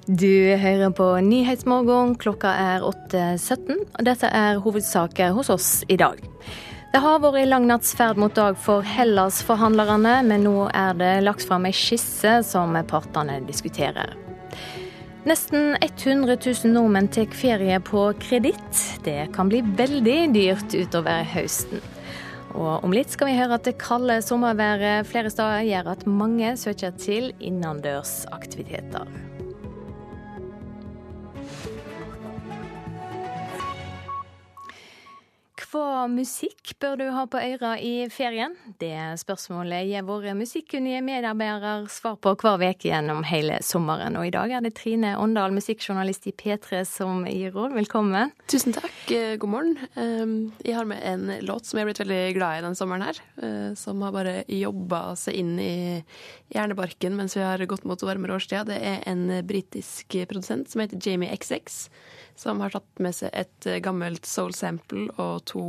Du 0.06 0.56
hører 0.58 0.90
på 0.90 1.06
Nyhetsmorgen. 1.22 2.16
Klokka 2.18 2.50
er 2.58 2.82
8.17. 2.82 3.84
Dette 4.02 4.26
er 4.26 4.58
hovedsaker 4.58 5.30
hos 5.36 5.50
oss 5.50 5.68
i 5.88 5.96
dag. 5.96 6.18
Det 6.92 7.00
har 7.00 7.22
vært 7.24 7.48
lang 7.48 7.64
natts 7.64 7.94
ferd 7.96 8.18
mot 8.20 8.34
dag 8.36 8.58
for 8.60 8.84
Hellas-forhandlerne, 8.84 10.18
men 10.28 10.42
nå 10.44 10.66
er 10.76 10.92
det 11.00 11.12
lagt 11.24 11.46
fram 11.48 11.64
ei 11.64 11.72
skisse 11.72 12.34
som 12.44 12.76
partene 12.84 13.38
diskuterer. 13.46 14.12
Nesten 15.24 15.78
100 15.78 16.36
000 16.36 16.74
nordmenn 16.74 17.08
tar 17.08 17.32
ferie 17.32 17.80
på 17.80 18.04
kreditt. 18.20 18.84
Det 19.08 19.30
kan 19.32 19.48
bli 19.48 19.62
veldig 19.80 20.18
dyrt 20.36 20.76
utover 20.76 21.24
høsten. 21.32 21.80
Og 22.52 22.84
om 22.84 22.92
litt 22.92 23.16
skal 23.16 23.30
vi 23.30 23.40
høre 23.40 23.56
at 23.56 23.64
det 23.64 23.78
kalde 23.80 24.20
sommerværet 24.20 25.08
flere 25.08 25.32
steder 25.32 25.64
gjør 25.70 25.94
at 25.94 26.04
mange 26.04 26.58
søker 26.60 26.92
til 27.00 27.32
innendørsaktiviteter. 27.40 29.31
Hva 35.72 36.04
musikk 36.04 36.74
bør 36.82 36.98
du 37.00 37.04
ha 37.14 37.22
på 37.32 37.40
øra 37.40 37.70
i 37.80 38.04
ferien? 38.12 38.52
Det 38.76 38.92
spørsmålet 39.22 39.86
gir 39.88 40.04
våre 40.04 40.34
musikkunnige 40.36 41.00
medarbeidere 41.06 41.86
svar 41.88 42.18
på 42.20 42.34
hver 42.42 42.60
uke 42.60 42.90
gjennom 42.90 43.22
hele 43.24 43.56
sommeren. 43.64 44.18
Og 44.20 44.28
i 44.28 44.34
dag 44.34 44.52
er 44.52 44.66
det 44.66 44.74
Trine 44.76 45.14
Åndal, 45.16 45.54
musikkjournalist 45.56 46.28
i 46.28 46.34
P3 46.36 46.82
som 46.84 47.24
gir 47.24 47.56
råd. 47.56 47.72
Velkommen. 47.78 48.34
Tusen 48.52 48.76
takk. 48.76 48.98
Eh, 49.16 49.38
god 49.40 49.54
morgen. 49.54 49.72
Ehm, 49.96 50.36
jeg 50.60 50.76
har 50.76 50.84
med 50.90 51.00
en 51.08 51.38
låt 51.48 51.64
som 51.64 51.80
jeg 51.80 51.86
har 51.86 51.92
blitt 51.94 52.04
veldig 52.04 52.22
glad 52.36 52.58
i 52.58 52.64
denne 52.66 52.76
sommeren 52.76 53.08
her. 53.08 53.22
Eh, 53.40 53.72
som 53.80 54.04
har 54.04 54.12
bare 54.12 54.42
jobba 54.52 55.16
seg 55.16 55.40
inn 55.40 55.54
i 55.56 55.74
hjernebarken 56.52 57.16
mens 57.16 57.38
vi 57.38 57.48
har 57.48 57.64
gått 57.64 57.88
mot 57.88 58.04
varmere 58.04 58.36
årstid. 58.36 58.68
Det 58.68 58.76
er 58.76 59.00
en 59.08 59.40
britisk 59.48 60.20
produsent 60.28 60.68
som 60.68 60.84
heter 60.84 61.00
Jamie 61.00 61.32
XX 61.32 61.88
som 62.36 62.60
har 62.60 62.72
tatt 62.74 63.02
med 63.02 63.14
seg 63.16 63.30
et 63.32 63.68
eh, 63.68 63.80
gammelt 63.84 64.26
soul 64.28 64.54
sample 64.56 65.08
og 65.20 65.44
to 65.50 65.64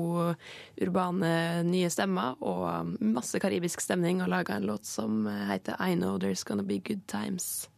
urbane 0.81 1.63
nye 1.67 1.91
stemmer 1.93 2.39
og 2.41 2.95
masse 2.99 3.39
karibisk 3.43 3.83
stemning, 3.83 4.23
og 4.23 4.31
laga 4.33 4.57
en 4.57 4.67
låt 4.69 4.87
som 4.89 5.27
eh, 5.27 5.45
heter 5.51 5.77
I 5.79 5.95
Know 5.95 6.17
There's 6.17 6.43
Gonna 6.47 6.63
Be 6.63 6.79
Good 6.79 7.07
Times. 7.07 7.69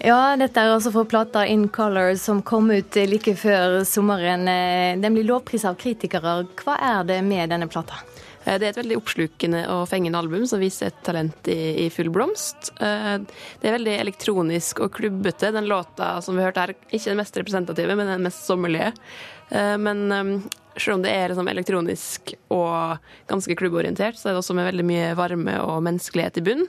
Ja, 0.00 0.36
dette 0.40 0.62
er 0.62 0.72
altså 0.72 0.92
fra 0.94 1.04
plata 1.04 1.42
In 1.44 1.66
Color 1.68 2.14
som 2.16 2.40
kom 2.46 2.70
ut 2.72 2.96
like 3.10 3.34
før 3.36 3.82
sommeren. 3.84 4.48
Den 5.02 5.16
blir 5.16 5.28
lovprisa 5.28 5.74
av 5.74 5.76
kritikere. 5.80 6.38
Hva 6.62 6.78
er 6.80 7.04
det 7.10 7.18
med 7.26 7.52
denne 7.52 7.68
plata? 7.68 8.00
Eh, 8.44 8.56
det 8.56 8.66
er 8.66 8.70
et 8.72 8.80
veldig 8.80 8.98
oppslukende 9.00 9.64
og 9.74 9.86
fengende 9.90 10.20
album 10.20 10.46
som 10.48 10.62
viser 10.62 10.88
et 10.88 11.02
talent 11.06 11.50
i, 11.52 11.84
i, 11.84 11.88
full 11.92 12.08
blomst. 12.14 12.72
Eh, 12.80 13.16
det 13.60 13.68
er 13.68 13.76
veldig 13.76 13.98
elektronisk 13.98 14.80
og 14.86 14.94
klubbete. 14.96 15.52
Den 15.52 15.68
låta 15.68 16.14
som 16.24 16.38
vi 16.38 16.46
hørte 16.46 16.64
her, 16.64 16.74
ikke 16.88 17.10
den 17.10 17.20
mest 17.20 17.36
representative, 17.36 17.98
men 18.00 18.14
den 18.14 18.24
mest 18.24 18.46
sommerlige. 18.48 18.94
Eh, 19.50 19.76
men 19.80 20.48
selv 20.76 20.98
om 20.98 21.04
det 21.04 21.12
er 21.12 21.30
liksom 21.30 21.48
elektronisk 21.50 22.34
og 22.54 23.12
ganske 23.30 23.56
klubborientert, 23.58 24.18
så 24.18 24.28
er 24.28 24.34
det 24.34 24.42
også 24.42 24.56
med 24.56 24.68
veldig 24.70 24.86
mye 24.86 25.12
varme 25.18 25.56
og 25.64 25.80
menneskelighet 25.86 26.40
i 26.40 26.44
bunn. 26.46 26.66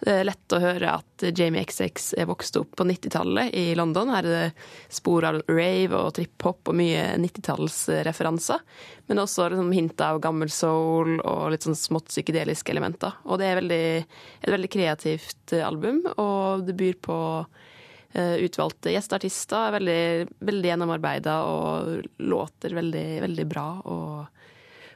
Det 0.00 0.12
er 0.14 0.24
lett 0.24 0.54
å 0.56 0.60
høre 0.62 0.94
at 0.96 1.24
Jamie 1.36 1.66
XX 1.68 2.14
er 2.22 2.28
vokst 2.30 2.56
opp 2.56 2.72
på 2.78 2.86
90-tallet 2.88 3.52
i 3.56 3.74
London. 3.76 4.12
Her 4.14 4.24
er 4.24 4.36
det 4.36 4.94
spor 4.96 5.26
av 5.28 5.42
rave 5.50 5.98
og 5.98 6.14
trip-hop 6.16 6.70
og 6.72 6.78
mye 6.78 7.02
90-tallsreferanser. 7.20 8.62
Men 9.10 9.20
også 9.20 9.50
liksom 9.50 9.74
hint 9.76 10.00
av 10.06 10.22
gammel 10.24 10.52
soul 10.54 11.18
og 11.18 11.50
litt 11.52 11.66
sånn 11.66 11.76
smått 11.76 12.08
psykedeliske 12.08 12.72
elementer. 12.72 13.18
Og 13.28 13.42
det 13.42 13.50
er 13.50 13.60
veldig, 13.60 13.84
et 14.40 14.54
veldig 14.56 14.72
kreativt 14.72 15.56
album, 15.60 16.00
og 16.16 16.64
det 16.64 16.78
byr 16.80 16.96
på 17.04 17.18
utvalgte 18.12 18.90
gjesteartister. 18.90 19.76
Veldig, 19.76 20.02
veldig 20.42 20.70
gjennomarbeida 20.72 21.36
og 21.46 22.08
låter 22.18 22.74
veldig, 22.74 23.04
veldig 23.22 23.46
bra. 23.46 23.66
og 23.84 24.40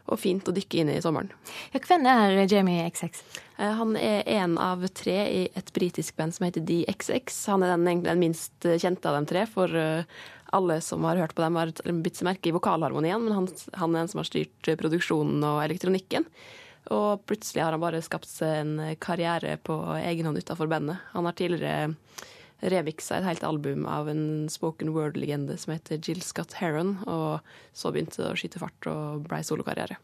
og 0.05 0.21
fint 0.21 0.49
å 0.49 0.53
dykke 0.53 0.83
inn 0.83 0.91
i 0.93 1.01
sommeren. 1.03 1.31
Ja, 1.73 1.81
hvem 1.81 2.05
er 2.11 2.43
Jamie 2.51 2.85
XX? 2.93 3.23
Eh, 3.57 3.73
han 3.79 3.95
er 3.97 4.27
en 4.37 4.59
av 4.61 4.85
tre 4.93 5.17
i 5.31 5.43
et 5.57 5.73
britisk 5.77 6.19
band 6.19 6.37
som 6.37 6.45
heter 6.47 6.65
DXX. 6.69 7.39
Han 7.55 7.65
er 7.65 7.73
den, 7.75 8.03
den 8.05 8.21
minst 8.21 8.69
kjente 8.69 9.09
av 9.09 9.17
de 9.17 9.31
tre, 9.31 9.47
for 9.49 9.73
eh, 9.73 10.05
alle 10.55 10.81
som 10.85 11.07
har 11.09 11.23
hørt 11.23 11.35
på 11.37 11.45
dem, 11.45 11.57
har 11.57 11.73
bitt 12.05 12.21
seg 12.21 12.29
merke 12.29 12.51
i 12.51 12.55
vokalharmonien, 12.55 13.23
men 13.25 13.39
han, 13.39 13.49
han, 13.73 13.95
er 13.95 14.05
den 14.05 14.13
som 14.13 14.21
har 14.21 14.29
styrt 14.29 14.75
produksjonen 14.81 15.41
og 15.49 15.63
elektronikken. 15.65 16.29
Og 16.93 17.25
plutselig 17.25 17.65
har 17.65 17.73
han 17.73 17.81
bare 17.81 18.05
skapt 18.05 18.29
seg 18.29 18.61
en 18.61 18.77
karriere 19.01 19.57
på 19.57 19.79
egen 20.03 20.29
hånd 20.29 20.43
utafor 20.45 20.69
bandet. 20.69 21.01
Han 21.15 21.25
har 21.25 21.37
tidligere 21.39 21.95
remiksa 22.73 23.19
et 23.19 23.29
helt 23.29 23.45
album 23.47 23.85
av 23.91 24.09
en 24.13 24.49
spoken 24.53 24.93
word-legende 24.95 25.57
som 25.61 25.75
heter 25.75 26.01
Jill 26.01 26.23
Scott 26.25 26.57
Heron, 26.61 26.97
og 27.11 27.45
så 27.77 27.93
begynte 27.93 28.23
det 28.23 28.31
å 28.33 28.39
skyte 28.39 28.63
fart 28.63 28.91
og 28.91 29.27
blei 29.29 29.43
solokarriere. 29.47 29.99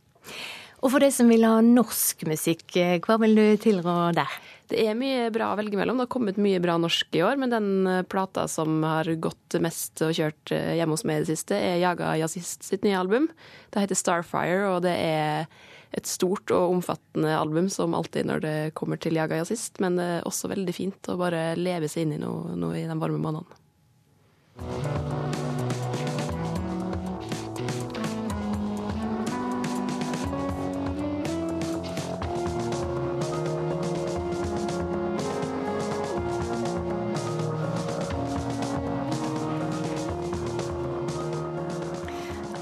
Og 0.80 0.88
for 0.94 1.02
de 1.04 1.10
som 1.12 1.28
vil 1.28 1.44
ha 1.44 1.58
norsk 1.64 2.24
musikk, 2.28 2.64
eh, 2.80 2.96
hva 3.04 3.18
vil 3.20 3.36
du 3.36 3.44
tilrå 3.60 4.14
der? 4.16 4.32
Det 4.70 4.80
er 4.86 4.94
mye 4.96 5.26
bra 5.34 5.50
å 5.52 5.58
velge 5.58 5.76
mellom. 5.76 5.98
Det 5.98 6.06
har 6.06 6.14
kommet 6.14 6.40
mye 6.40 6.60
bra 6.62 6.78
norsk 6.80 7.16
i 7.18 7.24
år, 7.26 7.36
men 7.40 7.52
den 7.52 7.86
eh, 7.86 8.02
plata 8.08 8.46
som 8.48 8.80
har 8.86 9.04
gått 9.20 9.58
mest 9.60 10.00
og 10.06 10.14
kjørt 10.16 10.54
eh, 10.56 10.76
hjemme 10.78 10.96
hos 10.96 11.04
meg 11.04 11.20
i 11.20 11.24
det 11.24 11.34
siste, 11.34 11.58
er 11.58 11.82
Jaga 11.82 12.14
Jazzist 12.22 12.64
sitt 12.64 12.86
nye 12.86 12.96
album. 12.96 13.28
Det 13.74 13.84
heter 13.84 13.98
Starfire, 13.98 14.70
og 14.72 14.80
det 14.86 14.96
er 14.96 15.50
et 15.92 16.06
stort 16.06 16.48
og 16.54 16.76
omfattende 16.78 17.34
album, 17.36 17.68
som 17.68 17.96
alltid 17.98 18.30
når 18.30 18.44
det 18.46 18.58
kommer 18.78 18.96
til 18.96 19.18
Jaga 19.18 19.42
Jazzist, 19.42 19.82
men 19.84 20.00
det 20.00 20.10
er 20.16 20.28
også 20.28 20.48
veldig 20.54 20.76
fint 20.76 21.12
å 21.12 21.18
bare 21.20 21.50
leve 21.60 21.90
seg 21.90 22.06
inn 22.06 22.16
i 22.16 22.22
noe, 22.22 22.54
noe 22.56 22.78
i 22.78 22.86
de 22.88 23.00
varme 23.02 23.20
månedene. 23.20 23.58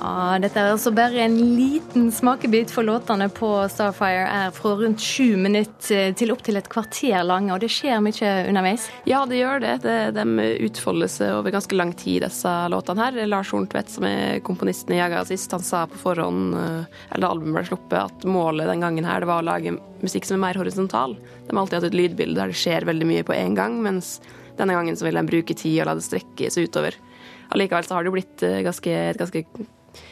Ja, 0.08 0.38
dette 0.40 0.56
er 0.62 0.70
altså 0.72 0.88
bare 0.96 1.20
en 1.20 1.34
liten 1.58 2.06
smakebit, 2.14 2.70
for 2.72 2.86
låtene 2.86 3.26
på 3.34 3.48
Starfire 3.68 4.22
er 4.24 4.54
fra 4.56 4.70
rundt 4.78 5.02
sju 5.04 5.36
minutter 5.36 6.14
til 6.16 6.32
opptil 6.32 6.56
et 6.56 6.70
kvarter 6.72 7.26
lange, 7.28 7.52
og 7.52 7.60
det 7.60 7.68
skjer 7.74 8.00
mye 8.00 8.30
underveis? 8.48 8.86
Ja, 9.10 9.20
det 9.28 9.42
gjør 9.42 9.60
det. 9.66 9.74
det 9.84 9.98
de 10.16 10.46
utfolder 10.64 11.12
seg 11.12 11.34
over 11.36 11.52
ganske 11.52 11.76
lang 11.76 11.92
tid, 11.92 12.22
disse 12.24 12.54
låtene 12.72 13.04
her. 13.04 13.20
Lars 13.28 13.52
Horntvedt, 13.52 13.92
som 13.92 14.08
er 14.08 14.40
komponisten 14.46 14.96
i 14.96 15.02
Jaga 15.02 15.26
sist, 15.28 15.52
han 15.52 15.66
sa 15.66 15.84
på 15.90 16.00
forhånd, 16.00 16.56
eh, 16.56 16.98
eller 17.12 17.28
albumet 17.28 17.58
ble 17.58 17.68
sluppet, 17.68 18.00
at 18.00 18.28
målet 18.38 18.72
den 18.72 18.88
gangen 18.88 19.12
her 19.12 19.20
det 19.20 19.28
var 19.28 19.44
å 19.44 19.48
lage 19.50 19.76
musikk 20.00 20.24
som 20.24 20.40
er 20.40 20.46
mer 20.46 20.62
horisontal. 20.62 21.18
De 21.20 21.52
har 21.52 21.64
alltid 21.66 21.82
hatt 21.82 21.90
et 21.92 22.00
lydbilde 22.00 22.40
der 22.40 22.54
det 22.54 22.62
skjer 22.64 22.88
veldig 22.88 23.12
mye 23.12 23.28
på 23.28 23.36
en 23.36 23.58
gang, 23.58 23.82
mens 23.84 24.22
denne 24.56 24.72
gangen 24.72 24.96
så 24.96 25.10
vil 25.10 25.20
de 25.20 25.28
bruke 25.28 25.52
tid 25.52 25.82
og 25.82 25.90
la 25.90 26.00
det 26.00 26.08
strekkes 26.08 26.62
utover. 26.64 26.96
Allikevel 27.52 27.84
så 27.84 27.98
har 27.98 28.04
det 28.04 28.08
jo 28.08 28.16
blitt 28.16 28.48
ganske, 28.64 29.02
et 29.12 29.20
ganske 29.20 29.68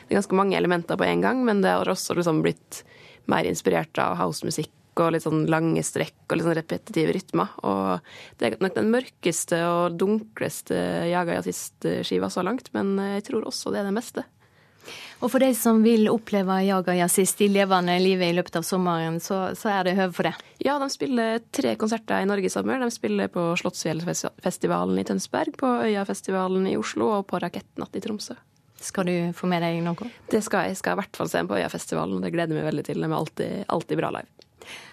det 0.06 0.14
er 0.14 0.20
ganske 0.20 0.38
mange 0.38 0.56
elementer 0.58 0.98
på 0.98 1.06
en 1.06 1.22
gang, 1.24 1.44
men 1.46 1.62
det 1.64 1.74
har 1.74 1.88
også 1.90 2.14
liksom 2.14 2.42
blitt 2.44 2.84
mer 3.26 3.46
inspirert 3.48 3.98
av 3.98 4.14
housemusikk 4.20 4.70
og 5.02 5.10
litt 5.12 5.26
sånn 5.26 5.44
lange 5.50 5.82
strekk 5.84 6.30
og 6.30 6.38
litt 6.38 6.46
sånn 6.46 6.56
repetitive 6.56 7.16
rytmer. 7.16 7.50
Og 7.66 8.06
det 8.38 8.48
er 8.48 8.56
nok 8.62 8.78
den 8.78 8.92
mørkeste 8.94 9.58
og 9.68 9.98
dunkleste 10.00 10.78
Jaga 11.10 11.40
Jazzist-skiva 11.40 12.30
så 12.32 12.46
langt, 12.46 12.70
men 12.76 12.94
jeg 13.16 13.26
tror 13.28 13.50
også 13.50 13.74
det 13.74 13.82
er 13.82 13.90
det 13.90 13.98
beste. 13.98 14.24
Og 15.24 15.32
for 15.32 15.42
de 15.42 15.48
som 15.56 15.80
vil 15.82 16.06
oppleve 16.12 16.60
Jaga 16.66 16.94
Jazzist 16.94 17.40
i 17.42 17.48
levende 17.50 17.96
livet 17.98 18.30
i 18.30 18.36
løpet 18.36 18.60
av 18.60 18.66
sommeren, 18.68 19.18
så, 19.22 19.48
så 19.58 19.72
er 19.72 19.88
det 19.88 19.96
høve 19.98 20.14
for 20.14 20.28
det? 20.28 20.34
Ja, 20.62 20.76
de 20.78 20.86
spiller 20.92 21.40
tre 21.50 21.74
konserter 21.80 22.22
i 22.22 22.28
Norge 22.28 22.46
i 22.46 22.52
sommer. 22.52 22.78
De 22.78 22.90
spiller 22.94 23.32
på 23.32 23.48
Slottsfjellfestivalen 23.58 25.00
i 25.00 25.06
Tønsberg, 25.08 25.56
på 25.58 25.72
Øyafestivalen 25.88 26.68
i 26.70 26.76
Oslo 26.78 27.10
og 27.18 27.26
på 27.32 27.40
Rakettnatt 27.42 27.96
i 27.96 28.04
Tromsø. 28.04 28.36
Skal 28.86 29.08
du 29.08 29.14
få 29.34 29.48
med 29.50 29.64
deg 29.64 29.80
noe? 29.82 30.10
Det 30.30 30.42
skal 30.46 30.68
jeg. 30.68 30.78
skal 30.78 30.94
i 30.94 31.00
hvert 31.02 31.18
fall 31.18 31.30
se 31.30 31.42
på 31.46 31.58
Øyafestivalen. 31.58 32.22
Det 32.22 32.30
gleder 32.34 32.54
jeg 32.54 32.62
meg 32.62 32.70
veldig 32.70 32.86
til. 32.86 33.02
De 33.02 33.08
er 33.10 33.18
alltid, 33.18 33.64
alltid 33.74 34.00
bra 34.00 34.12
live. 34.14 34.30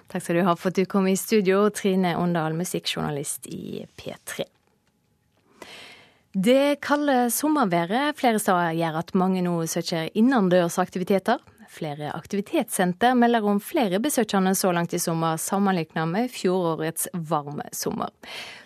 Takk 0.10 0.26
skal 0.26 0.40
du 0.40 0.48
ha 0.48 0.56
for 0.58 0.74
at 0.74 0.80
du 0.82 0.90
kom 0.90 1.08
i 1.10 1.16
studio, 1.18 1.68
Trine 1.74 2.16
Åndal, 2.20 2.58
musikkjournalist 2.58 3.48
i 3.54 3.86
P3. 3.98 4.46
Det 6.34 6.82
kalde 6.82 7.30
sommerværet 7.30 8.18
flere 8.18 8.42
steder 8.42 8.74
gjør 8.80 8.96
at 9.04 9.14
mange 9.18 9.44
nå 9.46 9.54
søker 9.70 10.10
innendørs 10.18 10.80
aktiviteter. 10.82 11.38
Flere 11.74 12.12
aktivitetssenter 12.14 13.16
melder 13.18 13.46
om 13.50 13.58
flere 13.64 13.98
besøkende 14.04 14.52
så 14.54 14.70
langt 14.76 14.94
i 14.94 15.00
sommer, 15.02 15.40
sammenlignet 15.42 16.06
med 16.12 16.30
fjorårets 16.30 17.08
varme 17.30 17.66
sommer. 17.74 18.12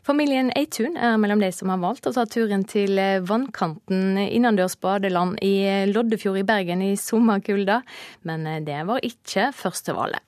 Familien 0.03 0.51
Eitun 0.59 0.97
er 0.99 1.15
mellom 1.21 1.39
de 1.39 1.47
som 1.55 1.71
har 1.71 1.79
valgt 1.79 2.09
å 2.09 2.13
ta 2.17 2.25
turen 2.27 2.65
til 2.67 2.99
vannkanten 3.29 4.19
innendørs 4.25 4.75
badeland 4.83 5.39
i 5.39 5.87
Loddefjord 5.87 6.41
i 6.41 6.47
Bergen 6.47 6.83
i 6.83 6.97
sommerkulda, 6.99 7.79
men 8.27 8.43
det 8.67 8.81
var 8.89 8.99
ikke 9.07 9.53
førstevalget. 9.55 10.23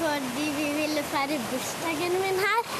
Fordi 0.00 0.48
vi 0.58 0.66
ville 0.74 1.06
feire 1.12 1.38
bursdagen 1.52 2.18
min 2.24 2.42
her. 2.42 2.74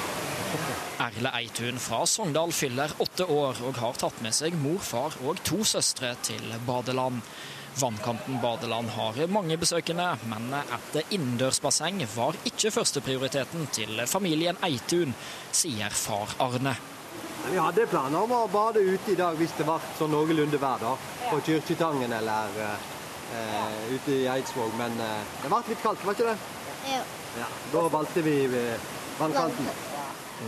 Erle 1.00 1.30
Eitun 1.38 1.78
fra 1.80 2.02
Sogndal 2.10 2.50
fyller 2.52 2.90
åtte 2.98 3.24
år 3.30 3.62
og 3.68 3.78
har 3.80 4.02
tatt 4.02 4.18
med 4.24 4.34
seg 4.36 4.58
mor, 4.58 4.82
far 4.82 5.14
og 5.22 5.38
to 5.46 5.62
søstre 5.62 6.10
til 6.26 6.42
badeland. 6.66 7.22
Vannkanten 7.78 8.40
badeland 8.42 8.90
har 8.90 9.26
mange 9.30 9.56
besøkende, 9.56 10.06
men 10.28 10.50
et 10.58 10.96
innendørsbasseng 11.14 12.02
var 12.16 12.36
ikke 12.48 12.72
førsteprioriteten 12.74 13.68
til 13.72 14.02
familien 14.10 14.58
Eitun, 14.66 15.14
sier 15.54 15.94
far 15.94 16.34
Arne. 16.42 16.74
Vi 17.50 17.58
hadde 17.58 17.86
planer 17.88 18.20
om 18.20 18.32
å 18.36 18.40
bade 18.52 18.82
ute 18.84 19.14
i 19.14 19.18
dag 19.18 19.38
hvis 19.38 19.54
det 19.58 19.66
var 19.68 19.84
sånn 19.98 20.12
noenlunde 20.12 20.60
vær. 20.60 20.82
da, 20.82 20.96
På 21.30 21.40
Kyrkjetangen 21.46 22.12
eller 22.12 22.58
uh, 22.60 23.94
ute 23.94 24.18
i 24.18 24.26
Eidsvåg. 24.28 24.74
Men 24.78 24.98
uh, 25.00 25.22
det 25.42 25.52
ble 25.52 25.62
litt 25.70 25.84
kaldt, 25.84 26.04
var 26.04 26.18
ikke 26.18 26.32
det? 26.32 26.36
Ja. 26.90 27.04
Ja, 27.38 27.46
Da 27.72 27.86
valgte 27.88 28.26
vi 28.26 28.36
vannkanten. 29.20 29.89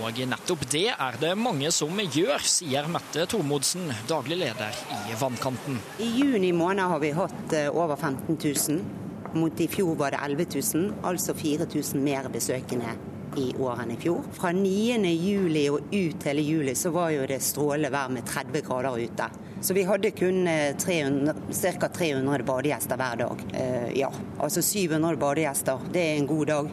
Og 0.00 0.16
nettopp 0.24 0.62
det 0.72 0.86
er 0.94 1.16
det 1.20 1.34
mange 1.36 1.68
som 1.74 2.00
gjør, 2.00 2.40
sier 2.48 2.86
Mette 2.88 3.26
Tormodsen, 3.28 3.90
daglig 4.08 4.38
leder 4.40 4.78
i 5.10 5.16
Vannkanten. 5.20 5.76
I 6.00 6.08
juni 6.16 6.52
måned 6.56 6.88
har 6.88 7.02
vi 7.02 7.10
hatt 7.12 7.56
over 7.68 7.96
15 7.96 8.38
000. 8.38 8.80
Mot 9.36 9.60
i 9.60 9.68
fjor 9.68 9.94
var 9.96 10.12
det 10.12 10.20
11 10.24 10.46
000, 10.74 10.88
altså 11.08 11.34
4000 11.36 12.02
mer 12.04 12.26
besøkende 12.32 12.96
i 13.40 13.46
år 13.60 13.84
enn 13.84 13.94
i 13.94 14.00
fjor. 14.00 14.24
Fra 14.36 14.50
9. 14.52 15.12
juli 15.12 15.62
og 15.72 15.92
ut 15.92 16.26
hele 16.28 16.44
juli 16.44 16.74
så 16.76 16.92
var 16.92 17.12
jo 17.14 17.28
det 17.28 17.40
strålende 17.44 17.92
vær 17.92 18.12
med 18.12 18.26
30 18.28 18.64
grader 18.66 18.98
ute. 19.00 19.28
Så 19.62 19.76
vi 19.76 19.86
hadde 19.88 20.10
kun 20.16 20.48
ca. 20.74 21.88
300 21.88 22.44
badegjester 22.48 22.98
hver 22.98 23.20
dag. 23.22 23.44
Ja, 23.96 24.10
altså 24.42 24.64
700 24.64 25.16
badegjester. 25.20 25.84
Det 25.92 26.02
er 26.02 26.18
en 26.18 26.28
god 26.28 26.46
dag. 26.50 26.72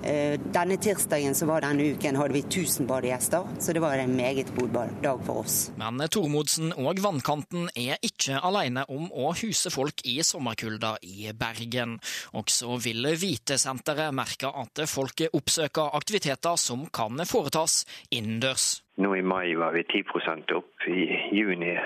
Denne 0.00 0.76
tirsdagen 0.80 1.34
som 1.36 1.50
var 1.52 1.60
denne 1.64 1.90
uken 1.92 2.16
hadde 2.16 2.34
vi 2.34 2.40
1000 2.42 2.88
badegjester, 2.88 3.44
så 3.60 3.74
det 3.76 3.82
var 3.84 4.00
en 4.00 4.16
meget 4.16 4.48
god 4.56 4.72
dag 5.02 5.20
for 5.26 5.42
oss. 5.44 5.58
Men 5.80 6.00
Tormodsen 6.08 6.72
og 6.80 7.02
Vannkanten 7.04 7.68
er 7.76 8.00
ikke 8.04 8.40
alene 8.40 8.86
om 8.88 9.10
å 9.12 9.34
huse 9.36 9.72
folk 9.72 10.00
i 10.08 10.18
sommerkulda 10.24 10.96
i 11.04 11.30
Bergen. 11.36 11.98
Også 12.32 12.78
vil 12.80 13.10
Vitesenteret 13.20 14.14
merke 14.16 14.48
at 14.48 14.84
folk 14.88 15.26
oppsøker 15.30 15.92
aktiviteter 15.98 16.56
som 16.60 16.86
kan 16.88 17.20
foretas 17.28 17.84
innendørs. 18.10 18.80
Nå 19.00 19.14
i 19.16 19.24
mai 19.24 19.52
var 19.56 19.76
vi 19.76 19.84
10% 19.84 20.56
opp, 20.56 20.88
i 20.88 21.06
juni 21.36 21.76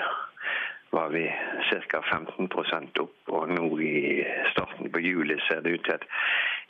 var 0.95 1.11
vi 1.11 1.27
ca. 1.91 2.01
15% 2.01 3.03
opp, 3.03 3.17
og 3.35 3.51
nå 3.51 3.69
i 3.83 4.23
starten 4.53 4.91
på 4.95 5.03
juli 5.03 5.39
ser 5.49 5.63
det 5.65 5.75
ut 5.75 5.87
til 5.87 5.97
at 5.99 6.07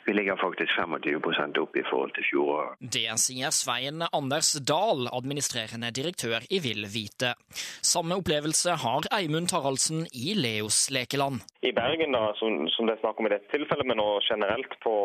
vi 0.05 0.13
ligger 0.13 0.35
faktisk 0.37 0.71
25 0.75 1.61
opp 1.61 1.77
i 1.77 1.83
forhold 1.89 2.13
til 2.15 2.25
fjoråret. 2.29 2.77
Det 2.79 3.07
sier 3.21 3.53
Svein 3.55 4.03
Anders 4.11 4.51
Dahl, 4.71 5.07
administrerende 5.09 5.89
direktør 5.95 6.45
i 6.49 6.59
Vill 6.61 6.85
Vite. 6.93 7.33
Samme 7.81 8.19
opplevelse 8.21 8.77
har 8.85 9.09
Eimund 9.17 9.49
Taraldsen 9.49 10.05
i 10.13 10.35
Leos 10.37 10.89
lekeland. 10.93 11.41
I 11.65 11.73
Bergen, 11.73 12.13
da, 12.13 12.29
som, 12.39 12.67
som 12.73 12.85
det 12.85 12.97
er 12.97 13.03
snakk 13.03 13.19
om 13.19 13.29
i 13.29 13.33
dette 13.33 13.49
tilfellet, 13.53 13.89
men 13.89 14.03
også 14.03 14.35
generelt 14.35 14.77
på 14.85 14.95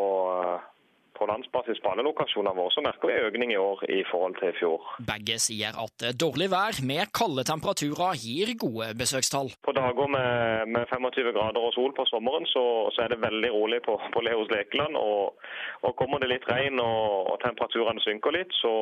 på 1.21 1.29
landsbasis 1.29 1.81
på 1.85 1.93
alle 1.93 2.05
lokasjoner 2.07 2.57
våre, 2.57 2.73
så 2.75 2.85
merker 2.85 3.11
vi 3.11 3.21
økning 3.29 3.53
i 3.53 3.61
år 3.61 3.85
i 3.93 4.01
forhold 4.11 4.39
til 4.41 4.49
i 4.51 4.57
fjor. 4.57 4.87
Begge 5.13 5.37
sier 5.43 5.77
at 5.85 6.07
dårlig 6.25 6.49
vær 6.55 6.81
med 6.91 7.13
kalde 7.21 7.45
temperaturer 7.53 8.17
gir 8.25 8.55
gode 8.65 8.91
besøkstall. 9.03 9.53
På 9.67 9.75
dager 9.77 10.09
med, 10.17 10.73
med 10.75 10.89
25 10.89 11.33
grader 11.37 11.61
og 11.61 11.75
sol 11.77 11.93
på 11.97 12.07
sommeren, 12.09 12.49
så, 12.49 12.65
så 12.95 13.05
er 13.05 13.13
det 13.13 13.21
veldig 13.27 13.53
rolig 13.53 13.83
på, 13.87 13.99
på 14.15 14.25
Leos 14.25 14.51
lekeland. 14.55 14.97
Og, 14.97 15.37
og, 15.85 15.93
kommer 16.01 16.23
det 16.23 16.33
litt 16.33 16.49
regn 16.49 16.81
og, 16.81 17.31
og 17.33 17.41
temperaturen 17.45 18.01
synker 18.05 18.35
litt, 18.37 18.55
så, 18.63 18.75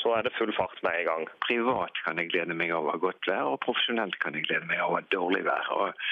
så, 0.00 0.16
er 0.18 0.26
det 0.26 0.36
full 0.38 0.52
fart 0.56 0.80
med 0.84 1.00
en 1.00 1.08
gang. 1.10 1.28
Privat 1.46 2.02
kan 2.04 2.20
jeg 2.20 2.32
glede 2.34 2.56
meg 2.58 2.74
over 2.76 3.00
godt 3.00 3.30
vær, 3.30 3.52
og 3.54 3.62
profesjonelt 3.64 4.18
kan 4.22 4.36
jeg 4.36 4.48
glede 4.48 4.68
meg 4.68 4.82
over 4.84 5.06
dårlig 5.14 5.44
vær. 5.48 5.70
Og, 5.80 6.08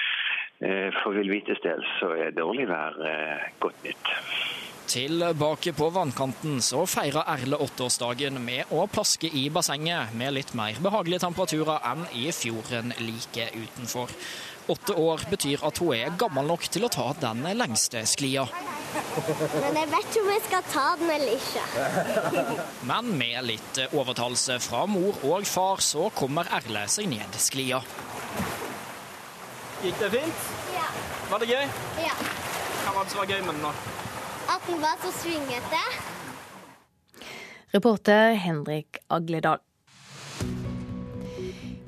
eh, 0.65 0.89
for 1.01 1.17
Vil 1.17 1.33
Vites 1.33 1.61
del 1.65 1.85
så 1.99 2.15
er 2.17 2.37
dårlig 2.37 2.69
vær 2.71 2.97
eh, 3.11 3.51
godt 3.63 3.85
nytt. 3.85 4.15
Tilbake 4.87 5.73
på 5.73 5.89
vannkanten 5.89 6.59
så 6.61 6.83
feirer 6.85 7.25
Erle 7.33 7.57
åtteårsdagen 7.57 8.37
med 8.45 8.69
å 8.69 8.83
plaske 8.87 9.27
i 9.33 9.47
bassenget 9.49 10.13
med 10.13 10.35
litt 10.37 10.53
mer 10.57 10.77
behagelige 10.83 11.23
temperaturer 11.23 11.81
enn 11.89 12.03
i 12.13 12.27
fjorden 12.35 12.93
like 13.01 13.47
utenfor. 13.55 14.13
Åtte 14.69 14.93
år 14.97 15.25
betyr 15.29 15.65
at 15.65 15.81
hun 15.81 15.93
er 15.97 16.13
gammel 16.21 16.45
nok 16.49 16.67
til 16.69 16.85
å 16.85 16.91
ta 16.93 17.07
den 17.21 17.41
lengste 17.57 18.05
sklia. 18.09 18.45
Men 19.57 19.81
jeg 19.81 19.89
vet 19.91 20.07
ikke 20.11 20.21
om 20.21 20.31
jeg 20.33 20.43
skal 20.45 20.69
ta 20.69 20.85
den 21.01 21.11
eller 21.15 21.33
ikke. 21.33 21.65
Men 22.91 23.11
med 23.17 23.49
litt 23.49 23.81
overtalelse 23.87 24.59
fra 24.63 24.85
mor 24.89 25.17
og 25.25 25.49
far, 25.49 25.81
så 25.85 26.11
kommer 26.13 26.49
Erle 26.59 26.85
seg 26.93 27.09
ned 27.09 27.41
sklia. 27.41 27.81
Gikk 29.81 29.99
det 30.01 30.13
fint? 30.19 30.47
Ja. 30.77 30.87
Var 31.33 31.41
det 31.41 31.51
gøy? 31.51 31.67
Ja. 32.05 32.15
Hva 32.85 32.95
var 32.95 33.03
det 33.03 33.13
som 33.13 33.21
var 33.23 33.33
gøy 33.33 33.41
med 33.41 33.53
den, 33.57 33.65
da? 33.65 33.94
At 34.49 34.61
den 34.67 34.81
var 34.81 34.97
så 35.01 35.11
svingete. 35.11 35.81
Reporter 37.73 38.33
Henrik 38.33 38.97
Agledal. 39.09 39.57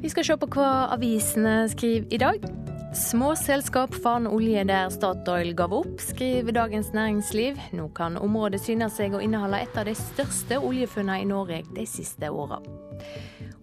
Vi 0.01 0.09
skal 0.09 0.25
se 0.25 0.37
på 0.37 0.49
hva 0.53 0.71
avisene 0.93 1.67
skriver 1.69 2.13
i 2.13 2.19
dag. 2.21 2.47
Små 2.97 3.35
selskap 3.37 3.93
fant 4.03 4.29
olje 4.31 4.63
der 4.65 4.89
Statoil 4.89 5.53
gav 5.57 5.73
opp, 5.75 6.01
skriver 6.01 6.55
Dagens 6.55 6.89
Næringsliv. 6.95 7.59
Nå 7.77 7.89
kan 7.97 8.17
området 8.17 8.61
syne 8.63 8.89
seg 8.89 9.13
å 9.13 9.21
inneholde 9.21 9.59
et 9.61 9.77
av 9.77 9.85
de 9.85 9.93
største 9.97 10.57
oljefunnene 10.57 11.21
i 11.21 11.29
Norge 11.29 11.61
de 11.75 11.85
siste 11.85 12.31
åra. 12.33 12.57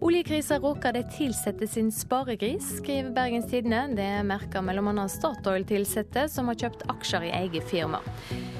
Oljekrisa 0.05 0.59
råker 0.59 0.93
de 0.93 1.01
ansatte 1.25 1.67
sin 1.67 1.93
sparegris, 1.93 2.77
skriver 2.77 3.11
Bergens 3.17 3.47
Tidende. 3.49 3.87
Det 3.97 4.09
merker 4.29 4.61
bl.a. 4.61 5.05
Statoil-ansatte 5.09 6.27
som 6.29 6.51
har 6.51 6.59
kjøpt 6.61 6.85
aksjer 6.93 7.25
i 7.25 7.31
eget 7.39 7.65
firma. 7.71 8.03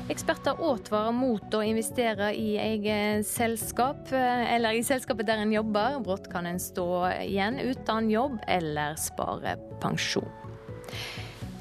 Eksperter 0.09 0.57
advarer 0.57 1.13
mot 1.13 1.57
å 1.57 1.61
investere 1.61 2.31
i 2.33 2.55
eget 2.57 3.29
selskap, 3.29 4.09
eller 4.17 4.73
i 4.73 4.81
selskapet 4.89 5.29
der 5.29 5.45
en 5.45 5.53
jobber. 5.53 6.01
Brått 6.07 6.31
kan 6.33 6.49
en 6.49 6.63
stå 6.63 6.89
igjen 7.27 7.61
uten 7.61 8.09
jobb 8.09 8.41
eller 8.49 8.97
spare 8.97 9.59
pensjon. 9.85 10.44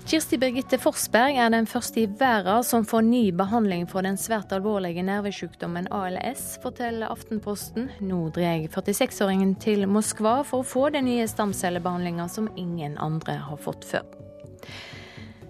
Kirsti 0.04 0.36
Birgitte 0.38 0.76
Forsberg 0.84 1.38
er 1.40 1.52
den 1.54 1.66
første 1.70 2.02
i 2.02 2.10
verden 2.20 2.66
som 2.68 2.84
får 2.84 3.06
ny 3.08 3.22
behandling 3.40 3.86
for 3.88 4.04
den 4.04 4.18
svært 4.20 4.52
alvorlige 4.52 5.02
nervesykdommen 5.08 5.88
ALS, 5.96 6.58
forteller 6.62 7.08
Aftenposten. 7.08 7.88
Nå 8.04 8.26
drar 8.36 8.66
46-åringen 8.74 9.56
til 9.64 9.88
Moskva 9.88 10.42
for 10.44 10.60
å 10.60 10.68
få 10.68 10.90
den 10.92 11.08
nye 11.08 11.24
stamcellebehandlinga 11.32 12.28
som 12.30 12.52
ingen 12.60 12.98
andre 13.00 13.38
har 13.48 13.64
fått 13.64 13.88
før. 13.88 14.04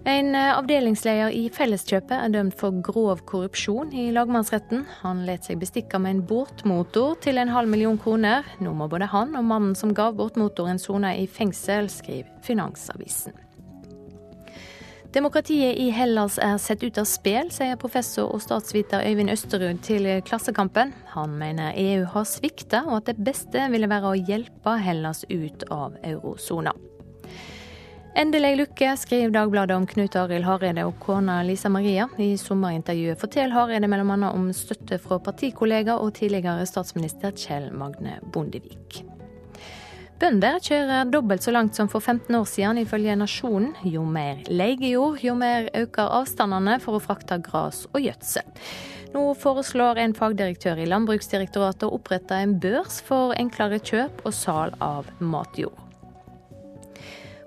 En 0.06 0.36
avdelingsleder 0.36 1.34
i 1.34 1.46
Felleskjøpet 1.52 2.14
er 2.14 2.32
dømt 2.32 2.54
for 2.60 2.78
grov 2.84 3.24
korrupsjon 3.26 3.90
i 3.96 4.10
lagmannsretten. 4.14 4.84
Han 5.00 5.24
let 5.26 5.48
seg 5.48 5.58
bestikke 5.64 5.98
med 5.98 6.14
en 6.14 6.26
båtmotor 6.30 7.16
til 7.24 7.40
en 7.42 7.50
halv 7.50 7.72
million 7.72 7.98
kroner. 7.98 8.46
Nå 8.62 8.76
må 8.76 8.86
både 8.92 9.10
han 9.10 9.34
og 9.34 9.48
mannen 9.50 9.74
som 9.74 9.96
ga 9.96 10.12
båtmotoren 10.14 10.78
sone 10.78 11.16
i 11.18 11.26
fengsel, 11.26 11.90
skriver 11.90 12.30
Finansavisen. 12.44 13.43
Demokratiet 15.14 15.76
i 15.78 15.92
Hellas 15.94 16.40
er 16.42 16.56
sett 16.58 16.82
ut 16.82 16.96
av 16.98 17.04
spill, 17.06 17.46
sier 17.54 17.76
professor 17.78 18.32
og 18.34 18.40
statsviter 18.42 19.04
Øyvind 19.06 19.30
Østerud 19.30 19.78
til 19.86 20.08
Klassekampen. 20.26 20.90
Han 21.12 21.36
mener 21.38 21.76
EU 21.78 22.02
har 22.10 22.26
svikta, 22.26 22.80
og 22.88 22.96
at 22.96 23.12
det 23.12 23.22
beste 23.22 23.68
ville 23.70 23.86
være 23.86 24.10
å 24.10 24.18
hjelpe 24.18 24.74
Hellas 24.82 25.22
ut 25.30 25.62
av 25.70 25.94
eurosona. 26.02 26.74
Endelig 28.18 28.52
lykke, 28.64 28.90
skriver 28.98 29.30
Dagbladet 29.38 29.78
om 29.78 29.86
Knut 29.86 30.18
Arild 30.18 30.50
Hareide 30.50 30.82
og 30.90 30.98
kona 31.02 31.40
Lisa 31.46 31.70
Maria. 31.70 32.10
I 32.18 32.34
sommerintervjuet 32.38 33.22
forteller 33.22 33.54
Hareide 33.54 33.90
bl.a. 33.90 34.34
om 34.34 34.50
støtte 34.50 34.98
fra 34.98 35.22
partikollega 35.22 35.94
og 35.94 36.16
tidligere 36.18 36.66
statsminister 36.66 37.38
Kjell 37.38 37.70
Magne 37.70 38.18
Bondevik. 38.34 39.13
Bønder 40.14 40.60
kjører 40.62 41.08
dobbelt 41.10 41.42
så 41.42 41.50
langt 41.50 41.74
som 41.74 41.88
for 41.90 41.98
15 41.98 42.36
år 42.38 42.44
siden, 42.46 42.78
ifølge 42.78 43.16
Nasjonen. 43.18 43.72
Jo 43.82 44.04
mer 44.06 44.44
leiejord, 44.46 45.18
jo 45.24 45.34
mer 45.34 45.66
øker 45.74 46.12
avstandene 46.20 46.76
for 46.82 46.94
å 46.94 47.02
frakte 47.02 47.40
gras 47.42 47.82
og 47.90 47.98
gjødsel. 48.04 48.46
Nå 49.14 49.24
foreslår 49.38 49.98
en 50.02 50.14
fagdirektør 50.14 50.78
i 50.82 50.86
Landbruksdirektoratet 50.90 51.86
å 51.86 51.92
opprette 51.98 52.38
en 52.38 52.56
børs 52.62 53.00
for 53.06 53.34
enklere 53.38 53.80
kjøp 53.82 54.22
og 54.22 54.34
salg 54.34 54.78
av 54.82 55.10
matjord. 55.18 55.78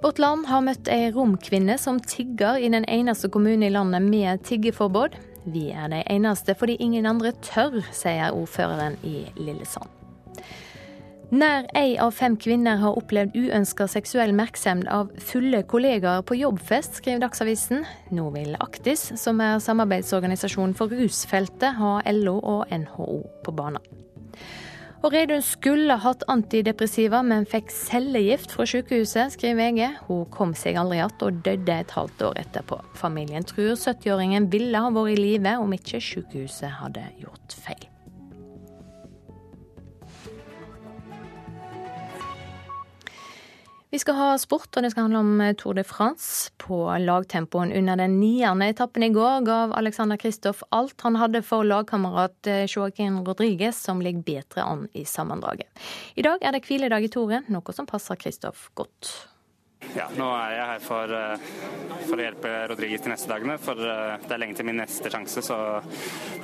Vårt 0.04 0.20
Land 0.22 0.46
har 0.52 0.62
møtt 0.62 0.92
ei 0.94 1.10
romkvinne 1.16 1.80
som 1.82 2.00
tigger 2.04 2.60
i 2.62 2.70
den 2.70 2.86
eneste 2.86 3.32
kommunen 3.34 3.66
i 3.66 3.74
landet 3.74 4.06
med 4.06 4.44
tiggeforbud. 4.46 5.16
Vi 5.48 5.70
er 5.72 5.88
de 5.92 6.04
eneste 6.12 6.56
fordi 6.60 6.78
ingen 6.84 7.08
andre 7.10 7.32
tør, 7.42 7.80
sier 7.96 8.36
ordføreren 8.36 9.00
i 9.08 9.24
Lillesand. 9.40 9.97
Nær 11.28 11.66
ei 11.76 11.98
av 12.00 12.14
fem 12.16 12.38
kvinner 12.40 12.78
har 12.80 12.96
opplevd 12.96 13.34
uønska 13.36 13.90
seksuell 13.92 14.32
merksemd 14.32 14.86
av 14.88 15.10
fulle 15.20 15.60
kollegaer 15.68 16.22
på 16.24 16.38
jobbfest, 16.40 17.02
skriver 17.02 17.26
Dagsavisen. 17.26 17.84
Nå 18.16 18.30
vil 18.32 18.56
Aktis, 18.64 19.10
som 19.20 19.42
er 19.44 19.60
samarbeidsorganisasjon 19.60 20.72
for 20.80 20.94
rusfeltet, 20.96 21.76
ha 21.82 21.98
LO 22.16 22.38
og 22.40 22.72
NHO 22.72 23.18
på 23.44 23.56
banen. 23.60 23.84
Og 25.04 25.12
Reidun 25.12 25.44
skulle 25.44 26.00
hatt 26.00 26.24
antidepressiva, 26.32 27.20
men 27.28 27.44
fikk 27.46 27.76
cellegift 27.76 28.56
fra 28.56 28.64
sykehuset, 28.64 29.36
skriver 29.36 29.60
VG. 29.60 30.00
Hun 30.08 30.24
kom 30.32 30.56
seg 30.56 30.80
aldri 30.80 31.02
igjen 31.02 31.28
og 31.28 31.44
døde 31.44 31.78
et 31.84 31.94
halvt 32.00 32.26
år 32.30 32.42
etterpå. 32.46 32.80
Familien 33.04 33.44
tror 33.44 33.76
70-åringen 33.76 34.48
ville 34.56 34.80
ha 34.80 34.96
vært 34.96 35.18
i 35.18 35.20
live 35.20 35.60
om 35.60 35.76
ikke 35.76 36.00
sykehuset 36.00 36.80
hadde 36.80 37.04
gjort 37.20 37.60
feil. 37.68 37.88
Vi 43.98 44.02
skal 44.04 44.14
ha 44.14 44.34
sport, 44.38 44.70
og 44.78 44.84
det 44.86 44.92
skal 44.94 45.08
handle 45.08 45.20
om 45.24 45.40
Tour 45.58 45.74
de 45.74 45.82
France. 45.82 46.52
På 46.62 46.84
lagtempoen 47.02 47.72
under 47.74 47.98
den 47.98 48.20
niende 48.20 48.68
etappen 48.70 49.02
i 49.08 49.10
går 49.10 49.48
gav 49.48 49.74
Alexander 49.74 50.20
Kristoff 50.22 50.62
alt 50.70 51.02
han 51.02 51.18
hadde 51.18 51.42
for 51.42 51.66
lagkamerat 51.66 52.46
Joaquin 52.70 53.24
Rodriguez, 53.26 53.80
som 53.82 54.04
ligger 54.06 54.22
bedre 54.28 54.68
an 54.70 54.84
i 54.94 55.02
sammendraget. 55.02 55.66
I 56.14 56.28
dag 56.30 56.46
er 56.46 56.54
det 56.54 56.62
hviledag 56.68 57.08
i 57.08 57.10
Toren, 57.10 57.50
noe 57.50 57.74
som 57.74 57.90
passer 57.90 58.22
Kristoff 58.22 58.68
godt. 58.78 59.16
Ja, 59.96 60.08
nå 60.18 60.28
er 60.34 60.54
jeg 60.54 60.68
her 60.72 60.82
for, 60.84 61.12
for, 62.08 62.18
å 62.18 62.24
hjelpe 62.24 62.52
Rodriguez 62.72 63.04
de 63.06 63.12
neste 63.12 63.30
dagene. 63.30 63.58
For 63.62 63.78
det 63.78 64.34
er 64.34 64.42
lenge 64.42 64.58
til 64.58 64.68
min 64.68 64.80
neste 64.82 65.12
sjanse. 65.14 65.44
Så 65.46 65.58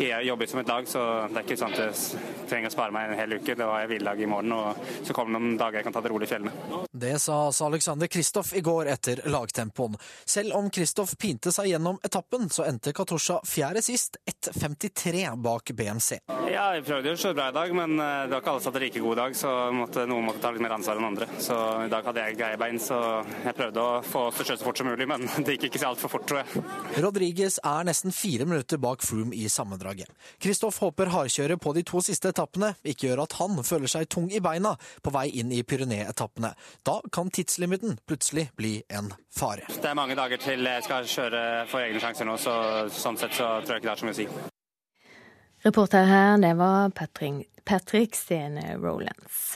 jeg 0.01 0.27
jobber 0.27 0.49
som 0.49 0.61
et 0.61 0.69
lag, 0.69 0.87
så 0.89 1.03
det 1.31 1.41
er 1.41 1.47
ikke 1.47 1.59
sånn 1.59 1.75
at 1.75 1.81
jeg 1.83 2.21
trenger 2.49 2.71
å 2.71 2.75
spare 2.75 2.95
meg 2.95 3.09
en 3.09 3.19
hel 3.19 3.37
uke. 3.37 3.57
Da 3.57 3.69
har 3.71 3.83
jeg 3.83 3.93
hviledag 3.93 4.21
i 4.21 4.29
morgen, 4.29 4.53
og 4.57 4.85
så 5.05 5.15
kommer 5.17 5.33
det 5.33 5.41
noen 5.41 5.59
dager 5.59 5.81
jeg 5.81 5.87
kan 5.89 5.97
ta 5.97 6.03
det 6.05 6.13
rolig 6.13 6.29
i 6.29 6.33
fjellene. 6.33 6.83
Det 6.93 7.15
sa 7.21 7.39
altså 7.47 7.67
Alexander 7.71 8.11
Kristoff 8.11 8.53
i 8.57 8.63
går 8.65 8.91
etter 8.93 9.23
lagtempoen. 9.33 9.97
Selv 10.25 10.57
om 10.59 10.69
Kristoff 10.73 11.15
pinte 11.19 11.53
seg 11.53 11.71
gjennom 11.73 11.97
etappen, 12.05 12.49
så 12.53 12.67
endte 12.69 12.93
Katusha 12.95 13.39
fjerde 13.49 13.81
sist, 13.85 14.21
1.53 14.29 15.25
bak 15.43 15.73
BMC. 15.73 16.21
Ja, 16.53 16.69
jeg 16.77 16.85
prøvde 16.85 17.15
å 17.15 17.17
kjøre 17.17 17.37
bra 17.39 17.49
i 17.49 17.57
dag, 17.57 17.73
men 17.75 17.97
det 17.97 18.29
var 18.29 18.43
ikke 18.43 18.53
alle 18.53 18.63
som 18.63 18.73
hadde 18.73 18.85
like 18.85 19.01
god 19.03 19.19
dag, 19.23 19.37
så 19.37 19.53
måtte, 19.73 20.05
noen 20.09 20.27
måtte 20.29 20.43
ta 20.43 20.53
litt 20.53 20.63
mer 20.63 20.77
ansvar 20.77 21.01
enn 21.01 21.09
andre. 21.09 21.29
Så 21.41 21.57
i 21.87 21.91
dag 21.91 22.05
hadde 22.05 22.27
jeg 22.27 22.37
greie 22.37 22.59
bein, 22.61 22.81
så 22.81 22.99
jeg 23.43 23.55
prøvde 23.57 23.83
å 23.83 24.01
få 24.05 24.27
oss 24.29 24.37
til 24.37 24.45
å 24.45 24.47
kjøre 24.49 24.59
så 24.61 24.67
fort 24.67 24.79
som 24.81 24.89
mulig, 24.89 25.07
men 25.09 25.25
det 25.45 25.55
gikk 25.55 25.67
ikke 25.69 25.81
så 25.81 25.89
altfor 25.91 26.11
fort, 26.13 26.25
tror 26.29 26.41
jeg. 26.41 26.63
Rodriguez 27.03 27.59
er 27.63 27.87
nesten 27.87 28.15
fire 28.15 28.47
minutter 28.49 28.81
bak 28.81 29.03
Froome 29.05 29.35
i 29.37 29.49
sammendraget. 29.51 30.11
Kristoff 30.43 30.79
håper 30.83 31.11
hardkjøret 31.13 31.61
på 31.63 31.73
de 31.77 31.85
to 31.87 32.01
siste 32.05 32.31
etappene 32.33 32.73
ikke 32.83 33.09
gjør 33.09 33.23
at 33.25 33.37
han 33.39 33.59
føler 33.67 33.91
seg 33.91 34.09
tung 34.11 34.29
i 34.31 34.41
beina 34.43 34.75
på 35.03 35.13
vei 35.13 35.27
inn 35.41 35.51
i 35.55 35.63
Pyrenee-etappene. 35.67 36.53
Da 36.87 36.99
kan 37.13 37.31
tidslimiten 37.33 37.99
plutselig 38.07 38.49
bli 38.59 38.75
en 38.93 39.11
fare. 39.33 39.67
Det 39.73 39.89
er 39.91 39.99
mange 39.99 40.17
dager 40.19 40.41
til 40.41 40.65
jeg 40.67 40.87
skal 40.87 41.07
kjøre 41.09 41.43
for 41.71 41.83
egne 41.83 42.01
sjanser 42.03 42.29
nå, 42.29 42.37
så 42.41 42.55
sånn 42.93 43.19
sett 43.19 43.35
så 43.37 43.55
tror 43.63 43.75
jeg 43.75 43.83
ikke 43.83 43.89
det 43.91 43.95
er 43.95 44.03
så 44.03 44.09
mye 44.09 44.17
å 44.17 44.21
si. 44.23 44.29
Reporter 45.63 46.03
her, 46.09 46.37
det 46.43 46.57
var 46.59 46.89
Patrick, 46.91 47.47
Patrick 47.63 48.17
Stene 48.19 48.75
Rolands. 48.75 49.53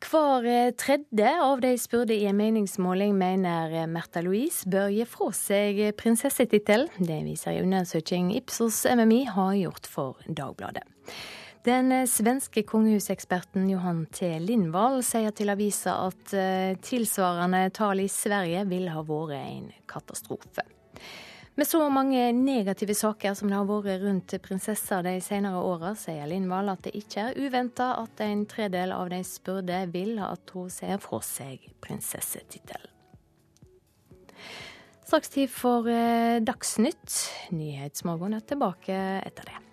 Hver 0.00 0.70
tredje 0.80 1.30
av 1.44 1.60
de 1.60 1.74
spurte 1.78 2.14
i 2.16 2.24
en 2.24 2.38
meningsmåling 2.38 3.12
mener 3.20 3.74
Märtha 3.86 4.22
Louise 4.24 4.64
bør 4.72 4.88
gi 4.88 5.04
fra 5.04 5.28
seg 5.36 5.80
prinsessetittel. 6.00 6.86
Det 6.96 7.18
viser 7.26 7.58
en 7.58 7.68
undersøking 7.68 8.30
Ipsos 8.38 8.86
MMI 8.88 9.26
har 9.28 9.52
gjort 9.58 9.90
for 9.92 10.24
Dagbladet. 10.24 10.86
Den 11.68 11.92
svenske 12.08 12.64
kongehuseksperten 12.64 13.68
Johan 13.68 14.06
T. 14.08 14.32
Lindvall 14.40 15.02
sier 15.04 15.36
til 15.36 15.52
avisa 15.52 15.98
at 16.06 16.32
tilsvarende 16.80 17.66
tall 17.76 18.00
i 18.00 18.08
Sverige 18.08 18.64
vil 18.72 18.88
ha 18.88 19.04
vært 19.04 19.36
en 19.36 19.68
katastrofe. 19.84 20.64
Med 21.54 21.66
så 21.66 21.80
mange 21.90 22.32
negative 22.32 22.94
saker 22.94 23.34
som 23.34 23.50
det 23.50 23.58
har 23.58 23.66
vært 23.68 24.04
rundt 24.04 24.34
prinsesser 24.44 25.02
de 25.04 25.16
senere 25.24 25.60
åra, 25.60 25.92
sier 25.98 26.28
Lindvall 26.30 26.70
at 26.72 26.84
det 26.86 26.94
ikke 26.96 27.26
er 27.26 27.40
uventa 27.40 27.90
at 28.00 28.22
en 28.24 28.46
tredel 28.48 28.94
av 28.96 29.10
de 29.12 29.20
spurte 29.26 29.82
vil 29.92 30.20
at 30.24 30.54
hun 30.54 30.70
ser 30.72 31.02
fra 31.02 31.20
seg 31.26 31.66
prinsessetittelen. 31.84 32.88
Straks 35.10 35.32
tid 35.34 35.50
for 35.50 35.88
Dagsnytt. 36.46 37.16
Nyhetsmorgen 37.50 38.38
er 38.38 38.46
tilbake 38.46 38.94
etter 39.26 39.50
det. 39.50 39.69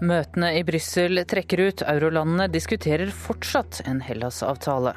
Møtene 0.00 0.54
i 0.56 0.62
Brussel 0.64 1.20
trekker 1.28 1.60
ut. 1.60 1.82
Eurolandene 1.84 2.46
diskuterer 2.48 3.10
fortsatt 3.12 3.82
en 3.84 3.98
Hellas-avtale. 4.00 4.94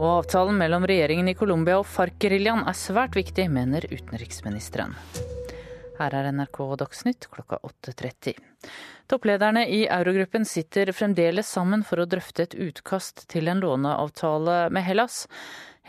Og 0.00 0.06
avtalen 0.14 0.56
mellom 0.56 0.86
regjeringen 0.88 1.28
i 1.28 1.36
Colombia 1.36 1.76
og 1.82 1.84
FARC-geriljaen 1.84 2.64
er 2.64 2.78
svært 2.80 3.18
viktig, 3.18 3.50
mener 3.52 3.84
utenriksministeren. 3.92 4.96
Her 6.00 6.16
er 6.16 6.30
NRK 6.32 6.62
Dagsnytt 6.80 7.28
klokka 7.28 7.58
8.30. 7.60 8.40
Topplederne 9.12 9.66
i 9.68 9.82
eurogruppen 9.84 10.46
sitter 10.48 10.94
fremdeles 10.96 11.52
sammen 11.52 11.84
for 11.84 12.00
å 12.00 12.08
drøfte 12.08 12.46
et 12.46 12.56
utkast 12.56 13.26
til 13.28 13.52
en 13.52 13.60
låneavtale 13.60 14.70
med 14.72 14.86
Hellas. 14.86 15.26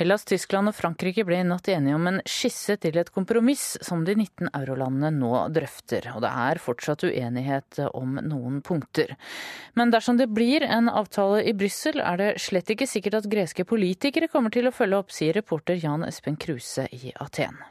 Hellas, 0.02 0.24
Tyskland 0.26 0.72
og 0.72 0.74
Frankrike 0.74 1.22
ble 1.28 1.44
i 1.44 1.46
natt 1.46 1.68
enige 1.70 1.94
om 1.94 2.08
en 2.10 2.16
skisse 2.26 2.74
til 2.82 2.96
et 2.98 3.12
kompromiss 3.14 3.76
som 3.86 4.02
de 4.08 4.16
19 4.16 4.48
eurolandene 4.50 5.12
nå 5.14 5.44
drøfter, 5.54 6.08
og 6.16 6.24
det 6.24 6.32
er 6.44 6.62
fortsatt 6.64 7.06
uenighet 7.06 7.84
om 7.92 8.18
noen 8.26 8.64
punkter. 8.66 9.14
Men 9.78 9.94
dersom 9.94 10.18
det 10.18 10.32
blir 10.34 10.66
en 10.66 10.90
avtale 10.90 11.44
i 11.46 11.54
Brussel, 11.54 12.02
er 12.02 12.18
det 12.18 12.32
slett 12.42 12.74
ikke 12.74 12.90
sikkert 12.90 13.20
at 13.20 13.30
greske 13.30 13.68
politikere 13.70 14.32
kommer 14.32 14.50
til 14.50 14.72
å 14.72 14.74
følge 14.74 15.04
opp, 15.04 15.14
sier 15.14 15.38
reporter 15.38 15.78
Jan 15.78 16.08
Espen 16.08 16.42
Kruse 16.42 16.88
i 16.98 17.14
Aten. 17.22 17.62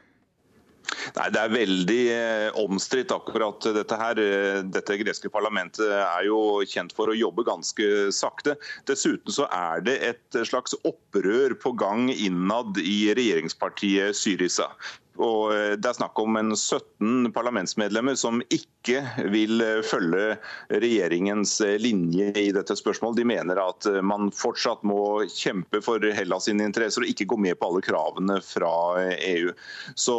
Nei, 1.15 1.27
Det 1.33 1.41
er 1.41 1.53
veldig 1.53 1.99
eh, 2.13 2.59
omstridt 2.59 3.13
akkurat 3.15 3.67
dette 3.75 3.99
her. 3.99 4.21
Eh, 4.21 4.61
dette 4.67 4.97
greske 5.01 5.31
parlamentet 5.33 5.85
er 5.87 6.25
jo 6.27 6.61
kjent 6.67 6.95
for 6.97 7.11
å 7.11 7.17
jobbe 7.17 7.45
ganske 7.47 8.09
sakte. 8.15 8.57
Dessuten 8.89 9.33
så 9.33 9.47
er 9.55 9.85
det 9.87 9.97
et 10.11 10.41
slags 10.47 10.75
opprør 10.87 11.55
på 11.61 11.75
gang 11.79 12.09
innad 12.11 12.79
i 12.81 13.13
regjeringspartiet 13.17 14.17
Syriza. 14.17 14.71
Og 15.19 15.51
eh, 15.53 15.73
Det 15.75 15.89
er 15.89 15.97
snakk 15.97 16.19
om 16.21 16.37
en 16.39 16.53
17 16.55 17.31
parlamentsmedlemmer 17.35 18.15
som 18.19 18.39
ikke 18.53 19.01
vil 19.33 19.61
eh, 19.63 19.81
følge 19.83 20.37
regjeringens 20.71 21.57
eh, 21.65 21.75
linje 21.81 22.31
i 22.39 22.47
dette 22.55 22.77
spørsmålet. 22.79 23.19
De 23.19 23.27
mener 23.27 23.59
at 23.61 23.87
man 24.07 24.31
fortsatt 24.35 24.85
må 24.87 25.25
kjempe 25.31 25.81
for 25.83 26.03
Hellas 26.15 26.47
sine 26.47 26.65
interesser 26.67 27.03
og 27.03 27.11
ikke 27.11 27.27
gå 27.33 27.39
med 27.43 27.59
på 27.59 27.69
alle 27.69 27.83
kravene 27.85 28.39
fra 28.45 28.73
EU. 29.11 29.51
Så 29.95 30.15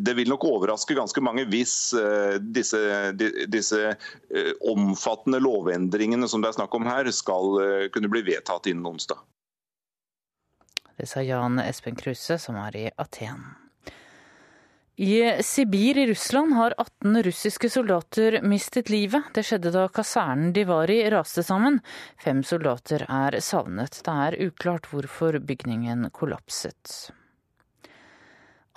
Det 0.00 0.14
vil 0.16 0.30
nok 0.30 0.44
overraske 0.48 0.96
ganske 0.96 1.22
mange 1.22 1.44
hvis 1.50 1.74
disse, 2.54 2.80
disse 3.50 3.94
omfattende 4.66 5.40
lovendringene 5.42 6.28
som 6.30 6.42
det 6.42 6.50
er 6.50 6.58
snakk 6.58 6.74
om 6.76 6.88
her, 6.88 7.10
skal 7.14 7.90
kunne 7.94 8.10
bli 8.12 8.24
vedtatt 8.32 8.70
innen 8.70 8.88
onsdag. 8.90 9.20
Det 11.00 11.06
sa 11.06 11.22
Jan 11.22 11.58
Espen 11.58 11.96
Kruse, 11.96 12.36
som 12.38 12.58
er 12.60 12.74
i 12.76 12.82
Aten. 13.00 13.40
I 15.00 15.42
Sibir 15.42 15.98
i 15.98 16.06
Russland 16.10 16.52
har 16.52 16.74
18 16.76 17.22
russiske 17.22 17.70
soldater 17.72 18.36
mistet 18.44 18.90
livet. 18.92 19.30
Det 19.32 19.46
skjedde 19.48 19.72
da 19.72 19.86
kasernen 19.88 20.52
de 20.52 20.66
var 20.68 20.92
i 20.92 20.98
raste 21.08 21.40
sammen. 21.40 21.78
Fem 22.20 22.42
soldater 22.44 23.06
er 23.08 23.38
savnet. 23.40 24.02
Det 24.04 24.18
er 24.26 24.36
uklart 24.50 24.90
hvorfor 24.92 25.40
bygningen 25.40 26.10
kollapset. 26.12 27.14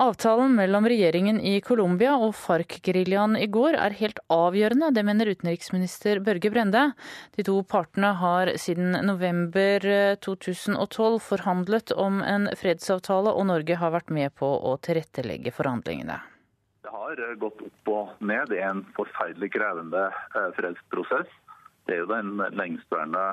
Avtalen 0.02 0.56
mellom 0.56 0.88
regjeringen 0.90 1.38
i 1.38 1.60
Colombia 1.62 2.16
og 2.18 2.32
FARC-geriljaen 2.34 3.36
i 3.38 3.46
går 3.46 3.76
er 3.78 3.94
helt 4.00 4.18
avgjørende, 4.34 4.90
det 4.90 5.04
mener 5.06 5.30
utenriksminister 5.30 6.18
Børge 6.26 6.50
Brende. 6.50 6.82
De 7.38 7.46
to 7.46 7.60
partene 7.70 8.10
har 8.18 8.50
siden 8.58 8.98
november 9.06 9.86
2012 10.26 10.82
eh, 10.82 11.22
forhandlet 11.22 11.94
om 11.94 12.24
en 12.26 12.50
fredsavtale, 12.58 13.36
og 13.38 13.46
Norge 13.52 13.78
har 13.78 13.94
vært 13.94 14.10
med 14.10 14.34
på 14.34 14.50
å 14.50 14.74
tilrettelegge 14.82 15.54
forhandlingene. 15.54 16.18
Det 16.82 16.94
har 16.98 17.22
eh, 17.22 17.38
gått 17.38 17.62
opp 17.62 17.94
og 17.94 18.26
ned. 18.26 18.50
Det 18.50 18.64
er 18.64 18.72
en 18.72 18.88
forferdelig 18.98 19.52
krevende 19.54 20.08
eh, 20.10 20.50
fredsprosess. 20.58 21.30
Det 21.86 22.00
er 22.00 22.02
jo 22.02 22.10
den 22.10 22.40
lengstvarende, 22.58 23.28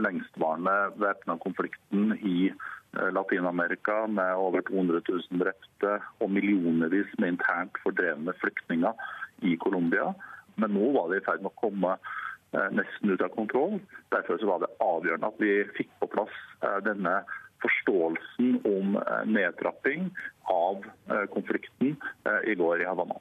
lengstvarende 0.00 0.78
væpna 1.02 1.36
konflikten 1.42 2.14
i 2.22 2.52
Eh, 2.52 2.73
Latin-Amerika 3.14 4.06
med 4.06 4.36
over 4.36 4.64
200 4.68 5.00
000 5.08 5.40
drepte 5.42 5.94
og 6.22 6.30
millionervis 6.30 7.10
med 7.18 7.34
internt 7.34 7.80
fordrevne 7.82 8.34
flyktninger 8.40 9.06
i 9.42 9.56
Colombia. 9.62 10.12
Men 10.60 10.76
nå 10.76 10.92
var 10.94 11.10
det 11.10 11.22
i 11.22 11.26
ferd 11.26 11.42
med 11.42 11.52
å 11.52 11.60
komme 11.60 11.96
eh, 11.96 12.70
nesten 12.78 13.14
ut 13.14 13.24
av 13.24 13.34
kontroll. 13.34 13.80
Derfor 14.14 14.42
var 14.46 14.62
det 14.62 14.72
avgjørende 14.84 15.32
at 15.32 15.42
vi 15.42 15.56
fikk 15.78 15.90
på 16.02 16.10
plass 16.14 16.34
eh, 16.62 16.80
denne 16.86 17.20
forståelsen 17.64 18.58
om 18.68 18.98
nedtrapping 19.24 20.10
av 20.52 20.82
konflikten 21.32 21.94
i 22.44 22.56
går 22.60 22.82
i 22.82 22.88
Havanna. 22.90 23.16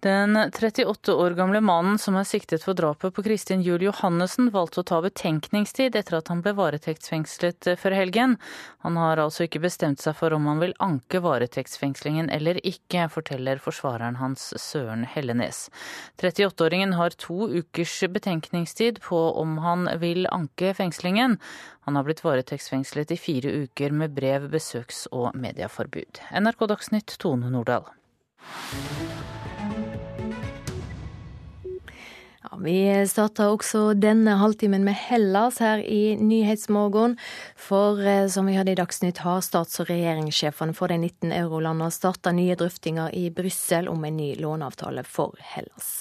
Den 0.00 0.36
38 0.36 1.14
år 1.14 1.30
gamle 1.30 1.60
mannen 1.60 1.98
som 2.00 2.14
er 2.16 2.24
siktet 2.24 2.62
for 2.64 2.72
drapet 2.72 3.12
på 3.12 3.22
Kristin 3.22 3.60
Juel 3.60 3.82
Johannessen, 3.84 4.46
valgte 4.48 4.80
å 4.80 4.86
ta 4.88 5.00
betenkningstid 5.04 5.96
etter 5.98 6.16
at 6.16 6.30
han 6.32 6.40
ble 6.40 6.54
varetektsfengslet 6.56 7.68
før 7.76 7.96
helgen. 7.98 8.38
Han 8.80 8.96
har 8.96 9.20
altså 9.20 9.44
ikke 9.44 9.60
bestemt 9.60 10.00
seg 10.00 10.16
for 10.16 10.32
om 10.32 10.46
han 10.48 10.62
vil 10.62 10.72
anke 10.80 11.20
varetektsfengslingen 11.20 12.32
eller 12.32 12.62
ikke, 12.64 13.10
forteller 13.12 13.60
forsvareren 13.60 14.16
hans 14.22 14.54
Søren 14.56 15.04
Hellenes. 15.04 15.66
38-åringen 16.16 16.96
har 16.96 17.12
to 17.20 17.50
ukers 17.52 17.98
betenkningstid 18.08 19.02
på 19.04 19.20
om 19.36 19.58
han 19.60 19.84
vil 20.00 20.24
anke 20.32 20.72
fengslingen. 20.80 21.36
Han 21.84 22.00
har 22.00 22.08
blitt 22.08 22.24
varetektsfengslet 22.24 23.12
i 23.12 23.20
fire 23.20 23.52
uker 23.66 23.92
med 23.92 24.16
brev, 24.16 24.48
besøks- 24.48 25.04
og 25.12 25.36
medieforbud. 25.36 26.24
NRK 26.32 26.70
Dagsnytt, 26.72 27.18
Tone 27.20 27.52
Nordahl. 27.52 27.92
Vi 32.58 33.06
starter 33.06 33.52
også 33.52 33.92
denne 33.94 34.34
halvtimen 34.40 34.82
med 34.82 34.96
Hellas 34.98 35.60
her 35.62 35.78
i 35.78 36.16
Nyhetsmorgen. 36.18 37.14
For 37.54 38.00
eh, 38.02 38.26
som 38.26 38.48
vi 38.50 38.56
hadde 38.58 38.74
i 38.74 38.78
Dagsnytt, 38.78 39.22
har 39.22 39.44
stats- 39.46 39.78
og 39.78 39.90
regjeringssjefene 39.92 40.74
for 40.74 40.90
de 40.90 40.98
19 40.98 41.30
eurolandene 41.30 41.92
starta 41.94 42.32
nye 42.34 42.56
drøftinger 42.58 43.14
i 43.14 43.28
Brussel 43.30 43.86
om 43.88 44.02
en 44.04 44.18
ny 44.18 44.32
låneavtale 44.42 45.04
for 45.06 45.38
Hellas. 45.52 45.92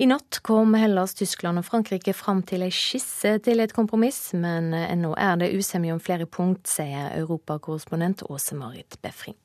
I 0.00 0.06
natt 0.06 0.38
kom 0.46 0.72
Hellas, 0.78 1.12
Tyskland 1.18 1.60
og 1.60 1.66
Frankrike 1.66 2.14
fram 2.14 2.40
til 2.46 2.62
ei 2.64 2.72
skisse 2.72 3.34
til 3.44 3.60
et 3.60 3.74
kompromiss, 3.74 4.30
men 4.32 4.70
ennå 4.72 5.10
er 5.18 5.36
det 5.40 5.50
usemje 5.58 5.96
om 5.96 6.00
flere 6.00 6.28
punkt, 6.30 6.70
sier 6.70 7.10
europakorrespondent 7.18 8.22
Åse 8.30 8.56
Marit 8.56 8.96
Befring. 9.02 9.36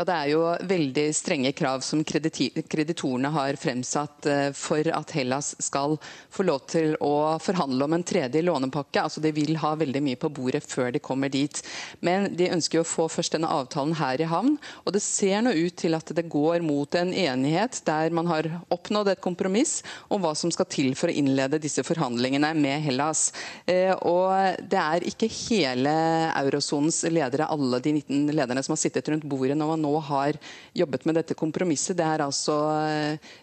Ja, 0.00 0.04
Det 0.04 0.14
er 0.16 0.28
jo 0.32 0.44
veldig 0.64 1.02
strenge 1.12 1.50
krav 1.52 1.82
som 1.84 2.00
kreditorene 2.00 3.28
har 3.34 3.56
fremsatt 3.60 4.24
eh, 4.32 4.46
for 4.56 4.86
at 4.96 5.10
Hellas 5.12 5.50
skal 5.60 5.98
få 6.32 6.46
lov 6.48 6.62
til 6.72 6.94
å 7.04 7.36
forhandle 7.36 7.84
om 7.84 7.96
en 7.98 8.04
tredje 8.08 8.40
lånepakke. 8.40 9.02
Altså, 9.02 9.20
De 9.20 9.28
vil 9.36 9.58
ha 9.60 9.74
veldig 9.76 10.00
mye 10.00 10.16
på 10.16 10.30
bordet 10.32 10.62
før 10.64 10.88
de 10.94 11.02
kommer 11.04 11.28
dit. 11.28 11.60
Men 12.00 12.30
de 12.32 12.48
ønsker 12.48 12.78
jo 12.78 12.84
å 12.86 12.88
få 12.88 13.10
først 13.12 13.36
denne 13.36 13.50
avtalen 13.52 13.92
her 13.98 14.22
i 14.24 14.30
havn. 14.30 14.54
Og 14.86 14.96
det 14.96 15.02
ser 15.04 15.44
nå 15.44 15.52
ut 15.52 15.76
til 15.76 15.98
at 15.98 16.14
det 16.16 16.24
går 16.32 16.64
mot 16.64 16.96
en 16.96 17.12
enighet 17.12 17.82
der 17.84 18.16
man 18.16 18.32
har 18.32 18.48
oppnådd 18.72 19.12
et 19.12 19.20
kompromiss 19.20 19.82
om 20.08 20.24
hva 20.24 20.32
som 20.32 20.48
skal 20.48 20.70
til 20.72 20.94
for 20.96 21.12
å 21.12 21.18
innlede 21.20 21.60
disse 21.60 21.84
forhandlingene 21.84 22.54
med 22.56 22.86
Hellas. 22.88 23.34
Eh, 23.68 23.92
og 24.00 24.64
det 24.64 24.80
er 24.80 25.08
ikke 25.12 25.28
hele 25.42 25.92
eurosonens 26.40 27.04
ledere, 27.12 27.52
alle 27.52 27.84
de 27.84 27.98
19 28.00 28.32
lederne 28.32 28.64
som 28.64 28.78
har 28.78 28.84
sittet 28.86 29.12
rundt 29.12 29.28
bordet 29.28 29.60
når 29.60 29.74
man 29.74 29.88
nå 29.89 29.89
nå 29.90 29.98
har 30.06 30.38
jobbet 30.72 31.04
med 31.04 31.18
dette 31.18 31.36
kompromisset. 31.38 31.96
Det 31.98 32.06
er 32.06 32.22
altså 32.24 32.56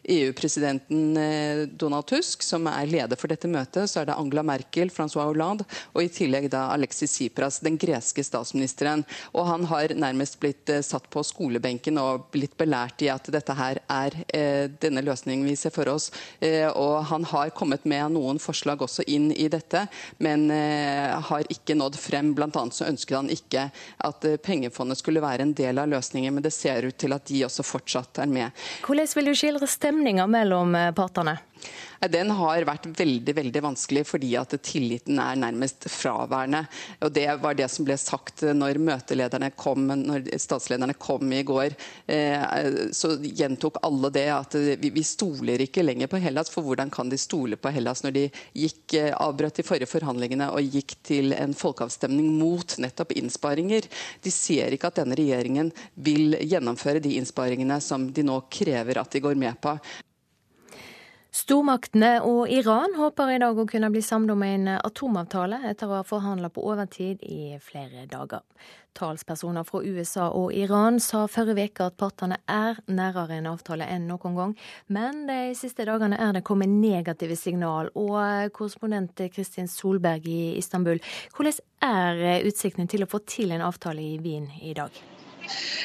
EU-presidenten 0.08 1.18
eh, 1.18 1.28
e 1.28 1.64
eh, 1.64 1.64
Donald 1.68 2.08
Tusk 2.08 2.44
som 2.46 2.68
er 2.72 2.88
leder 2.90 3.20
for 3.20 3.32
dette 3.32 3.50
møtet. 3.52 3.90
Så 3.90 4.02
er 4.02 4.10
det 4.10 4.18
Angela 4.18 4.44
Merkel, 4.48 4.92
Francois 4.94 5.28
Hollande 5.28 5.68
og 5.94 6.04
i 6.04 6.12
tillegg 6.12 6.50
da 6.54 6.68
Alexis 6.74 7.14
Tsipras, 7.14 7.60
den 7.66 7.78
greske 7.80 8.24
statsministeren. 8.24 9.04
Og 9.34 9.48
han 9.50 9.68
har 9.72 9.96
nærmest 9.98 10.40
blitt 10.42 10.72
eh, 10.72 10.84
satt 10.86 11.10
på 11.14 11.24
skolebenken 11.28 12.00
og 12.02 12.30
blitt 12.34 12.56
belært 12.60 13.04
i 13.04 13.12
at 13.12 13.28
dette 13.34 13.56
her 13.58 13.82
er 13.92 14.16
denne 14.82 15.02
løsningen 15.04 15.46
vi 15.48 15.56
ser 15.60 15.72
for 15.74 15.90
oss. 15.92 16.10
Og 16.78 16.96
han 17.10 17.26
har 17.30 17.52
kommet 17.56 17.86
med 17.90 18.14
noen 18.16 18.40
forslag 18.42 18.82
også 18.84 19.06
inn 19.10 19.30
i 19.34 19.48
dette, 19.52 19.84
men 20.24 20.48
har 20.52 21.50
ikke 21.54 21.76
nådd 21.78 21.98
frem. 22.00 22.32
Blant 22.38 22.58
annet 22.60 22.78
så 22.78 22.88
ønsket 22.90 23.18
han 23.18 23.32
ikke 23.34 23.68
at 24.08 24.28
pengefondet 24.46 25.00
skulle 25.00 25.24
være 25.24 25.46
en 25.48 25.56
del 25.58 25.82
av 25.82 25.90
løsningen 25.92 26.37
men 26.38 26.46
det 26.46 26.52
ser 26.54 26.86
ut 26.86 26.98
til 27.02 27.16
at 27.16 27.26
de 27.26 27.40
også 27.48 27.64
fortsatt 27.66 28.20
er 28.22 28.30
med. 28.30 28.66
Hvordan 28.86 29.10
vil 29.18 29.32
du 29.32 29.34
skildre 29.34 29.66
stemninga 29.66 30.28
mellom 30.30 30.76
eh, 30.78 30.92
partene? 30.94 31.34
Den 32.14 32.32
har 32.38 32.66
vært 32.68 32.86
veldig 32.98 33.34
veldig 33.38 33.62
vanskelig 33.66 34.04
fordi 34.08 34.34
at 34.40 34.54
tilliten 34.66 35.20
er 35.22 35.40
nærmest 35.40 35.88
fraværende. 35.90 36.64
Og 37.02 37.14
Det 37.14 37.28
var 37.42 37.58
det 37.58 37.70
som 37.74 37.88
ble 37.88 37.98
sagt 37.98 38.44
når 38.58 38.80
møtelederne 38.82 39.50
kom, 39.58 39.88
når 39.88 40.28
statslederne 40.40 40.94
kom 41.02 41.32
i 41.34 41.44
går. 41.48 41.76
Eh, 42.06 42.70
så 42.94 43.16
gjentok 43.22 43.80
alle 43.86 44.12
det 44.14 44.28
at 44.34 44.58
vi 44.78 45.04
stoler 45.06 45.66
ikke 45.66 45.86
lenger 45.86 46.12
på 46.12 46.22
Hellas. 46.22 46.52
For 46.54 46.66
hvordan 46.66 46.92
kan 46.94 47.10
de 47.10 47.20
stole 47.22 47.58
på 47.58 47.74
Hellas 47.74 48.04
når 48.06 48.16
de 48.18 48.26
gikk, 48.54 48.94
eh, 49.00 49.14
avbrøt 49.18 49.58
de 49.58 49.66
forrige 49.68 49.90
forhandlingene 49.90 50.52
og 50.54 50.78
gikk 50.78 50.98
til 51.08 51.34
en 51.38 51.56
folkeavstemning 51.58 52.30
mot 52.38 52.78
nettopp 52.78 53.16
innsparinger? 53.18 53.88
De 54.24 54.34
ser 54.34 54.76
ikke 54.76 54.92
at 54.92 55.02
denne 55.02 55.18
regjeringen 55.18 55.74
vil 55.96 56.38
gjennomføre 56.42 57.02
de 57.04 57.18
innsparingene 57.18 57.82
som 57.82 58.12
de 58.14 58.26
nå 58.26 58.44
krever 58.54 59.02
at 59.02 59.12
de 59.12 59.24
går 59.24 59.40
med 59.40 59.58
på. 59.62 59.78
Stormaktene 61.38 62.16
og 62.26 62.50
Iran 62.50 62.96
håper 62.98 63.30
i 63.36 63.38
dag 63.42 63.60
å 63.60 63.66
kunne 63.70 63.92
bli 63.94 64.02
samlet 64.02 64.34
om 64.34 64.44
en 64.46 64.70
atomavtale 64.74 65.60
etter 65.70 65.90
å 65.92 66.00
ha 66.00 66.06
forhandla 66.08 66.50
på 66.50 66.64
overtid 66.66 67.22
i 67.22 67.60
flere 67.62 68.08
dager. 68.10 68.42
Talspersoner 68.98 69.68
fra 69.68 69.84
USA 69.86 70.32
og 70.34 70.56
Iran 70.58 70.98
sa 71.04 71.28
forrige 71.30 71.68
uke 71.70 71.90
at 71.92 71.98
partene 72.00 72.40
er 72.50 72.80
nærere 72.90 73.38
en 73.38 73.50
avtale 73.52 73.86
enn 73.86 74.08
noen 74.10 74.38
gang, 74.40 74.56
men 74.90 75.28
de 75.28 75.54
siste 75.60 75.86
dagene 75.86 76.18
er 76.18 76.34
det 76.40 76.46
kommet 76.48 76.74
negative 76.74 77.38
signal. 77.38 77.92
Og 77.94 78.50
korrespondent 78.58 79.22
Kristin 79.36 79.70
Solberg 79.70 80.26
i 80.32 80.56
Istanbul, 80.58 81.04
hvordan 81.36 81.60
er 81.86 82.48
utsiktene 82.50 82.90
til 82.90 83.06
å 83.06 83.12
få 83.12 83.22
til 83.30 83.54
en 83.54 83.68
avtale 83.68 84.02
i 84.02 84.18
Wien 84.24 84.50
i 84.58 84.74
dag? 84.80 84.96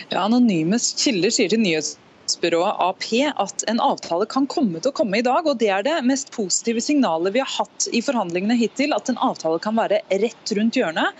Ja, 0.08 0.24
Anonyme 0.24 0.80
kilder 0.80 1.34
sier 1.34 1.52
til 1.52 1.60
nyhets 1.60 1.98
nyhetsbyrået 2.22 2.76
AP 2.78 3.04
at 3.36 3.64
en 3.68 3.80
avtale 3.80 4.26
kan 4.26 4.46
komme 4.46 4.80
til 4.80 4.90
å 4.90 4.94
komme 4.94 5.18
i 5.18 5.22
dag. 5.22 5.46
og 5.46 5.58
Det 5.58 5.68
er 5.68 5.82
det 5.82 6.04
mest 6.04 6.30
positive 6.32 6.80
signalet 6.80 7.34
vi 7.34 7.40
har 7.40 7.48
hatt 7.48 7.88
i 7.92 8.02
forhandlingene 8.02 8.56
hittil. 8.56 8.92
At 8.94 9.08
en 9.08 9.18
avtale 9.18 9.58
kan 9.60 9.76
være 9.76 10.00
rett 10.10 10.52
rundt 10.56 10.76
hjørnet. 10.76 11.12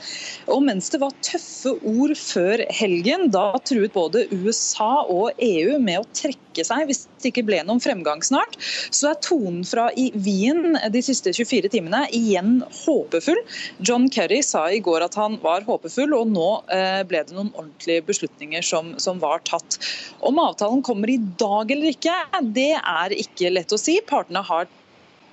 Og 0.49 0.63
mens 0.63 0.91
det 0.91 1.01
var 1.01 1.13
tøffe 1.23 1.75
ord 1.83 2.15
før 2.17 2.65
helgen, 2.71 3.31
da 3.31 3.53
truet 3.65 3.93
både 3.93 4.27
USA 4.33 5.05
og 5.09 5.33
EU 5.39 5.79
med 5.79 6.01
å 6.03 6.09
trekke 6.13 6.65
seg 6.65 6.87
hvis 6.87 7.07
det 7.23 7.31
ikke 7.31 7.47
ble 7.49 7.63
noen 7.65 7.81
fremgang 7.81 8.21
snart, 8.25 8.59
så 8.93 9.13
er 9.13 9.21
tonen 9.25 9.63
fra 9.65 9.87
i 9.97 10.11
Wien 10.13 10.77
de 10.93 11.03
siste 11.05 11.33
24 11.33 11.71
timene 11.73 12.05
igjen 12.13 12.61
håpefull. 12.83 13.39
John 13.81 14.09
Kerry 14.13 14.43
sa 14.45 14.67
i 14.71 14.83
går 14.85 15.07
at 15.07 15.17
han 15.17 15.39
var 15.43 15.65
håpefull, 15.65 16.13
og 16.19 16.29
nå 16.35 16.49
eh, 16.75 17.01
ble 17.09 17.23
det 17.25 17.37
noen 17.37 17.53
ordentlige 17.55 18.05
beslutninger 18.11 18.67
som, 18.67 18.93
som 19.01 19.23
var 19.23 19.45
tatt. 19.49 19.79
Om 20.21 20.41
avtalen 20.43 20.83
kommer 20.85 20.92
kommer 20.93 21.11
i 21.11 21.19
dag 21.41 21.73
eller 21.73 21.97
ikke, 21.97 22.15
det 22.55 22.71
er 22.77 23.17
ikke 23.17 23.51
lett 23.57 23.73
å 23.73 23.81
si. 23.81 23.97
Partene 24.07 24.45
har 24.45 24.71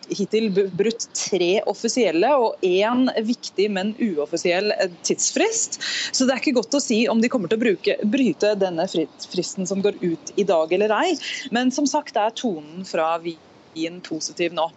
hittil 0.10 0.50
brutt 0.74 1.08
tre 1.14 1.62
offisielle 1.70 2.32
og 2.38 2.64
én 2.66 3.10
viktig, 3.26 3.70
men 3.72 3.94
uoffisiell 4.02 4.72
tidsfrist. 5.04 5.80
Så 6.12 6.26
det 6.26 6.36
er 6.36 6.44
ikke 6.44 6.58
godt 6.60 6.78
å 6.78 6.84
si 6.84 7.04
om 7.12 7.22
de 7.22 7.30
kommer 7.32 7.52
til 7.52 7.60
å 7.60 7.66
bruke, 7.66 7.98
bryte 8.04 8.56
denne 8.60 8.88
fristen 8.90 9.70
som 9.70 9.84
går 9.86 10.00
ut 10.02 10.34
i 10.40 10.48
dag 10.48 10.74
eller 10.74 10.94
ei. 11.02 11.16
Men 11.56 11.74
som 11.76 11.88
sagt 11.90 12.18
er 12.20 12.34
tonen 12.36 12.86
fra 12.88 13.16
Wien 13.24 14.02
positiv 14.06 14.56
nå. 14.58 14.70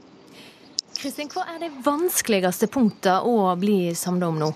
Kristin, 0.98 1.30
hva 1.32 1.46
er 1.54 1.64
det 1.64 1.72
vanskeligste 1.82 2.68
punktet 2.70 3.24
å 3.26 3.54
bli 3.58 3.94
samlet 3.98 4.28
om 4.28 4.44
nå? 4.44 4.52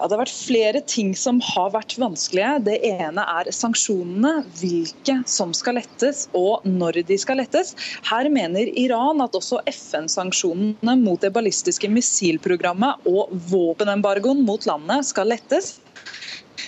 Ja, 0.00 0.06
det 0.08 0.16
har 0.16 0.22
vært 0.22 0.32
flere 0.32 0.80
ting 0.88 1.10
som 1.12 1.42
har 1.44 1.74
vært 1.74 1.98
vanskelige. 2.00 2.54
Det 2.64 2.78
ene 2.88 3.20
er 3.20 3.50
sanksjonene. 3.52 4.46
Hvilke 4.56 5.18
som 5.28 5.52
skal 5.52 5.76
lettes 5.76 6.22
og 6.32 6.64
når 6.64 7.02
de 7.10 7.18
skal 7.20 7.36
lettes. 7.42 7.74
Her 8.08 8.30
mener 8.32 8.70
Iran 8.80 9.20
at 9.20 9.36
også 9.36 9.60
FN-sanksjonene 9.68 10.96
mot 11.02 11.20
det 11.20 11.34
ballistiske 11.36 11.92
missilprogrammet 11.92 13.04
og 13.12 13.34
våpenembargoen 13.52 14.40
mot 14.48 14.64
landet 14.70 15.10
skal 15.10 15.28
lettes. 15.34 15.74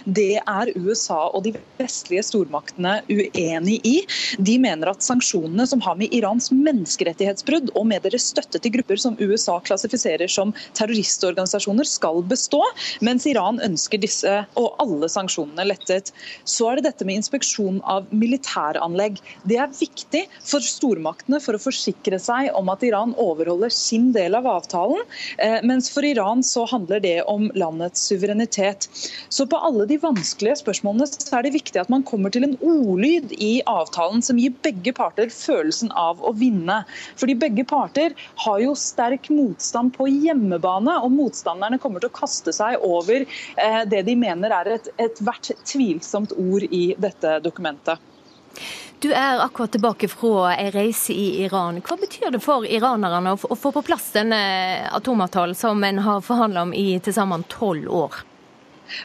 Det 0.04 0.40
er 0.40 0.72
USA 0.76 1.28
og 1.30 1.44
de 1.46 1.52
vestlige 1.78 2.24
stormaktene 2.26 2.98
uenig 3.10 3.78
i. 3.86 3.94
De 4.38 4.56
mener 4.62 4.90
at 4.92 5.04
sanksjonene 5.04 5.66
som 5.68 5.82
har 5.84 5.98
med 6.00 6.12
Irans 6.14 6.50
menneskerettighetsbrudd 6.54 7.72
og 7.78 7.86
med 7.90 8.04
deres 8.06 8.28
støtte 8.32 8.60
til 8.62 8.74
grupper 8.76 9.00
som 9.00 9.18
USA 9.20 9.58
klassifiserer 9.64 10.30
som 10.30 10.54
terroristorganisasjoner, 10.78 11.86
skal 11.88 12.22
bestå, 12.28 12.60
mens 13.04 13.26
Iran 13.28 13.60
ønsker 13.62 14.00
disse 14.00 14.32
og 14.58 14.76
alle 14.82 15.08
sanksjonene 15.10 15.66
lettet. 15.68 16.12
Så 16.48 16.70
er 16.70 16.78
det 16.78 16.88
dette 16.88 17.06
med 17.08 17.20
inspeksjon 17.20 17.80
av 17.88 18.08
militæranlegg. 18.14 19.20
Det 19.48 19.58
er 19.60 19.72
viktig 19.76 20.24
for 20.40 20.64
stormaktene 20.64 21.40
for 21.42 21.58
å 21.58 21.62
forsikre 21.62 22.18
seg 22.22 22.52
om 22.58 22.70
at 22.72 22.84
Iran 22.86 23.14
overholder 23.20 23.72
sin 23.74 24.10
del 24.14 24.36
av 24.38 24.48
avtalen, 24.50 25.02
eh, 25.38 25.58
mens 25.66 25.90
for 25.92 26.06
Iran 26.06 26.42
så 26.46 26.66
handler 26.70 27.02
det 27.02 27.18
om 27.30 27.50
landets 27.58 28.06
suverenitet. 28.08 28.88
Så 29.28 29.46
på 29.46 29.58
alle 29.58 29.71
de 29.88 29.98
vanskelige 30.02 30.58
spørsmålene 30.60 31.08
så 31.10 31.38
er 31.38 31.46
det 31.46 31.54
viktig 31.56 31.80
at 31.82 31.90
man 31.92 32.04
kommer 32.06 32.32
til 32.32 32.46
en 32.46 32.56
ordlyd 32.60 33.32
i 33.38 33.52
avtalen 33.68 34.22
som 34.24 34.40
gir 34.40 34.54
begge 34.64 34.94
parter 34.96 35.32
følelsen 35.32 35.92
av 35.98 36.22
å 36.22 36.34
vinne. 36.36 36.82
Fordi 37.20 37.36
begge 37.38 37.64
parter 37.68 38.16
har 38.44 38.62
jo 38.62 38.74
sterk 38.78 39.30
motstand 39.32 39.94
på 39.96 40.08
hjemmebane, 40.10 40.98
og 41.02 41.14
motstanderne 41.16 41.80
kommer 41.82 42.02
til 42.02 42.12
å 42.12 42.16
kaste 42.16 42.54
seg 42.54 42.82
over 42.86 43.24
eh, 43.24 43.82
det 43.88 44.04
de 44.08 44.16
mener 44.18 44.54
er 44.54 44.74
ethvert 44.76 45.52
et 45.52 45.66
tvilsomt 45.68 46.34
ord 46.38 46.66
i 46.70 46.92
dette 47.00 47.38
dokumentet. 47.44 48.00
Du 49.02 49.08
er 49.10 49.40
akkurat 49.42 49.72
tilbake 49.74 50.06
fra 50.08 50.52
en 50.54 50.70
reise 50.70 51.12
i 51.12 51.42
Iran. 51.42 51.80
Hva 51.82 51.96
betyr 51.98 52.30
det 52.30 52.42
for 52.44 52.62
iranerne 52.62 53.32
å 53.34 53.56
få 53.58 53.72
på 53.74 53.82
plass 53.82 54.12
denne 54.14 54.38
atomavtalen 54.94 55.58
som 55.58 55.82
en 55.82 55.98
har 56.04 56.22
forhandla 56.22 56.62
om 56.68 56.74
i 56.76 57.00
til 57.02 57.16
sammen 57.16 57.42
tolv 57.50 57.90
år? 57.90 58.20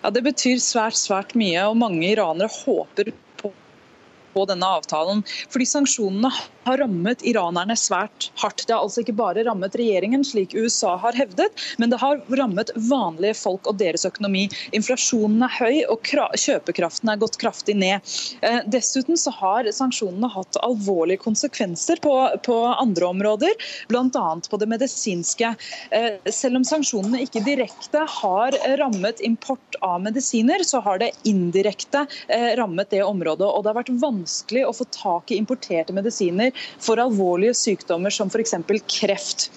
Ja, 0.03 0.11
Det 0.11 0.23
betyr 0.25 0.59
svært, 0.63 0.97
svært 0.99 1.35
mye, 1.39 1.63
og 1.69 1.77
mange 1.79 2.03
iranere 2.11 2.51
håper 2.63 3.13
på 3.41 4.45
denne 4.49 4.69
avtalen. 4.77 5.23
Fordi 5.49 5.65
sanksjonene 5.69 6.31
har 6.67 6.81
rammet 6.83 7.23
iranerne 7.27 7.75
svært 7.79 8.29
hardt. 8.41 8.65
Det 8.67 8.75
har 8.75 8.83
altså 8.83 9.03
ikke 9.03 9.15
bare 9.17 9.45
rammet 9.47 9.75
regjeringen, 9.79 10.25
slik 10.27 10.55
USA 10.57 10.95
har 11.01 11.15
hevdet, 11.17 11.49
men 11.81 11.91
det 11.93 11.99
har 12.01 12.21
rammet 12.39 12.73
vanlige 12.89 13.37
folk 13.39 13.69
og 13.69 13.79
deres 13.79 14.05
økonomi. 14.07 14.47
Inflasjonen 14.75 15.45
er 15.47 15.55
høy, 15.57 15.77
og 15.91 16.03
kjøpekraften 16.37 17.11
er 17.13 17.21
gått 17.21 17.39
kraftig 17.41 17.77
ned. 17.79 18.03
Eh, 18.41 18.59
dessuten 18.67 19.19
så 19.19 19.33
har 19.37 19.69
sanksjonene 19.73 20.29
hatt 20.33 20.59
alvorlige 20.65 21.23
konsekvenser 21.23 22.01
på, 22.03 22.15
på 22.45 22.57
andre 22.73 23.11
områder, 23.11 23.67
bl.a. 23.91 24.27
på 24.49 24.61
det 24.61 24.69
medisinske. 24.69 25.53
Eh, 25.95 26.31
selv 26.33 26.59
om 26.59 26.67
sanksjonene 26.67 27.23
ikke 27.23 27.45
direkte 27.45 28.03
har 28.19 28.57
rammet 28.81 29.21
import 29.25 29.79
av 29.85 30.01
medisiner, 30.03 30.63
så 30.67 30.81
har 30.83 30.99
det 31.01 31.13
indirekte 31.27 32.05
eh, 32.27 32.51
rammet 32.59 32.91
det 32.91 33.03
området. 33.05 33.47
og 33.47 33.63
det 33.63 33.71
har 33.71 33.79
vært 33.81 33.95
vanskelig 34.01 34.65
å 34.67 34.75
få 34.75 34.87
tak 34.93 35.31
i 35.31 35.39
importerte 35.39 35.95
medisiner 35.95 36.51
for 36.79 37.01
alvorlige 37.01 37.55
sykdommer 37.57 38.13
som 38.13 38.31
f.eks. 38.33 38.55
kreft. 38.87 39.49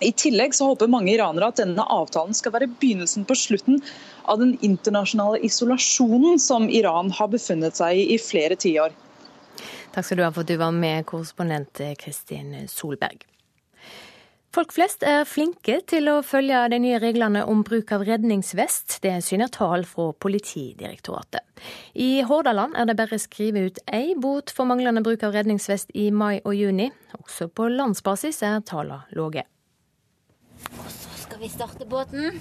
I 0.00 0.12
tillegg 0.12 0.54
så 0.54 0.68
håper 0.68 0.90
mange 0.92 1.14
iranere 1.14 1.48
at 1.48 1.60
denne 1.62 1.84
avtalen 1.92 2.36
skal 2.36 2.52
være 2.52 2.68
begynnelsen 2.68 3.24
på 3.28 3.36
slutten 3.38 3.80
av 4.28 4.42
den 4.42 4.56
internasjonale 4.60 5.40
isolasjonen 5.46 6.40
som 6.42 6.68
Iran 6.68 7.10
har 7.16 7.30
befunnet 7.32 7.78
seg 7.80 8.02
i 8.02 8.10
i 8.16 8.18
flere 8.20 8.58
tiår. 8.60 8.92
Takk 9.94 10.04
skal 10.04 10.20
du 10.20 10.26
ha 10.26 10.32
for 10.34 10.44
at 10.44 10.52
du 10.52 10.58
var 10.60 10.74
med, 10.76 11.06
korrespondent 11.08 11.80
Kristin 12.02 12.52
Solberg. 12.68 13.24
Folk 14.56 14.70
flest 14.72 15.02
er 15.04 15.26
flinke 15.28 15.82
til 15.84 16.06
å 16.08 16.22
følge 16.24 16.56
de 16.72 16.78
nye 16.80 16.96
reglene 16.96 17.42
om 17.44 17.58
bruk 17.60 17.90
av 17.92 18.06
redningsvest. 18.08 18.94
Det 19.04 19.12
syner 19.20 19.50
tall 19.52 19.84
fra 19.84 20.06
Politidirektoratet. 20.16 21.44
I 21.92 22.22
Hordaland 22.24 22.72
er 22.72 22.88
det 22.88 22.94
bare 22.96 23.18
skrevet 23.20 23.66
ut 23.66 23.82
én 23.92 24.16
bot 24.24 24.48
for 24.56 24.64
manglende 24.64 25.02
bruk 25.04 25.26
av 25.28 25.36
redningsvest 25.36 25.92
i 25.92 26.06
mai 26.08 26.38
og 26.38 26.56
juni. 26.56 26.88
Også 27.20 27.50
på 27.52 27.68
landsbasis 27.68 28.40
er 28.48 28.64
tallene 28.64 29.04
lave. 29.12 29.44
Så 30.88 31.12
skal 31.26 31.44
vi 31.44 31.52
starte 31.52 31.84
båten. 31.84 32.40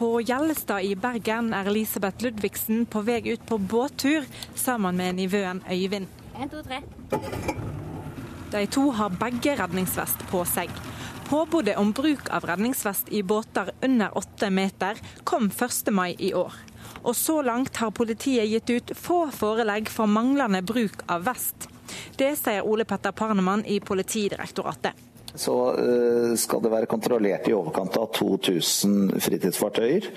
På 0.00 0.14
Gjellestad 0.24 0.88
i 0.88 0.94
Bergen 0.96 1.52
er 1.52 1.68
Elisabeth 1.68 2.24
Ludvigsen 2.24 2.86
på 2.88 3.04
vei 3.04 3.20
ut 3.34 3.44
på 3.44 3.60
båttur 3.60 4.24
sammen 4.56 4.96
med 4.96 5.20
nivøen 5.20 5.60
Øyvind. 5.68 6.08
En, 6.40 6.48
to, 6.48 6.64
tre. 6.64 6.80
De 8.48 8.64
to 8.72 8.90
har 8.96 9.12
begge 9.20 9.60
redningsvest 9.60 10.24
på 10.32 10.48
seg. 10.48 10.72
Påbudet 11.28 11.76
om 11.76 11.92
bruk 11.92 12.30
av 12.30 12.44
redningsvest 12.44 13.08
i 13.12 13.22
båter 13.22 13.70
under 13.82 14.18
åtte 14.18 14.50
meter 14.50 14.96
kom 15.24 15.50
1. 15.60 15.92
mai 15.92 16.16
i 16.18 16.34
år. 16.34 16.52
Og 17.02 17.16
så 17.16 17.42
langt 17.42 17.76
har 17.76 17.90
politiet 17.90 18.48
gitt 18.48 18.70
ut 18.70 18.92
få 18.96 19.26
forelegg 19.36 19.90
for 19.92 20.08
manglende 20.08 20.62
bruk 20.62 21.04
av 21.06 21.26
vest. 21.28 21.68
Det 22.16 22.30
sier 22.40 22.64
Ole 22.64 22.88
Petter 22.88 23.12
Parnemann 23.12 23.66
i 23.66 23.76
Politidirektoratet 23.80 24.96
så 25.40 25.54
eh, 25.74 26.32
skal 26.40 26.62
det 26.64 26.72
være 26.72 26.88
kontrollert 26.90 27.48
i 27.48 27.54
overkant 27.56 27.96
av 28.00 28.10
2000 28.16 29.20
fritidsfartøyer. 29.24 30.08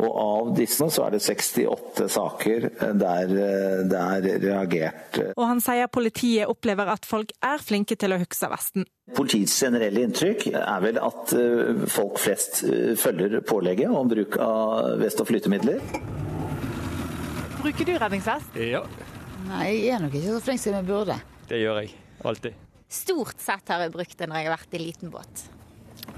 Og 0.00 0.10
av 0.10 0.50
disse 0.58 0.88
så 0.92 1.06
er 1.06 1.16
det 1.16 1.22
68 1.24 2.08
saker 2.14 2.68
der 3.00 3.34
eh, 3.34 3.84
det 3.90 4.02
er 4.02 4.28
reagert. 4.44 5.20
Og 5.34 5.46
han 5.48 5.62
sier 5.64 5.90
politiet 5.92 6.50
opplever 6.50 6.90
at 6.94 7.08
folk 7.08 7.32
er 7.44 7.62
flinke 7.62 7.98
til 8.00 8.16
å 8.16 8.20
huske 8.22 8.50
vesten. 8.52 8.88
Politiets 9.14 9.54
generelle 9.60 10.04
inntrykk 10.06 10.48
er 10.54 10.84
vel 10.84 11.00
at 11.02 11.34
eh, 11.38 11.86
folk 11.92 12.20
flest 12.22 12.64
følger 13.00 13.40
pålegget 13.46 13.92
om 13.92 14.10
bruk 14.10 14.38
av 14.42 14.98
vest 15.02 15.20
og 15.22 15.30
flytemidler. 15.30 15.82
Bruker 17.64 17.88
du 17.88 17.94
redningsvest? 17.96 18.58
Ja. 18.60 18.82
Nei, 19.48 19.70
jeg 19.84 19.96
er 19.96 20.04
nok 20.04 20.16
ikke 20.16 20.36
så 20.36 20.44
flink 20.44 20.60
som 20.60 20.76
jeg 20.76 20.88
burde. 20.88 21.16
Det 21.48 21.60
gjør 21.60 21.84
jeg. 21.84 21.96
Alltid. 22.24 22.63
Stort 22.94 23.42
sett 23.42 23.68
har 23.72 23.82
jeg 23.82 23.94
brukt 23.94 24.16
det 24.18 24.30
når 24.30 24.40
jeg 24.40 24.48
har 24.48 24.54
vært 24.54 24.76
i 24.78 24.82
liten 24.84 25.10
båt. 25.10 25.44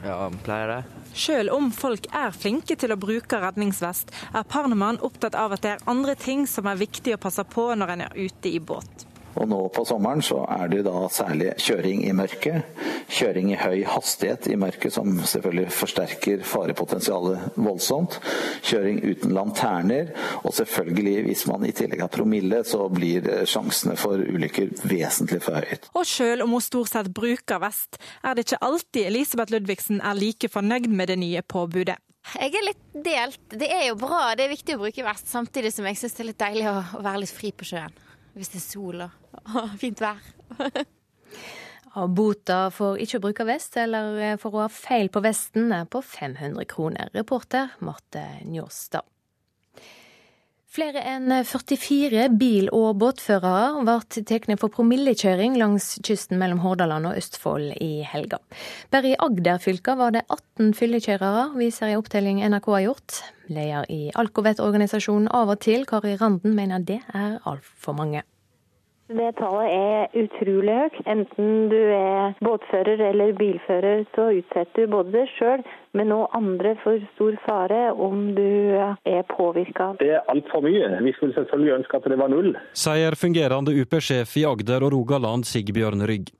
Ja, 0.05 0.19
pleier 0.45 0.69
det. 0.69 1.03
Selv 1.17 1.55
om 1.57 1.71
folk 1.73 2.09
er 2.15 2.35
flinke 2.37 2.77
til 2.79 2.93
å 2.93 2.99
bruke 3.01 3.41
redningsvest, 3.41 4.13
er 4.37 4.49
Parnemann 4.51 5.01
opptatt 5.07 5.39
av 5.39 5.55
at 5.57 5.65
det 5.65 5.77
er 5.77 5.85
andre 5.89 6.17
ting 6.21 6.45
som 6.51 6.69
er 6.69 6.81
viktig 6.81 7.15
å 7.17 7.21
passe 7.23 7.45
på 7.49 7.71
når 7.79 7.95
en 7.95 8.05
er 8.09 8.19
ute 8.19 8.53
i 8.53 8.61
båt. 8.61 9.07
Og 9.37 9.49
nå 9.51 9.59
på 9.75 9.85
sommeren 9.89 10.23
så 10.25 10.43
er 10.49 10.71
det 10.73 10.85
da 10.87 11.07
særlig 11.13 11.53
kjøring 11.61 12.05
i 12.09 12.13
mørket, 12.17 12.65
kjøring 13.13 13.53
i 13.53 13.59
høy 13.61 13.83
hastighet 13.89 14.49
i 14.53 14.57
mørket, 14.61 14.95
som 14.97 15.13
selvfølgelig 15.21 15.75
forsterker 15.77 16.45
farepotensialet 16.47 17.59
voldsomt, 17.61 18.19
kjøring 18.67 19.03
uten 19.05 19.35
lanterner, 19.37 20.13
og 20.43 20.55
selvfølgelig, 20.57 21.17
hvis 21.29 21.45
man 21.51 21.67
i 21.69 21.75
tillegg 21.77 22.07
har 22.07 22.13
promille, 22.13 22.63
så 22.67 22.87
blir 22.93 23.29
sjansene 23.49 23.99
for 24.01 24.21
ulykker 24.21 24.73
vesentlig 24.87 25.43
forhøyet. 25.45 25.91
Og 25.97 26.09
selv 26.09 26.47
om 26.47 26.57
hun 26.57 26.65
stort 26.65 26.95
sett 26.95 27.13
bruker 27.15 27.61
vest, 27.63 28.01
er 28.25 28.37
det 28.37 28.47
ikke 28.47 28.63
alltid 28.65 29.11
Elisabeth 29.11 29.53
Ludvigsen 29.53 30.01
er 30.01 30.19
like 30.19 30.51
fornøyd 30.53 30.89
med 30.89 31.13
det 31.13 31.21
nye 31.21 31.45
påbudet. 31.45 31.99
Jeg 32.35 32.57
er 32.59 32.65
litt 32.67 32.83
delt. 33.07 33.45
Det 33.55 33.69
er 33.71 33.85
jo 33.91 34.01
bra, 34.01 34.33
det 34.35 34.47
er 34.47 34.51
viktig 34.57 34.75
å 34.75 34.81
bruke 34.81 35.05
vest, 35.07 35.29
samtidig 35.31 35.71
som 35.75 35.87
jeg 35.87 36.01
syns 36.01 36.17
det 36.17 36.25
er 36.25 36.31
litt 36.33 36.43
deilig 36.43 36.67
å 36.73 37.05
være 37.05 37.23
litt 37.23 37.35
fri 37.37 37.53
på 37.55 37.69
sjøen. 37.69 37.95
Hvis 38.37 38.53
det 38.53 38.61
er 38.61 38.67
sol 38.67 39.03
og 39.07 39.75
fint 39.81 40.03
vær. 40.05 40.21
Og 41.97 42.11
bota 42.13 42.67
for 42.75 43.01
ikke 43.01 43.17
å 43.17 43.23
bruke 43.25 43.47
vest 43.49 43.79
eller 43.81 44.37
for 44.41 44.53
å 44.53 44.67
ha 44.67 44.69
feil 44.69 45.09
på 45.09 45.23
vesten 45.25 45.73
er 45.73 45.87
på 45.89 46.03
500 46.05 46.69
kroner. 46.69 47.09
Reporter 47.17 47.73
Marte 47.81 48.27
Njåstad. 48.45 49.09
Flere 50.77 51.01
enn 51.09 51.33
44 51.33 52.27
bil- 52.37 52.67
og 52.77 52.99
båtførere 53.01 53.81
ble 53.87 53.95
tatt 54.13 54.51
for 54.61 54.69
promillekjøring 54.75 55.55
langs 55.57 55.87
kysten 56.05 56.37
mellom 56.37 56.61
Hordaland 56.61 57.09
og 57.09 57.17
Østfold 57.17 57.71
i 57.81 58.05
helga. 58.05 58.43
Bare 58.93 59.15
i 59.15 59.17
Agder-fylka 59.17 59.97
var 59.97 60.13
det 60.13 60.27
18 60.29 60.75
fyllekjørere, 60.77 61.49
viser 61.57 61.89
en 61.89 62.03
opptelling 62.03 62.45
NRK 62.45 62.69
har 62.75 62.85
gjort. 62.91 63.19
Leder 63.49 63.89
i 63.89 64.03
Alkovet-organisasjonen 64.21 65.33
Av 65.33 65.57
og 65.57 65.65
til, 65.65 65.89
Kari 65.89 66.13
Randen, 66.21 66.53
mener 66.53 66.85
det 66.85 67.01
er 67.09 67.39
altfor 67.49 67.97
mange. 67.97 68.27
Det 69.09 69.33
tallet 69.39 69.71
er 69.71 70.15
utrolig 70.19 70.77
høyt. 70.77 70.97
Enten 71.07 71.69
du 71.71 71.79
er 71.79 72.33
båtfører 72.43 73.01
eller 73.13 73.37
bilfører, 73.39 74.03
så 74.17 74.33
utsetter 74.43 74.85
du 74.85 74.91
både 74.91 75.13
deg 75.15 75.31
sjøl, 75.39 75.63
men 75.97 76.11
noe 76.13 76.29
andre 76.37 76.75
for 76.83 77.01
stor 77.15 77.37
fare 77.47 77.81
om 77.93 78.35
du 78.37 78.77
er 78.77 79.23
påvirka. 79.31 79.95
Det 80.01 80.11
er 80.19 80.29
altfor 80.33 80.65
mye. 80.67 80.91
Vi 81.07 81.15
skulle 81.17 81.37
selvfølgelig 81.37 81.79
ønske 81.79 81.99
at 81.99 82.09
det 82.13 82.19
var 82.21 82.33
null. 82.33 82.53
Sier 82.77 83.17
fungerende 83.17 83.73
UP-sjef 83.81 84.37
i 84.37 84.45
Agder 84.49 84.85
og 84.85 84.93
Rogaland, 84.93 85.49
Sigbjørn 85.49 86.05
Rygg. 86.09 86.33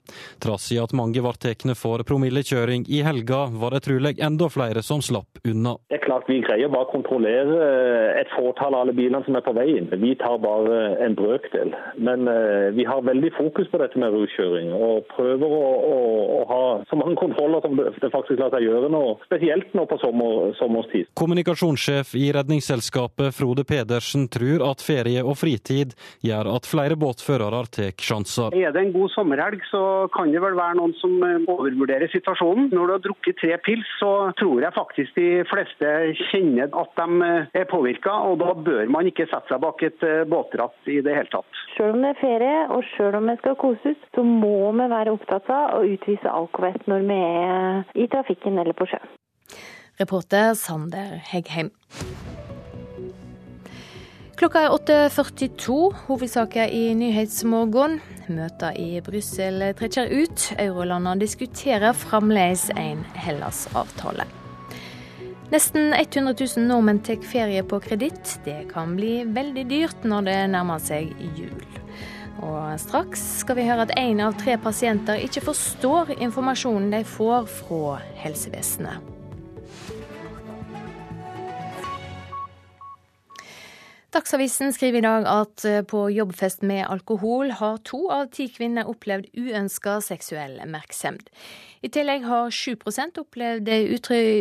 Trass 0.43 0.69
i 0.75 0.77
at 0.81 0.93
mange 0.97 1.23
ble 1.23 1.33
tatt 1.41 1.65
for 1.79 2.03
promillekjøring 2.07 2.85
i 2.93 3.01
helga, 3.05 3.47
var 3.61 3.73
det 3.73 3.83
trolig 3.87 4.13
enda 4.23 4.49
flere 4.53 4.83
som 4.85 5.01
slapp 5.01 5.41
unna. 5.47 5.75
Det 5.89 5.97
er 5.97 6.05
klart 6.05 6.29
Vi 6.29 6.41
greier 6.43 6.69
bare 6.69 6.85
å 6.85 6.91
kontrollere 6.91 7.57
et 8.19 8.29
fåtall 8.35 8.75
av 8.75 8.85
alle 8.85 8.93
bilene 8.93 9.23
som 9.25 9.35
er 9.39 9.45
på 9.45 9.55
veien. 9.57 9.89
Vi 9.89 10.13
tar 10.19 10.37
bare 10.43 10.97
en 11.05 11.15
brøkdel. 11.17 11.73
Men 11.97 12.27
vi 12.75 12.85
har 12.85 13.05
veldig 13.07 13.31
fokus 13.37 13.69
på 13.71 13.79
dette 13.81 13.99
med 13.99 14.13
ruskjøring, 14.13 14.73
og 14.75 15.07
prøver 15.15 15.55
å, 15.57 15.69
å, 15.87 15.97
å, 16.37 16.39
ha 16.51 16.63
så 16.91 16.99
mange 16.99 17.17
kontroller 17.23 17.63
som 17.63 17.79
det 17.79 18.11
faktisk 18.13 18.41
lar 18.41 18.53
seg 18.53 18.67
gjøre 18.67 18.91
nå, 18.93 19.03
spesielt 19.25 19.46
nå 19.77 19.85
på 19.89 19.97
sommer, 20.01 20.53
sommerstid. 20.59 21.09
Kommunikasjonssjef 21.17 22.13
i 22.15 22.31
Redningsselskapet 22.35 23.35
Frode 23.35 23.63
Pedersen 23.67 24.27
tror 24.31 24.63
at 24.71 24.83
ferie 24.83 25.23
og 25.23 25.37
fritid 25.39 25.95
gjør 26.25 26.51
at 26.55 26.69
flere 26.69 26.97
båtførere 26.99 27.63
tar 27.71 27.93
sjanser. 28.01 28.55
Er 28.57 28.73
det 28.75 28.83
en 28.83 28.93
god 28.95 29.11
sommerhelg, 29.15 29.63
så 29.71 29.81
kan 30.13 30.31
det 30.33 30.41
vel 30.43 30.57
være 30.57 30.77
noen 30.79 30.95
som 31.01 31.17
overvurderer 31.23 32.11
situasjonen. 32.13 32.69
Når 32.73 32.87
du 32.87 32.95
har 32.95 33.03
drukket 33.05 33.39
tre 33.41 33.57
pils, 33.63 33.87
så 34.01 34.11
tror 34.39 34.63
jeg 34.63 34.75
faktisk 34.75 35.17
de 35.17 35.29
fleste 35.49 35.93
kjenner 36.31 36.71
at 36.71 36.93
de 36.99 37.31
er 37.61 37.67
påvirka, 37.69 38.13
og 38.29 38.39
da 38.43 38.53
bør 38.53 38.91
man 38.93 39.09
ikke 39.09 39.27
sette 39.29 39.53
seg 39.53 39.63
bak 39.63 39.83
et 39.85 40.03
båtratt 40.29 40.91
i 40.91 40.99
det 41.05 41.15
hele 41.15 41.31
tatt. 41.33 41.63
Selv 41.77 41.95
om 41.95 42.03
det 42.03 42.13
er 42.15 42.21
ferie 42.21 42.65
og 42.73 42.83
selv 42.95 43.19
om 43.19 43.29
vi 43.29 43.37
skal 43.41 43.59
koses, 43.61 43.99
så 44.15 44.25
må 44.25 44.71
vi 44.77 44.89
være 44.91 45.13
opptatt 45.15 45.49
av 45.53 45.79
å 45.79 45.85
utvise 45.87 46.31
alkovett 46.31 46.89
når 46.89 47.07
vi 47.07 47.21
er 47.21 47.95
i 48.03 48.09
trafikken 48.11 48.59
eller 48.59 48.77
på 48.77 48.89
sjøen. 48.89 49.15
Reporter 49.99 50.53
Sander 50.55 51.17
Heggheim. 51.25 51.71
Klokka 54.37 54.67
er 54.67 54.75
8.42. 54.75 55.77
Hovedsaker 56.05 56.69
i 56.69 56.91
Nyhetsmorgen. 56.93 57.97
Møter 58.29 58.77
i 58.77 58.99
Brussel 59.01 59.63
trekker 59.79 60.11
ut. 60.13 60.51
Eurolandene 60.61 61.17
diskuterer 61.23 61.97
fremdeles 61.97 62.67
en 62.77 63.01
Hellas-avtale. 63.17 64.27
Nesten 65.49 65.89
100 65.95 66.35
000 66.37 66.69
nordmenn 66.69 67.01
tar 67.01 67.25
ferie 67.25 67.65
på 67.65 67.81
kreditt. 67.81 68.37
Det 68.45 68.67
kan 68.69 68.93
bli 68.99 69.23
veldig 69.25 69.65
dyrt 69.73 70.05
når 70.05 70.29
det 70.29 70.39
nærmer 70.53 70.85
seg 70.85 71.09
jul. 71.39 71.65
Og 72.45 72.77
straks 72.77 73.23
skal 73.41 73.57
vi 73.57 73.65
høre 73.65 73.89
at 73.89 73.97
én 73.97 74.21
av 74.21 74.37
tre 74.37 74.61
pasienter 74.61 75.25
ikke 75.25 75.47
forstår 75.49 76.19
informasjonen 76.19 76.91
de 76.93 77.05
får 77.17 77.49
fra 77.63 78.01
helsevesenet. 78.21 79.16
Dagsavisen 84.15 84.71
skriver 84.71 85.01
i 85.01 85.03
dag 85.03 85.25
at 85.27 85.63
på 85.91 86.05
jobbfest 86.15 86.61
med 86.63 86.85
alkohol 86.87 87.49
har 87.59 87.81
to 87.83 88.05
av 88.13 88.29
ti 88.31 88.45
kvinner 88.47 88.87
opplevd 88.87 89.27
uønska 89.35 89.97
seksuell 90.05 90.53
oppmerksomhet. 90.63 91.27
I 91.83 91.91
tillegg 91.91 92.23
har 92.23 92.53
7% 92.55 93.19
opplevd 93.19 93.67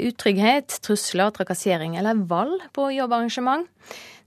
utrygghet, 0.06 0.76
trusler, 0.86 1.32
trakassering 1.34 1.96
eller 1.98 2.22
vold 2.30 2.62
på 2.78 2.92
jobbarrangement. 2.94 3.66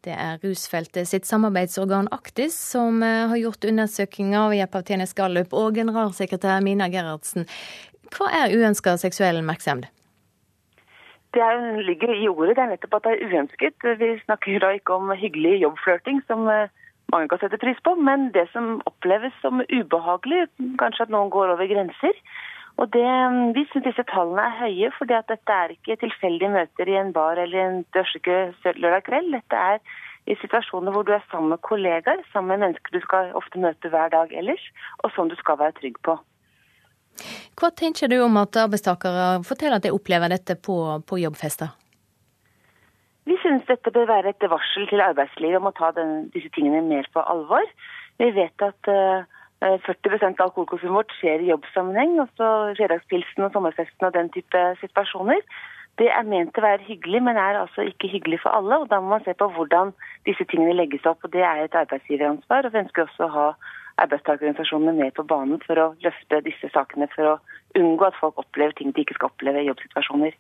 Det 0.04 0.12
er 0.16 0.44
rusfeltet 0.44 1.08
sitt 1.08 1.28
samarbeidsorgan 1.28 2.12
Aktis 2.16 2.56
som 2.60 3.00
har 3.02 3.40
gjort 3.40 3.68
undersøkelser 3.68 4.52
ved 4.52 4.60
hjelp 4.60 4.76
av 4.76 4.84
TNS 4.88 5.16
Gallup 5.16 5.56
og 5.56 5.80
generalsekretær 5.80 6.60
Mina 6.68 6.92
Gerhardsen. 6.92 7.48
Hva 8.12 8.28
er 8.44 8.58
uønska 8.60 8.98
seksuell 9.00 9.40
oppmerksomhet? 9.40 9.88
Det 11.34 11.42
er, 11.46 11.82
ligger 11.86 12.14
i 12.14 12.28
ordet. 12.28 12.56
Det 12.58 12.64
er 12.64 12.72
nettopp 12.74 13.00
at 13.00 13.08
det 13.08 13.16
er 13.16 13.26
uønsket. 13.30 13.88
Vi 14.00 14.14
snakker 14.26 14.60
da 14.64 14.70
ikke 14.74 14.96
om 14.98 15.12
hyggelig 15.14 15.60
jobbflørting, 15.62 16.24
som 16.28 16.48
mange 17.14 17.30
kan 17.30 17.42
sette 17.42 17.60
pris 17.62 17.78
på, 17.86 17.96
men 17.96 18.30
det 18.34 18.48
som 18.54 18.80
oppleves 18.90 19.34
som 19.42 19.62
ubehagelig, 19.62 20.48
kanskje 20.82 21.06
at 21.06 21.14
noen 21.14 21.32
går 21.34 21.54
over 21.54 21.70
grenser. 21.70 22.18
Og 22.80 22.88
det, 22.94 23.08
Vi 23.56 23.66
syns 23.70 23.86
disse 23.88 24.06
tallene 24.12 24.46
er 24.46 24.60
høye, 24.60 24.92
fordi 24.98 25.14
at 25.18 25.28
dette 25.32 25.56
er 25.64 25.74
ikke 25.74 26.00
tilfeldige 26.04 26.54
møter 26.54 26.88
i 26.88 27.00
en 27.00 27.12
bar 27.14 27.42
eller 27.42 27.60
en 27.66 27.82
drosjekø 27.96 28.38
lørdag 28.78 29.04
kveld. 29.10 29.34
Dette 29.36 29.64
er 29.74 29.80
i 30.28 30.38
situasjoner 30.40 30.94
hvor 30.94 31.04
du 31.04 31.12
er 31.16 31.26
sammen 31.32 31.50
med 31.50 31.62
kollegaer, 31.70 32.22
sammen 32.32 32.54
med 32.54 32.68
mennesker 32.68 32.96
du 32.96 33.02
skal 33.04 33.34
ofte 33.42 33.60
møte 33.60 33.90
hver 33.90 34.14
dag 34.14 34.32
ellers, 34.32 34.64
og 35.04 35.12
som 35.16 35.30
du 35.30 35.36
skal 35.36 35.60
være 35.60 35.76
trygg 35.82 35.98
på. 36.06 36.16
Hva 37.60 37.72
tenker 37.76 38.12
du 38.12 38.20
om 38.24 38.38
at 38.42 38.58
arbeidstakere 38.62 39.44
forteller 39.48 39.80
at 39.80 39.88
de 39.88 39.94
opplever 39.96 40.32
dette 40.32 40.56
på, 40.56 40.78
på 41.08 41.22
jobbfester? 41.22 41.74
Vi 43.30 43.38
synes 43.44 43.68
dette 43.70 43.92
bør 43.94 44.08
være 44.10 44.32
et 44.34 44.46
varsel 44.50 44.88
til 44.90 45.04
arbeidslivet 45.06 45.60
om 45.60 45.70
å 45.70 45.76
ta 45.78 45.92
den, 45.94 46.30
disse 46.34 46.50
tingene 46.56 46.82
mer 46.86 47.10
på 47.14 47.22
alvor. 47.22 47.68
Vi 48.18 48.30
vet 48.36 48.64
at 48.66 48.90
uh, 48.90 49.28
40% 49.62 50.40
av 50.40 50.48
alkoholkonsumet 50.48 50.96
vårt 50.96 51.14
skjer 51.20 51.44
i 51.44 51.52
jobbsammenheng. 51.52 52.16
Også 52.24 52.48
fredagspilsen 52.80 53.46
og 53.46 53.54
sommerfesten 53.54 54.08
og 54.08 54.16
den 54.16 54.32
type 54.34 54.64
situasjoner. 54.82 55.44
Det 56.00 56.08
er 56.16 56.24
ment 56.24 56.56
å 56.56 56.64
være 56.64 56.86
hyggelig, 56.88 57.20
men 57.28 57.38
er 57.38 57.60
altså 57.60 57.84
ikke 57.84 58.08
hyggelig 58.08 58.40
for 58.46 58.56
alle. 58.56 58.80
og 58.80 58.90
Da 58.90 59.02
må 59.04 59.12
man 59.14 59.26
se 59.26 59.36
på 59.36 59.50
hvordan 59.52 59.92
disse 60.28 60.48
tingene 60.48 60.78
legges 60.80 61.06
opp. 61.10 61.24
og 61.24 61.34
Det 61.36 61.44
er 61.44 61.66
et 61.66 61.76
arbeidsgiveransvar. 61.76 62.66
og 62.66 62.74
Vi 62.74 62.84
ønsker 62.86 63.06
også 63.06 63.28
å 63.28 63.34
ha 63.36 63.48
arbeidstakerorganisasjonene 64.04 64.96
med 64.98 65.16
på 65.18 65.26
banen 65.28 65.62
for 65.66 65.80
å 65.82 65.88
løfte 66.04 66.42
disse 66.46 66.70
sakene 66.74 67.10
for 67.16 67.34
å 67.34 67.40
unngå 67.80 68.08
at 68.08 68.18
folk 68.20 68.40
opplever 68.42 68.76
ting 68.78 68.94
de 68.94 69.04
ikke 69.06 69.18
skal 69.18 69.32
oppleve 69.32 69.64
i 69.64 69.70
jobbsituasjoner. 69.70 70.38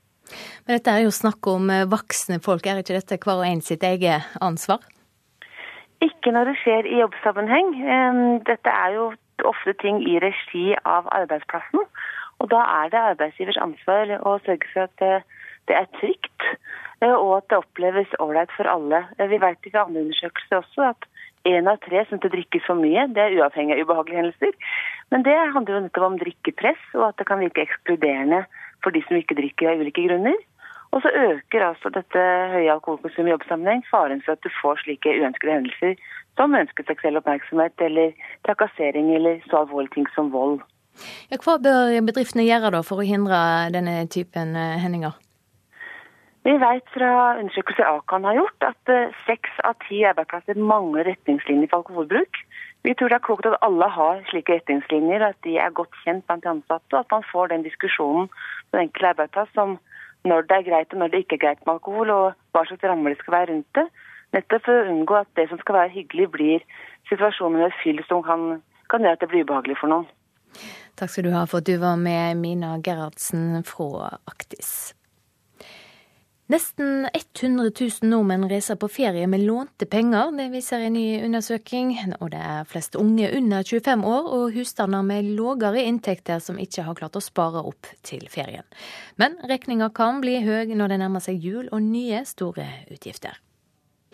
Men 0.65 0.77
dette 0.77 0.93
er 0.93 1.05
jo 1.05 1.13
snakk 1.15 1.47
om 1.49 1.71
voksne 1.89 2.39
folk, 2.45 2.67
er 2.67 2.81
ikke 2.83 2.97
dette 2.97 3.17
hver 3.23 3.41
og 3.41 3.47
en 3.47 3.63
sitt 3.65 3.85
eget 3.85 4.27
ansvar? 4.45 4.83
Ikke 6.05 6.31
når 6.31 6.51
det 6.51 6.59
skjer 6.61 6.87
i 6.87 6.99
jobbsammenheng. 7.01 7.73
Dette 8.47 8.71
er 8.71 8.95
jo 8.95 9.09
ofte 9.49 9.73
ting 9.81 9.99
i 10.07 10.19
regi 10.23 10.71
av 10.87 11.09
arbeidsplassen. 11.15 11.83
Og 12.39 12.51
da 12.53 12.61
er 12.83 12.91
det 12.93 13.01
arbeidsgivers 13.13 13.59
ansvar 13.59 14.13
å 14.23 14.37
sørge 14.45 14.69
for 14.71 14.87
at 14.87 15.25
det 15.67 15.75
er 15.75 15.89
trygt, 15.99 16.45
og 17.03 17.31
at 17.37 17.49
det 17.51 17.59
oppleves 17.59 18.15
ålreit 18.23 18.51
for 18.55 18.69
alle. 18.71 19.03
Vi 19.19 19.41
vet 19.43 19.71
fra 19.71 19.85
andre 19.85 20.05
undersøkelser 20.05 20.61
også 20.61 20.87
at 20.93 21.09
én 21.47 21.67
av 21.71 21.79
tre 21.85 22.03
syns 22.07 22.21
det 22.23 22.31
drikkes 22.33 22.65
for 22.67 22.79
mye. 22.79 23.07
Det 23.15 23.23
er 23.23 23.37
uavhengig 23.39 23.77
av 23.77 23.83
ubehagelige 23.85 24.21
hendelser. 24.21 24.71
Men 25.13 25.25
det 25.27 25.35
handler 25.55 25.75
jo 25.75 25.81
nettopp 25.85 26.07
om 26.09 26.19
drikkepress, 26.21 26.81
og 26.97 27.09
at 27.09 27.19
det 27.19 27.27
kan 27.29 27.41
virke 27.43 27.63
ekskluderende 27.63 28.43
for 28.83 28.95
de 28.95 29.03
som 29.07 29.19
ikke 29.19 29.37
drikker 29.39 29.71
av 29.71 29.83
ulike 29.83 30.05
grunner. 30.07 30.37
Og 30.89 31.03
så 31.03 31.11
øker 31.13 31.65
altså 31.67 31.91
dette 31.93 32.21
høye 32.53 32.71
alkoholkonsumet 32.73 33.29
i 33.29 33.35
jobbsammenheng 33.35 33.83
faren 33.91 34.23
for 34.25 34.33
at 34.33 34.41
du 34.41 34.49
får 34.61 34.81
slike 34.81 35.13
uønskede 35.21 35.53
hendelser 35.59 35.95
som 36.39 36.55
ønsket 36.57 36.89
seksuell 36.89 37.19
oppmerksomhet 37.19 37.83
eller 37.85 38.15
trakassering 38.47 39.11
eller 39.13 39.43
så 39.49 39.61
alvorlige 39.61 39.99
ting 39.99 40.09
som 40.15 40.31
vold. 40.33 40.63
Ja, 41.29 41.37
hva 41.37 41.59
bør 41.61 41.93
bedriftene 42.09 42.47
gjøre 42.47 42.73
da 42.73 42.81
for 42.83 43.03
å 43.03 43.05
hindre 43.05 43.37
denne 43.75 44.01
typen 44.11 44.57
hendinger? 44.57 45.13
Vi 46.47 46.53
vet 46.55 46.85
fra 46.93 47.11
undersøkelser 47.39 47.87
Akan 47.89 48.23
har 48.23 48.37
gjort, 48.37 48.67
at 48.71 48.91
seks 49.27 49.57
av 49.67 49.75
ti 49.87 50.03
arbeidsplasser 50.07 50.59
mangler 50.59 51.09
retningslinjer 51.09 51.67
for 51.71 51.81
alkoholbruk. 51.81 52.39
Vi 52.87 52.93
tror 52.95 53.11
det 53.11 53.17
er 53.17 53.25
klokt 53.25 53.47
at 53.49 53.57
alle 53.65 53.89
har 53.91 54.21
slike 54.29 54.55
retningslinjer, 54.55 55.25
at 55.25 55.39
de 55.43 55.57
er 55.59 55.75
godt 55.75 55.95
kjent 56.05 56.23
blant 56.27 56.45
de 56.45 56.51
ansatte, 56.53 56.93
og 56.93 57.01
at 57.01 57.11
man 57.11 57.25
får 57.31 57.51
den 57.51 57.65
diskusjonen 57.67 58.29
på 58.31 58.77
den 58.77 58.85
enkelte 58.85 59.11
arbeidsplass 59.11 59.59
om 59.65 59.75
når 60.27 60.47
det 60.47 60.55
er 60.55 60.67
greit 60.67 60.93
og 60.93 61.01
når 61.01 61.11
det 61.11 61.21
ikke 61.23 61.37
er 61.39 61.43
greit 61.43 61.65
med 61.65 61.73
alkohol, 61.73 62.11
og 62.11 62.55
hva 62.55 62.63
slags 62.67 62.87
rammer 62.87 63.13
det 63.13 63.19
skal 63.19 63.35
være 63.35 63.51
rundt 63.51 63.69
det. 63.75 63.85
Nettopp 64.35 64.65
for 64.67 64.79
å 64.79 64.93
unngå 64.93 65.17
at 65.19 65.31
det 65.39 65.47
som 65.49 65.59
skal 65.59 65.77
være 65.79 65.93
hyggelig, 65.95 66.29
blir 66.35 66.65
situasjoner 67.11 67.65
med 67.65 67.77
fyll 67.83 67.99
som 68.07 68.23
kan, 68.23 68.47
kan 68.91 69.03
gjøre 69.03 69.19
at 69.19 69.25
det 69.25 69.31
blir 69.31 69.47
ubehagelig 69.47 69.79
for 69.81 69.91
noen. 69.91 70.07
Takk 70.99 71.11
skal 71.11 71.27
du 71.29 71.33
ha 71.35 71.45
for 71.47 71.63
at 71.63 71.67
du 71.67 71.75
var 71.81 71.99
med, 71.99 72.39
Mina 72.39 72.75
Gerhardsen 72.83 73.63
fra 73.67 74.15
Aktis. 74.27 74.93
Nesten 76.49 77.05
100 77.13 77.71
000 77.79 78.09
nordmenn 78.09 78.47
reiser 78.49 78.73
på 78.81 78.87
ferie 78.89 79.27
med 79.29 79.43
lånte 79.45 79.85
penger, 79.85 80.31
det 80.33 80.47
viser 80.49 80.81
en 80.81 80.95
ny 80.97 81.19
undersøking. 81.27 81.91
Og 82.17 82.31
det 82.33 82.39
er 82.41 82.65
flest 82.65 82.97
unge 82.97 83.29
under 83.37 83.61
25 83.61 84.01
år 84.09 84.31
og 84.33 84.55
husstander 84.55 85.05
med 85.05 85.29
lågere 85.37 85.83
inntekter 85.85 86.41
som 86.41 86.57
ikke 86.57 86.87
har 86.87 86.97
klart 86.97 87.19
å 87.19 87.21
spare 87.21 87.61
opp 87.61 87.91
til 88.01 88.25
ferien. 88.33 88.65
Men 89.21 89.37
regninga 89.45 89.91
kan 89.93 90.23
bli 90.25 90.39
høy 90.41 90.73
når 90.73 90.95
det 90.95 91.01
nærmer 91.03 91.21
seg 91.21 91.37
jul 91.37 91.69
og 91.69 91.85
nye 91.85 92.25
store 92.25 92.65
utgifter. 92.89 93.37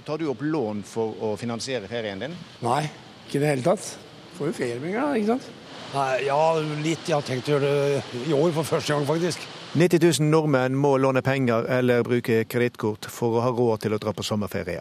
Tar 0.03 0.19
du 0.19 0.27
opp 0.27 0.43
lån 0.43 0.83
for 0.83 1.15
å 1.23 1.33
finansiere 1.39 1.87
ferien 1.87 2.19
din? 2.19 2.35
Nei, 2.67 2.81
ikke 3.29 3.39
i 3.39 3.45
det 3.45 3.53
hele 3.53 3.69
tatt. 3.71 3.93
Får 4.35 4.51
jo 4.51 4.59
feriepenger, 4.59 4.99
da, 4.99 5.13
ikke 5.15 5.37
sant. 5.37 5.53
Nei, 5.95 6.25
ja, 6.27 6.41
litt. 6.83 7.07
Jeg 7.07 7.15
har 7.15 7.23
tenkt 7.23 7.47
å 7.47 7.55
gjøre 7.55 7.69
det 7.71 8.25
i 8.27 8.35
år 8.35 8.51
for 8.59 8.75
første 8.75 8.91
gang, 8.91 9.07
faktisk. 9.07 9.53
90 9.75 9.99
000 10.21 10.29
nordmenn 10.31 10.75
må 10.79 10.93
låne 11.03 11.19
penger 11.19 11.65
eller 11.67 12.03
bruke 12.07 12.45
kredittkort 12.47 13.09
for 13.11 13.35
å 13.35 13.41
ha 13.43 13.49
råd 13.51 13.81
til 13.83 13.95
å 13.95 13.97
dra 13.99 14.13
på 14.15 14.23
sommerferie. 14.23 14.79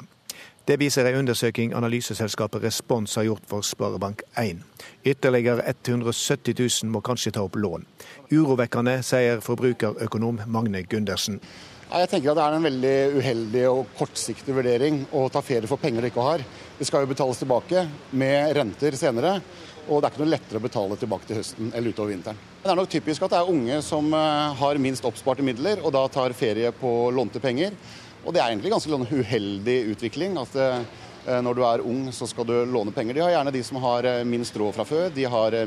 Det 0.71 0.77
viser 0.79 1.09
en 1.11 1.19
undersøking 1.25 1.75
analyseselskapet 1.75 2.63
Respons 2.63 3.17
har 3.19 3.27
gjort 3.27 3.43
for 3.51 3.67
Sparebank1. 3.67 4.63
Ytterligere 5.03 5.67
170 5.67 6.55
000 6.63 6.95
må 6.95 7.03
kanskje 7.03 7.35
ta 7.35 7.43
opp 7.43 7.59
lån. 7.59 7.83
Urovekkende, 8.31 9.01
sier 9.03 9.43
forbrukerøkonom 9.43 10.45
Magne 10.47 10.87
Gundersen. 10.87 11.43
Jeg 11.91 12.09
tenker 12.11 12.31
at 12.31 12.39
Det 12.39 12.47
er 12.47 12.55
en 12.57 12.71
veldig 12.71 12.97
uheldig 13.19 13.67
og 13.73 13.91
kortsiktig 13.99 14.55
vurdering 14.55 15.05
å 15.11 15.27
ta 15.27 15.43
ferie 15.43 15.67
for 15.67 15.83
penger 15.83 16.07
du 16.07 16.13
ikke 16.13 16.31
har. 16.31 16.47
Det 16.79 16.87
skal 16.87 17.03
jo 17.03 17.11
betales 17.11 17.43
tilbake 17.43 17.89
med 18.15 18.55
renter 18.55 18.95
senere. 18.95 19.41
Og 19.89 20.01
det 20.01 20.09
er 20.09 20.15
ikke 20.15 20.23
noe 20.23 20.33
lettere 20.33 20.61
å 20.61 20.65
betale 20.65 20.97
tilbake 21.01 21.29
til 21.29 21.39
høsten 21.41 21.73
eller 21.75 21.93
utover 21.93 22.15
vinteren. 22.15 22.39
Det 22.63 22.71
er 22.73 22.79
nok 22.79 22.93
typisk 22.93 23.25
at 23.27 23.35
det 23.35 23.41
er 23.41 23.51
unge 23.53 23.81
som 23.85 24.07
eh, 24.17 24.61
har 24.61 24.81
minst 24.81 25.05
oppsparte 25.05 25.45
midler, 25.45 25.83
og 25.85 25.93
da 25.97 26.07
tar 26.13 26.37
ferie 26.37 26.71
på 26.79 26.93
lånte 27.13 27.43
penger. 27.43 27.77
Og 28.25 28.33
det 28.33 28.41
er 28.41 28.49
egentlig 28.49 28.73
ganske 28.73 28.95
en 28.97 29.09
uheldig 29.11 29.79
utvikling. 29.93 30.39
at 30.41 30.57
eh, 30.61 31.41
når 31.45 31.57
du 31.57 31.63
er 31.65 31.85
ung, 31.85 32.07
så 32.13 32.29
skal 32.29 32.49
du 32.49 32.55
låne 32.69 32.93
penger. 32.97 33.17
De 33.17 33.25
har 33.25 33.35
gjerne 33.37 33.53
de 33.53 33.65
som 33.65 33.81
har 33.85 34.09
eh, 34.09 34.25
minst 34.29 34.57
råd 34.57 34.79
fra 34.79 34.89
før, 34.89 35.11
de 35.13 35.29
har 35.37 35.59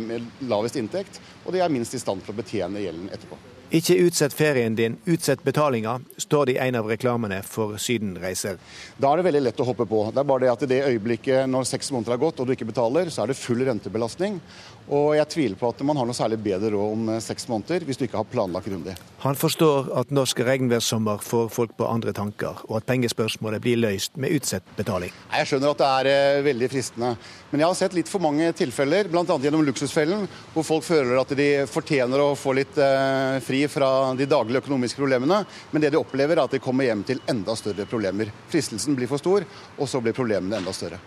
lavest 0.49 0.81
inntekt, 0.81 1.22
og 1.45 1.53
de 1.53 1.61
er 1.61 1.73
minst 1.73 1.94
i 1.94 2.02
stand 2.02 2.26
til 2.26 2.34
å 2.34 2.41
betjene 2.41 2.81
gjelden 2.81 3.14
etterpå. 3.14 3.57
Ikke 3.68 3.98
utsett 3.99 4.31
ferien 4.31 4.76
din, 4.76 4.94
utsett 5.06 5.41
betalinga, 5.44 5.98
står 6.18 6.45
det 6.45 6.53
i 6.56 6.60
en 6.64 6.76
av 6.80 6.85
reklamene 6.88 7.41
for 7.44 7.76
sydenreiser. 7.76 8.56
Da 8.95 9.10
er 9.11 9.19
det 9.19 9.26
veldig 9.27 9.41
lett 9.44 9.60
å 9.60 9.65
hoppe 9.68 9.84
på. 9.84 10.06
Det 10.15 10.22
er 10.22 10.30
bare 10.30 10.45
det 10.45 10.52
at 10.53 10.64
i 10.64 10.69
det 10.72 10.77
øyeblikket 10.85 11.52
når 11.52 11.68
seks 11.68 11.91
måneder 11.91 12.15
har 12.15 12.22
gått 12.22 12.39
og 12.39 12.48
du 12.48 12.53
ikke 12.56 12.69
betaler, 12.69 13.11
så 13.11 13.26
er 13.26 13.34
det 13.34 13.35
full 13.41 13.65
rentebelastning. 13.68 14.39
Og 14.88 15.18
jeg 15.18 15.28
tviler 15.28 15.60
på 15.60 15.68
at 15.68 15.82
man 15.84 16.00
har 16.00 16.08
noe 16.08 16.16
særlig 16.16 16.38
bedre 16.40 16.72
råd 16.72 16.94
om 16.96 17.10
eh, 17.12 17.24
seks 17.24 17.48
måneder 17.52 17.84
hvis 17.84 18.00
du 18.00 18.06
ikke 18.06 18.22
har 18.22 18.30
planlagt 18.32 18.70
grundig. 18.72 18.96
Han 19.26 19.36
forstår 19.36 19.90
at 20.00 20.14
norsk 20.16 20.40
regnværssommer 20.48 21.20
får 21.26 21.50
folk 21.52 21.74
på 21.80 21.88
andre 21.90 22.14
tanker, 22.16 22.62
og 22.70 22.78
at 22.80 22.88
pengespørsmålet 22.88 23.64
blir 23.64 23.80
løst 23.82 24.16
med 24.16 24.32
utsatt 24.38 24.64
betaling. 24.78 25.12
Jeg 25.34 25.50
skjønner 25.50 25.74
at 25.74 25.82
det 25.82 25.90
er 25.90 26.10
eh, 26.14 26.46
veldig 26.48 26.70
fristende, 26.72 27.12
men 27.52 27.64
jeg 27.64 27.68
har 27.68 27.80
sett 27.82 27.98
litt 27.98 28.12
for 28.12 28.24
mange 28.24 28.48
tilfeller, 28.56 29.12
bl.a. 29.12 29.26
gjennom 29.26 29.66
Luksusfellen, 29.68 30.24
hvor 30.54 30.68
folk 30.68 30.88
føler 30.88 31.20
at 31.20 31.36
de 31.36 31.50
fortjener 31.68 32.24
å 32.24 32.32
få 32.40 32.56
litt 32.56 32.80
eh, 32.80 33.42
fri 33.44 33.66
fra 33.72 33.92
de 34.16 34.30
daglige 34.30 34.64
økonomiske 34.64 35.04
problemene, 35.04 35.44
men 35.74 35.84
det 35.84 35.92
de 35.92 36.00
opplever 36.00 36.38
er 36.38 36.46
at 36.46 36.56
de 36.56 36.64
kommer 36.64 36.88
hjem 36.88 37.04
til 37.08 37.20
enda 37.28 37.60
større 37.60 37.90
problemer. 37.90 38.32
Fristelsen 38.48 38.96
blir 38.96 39.12
for 39.12 39.20
stor, 39.20 39.44
og 39.76 39.92
så 39.92 40.00
blir 40.00 40.16
problemene 40.16 40.62
enda 40.62 40.72
større 40.76 41.02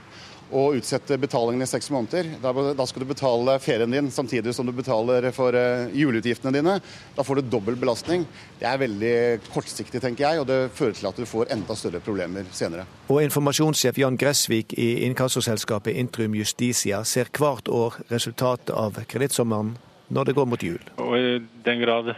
og 0.50 0.76
utsette 0.78 1.18
betalingen 1.20 1.64
i 1.64 1.68
seks 1.68 1.90
måneder. 1.94 2.28
Da 2.42 2.86
skal 2.86 3.04
du 3.04 3.08
betale 3.08 3.56
ferien 3.62 3.90
din 3.90 4.10
samtidig 4.10 4.54
som 4.54 4.66
du 4.66 4.72
betaler 4.76 5.30
for 5.34 5.56
eh, 5.56 5.90
juleutgiftene 5.96 6.52
dine. 6.54 6.78
Da 7.16 7.24
får 7.26 7.40
du 7.40 7.50
dobbel 7.52 7.78
belastning. 7.80 8.26
Det 8.60 8.68
er 8.68 8.80
veldig 8.82 9.14
kortsiktig, 9.50 10.02
tenker 10.02 10.26
jeg, 10.26 10.40
og 10.42 10.48
det 10.50 10.58
fører 10.76 10.96
til 10.98 11.10
at 11.10 11.20
du 11.20 11.28
får 11.28 11.52
enda 11.54 11.76
større 11.78 12.02
problemer 12.04 12.48
senere. 12.54 12.86
Og 13.08 13.22
informasjonssjef 13.24 14.00
Jan 14.02 14.18
Gressvik 14.20 14.74
i 14.78 14.90
inkassoselskapet 15.08 15.96
Intrum 16.00 16.34
Justicia 16.38 17.04
ser 17.04 17.30
hvert 17.36 17.70
år 17.70 18.00
resultatet 18.10 18.74
av 18.74 18.98
kredittsommeren 19.10 19.76
når 20.10 20.26
det 20.26 20.36
går 20.38 20.50
mot 20.50 20.62
jul. 20.62 20.82
Og 20.98 21.14
I 21.18 21.38
den 21.64 21.84
grad 21.84 22.14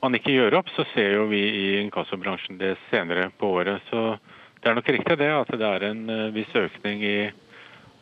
man 0.00 0.16
ikke 0.16 0.32
gjør 0.32 0.60
opp, 0.62 0.70
så 0.74 0.86
ser 0.94 1.14
jo 1.18 1.28
vi 1.30 1.40
i 1.44 1.66
inkassobransjen 1.82 2.58
det 2.60 2.76
senere 2.88 3.28
på 3.38 3.52
året. 3.60 3.84
Så 3.90 4.16
det 4.62 4.70
er 4.70 4.76
nok 4.76 4.88
riktig 4.92 5.16
det 5.20 5.30
at 5.34 5.52
det 5.52 5.68
er 5.68 5.86
en 5.90 6.02
eh, 6.12 6.26
viss 6.34 6.52
økning 6.56 7.04
i 7.04 7.16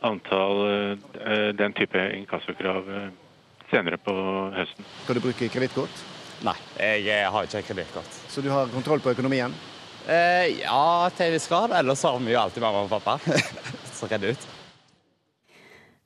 antall 0.00 0.60
eh, 0.68 1.48
den 1.58 1.72
type 1.72 2.04
inkassokrav 2.16 2.90
eh, 2.96 3.08
senere 3.70 3.98
på 4.00 4.14
høsten. 4.54 4.86
Skal 5.04 5.18
du 5.18 5.24
bruke 5.24 5.48
kredittkort? 5.52 6.04
Nei, 6.46 6.54
jeg 7.02 7.30
har 7.34 7.48
ikke 7.48 7.64
kredittkort. 7.72 8.20
Så 8.30 8.44
du 8.44 8.50
har 8.54 8.70
kontroll 8.72 9.02
på 9.02 9.10
økonomien? 9.16 9.54
Eh, 10.08 10.60
ja, 10.62 11.10
til 11.16 11.34
vi 11.34 11.40
skal. 11.42 11.72
Ellers 11.76 12.02
har 12.06 12.18
vi 12.18 12.32
jo 12.32 12.40
alltid 12.40 12.64
mamma 12.64 12.86
og 12.86 12.92
pappa 12.92 13.18
som 13.98 14.08
redder 14.08 14.36
ut. 14.36 14.46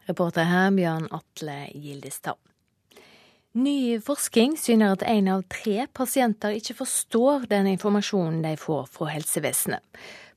Reporter 0.09 0.48
her 0.48 0.73
Bjørn 0.74 1.06
Atle 1.14 1.59
Gildestad. 1.74 2.40
Ny 3.52 4.01
forskning 4.01 4.56
syner 4.56 4.94
at 4.97 5.05
én 5.05 5.28
av 5.28 5.44
tre 5.52 5.85
pasienter 5.93 6.56
ikke 6.56 6.78
forstår 6.78 7.44
den 7.51 7.69
informasjonen 7.74 8.40
de 8.43 8.56
får 8.56 8.86
fra 8.94 9.10
helsevesenet. 9.12 9.85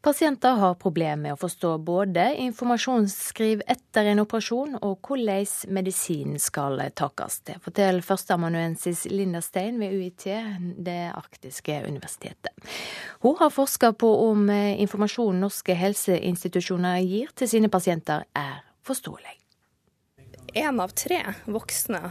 Pasienter 0.06 0.50
har 0.50 0.76
problemer 0.78 1.18
med 1.18 1.34
å 1.34 1.38
forstå 1.42 1.70
både 1.82 2.28
informasjonsskriv 2.44 3.64
etter 3.66 4.12
en 4.12 4.22
operasjon 4.22 4.76
og 4.86 5.00
hvordan 5.02 5.74
medisinen 5.74 6.38
skal 6.38 6.78
takkes. 6.94 7.40
Det 7.50 7.56
forteller 7.66 8.06
førsteamanuensis 8.06 9.08
Linda 9.10 9.42
Stein 9.42 9.82
ved 9.82 9.98
UiT, 9.98 10.28
det 10.86 11.00
arktiske 11.10 11.80
universitetet. 11.88 12.54
Hun 13.26 13.34
har 13.42 13.50
forska 13.50 13.96
på 13.98 14.14
om 14.28 14.46
informasjonen 14.54 15.42
norske 15.48 15.74
helseinstitusjoner 15.74 17.02
gir 17.02 17.34
til 17.34 17.56
sine 17.56 17.74
pasienter 17.74 18.30
er 18.38 18.62
forståelig. 18.86 19.38
En 20.54 20.86
av 20.86 20.94
tre 20.94 21.24
voksne 21.50 22.04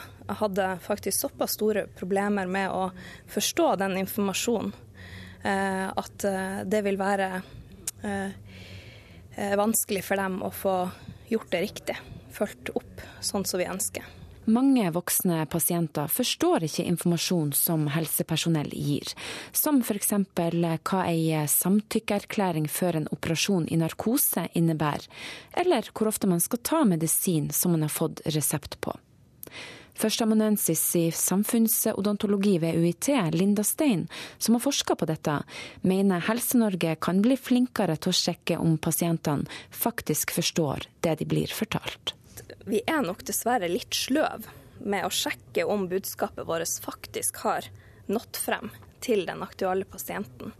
hadde 0.42 0.72
faktisk 0.82 1.28
såpass 1.28 1.54
store 1.54 1.86
problemer 1.94 2.50
med 2.50 2.74
å 2.74 2.88
forstå 3.30 3.74
den 3.86 4.00
informasjonen 4.02 4.80
eh, 5.46 5.92
at 5.94 6.24
eh, 6.26 6.64
det 6.66 6.88
vil 6.90 6.98
være 6.98 7.36
Eh, 7.38 7.40
eh, 7.40 7.63
vanskelig 9.58 10.04
for 10.06 10.20
dem 10.20 10.42
å 10.46 10.50
få 10.54 10.74
gjort 11.32 11.50
det 11.50 11.62
riktig, 11.64 11.96
fulgt 12.34 12.70
opp 12.76 13.02
sånn 13.24 13.46
som 13.48 13.62
vi 13.62 13.66
ønsker. 13.70 14.04
Mange 14.44 14.90
voksne 14.92 15.46
pasienter 15.48 16.10
forstår 16.12 16.66
ikke 16.66 16.84
informasjon 16.84 17.54
som 17.56 17.86
helsepersonell 17.88 18.68
gir, 18.76 19.08
som 19.56 19.78
f.eks. 19.80 20.12
hva 20.36 21.00
ei 21.08 21.46
samtykkeerklæring 21.48 22.68
før 22.68 23.00
en 23.00 23.08
operasjon 23.14 23.64
i 23.72 23.78
narkose 23.80 24.44
innebærer, 24.52 25.08
eller 25.64 25.88
hvor 25.94 26.12
ofte 26.12 26.28
man 26.28 26.44
skal 26.44 26.60
ta 26.60 26.82
medisin 26.84 27.48
som 27.56 27.72
man 27.72 27.86
har 27.86 27.94
fått 27.94 28.20
resept 28.36 28.76
på. 28.84 28.92
Førsteamanuensis 29.94 30.82
i 30.98 31.04
samfunnsodontologi 31.14 32.56
ved 32.58 32.80
UiT, 32.82 33.08
Linda 33.32 33.62
Stein, 33.64 34.08
som 34.38 34.56
har 34.56 34.64
forska 34.64 34.96
på 34.98 35.06
dette, 35.06 35.36
mener 35.86 36.24
Helse-Norge 36.26 36.96
kan 37.00 37.22
bli 37.22 37.36
flinkere 37.38 37.96
til 37.96 38.10
å 38.10 38.18
sjekke 38.18 38.58
om 38.58 38.74
pasientene 38.78 39.46
faktisk 39.70 40.34
forstår 40.34 40.88
det 41.06 41.14
de 41.22 41.28
blir 41.30 41.54
fortalt. 41.54 42.16
Vi 42.66 42.82
er 42.86 43.04
nok 43.06 43.22
dessverre 43.28 43.70
litt 43.70 43.94
sløv 43.94 44.48
med 44.82 45.06
å 45.06 45.12
sjekke 45.14 45.64
om 45.70 45.86
budskapet 45.88 46.46
vårt 46.48 46.74
faktisk 46.82 47.44
har 47.44 47.70
nådd 48.10 48.36
frem 48.36 48.72
til 49.04 49.24
den 49.28 49.42
aktuelle 49.44 49.86
pasienten. 49.88 50.52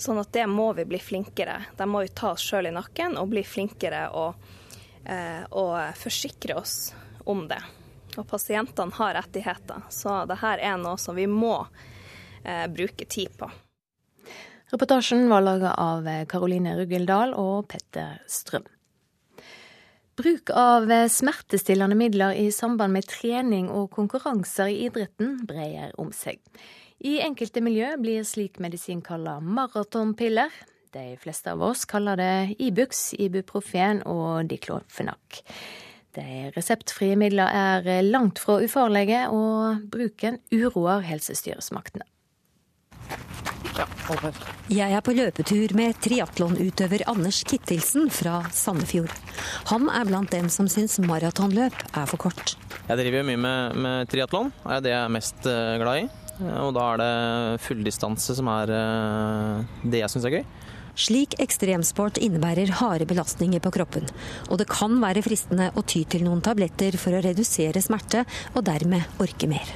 Sånn 0.00 0.20
at 0.20 0.30
det 0.32 0.46
må 0.48 0.70
vi 0.78 0.86
bli 0.88 1.00
flinkere. 1.02 1.58
Da 1.76 1.88
må 1.88 2.04
vi 2.04 2.12
ta 2.16 2.32
oss 2.36 2.44
sjøl 2.46 2.70
i 2.70 2.74
nakken 2.74 3.18
og 3.20 3.32
bli 3.34 3.42
flinkere 3.44 4.06
og, 4.16 4.34
eh, 5.04 5.42
og 5.50 5.76
forsikre 6.00 6.56
oss 6.60 6.94
om 7.28 7.44
det. 7.48 7.60
Og 8.20 8.26
pasientene 8.28 8.92
har 8.98 9.16
rettigheter, 9.16 9.86
så 9.88 10.22
dette 10.28 10.54
er 10.60 10.76
noe 10.80 11.00
som 11.00 11.16
vi 11.16 11.24
må 11.30 11.56
eh, 12.44 12.66
bruke 12.68 13.08
tid 13.08 13.32
på. 13.40 13.48
Reportasjen 14.70 15.24
var 15.32 15.42
laga 15.42 15.72
av 15.80 16.04
Karoline 16.30 16.76
Ruggeldal 16.78 17.32
og 17.34 17.64
Petter 17.72 18.20
Strøm. 18.30 18.68
Bruk 20.20 20.52
av 20.52 20.84
smertestillende 21.08 21.96
midler 21.96 22.36
i 22.36 22.50
samband 22.52 22.92
med 22.92 23.08
trening 23.08 23.70
og 23.72 23.88
konkurranser 23.94 24.68
i 24.68 24.82
idretten 24.84 25.38
breier 25.48 25.94
om 25.98 26.12
seg. 26.12 26.42
I 27.00 27.22
enkelte 27.24 27.62
miljø 27.64 27.94
blir 27.96 28.26
slik 28.28 28.60
medisin 28.60 29.00
kalla 29.00 29.38
maratonpiller. 29.40 30.52
De 30.92 31.14
fleste 31.22 31.54
av 31.54 31.62
oss 31.64 31.86
kaller 31.88 32.20
det 32.20 32.34
Ibux, 32.60 33.14
Ibuprofen 33.16 34.02
og 34.04 34.50
Diklofenak. 34.50 35.40
De 36.16 36.50
reseptfrie 36.56 37.14
midler 37.18 37.50
er 37.54 38.02
langt 38.02 38.40
fra 38.42 38.58
ufarlige, 38.64 39.28
og 39.30 39.84
bruken 39.92 40.40
uroer 40.50 41.04
helsestyresmaktene. 41.06 42.06
Jeg 44.70 44.92
er 44.92 45.02
på 45.04 45.14
løpetur 45.14 45.72
med 45.78 45.98
triatlonutøver 46.02 47.04
Anders 47.10 47.40
Kittilsen 47.46 48.10
fra 48.12 48.40
Sandefjord. 48.54 49.12
Han 49.70 49.86
er 49.92 50.08
blant 50.08 50.32
dem 50.34 50.50
som 50.52 50.68
syns 50.70 50.98
maratonløp 51.04 51.76
er 51.94 52.10
for 52.10 52.20
kort. 52.26 52.56
Jeg 52.88 52.98
driver 52.98 53.24
mye 53.28 53.40
med, 53.40 53.78
med 53.78 54.10
triatlon, 54.10 54.50
det 54.64 54.76
er 54.76 54.84
det 54.84 54.92
jeg 54.94 55.04
er 55.04 55.14
mest 55.14 55.46
eh, 55.46 55.76
glad 55.80 56.02
i. 56.02 56.08
Og 56.40 56.72
da 56.74 56.86
er 56.88 57.00
det 57.00 57.62
fulldistanse 57.62 58.34
som 58.36 58.48
er 58.50 58.72
eh, 58.74 59.80
det 59.92 60.02
jeg 60.02 60.12
syns 60.12 60.26
er 60.26 60.40
gøy. 60.40 60.44
Slik 61.00 61.38
ekstremsport 61.40 62.18
innebærer 62.20 62.74
harde 62.76 63.06
belastninger 63.08 63.62
på 63.64 63.72
kroppen, 63.72 64.04
og 64.50 64.58
det 64.60 64.66
kan 64.68 64.98
være 65.00 65.22
fristende 65.24 65.70
å 65.72 65.84
ty 65.86 66.02
til 66.04 66.26
noen 66.26 66.42
tabletter 66.44 66.98
for 67.00 67.16
å 67.16 67.22
redusere 67.24 67.80
smerte, 67.80 68.26
og 68.52 68.66
dermed 68.68 69.22
orke 69.22 69.48
mer. 69.48 69.70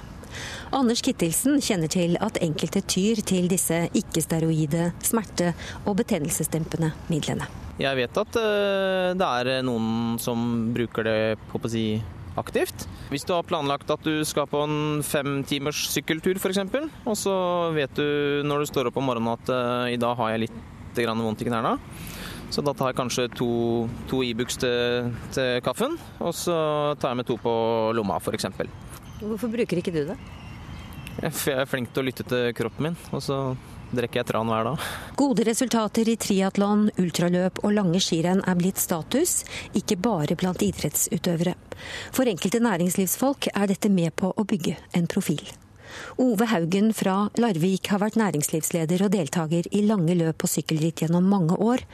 Anders 0.74 1.00
Kittelsen 1.06 1.62
kjenner 1.64 1.88
til 1.88 2.18
at 2.20 2.40
enkelte 2.44 2.82
tyr 2.90 3.22
til 3.24 3.46
disse 3.48 3.84
ikke-steroide 3.96 4.90
smerte- 5.06 5.54
og 5.86 5.96
betennelsesdempende 6.02 6.92
midlene. 7.08 7.48
Jeg 7.80 7.96
vet 7.98 8.20
at 8.20 8.36
eh, 8.38 9.14
det 9.18 9.30
er 9.30 9.64
noen 9.66 10.18
som 10.22 10.44
bruker 10.74 11.08
det 11.08 11.16
på 11.48 11.58
å 11.58 11.70
si 11.70 11.86
aktivt. 12.38 12.84
Hvis 13.10 13.24
du 13.26 13.32
har 13.34 13.46
planlagt 13.46 13.90
at 13.94 14.04
du 14.04 14.20
skal 14.26 14.50
på 14.50 14.60
en 14.66 15.00
fem 15.06 15.40
timers 15.46 15.86
sykkeltur 15.94 16.38
f.eks., 16.38 16.60
og 17.06 17.16
så 17.18 17.34
vet 17.74 17.94
du 17.96 18.42
når 18.46 18.64
du 18.64 18.70
står 18.70 18.90
opp 18.90 18.98
om 19.00 19.08
morgenen 19.08 19.34
at 19.36 19.52
uh, 19.54 19.90
i 19.90 19.98
dag 20.00 20.18
har 20.18 20.34
jeg 20.34 20.46
litt 20.46 20.62
grann 21.02 21.18
vondt 21.24 21.42
i 21.42 21.48
knærne. 21.48 21.74
Så 22.54 22.62
da 22.62 22.70
tar 22.76 22.92
jeg 22.92 22.98
kanskje 23.00 23.26
to, 23.34 23.50
to 24.06 24.22
Ibux 24.22 24.54
e 24.54 24.60
til, 24.62 25.12
til, 25.34 25.60
kaffen, 25.66 25.96
og 26.22 26.34
så 26.38 26.56
tar 27.02 27.10
jeg 27.10 27.22
med 27.22 27.26
to 27.26 27.38
på 27.42 27.54
lomma 27.96 28.20
f.eks. 28.22 28.46
Hvorfor 29.18 29.50
bruker 29.50 29.80
ikke 29.80 29.94
du 29.94 30.04
det? 30.12 30.18
Jeg 31.18 31.32
er 31.54 31.66
flink 31.66 31.90
til 31.94 32.02
å 32.02 32.06
lytte 32.06 32.26
til 32.26 32.52
kroppen 32.54 32.90
min, 32.90 32.98
og 33.14 33.22
så 33.22 33.38
drikker 33.94 34.20
jeg 34.20 34.28
tran 34.30 34.50
hver 34.50 34.68
dag. 34.68 34.86
Gode 35.18 35.46
resultater 35.46 36.08
i 36.10 36.16
triatlon, 36.20 36.88
ultraløp 37.00 37.62
og 37.64 37.74
lange 37.76 38.02
skirenn 38.02 38.42
er 38.46 38.58
blitt 38.58 38.82
status, 38.82 39.42
ikke 39.78 39.98
bare 40.02 40.38
blant 40.38 40.62
idrettsutøvere. 40.66 41.54
For 42.14 42.30
enkelte 42.30 42.62
næringslivsfolk 42.64 43.50
er 43.54 43.70
dette 43.70 43.90
med 43.90 44.14
på 44.18 44.30
å 44.30 44.46
bygge 44.48 44.78
en 44.98 45.10
profil. 45.10 45.42
Ove 46.22 46.48
Haugen 46.50 46.92
fra 46.96 47.28
Larvik 47.40 47.90
har 47.92 48.02
vært 48.02 48.18
næringslivsleder 48.20 49.04
og 49.06 49.12
deltaker 49.14 49.68
i 49.74 49.84
lange 49.88 50.16
løp 50.18 50.42
på 50.44 50.50
sykkelritt 50.50 51.04
gjennom 51.04 51.26
mange 51.28 51.58
år. 51.58 51.84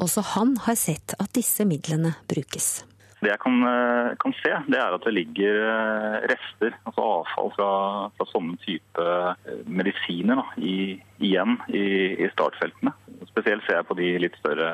Også 0.00 0.24
han 0.34 0.56
har 0.66 0.78
sett 0.80 1.16
at 1.20 1.32
disse 1.36 1.66
midlene 1.68 2.14
brukes. 2.30 2.84
Det 3.22 3.30
jeg 3.32 3.40
kan, 3.40 3.62
eh, 3.64 4.10
kan, 4.20 4.34
se, 4.42 4.52
det 4.68 4.76
er 4.76 4.92
at 4.92 5.04
det 5.06 5.14
ligger 5.16 5.62
eh, 5.66 6.16
rester, 6.32 6.74
altså 6.84 7.06
avfall 7.14 7.48
fra, 7.56 7.70
fra 8.18 8.26
sånne 8.28 8.58
type 8.60 9.06
eh, 9.06 9.62
medisiner, 9.64 10.42
da, 10.42 10.44
i, 10.60 10.98
igjen 11.24 11.56
i, 11.72 11.86
i, 12.20 12.28
startfeltene. 12.34 12.92
Spesielt 13.30 13.64
ser 13.64 13.80
jeg 13.80 13.88
på 13.88 13.96
de 13.96 14.10
litt 14.20 14.36
større, 14.42 14.68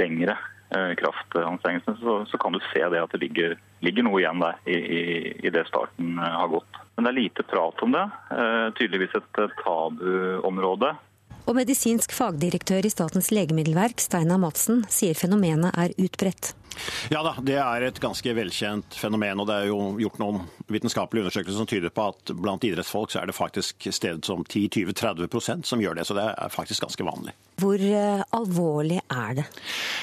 lengre 0.00 0.38
kraftanstrengelsene, 0.98 1.96
så, 2.00 2.16
så, 2.30 2.38
kan 2.40 2.54
du 2.54 2.60
se 2.72 2.82
det 2.92 3.02
at 3.02 3.12
det 3.14 3.22
ligger, 3.22 3.56
ligger 3.84 4.06
noe 4.06 4.22
igjen 4.22 4.42
der 4.42 4.58
i, 4.64 4.78
i, 5.44 5.52
det 5.52 5.66
starten 5.68 6.16
har 6.22 6.48
gått. 6.52 6.80
Men 6.96 7.06
det 7.06 7.12
er 7.12 7.18
lite 7.18 7.44
prat 7.48 7.84
om 7.84 7.94
det. 7.94 8.04
Tydeligvis 8.78 9.16
et 9.18 9.42
tabuområde. 9.62 10.92
Og 11.42 11.56
medisinsk 11.58 12.12
fagdirektør 12.14 12.86
i 12.86 12.92
Statens 12.92 13.32
legemiddelverk, 13.34 14.00
Steinar 14.00 14.38
Madsen, 14.40 14.84
sier 14.92 15.18
fenomenet 15.18 15.74
er 15.74 15.94
utbredt. 15.98 16.52
Ja 17.12 17.22
da, 17.24 17.34
det 17.44 17.56
er 17.60 17.86
et 17.86 18.00
ganske 18.02 18.34
velkjent 18.36 18.96
fenomen. 18.98 19.40
og 19.42 19.48
Det 19.48 19.56
er 19.56 19.70
jo 19.70 19.78
gjort 20.00 20.20
noen 20.22 20.42
vitenskapelige 20.72 21.26
undersøkelser 21.26 21.60
som 21.60 21.70
tyder 21.70 21.94
på 21.94 22.08
at 22.12 22.34
blant 22.38 22.66
idrettsfolk 22.66 23.12
så 23.12 23.22
er 23.22 23.30
det 23.30 23.36
faktisk 23.36 23.88
sted 23.94 24.24
som 24.26 24.44
10-20-30% 24.44 25.68
som 25.68 25.82
gjør 25.82 25.98
det. 25.98 26.06
Så 26.08 26.16
det 26.18 26.28
er 26.30 26.54
faktisk 26.54 26.86
ganske 26.86 27.06
vanlig. 27.06 27.34
Hvor 27.62 27.80
uh, 27.80 28.22
alvorlig 28.36 29.02
er 29.06 29.42
det? 29.42 29.48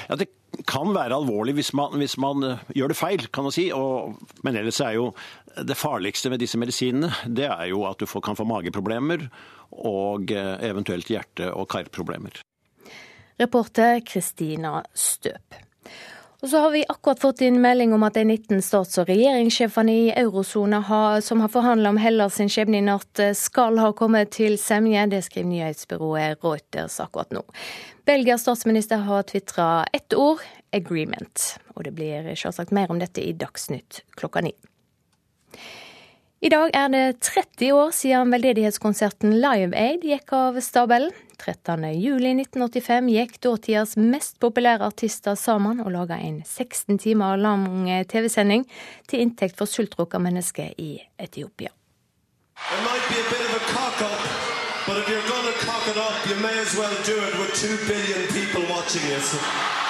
Ja, 0.10 0.20
Det 0.20 0.30
kan 0.68 0.94
være 0.96 1.16
alvorlig 1.16 1.56
hvis 1.60 1.72
man, 1.78 1.96
hvis 2.02 2.18
man 2.22 2.44
uh, 2.44 2.66
gjør 2.76 2.94
det 2.94 3.00
feil, 3.00 3.28
kan 3.34 3.48
man 3.48 3.56
si. 3.56 3.70
Og, 3.76 4.20
men 4.44 4.60
ellers 4.60 4.82
er 4.86 4.98
jo 4.98 5.12
det 5.60 5.78
farligste 5.78 6.30
med 6.32 6.40
disse 6.40 6.60
medisinene 6.62 7.10
det 7.26 7.48
er 7.50 7.72
jo 7.72 7.84
at 7.90 8.00
du 8.00 8.08
får, 8.08 8.24
kan 8.24 8.38
få 8.38 8.46
mageproblemer 8.48 9.26
og 9.72 10.32
uh, 10.32 10.56
eventuelt 10.66 11.10
hjerte- 11.12 11.52
og 11.54 11.70
karproblemer. 11.72 12.42
Reporter 13.40 14.02
Kristina 14.04 14.82
Støp. 14.94 15.69
Og 16.42 16.50
så 16.50 16.60
har 16.64 16.72
vi 16.72 16.86
akkurat 16.88 17.20
fått 17.20 17.42
inn 17.44 17.58
melding 17.62 17.92
om 17.94 18.04
at 18.08 18.16
de 18.16 18.24
19 18.24 18.62
stats- 18.64 19.00
og 19.02 19.10
regjeringssjefene 19.12 19.92
i 19.92 20.06
eurosona 20.22 20.80
som 21.22 21.42
har 21.44 21.52
forhandla 21.52 21.92
om 21.92 22.00
Hellas 22.00 22.38
sin 22.40 22.48
skjebne 22.50 22.80
i 22.80 22.86
natt, 22.86 23.20
eh, 23.20 23.34
skal 23.34 23.78
ha 23.78 23.92
kommet 23.92 24.32
til 24.32 24.56
semje. 24.58 25.10
Det 25.10 25.24
skriver 25.24 25.50
nyhetsbyrået 25.50 26.44
Reuters 26.44 27.00
akkurat 27.00 27.30
nå. 27.36 27.44
Belgias 28.06 28.42
statsminister 28.42 28.98
har 28.98 29.24
tvitra 29.24 29.86
ett 29.94 30.14
ord 30.14 30.40
'agreement'. 30.72 31.58
Og 31.76 31.84
det 31.84 31.96
blir 31.96 32.36
selvsagt 32.36 32.72
mer 32.72 32.90
om 32.90 33.00
dette 33.00 33.22
i 33.22 33.34
Dagsnytt 33.34 34.02
klokka 34.16 34.42
ni. 34.42 34.54
I 36.40 36.48
dag 36.48 36.70
er 36.72 36.88
det 36.88 37.20
30 37.20 37.74
år 37.76 37.90
siden 37.92 38.30
veldedighetskonserten 38.32 39.34
Live 39.44 39.76
Aid 39.76 40.06
gikk 40.08 40.32
av 40.38 40.56
stabelen. 40.64 41.12
13.07.1985 41.36 43.10
gikk 43.12 43.34
dåtidas 43.44 43.98
mest 44.00 44.38
populære 44.40 44.88
artister 44.88 45.36
sammen 45.36 45.82
og 45.84 45.92
laga 45.92 46.16
en 46.24 46.40
16 46.48 46.96
timer 47.04 47.36
lang 47.44 47.68
TV-sending 48.08 48.64
til 49.12 49.26
inntekt 49.26 49.60
for 49.60 49.68
sultråka 49.68 50.16
mennesker 50.24 50.72
i 50.80 51.04
Etiopia. 51.20 51.76
Up, 52.56 53.04
well 59.60 59.89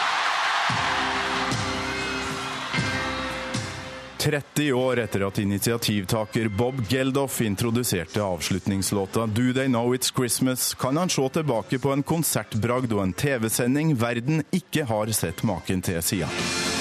30 4.19 4.73
år 4.73 4.99
etter 4.99 5.27
at 5.27 5.39
initiativtaker 5.39 6.47
Bob 6.47 6.81
Geldof 6.89 7.41
introduserte 7.41 8.23
avslutningslåta 8.23 9.25
'Do 9.27 9.53
They 9.53 9.67
Know 9.67 9.95
It's 9.95 10.13
Christmas', 10.15 10.75
kan 10.75 10.97
han 10.97 11.09
se 11.09 11.29
tilbake 11.29 11.79
på 11.79 11.93
en 11.93 12.03
konsertbragd 12.03 12.93
og 12.93 13.03
en 13.03 13.13
TV-sending 13.13 13.95
verden 13.95 14.43
ikke 14.51 14.83
har 14.83 15.11
sett 15.15 15.43
maken 15.43 15.81
til 15.81 16.03
siden. 16.03 16.78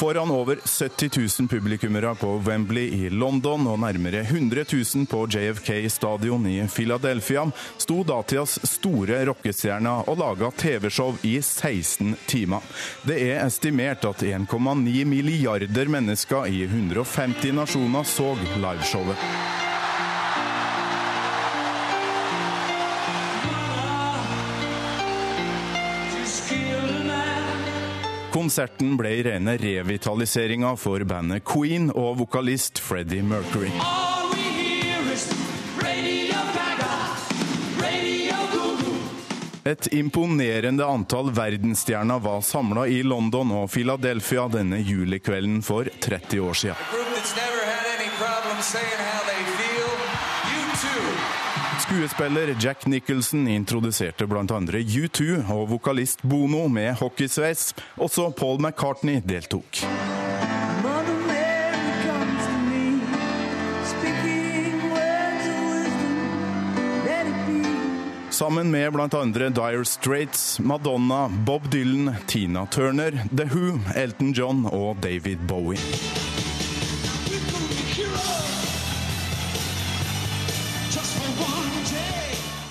Foran 0.00 0.30
over 0.30 0.56
70 0.64 1.10
000 1.40 1.48
publikummere 1.48 2.14
på 2.14 2.42
Wembley 2.46 2.82
i 2.82 3.10
London 3.10 3.66
og 3.68 3.82
nærmere 3.82 4.22
100 4.22 4.64
000 4.94 5.06
på 5.06 5.26
JFK 5.28 5.90
stadion 5.92 6.46
i 6.48 6.54
Philadelphia 6.72 7.42
sto 7.76 7.98
datidas 8.08 8.56
store 8.64 9.18
rockestjerne 9.28 9.92
og 10.08 10.16
laga 10.22 10.48
TV-show 10.56 11.20
i 11.20 11.34
16 11.42 12.16
timer. 12.24 12.64
Det 13.04 13.20
er 13.26 13.44
estimert 13.44 14.08
at 14.08 14.24
1,9 14.24 15.04
milliarder 15.04 15.92
mennesker 15.92 16.48
i 16.48 16.64
150 16.64 17.52
nasjoner 17.60 18.08
så 18.08 18.32
liveshowet. 18.56 19.28
Konserten 28.30 28.94
ble 28.96 29.10
rene 29.26 29.56
revitaliseringa 29.58 30.76
for 30.78 31.02
bandet 31.02 31.42
Queen 31.42 31.88
og 31.90 32.20
vokalist 32.20 32.78
Freddie 32.78 33.24
Mercury. 33.26 33.72
Et 39.66 39.88
imponerende 39.98 40.86
antall 40.86 41.32
verdensstjerner 41.34 42.22
var 42.22 42.40
samla 42.46 42.86
i 42.86 43.02
London 43.02 43.50
og 43.58 43.66
Philadelphia 43.74 44.46
denne 44.48 44.78
julikvelden 44.78 45.58
for 45.66 45.90
30 46.00 46.40
år 46.40 46.62
siden. 46.62 46.76
Skuespiller 51.90 52.56
Jack 52.60 52.86
Nicholson 52.86 53.48
introduserte 53.48 54.26
bl.a. 54.26 54.44
U2 54.44 55.40
og 55.50 55.64
vokalist 55.72 56.22
Bono 56.22 56.68
med 56.70 56.94
hockeysveis. 57.00 57.72
Også 57.98 58.28
Paul 58.38 58.60
McCartney 58.62 59.18
deltok. 59.26 59.82
Sammen 68.30 68.70
med 68.70 68.92
bl.a. 68.92 69.24
Dire 69.34 69.84
Straits, 69.84 70.60
Madonna, 70.60 71.28
Bob 71.28 71.72
Dylan, 71.72 72.14
Tina 72.26 72.66
Turner, 72.70 73.18
The 73.36 73.50
Who, 73.50 73.80
Elton 73.96 74.30
John 74.32 74.66
og 74.70 75.02
David 75.02 75.42
Bowie. 75.48 76.29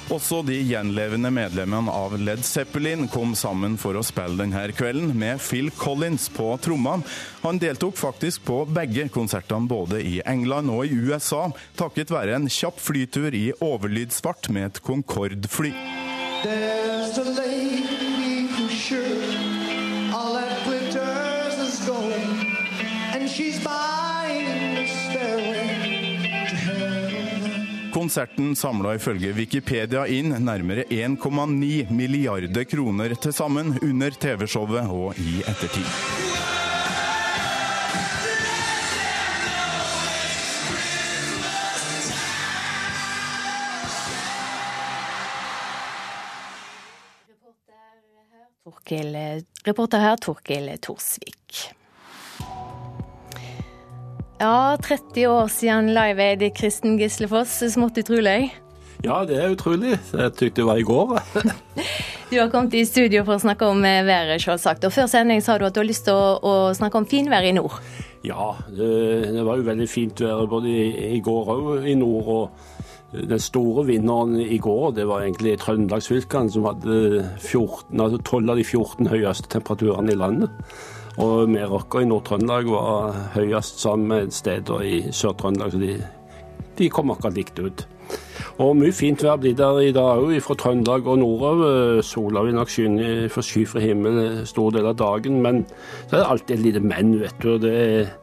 Også 0.09 0.39
de 0.41 0.55
gjenlevende 0.65 1.29
medlemmene 1.29 1.93
av 1.93 2.15
Led 2.17 2.41
Zeppelin 2.41 3.03
kom 3.13 3.35
sammen 3.37 3.75
for 3.77 3.93
å 3.93 4.01
spille 4.01 4.39
denne 4.41 4.63
kvelden, 4.73 5.11
med 5.13 5.37
Phil 5.37 5.69
Collins 5.77 6.25
på 6.33 6.47
trommene. 6.65 7.05
Han 7.43 7.61
deltok 7.61 7.93
faktisk 7.99 8.41
på 8.47 8.63
begge 8.73 9.05
konsertene 9.13 9.69
både 9.69 10.01
i 10.01 10.17
England 10.25 10.73
og 10.73 10.89
i 10.89 10.97
USA, 10.97 11.43
takket 11.77 12.09
være 12.15 12.39
en 12.39 12.49
kjapp 12.49 12.81
flytur 12.81 13.37
i 13.37 13.51
overlydsfart 13.61 14.49
med 14.49 14.71
et 14.71 14.81
Concorde-fly. 14.81 15.75
She's 23.29 23.63
buying 23.63 24.18
Konserten 27.99 28.53
samla 28.55 28.93
ifølge 28.95 29.33
Wikipedia 29.35 30.05
inn 30.07 30.31
nærmere 30.45 30.85
1,9 30.87 31.89
milliarder 31.91 32.63
kroner 32.63 33.11
til 33.19 33.33
sammen 33.35 33.73
under 33.83 34.15
TV-showet 34.15 34.87
og 34.87 35.19
i 35.19 35.41
ettertid. 35.43 35.89
Reporter 49.67 49.99
her 49.99 50.15
Torkil 50.23 50.71
Torsvik. 50.79 51.78
Ja, 54.39 54.77
30 54.81 55.27
år 55.27 55.47
siden 55.51 55.89
Live 55.93 56.23
Aid 56.23 56.55
Kristen 56.55 56.97
Gislefoss. 56.97 57.57
Smått 57.73 57.97
utrolig? 57.99 58.53
Ja, 59.03 59.25
det 59.27 59.35
er 59.35 59.51
utrolig. 59.51 59.97
Jeg 60.13 60.31
tykte 60.39 60.61
det 60.61 60.67
var 60.69 60.77
i 60.79 60.85
går. 60.87 61.17
du 62.29 62.37
har 62.39 62.47
kommet 62.47 62.77
i 62.79 62.85
studio 62.87 63.25
for 63.27 63.35
å 63.35 63.43
snakke 63.43 63.67
om 63.67 63.83
eh, 63.83 63.99
været, 64.07 64.39
selvsagt. 64.39 64.87
Og 64.87 64.93
før 64.95 65.09
sending 65.11 65.43
sa 65.43 65.57
du 65.59 65.65
at 65.67 65.75
du 65.75 65.81
har 65.81 65.89
lyst 65.89 66.07
til 66.07 66.15
å, 66.15 66.37
å 66.39 66.53
snakke 66.77 67.01
om 67.01 67.07
finvær 67.11 67.49
i 67.49 67.51
nord. 67.57 67.75
Ja, 68.23 68.53
det, 68.71 68.87
det, 69.27 69.43
var 69.43 69.59
jo 69.59 69.65
veldig 69.67 69.87
fint 69.91 70.23
vær 70.23 70.47
både 70.47 70.71
i, 70.71 70.85
i 71.17 71.19
går 71.25 71.51
og 71.57 71.83
i 71.83 71.97
nord. 71.99 72.31
og 72.37 73.19
Den 73.27 73.43
store 73.43 73.83
vinneren 73.89 74.39
i 74.39 74.61
går 74.63 74.93
det 75.01 75.09
var 75.09 75.25
egentlig 75.25 75.57
trøndelagsfylkene, 75.65 76.55
som 76.55 76.69
hadde 76.69 77.25
14, 77.41 77.91
altså 77.91 78.23
12 78.23 78.55
av 78.55 78.63
de 78.63 78.63
14 78.63 79.11
høyeste 79.11 79.51
temperaturene 79.51 80.15
i 80.15 80.21
landet. 80.23 80.71
Og 81.19 81.49
Meråker 81.51 82.05
i 82.05 82.07
Nord-Trøndelag 82.07 82.69
var 82.71 83.15
høyest 83.33 83.81
sammen 83.81 84.07
med 84.07 84.31
steder 84.31 84.83
i 84.87 84.99
Sør-Trøndelag, 85.11 85.73
så 85.73 85.79
de, 85.81 85.95
de, 86.77 86.87
kom 86.89 87.11
akkurat 87.11 87.35
likt 87.35 87.59
ut. 87.59 87.83
Og 88.63 88.71
mye 88.79 88.93
fint 88.95 89.19
vær 89.23 89.39
blir 89.41 89.57
der 89.57 89.81
i 89.83 89.91
dag 89.95 90.23
òg, 90.23 90.37
fra 90.43 90.55
Trøndelag 90.61 91.07
og 91.11 91.19
nordover. 91.19 91.99
Sola 92.07 92.45
vil 92.47 92.55
nok 92.55 92.71
skinne 92.71 93.27
for 93.33 93.43
skyfri 93.43 93.83
himmel 93.89 94.45
stor 94.47 94.71
del 94.75 94.87
av 94.87 94.95
dagen, 94.99 95.41
men 95.43 95.65
så 96.07 96.15
er 96.15 96.21
det 96.21 96.29
alltid 96.29 96.55
et 96.55 96.65
lite 96.65 96.83
men, 96.87 97.11
vet 97.19 97.43
du. 97.43 97.57
det 97.59 97.73
er 97.75 98.13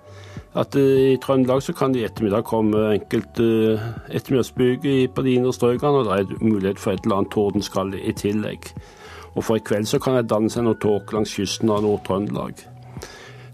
at 0.56 0.77
uh, 0.77 1.12
I 1.12 1.18
Trøndelag 1.20 1.60
så 1.62 1.74
kan 1.77 1.93
det 1.93 2.01
i 2.01 2.06
ettermiddag 2.09 2.47
komme 2.48 2.94
enkelte 2.94 3.48
uh, 3.77 3.90
ettermiddagsbyger 4.09 5.10
på 5.12 5.24
de 5.27 5.35
indre 5.36 5.52
strøkene, 5.52 6.01
og 6.01 6.09
det 6.09 6.16
er 6.16 6.44
mulighet 6.44 6.81
for 6.81 6.97
et 6.97 7.05
eller 7.05 7.20
annet 7.20 7.35
tordenskall 7.36 7.93
i 8.01 8.14
tillegg. 8.16 8.73
Og 9.35 9.44
for 9.44 9.60
i 9.60 9.64
kveld 9.64 9.85
så 9.85 10.01
kan 10.01 10.16
det 10.16 10.31
danne 10.32 10.48
seg 10.48 10.64
noe 10.64 10.81
tåke 10.81 11.12
langs 11.12 11.36
kysten 11.36 11.68
av 11.68 11.85
Nord-Trøndelag. 11.85 12.64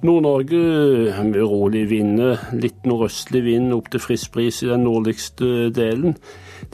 Nord-Norge 0.03 1.23
med 1.23 1.45
rolig 1.47 1.85
vind, 1.91 2.19
litt 2.59 2.87
nordøstlig 2.91 3.45
vind 3.45 3.71
opp 3.77 3.93
til 3.93 4.03
frisk 4.03 4.33
bris 4.35 4.57
i 4.65 4.71
den 4.73 4.83
nordligste 4.83 5.69
delen. 5.71 6.17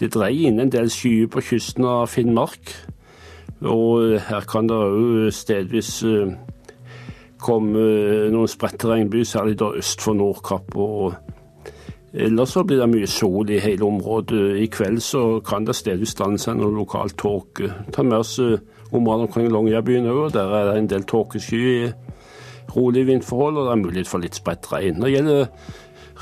Det 0.01 0.15
dreier 0.15 0.49
inn 0.49 0.63
en 0.63 0.73
del 0.73 0.89
skyer 0.89 1.29
på 1.29 1.43
kysten 1.51 1.85
av 1.85 2.07
Finnmark. 2.09 2.73
Og 3.69 4.17
her 4.31 4.49
kan 4.49 4.71
det 4.71 4.81
òg 4.81 5.29
stedvis 5.35 5.93
eh, 6.09 6.33
komme 7.43 7.85
noen 8.33 8.49
spredte 8.49 8.89
regnbyger, 8.95 9.29
særlig 9.35 9.61
da 9.61 9.75
øst 9.77 10.01
for 10.01 10.17
Nordkapp. 10.17 10.77
og 10.77 11.15
Ellers 12.15 12.57
så 12.57 12.65
blir 12.65 12.81
det 12.81 12.89
mye 12.95 13.07
sol 13.13 13.51
i 13.53 13.61
hele 13.61 13.85
området. 13.85 14.57
I 14.57 14.73
kveld 14.73 15.03
så 15.05 15.41
kan 15.45 15.69
det 15.69 15.77
stedvis 15.77 16.17
danne 16.17 16.41
seg 16.41 16.57
noe 16.57 16.73
lokal 16.81 17.13
tåke. 17.13 17.75
Ta 17.93 18.03
med 18.03 18.23
oss 18.23 18.39
eh, 18.41 18.57
området 18.89 19.29
omkring 19.29 19.53
Longyearbyen 19.53 20.09
òg, 20.09 20.31
der 20.33 20.49
er 20.49 20.71
det 20.71 20.79
en 20.79 20.95
del 20.97 21.05
tåkesky 21.05 21.91
rolige 22.77 23.09
vindforhold, 23.09 23.57
og 23.57 23.69
det 23.69 23.73
er 23.73 23.85
mulighet 23.85 24.11
for 24.11 24.23
litt 24.23 24.39
spredt 24.39 24.71
regn. 24.73 24.99
Når 24.99 25.07
det 25.07 25.15
gjelder 25.15 25.47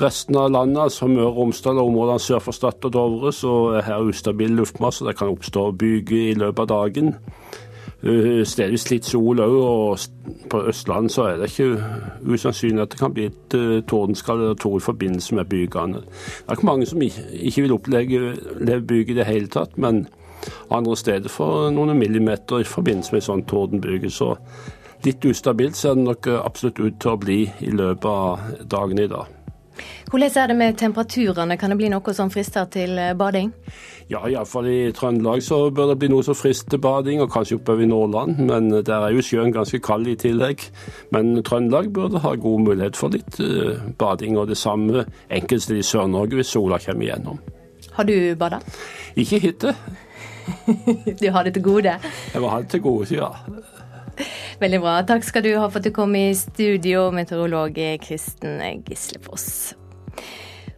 resten 0.01 0.37
av 0.37 0.51
landet, 0.53 0.81
altså 0.87 1.09
Møre 1.09 1.31
og 1.31 1.37
Romsdal 1.41 1.79
og 1.81 1.91
områdene 1.91 2.21
sør 2.21 2.43
for 2.43 2.55
Stad 2.55 2.85
og 2.85 2.93
Dovre, 2.93 3.33
så 3.33 3.53
er 3.77 3.87
her 3.87 4.05
ustabil 4.05 4.57
luftmasse. 4.57 5.05
Det 5.05 5.17
kan 5.17 5.33
oppstå 5.33 5.71
byger 5.71 6.31
i 6.31 6.35
løpet 6.37 6.65
av 6.65 6.73
dagen. 6.73 7.15
Uh, 7.97 8.43
stedvis 8.45 8.85
litt 8.91 9.07
sol 9.09 9.39
òg, 9.41 9.55
og 9.57 10.43
på 10.51 10.59
Østlandet 10.69 11.15
så 11.15 11.23
er 11.31 11.39
det 11.39 11.49
ikke 11.49 11.79
usannsynlig 12.29 12.83
at 12.83 12.93
det 12.93 12.99
kan 12.99 13.15
bli 13.15 13.25
et 13.31 13.57
uh, 13.57 13.79
tordenskall 13.89 14.43
eller 14.43 14.59
to 14.61 14.75
i 14.77 14.85
forbindelse 14.85 15.35
med 15.35 15.49
bygene. 15.49 16.03
Det 16.03 16.45
er 16.45 16.59
ikke 16.59 16.69
mange 16.69 16.85
som 16.85 17.01
ikke 17.01 17.65
vil 17.65 17.73
oppleve 17.73 18.79
byge 18.85 19.15
i 19.15 19.17
det 19.17 19.25
hele 19.25 19.49
tatt, 19.49 19.73
men 19.81 20.05
andre 20.69 20.93
steder 20.97 21.31
for 21.31 21.71
noen 21.73 21.97
millimeter 21.97 22.61
i 22.61 22.67
forbindelse 22.67 23.15
med 23.15 23.25
sånn 23.25 23.45
tordenbyge. 23.49 24.11
Så 24.13 24.35
litt 25.05 25.25
ustabilt 25.25 25.75
ser 25.77 25.95
det 25.95 26.07
nok 26.07 26.29
absolutt 26.41 26.79
ut 26.79 27.01
til 27.01 27.13
å 27.13 27.19
bli 27.21 27.41
i 27.45 27.73
løpet 27.73 28.07
av 28.11 28.67
dagen 28.69 28.99
i 28.99 29.09
dag. 29.11 29.33
Hvordan 30.09 30.37
er 30.41 30.47
det 30.47 30.55
med 30.55 30.77
temperaturene, 30.77 31.57
kan 31.57 31.69
det 31.69 31.77
bli 31.77 31.89
noe 31.91 32.13
som 32.15 32.31
frister 32.31 32.65
til 32.71 32.97
eh, 32.97 33.13
bading? 33.17 33.51
Ja, 34.07 34.21
iallfall 34.23 34.69
i 34.71 34.91
Trøndelag 34.95 35.43
så 35.43 35.57
bør 35.75 35.91
det 35.91 35.97
bli 35.99 36.09
noe 36.13 36.23
som 36.23 36.37
frister 36.37 36.79
bading, 36.79 37.19
og 37.21 37.31
kanskje 37.33 37.57
oppover 37.59 37.83
i 37.83 37.89
Nordland. 37.89 38.39
Men 38.39 38.69
der 38.71 39.03
er 39.03 39.11
jo 39.11 39.25
sjøen 39.25 39.51
ganske 39.51 39.81
kald 39.83 40.07
i 40.07 40.15
tillegg. 40.15 40.63
Men 41.11 41.43
Trøndelag 41.43 41.91
burde 41.93 42.23
ha 42.23 42.33
god 42.39 42.63
mulighet 42.69 42.95
for 42.95 43.11
litt 43.11 43.39
uh, 43.43 43.83
bading, 43.99 44.39
og 44.39 44.47
det 44.47 44.57
samme 44.57 45.03
enkelte 45.27 45.75
i 45.75 45.83
Sør-Norge 45.83 46.39
hvis 46.39 46.55
sola 46.55 46.79
kommer 46.79 47.09
igjennom. 47.09 47.41
Har 47.97 48.07
du 48.07 48.15
bada? 48.39 48.61
Ikke 49.19 49.41
hittil. 49.43 49.75
du 51.19 51.27
har 51.35 51.43
det 51.43 51.57
til 51.57 51.67
gode? 51.67 51.97
Jeg 51.99 52.47
har 52.55 52.63
det 52.63 52.71
til 52.71 52.87
gode, 52.87 53.11
ja. 53.11 53.33
Veldig 54.63 54.79
bra. 54.83 54.99
Takk 55.07 55.25
skal 55.27 55.45
du 55.45 55.51
ha 55.57 55.67
for 55.69 55.81
at 55.81 55.87
du 55.87 55.93
kom 55.95 56.15
i 56.17 56.29
studio, 56.37 57.09
meteorolog 57.15 57.77
Kristen 58.03 58.61
Gislefoss. 58.87 59.75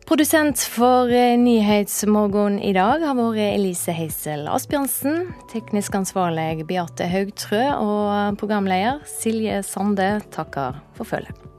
Produsent 0.10 0.64
for 0.66 1.11
Nyhetsmorgen 1.38 2.56
i 2.66 2.72
dag 2.74 3.03
har 3.06 3.14
vært 3.14 3.44
Elise 3.52 3.94
Heisel 3.94 4.48
Asbjørnsen. 4.49 5.28
Teknisk 5.52 5.99
ansvarlig 5.99 6.66
Beate 6.72 7.06
Haugtrø 7.11 7.61
og 7.76 8.41
programleder 8.41 9.06
Silje 9.06 9.61
Sande 9.68 10.16
takker 10.34 10.82
for 10.98 11.06
følget. 11.14 11.59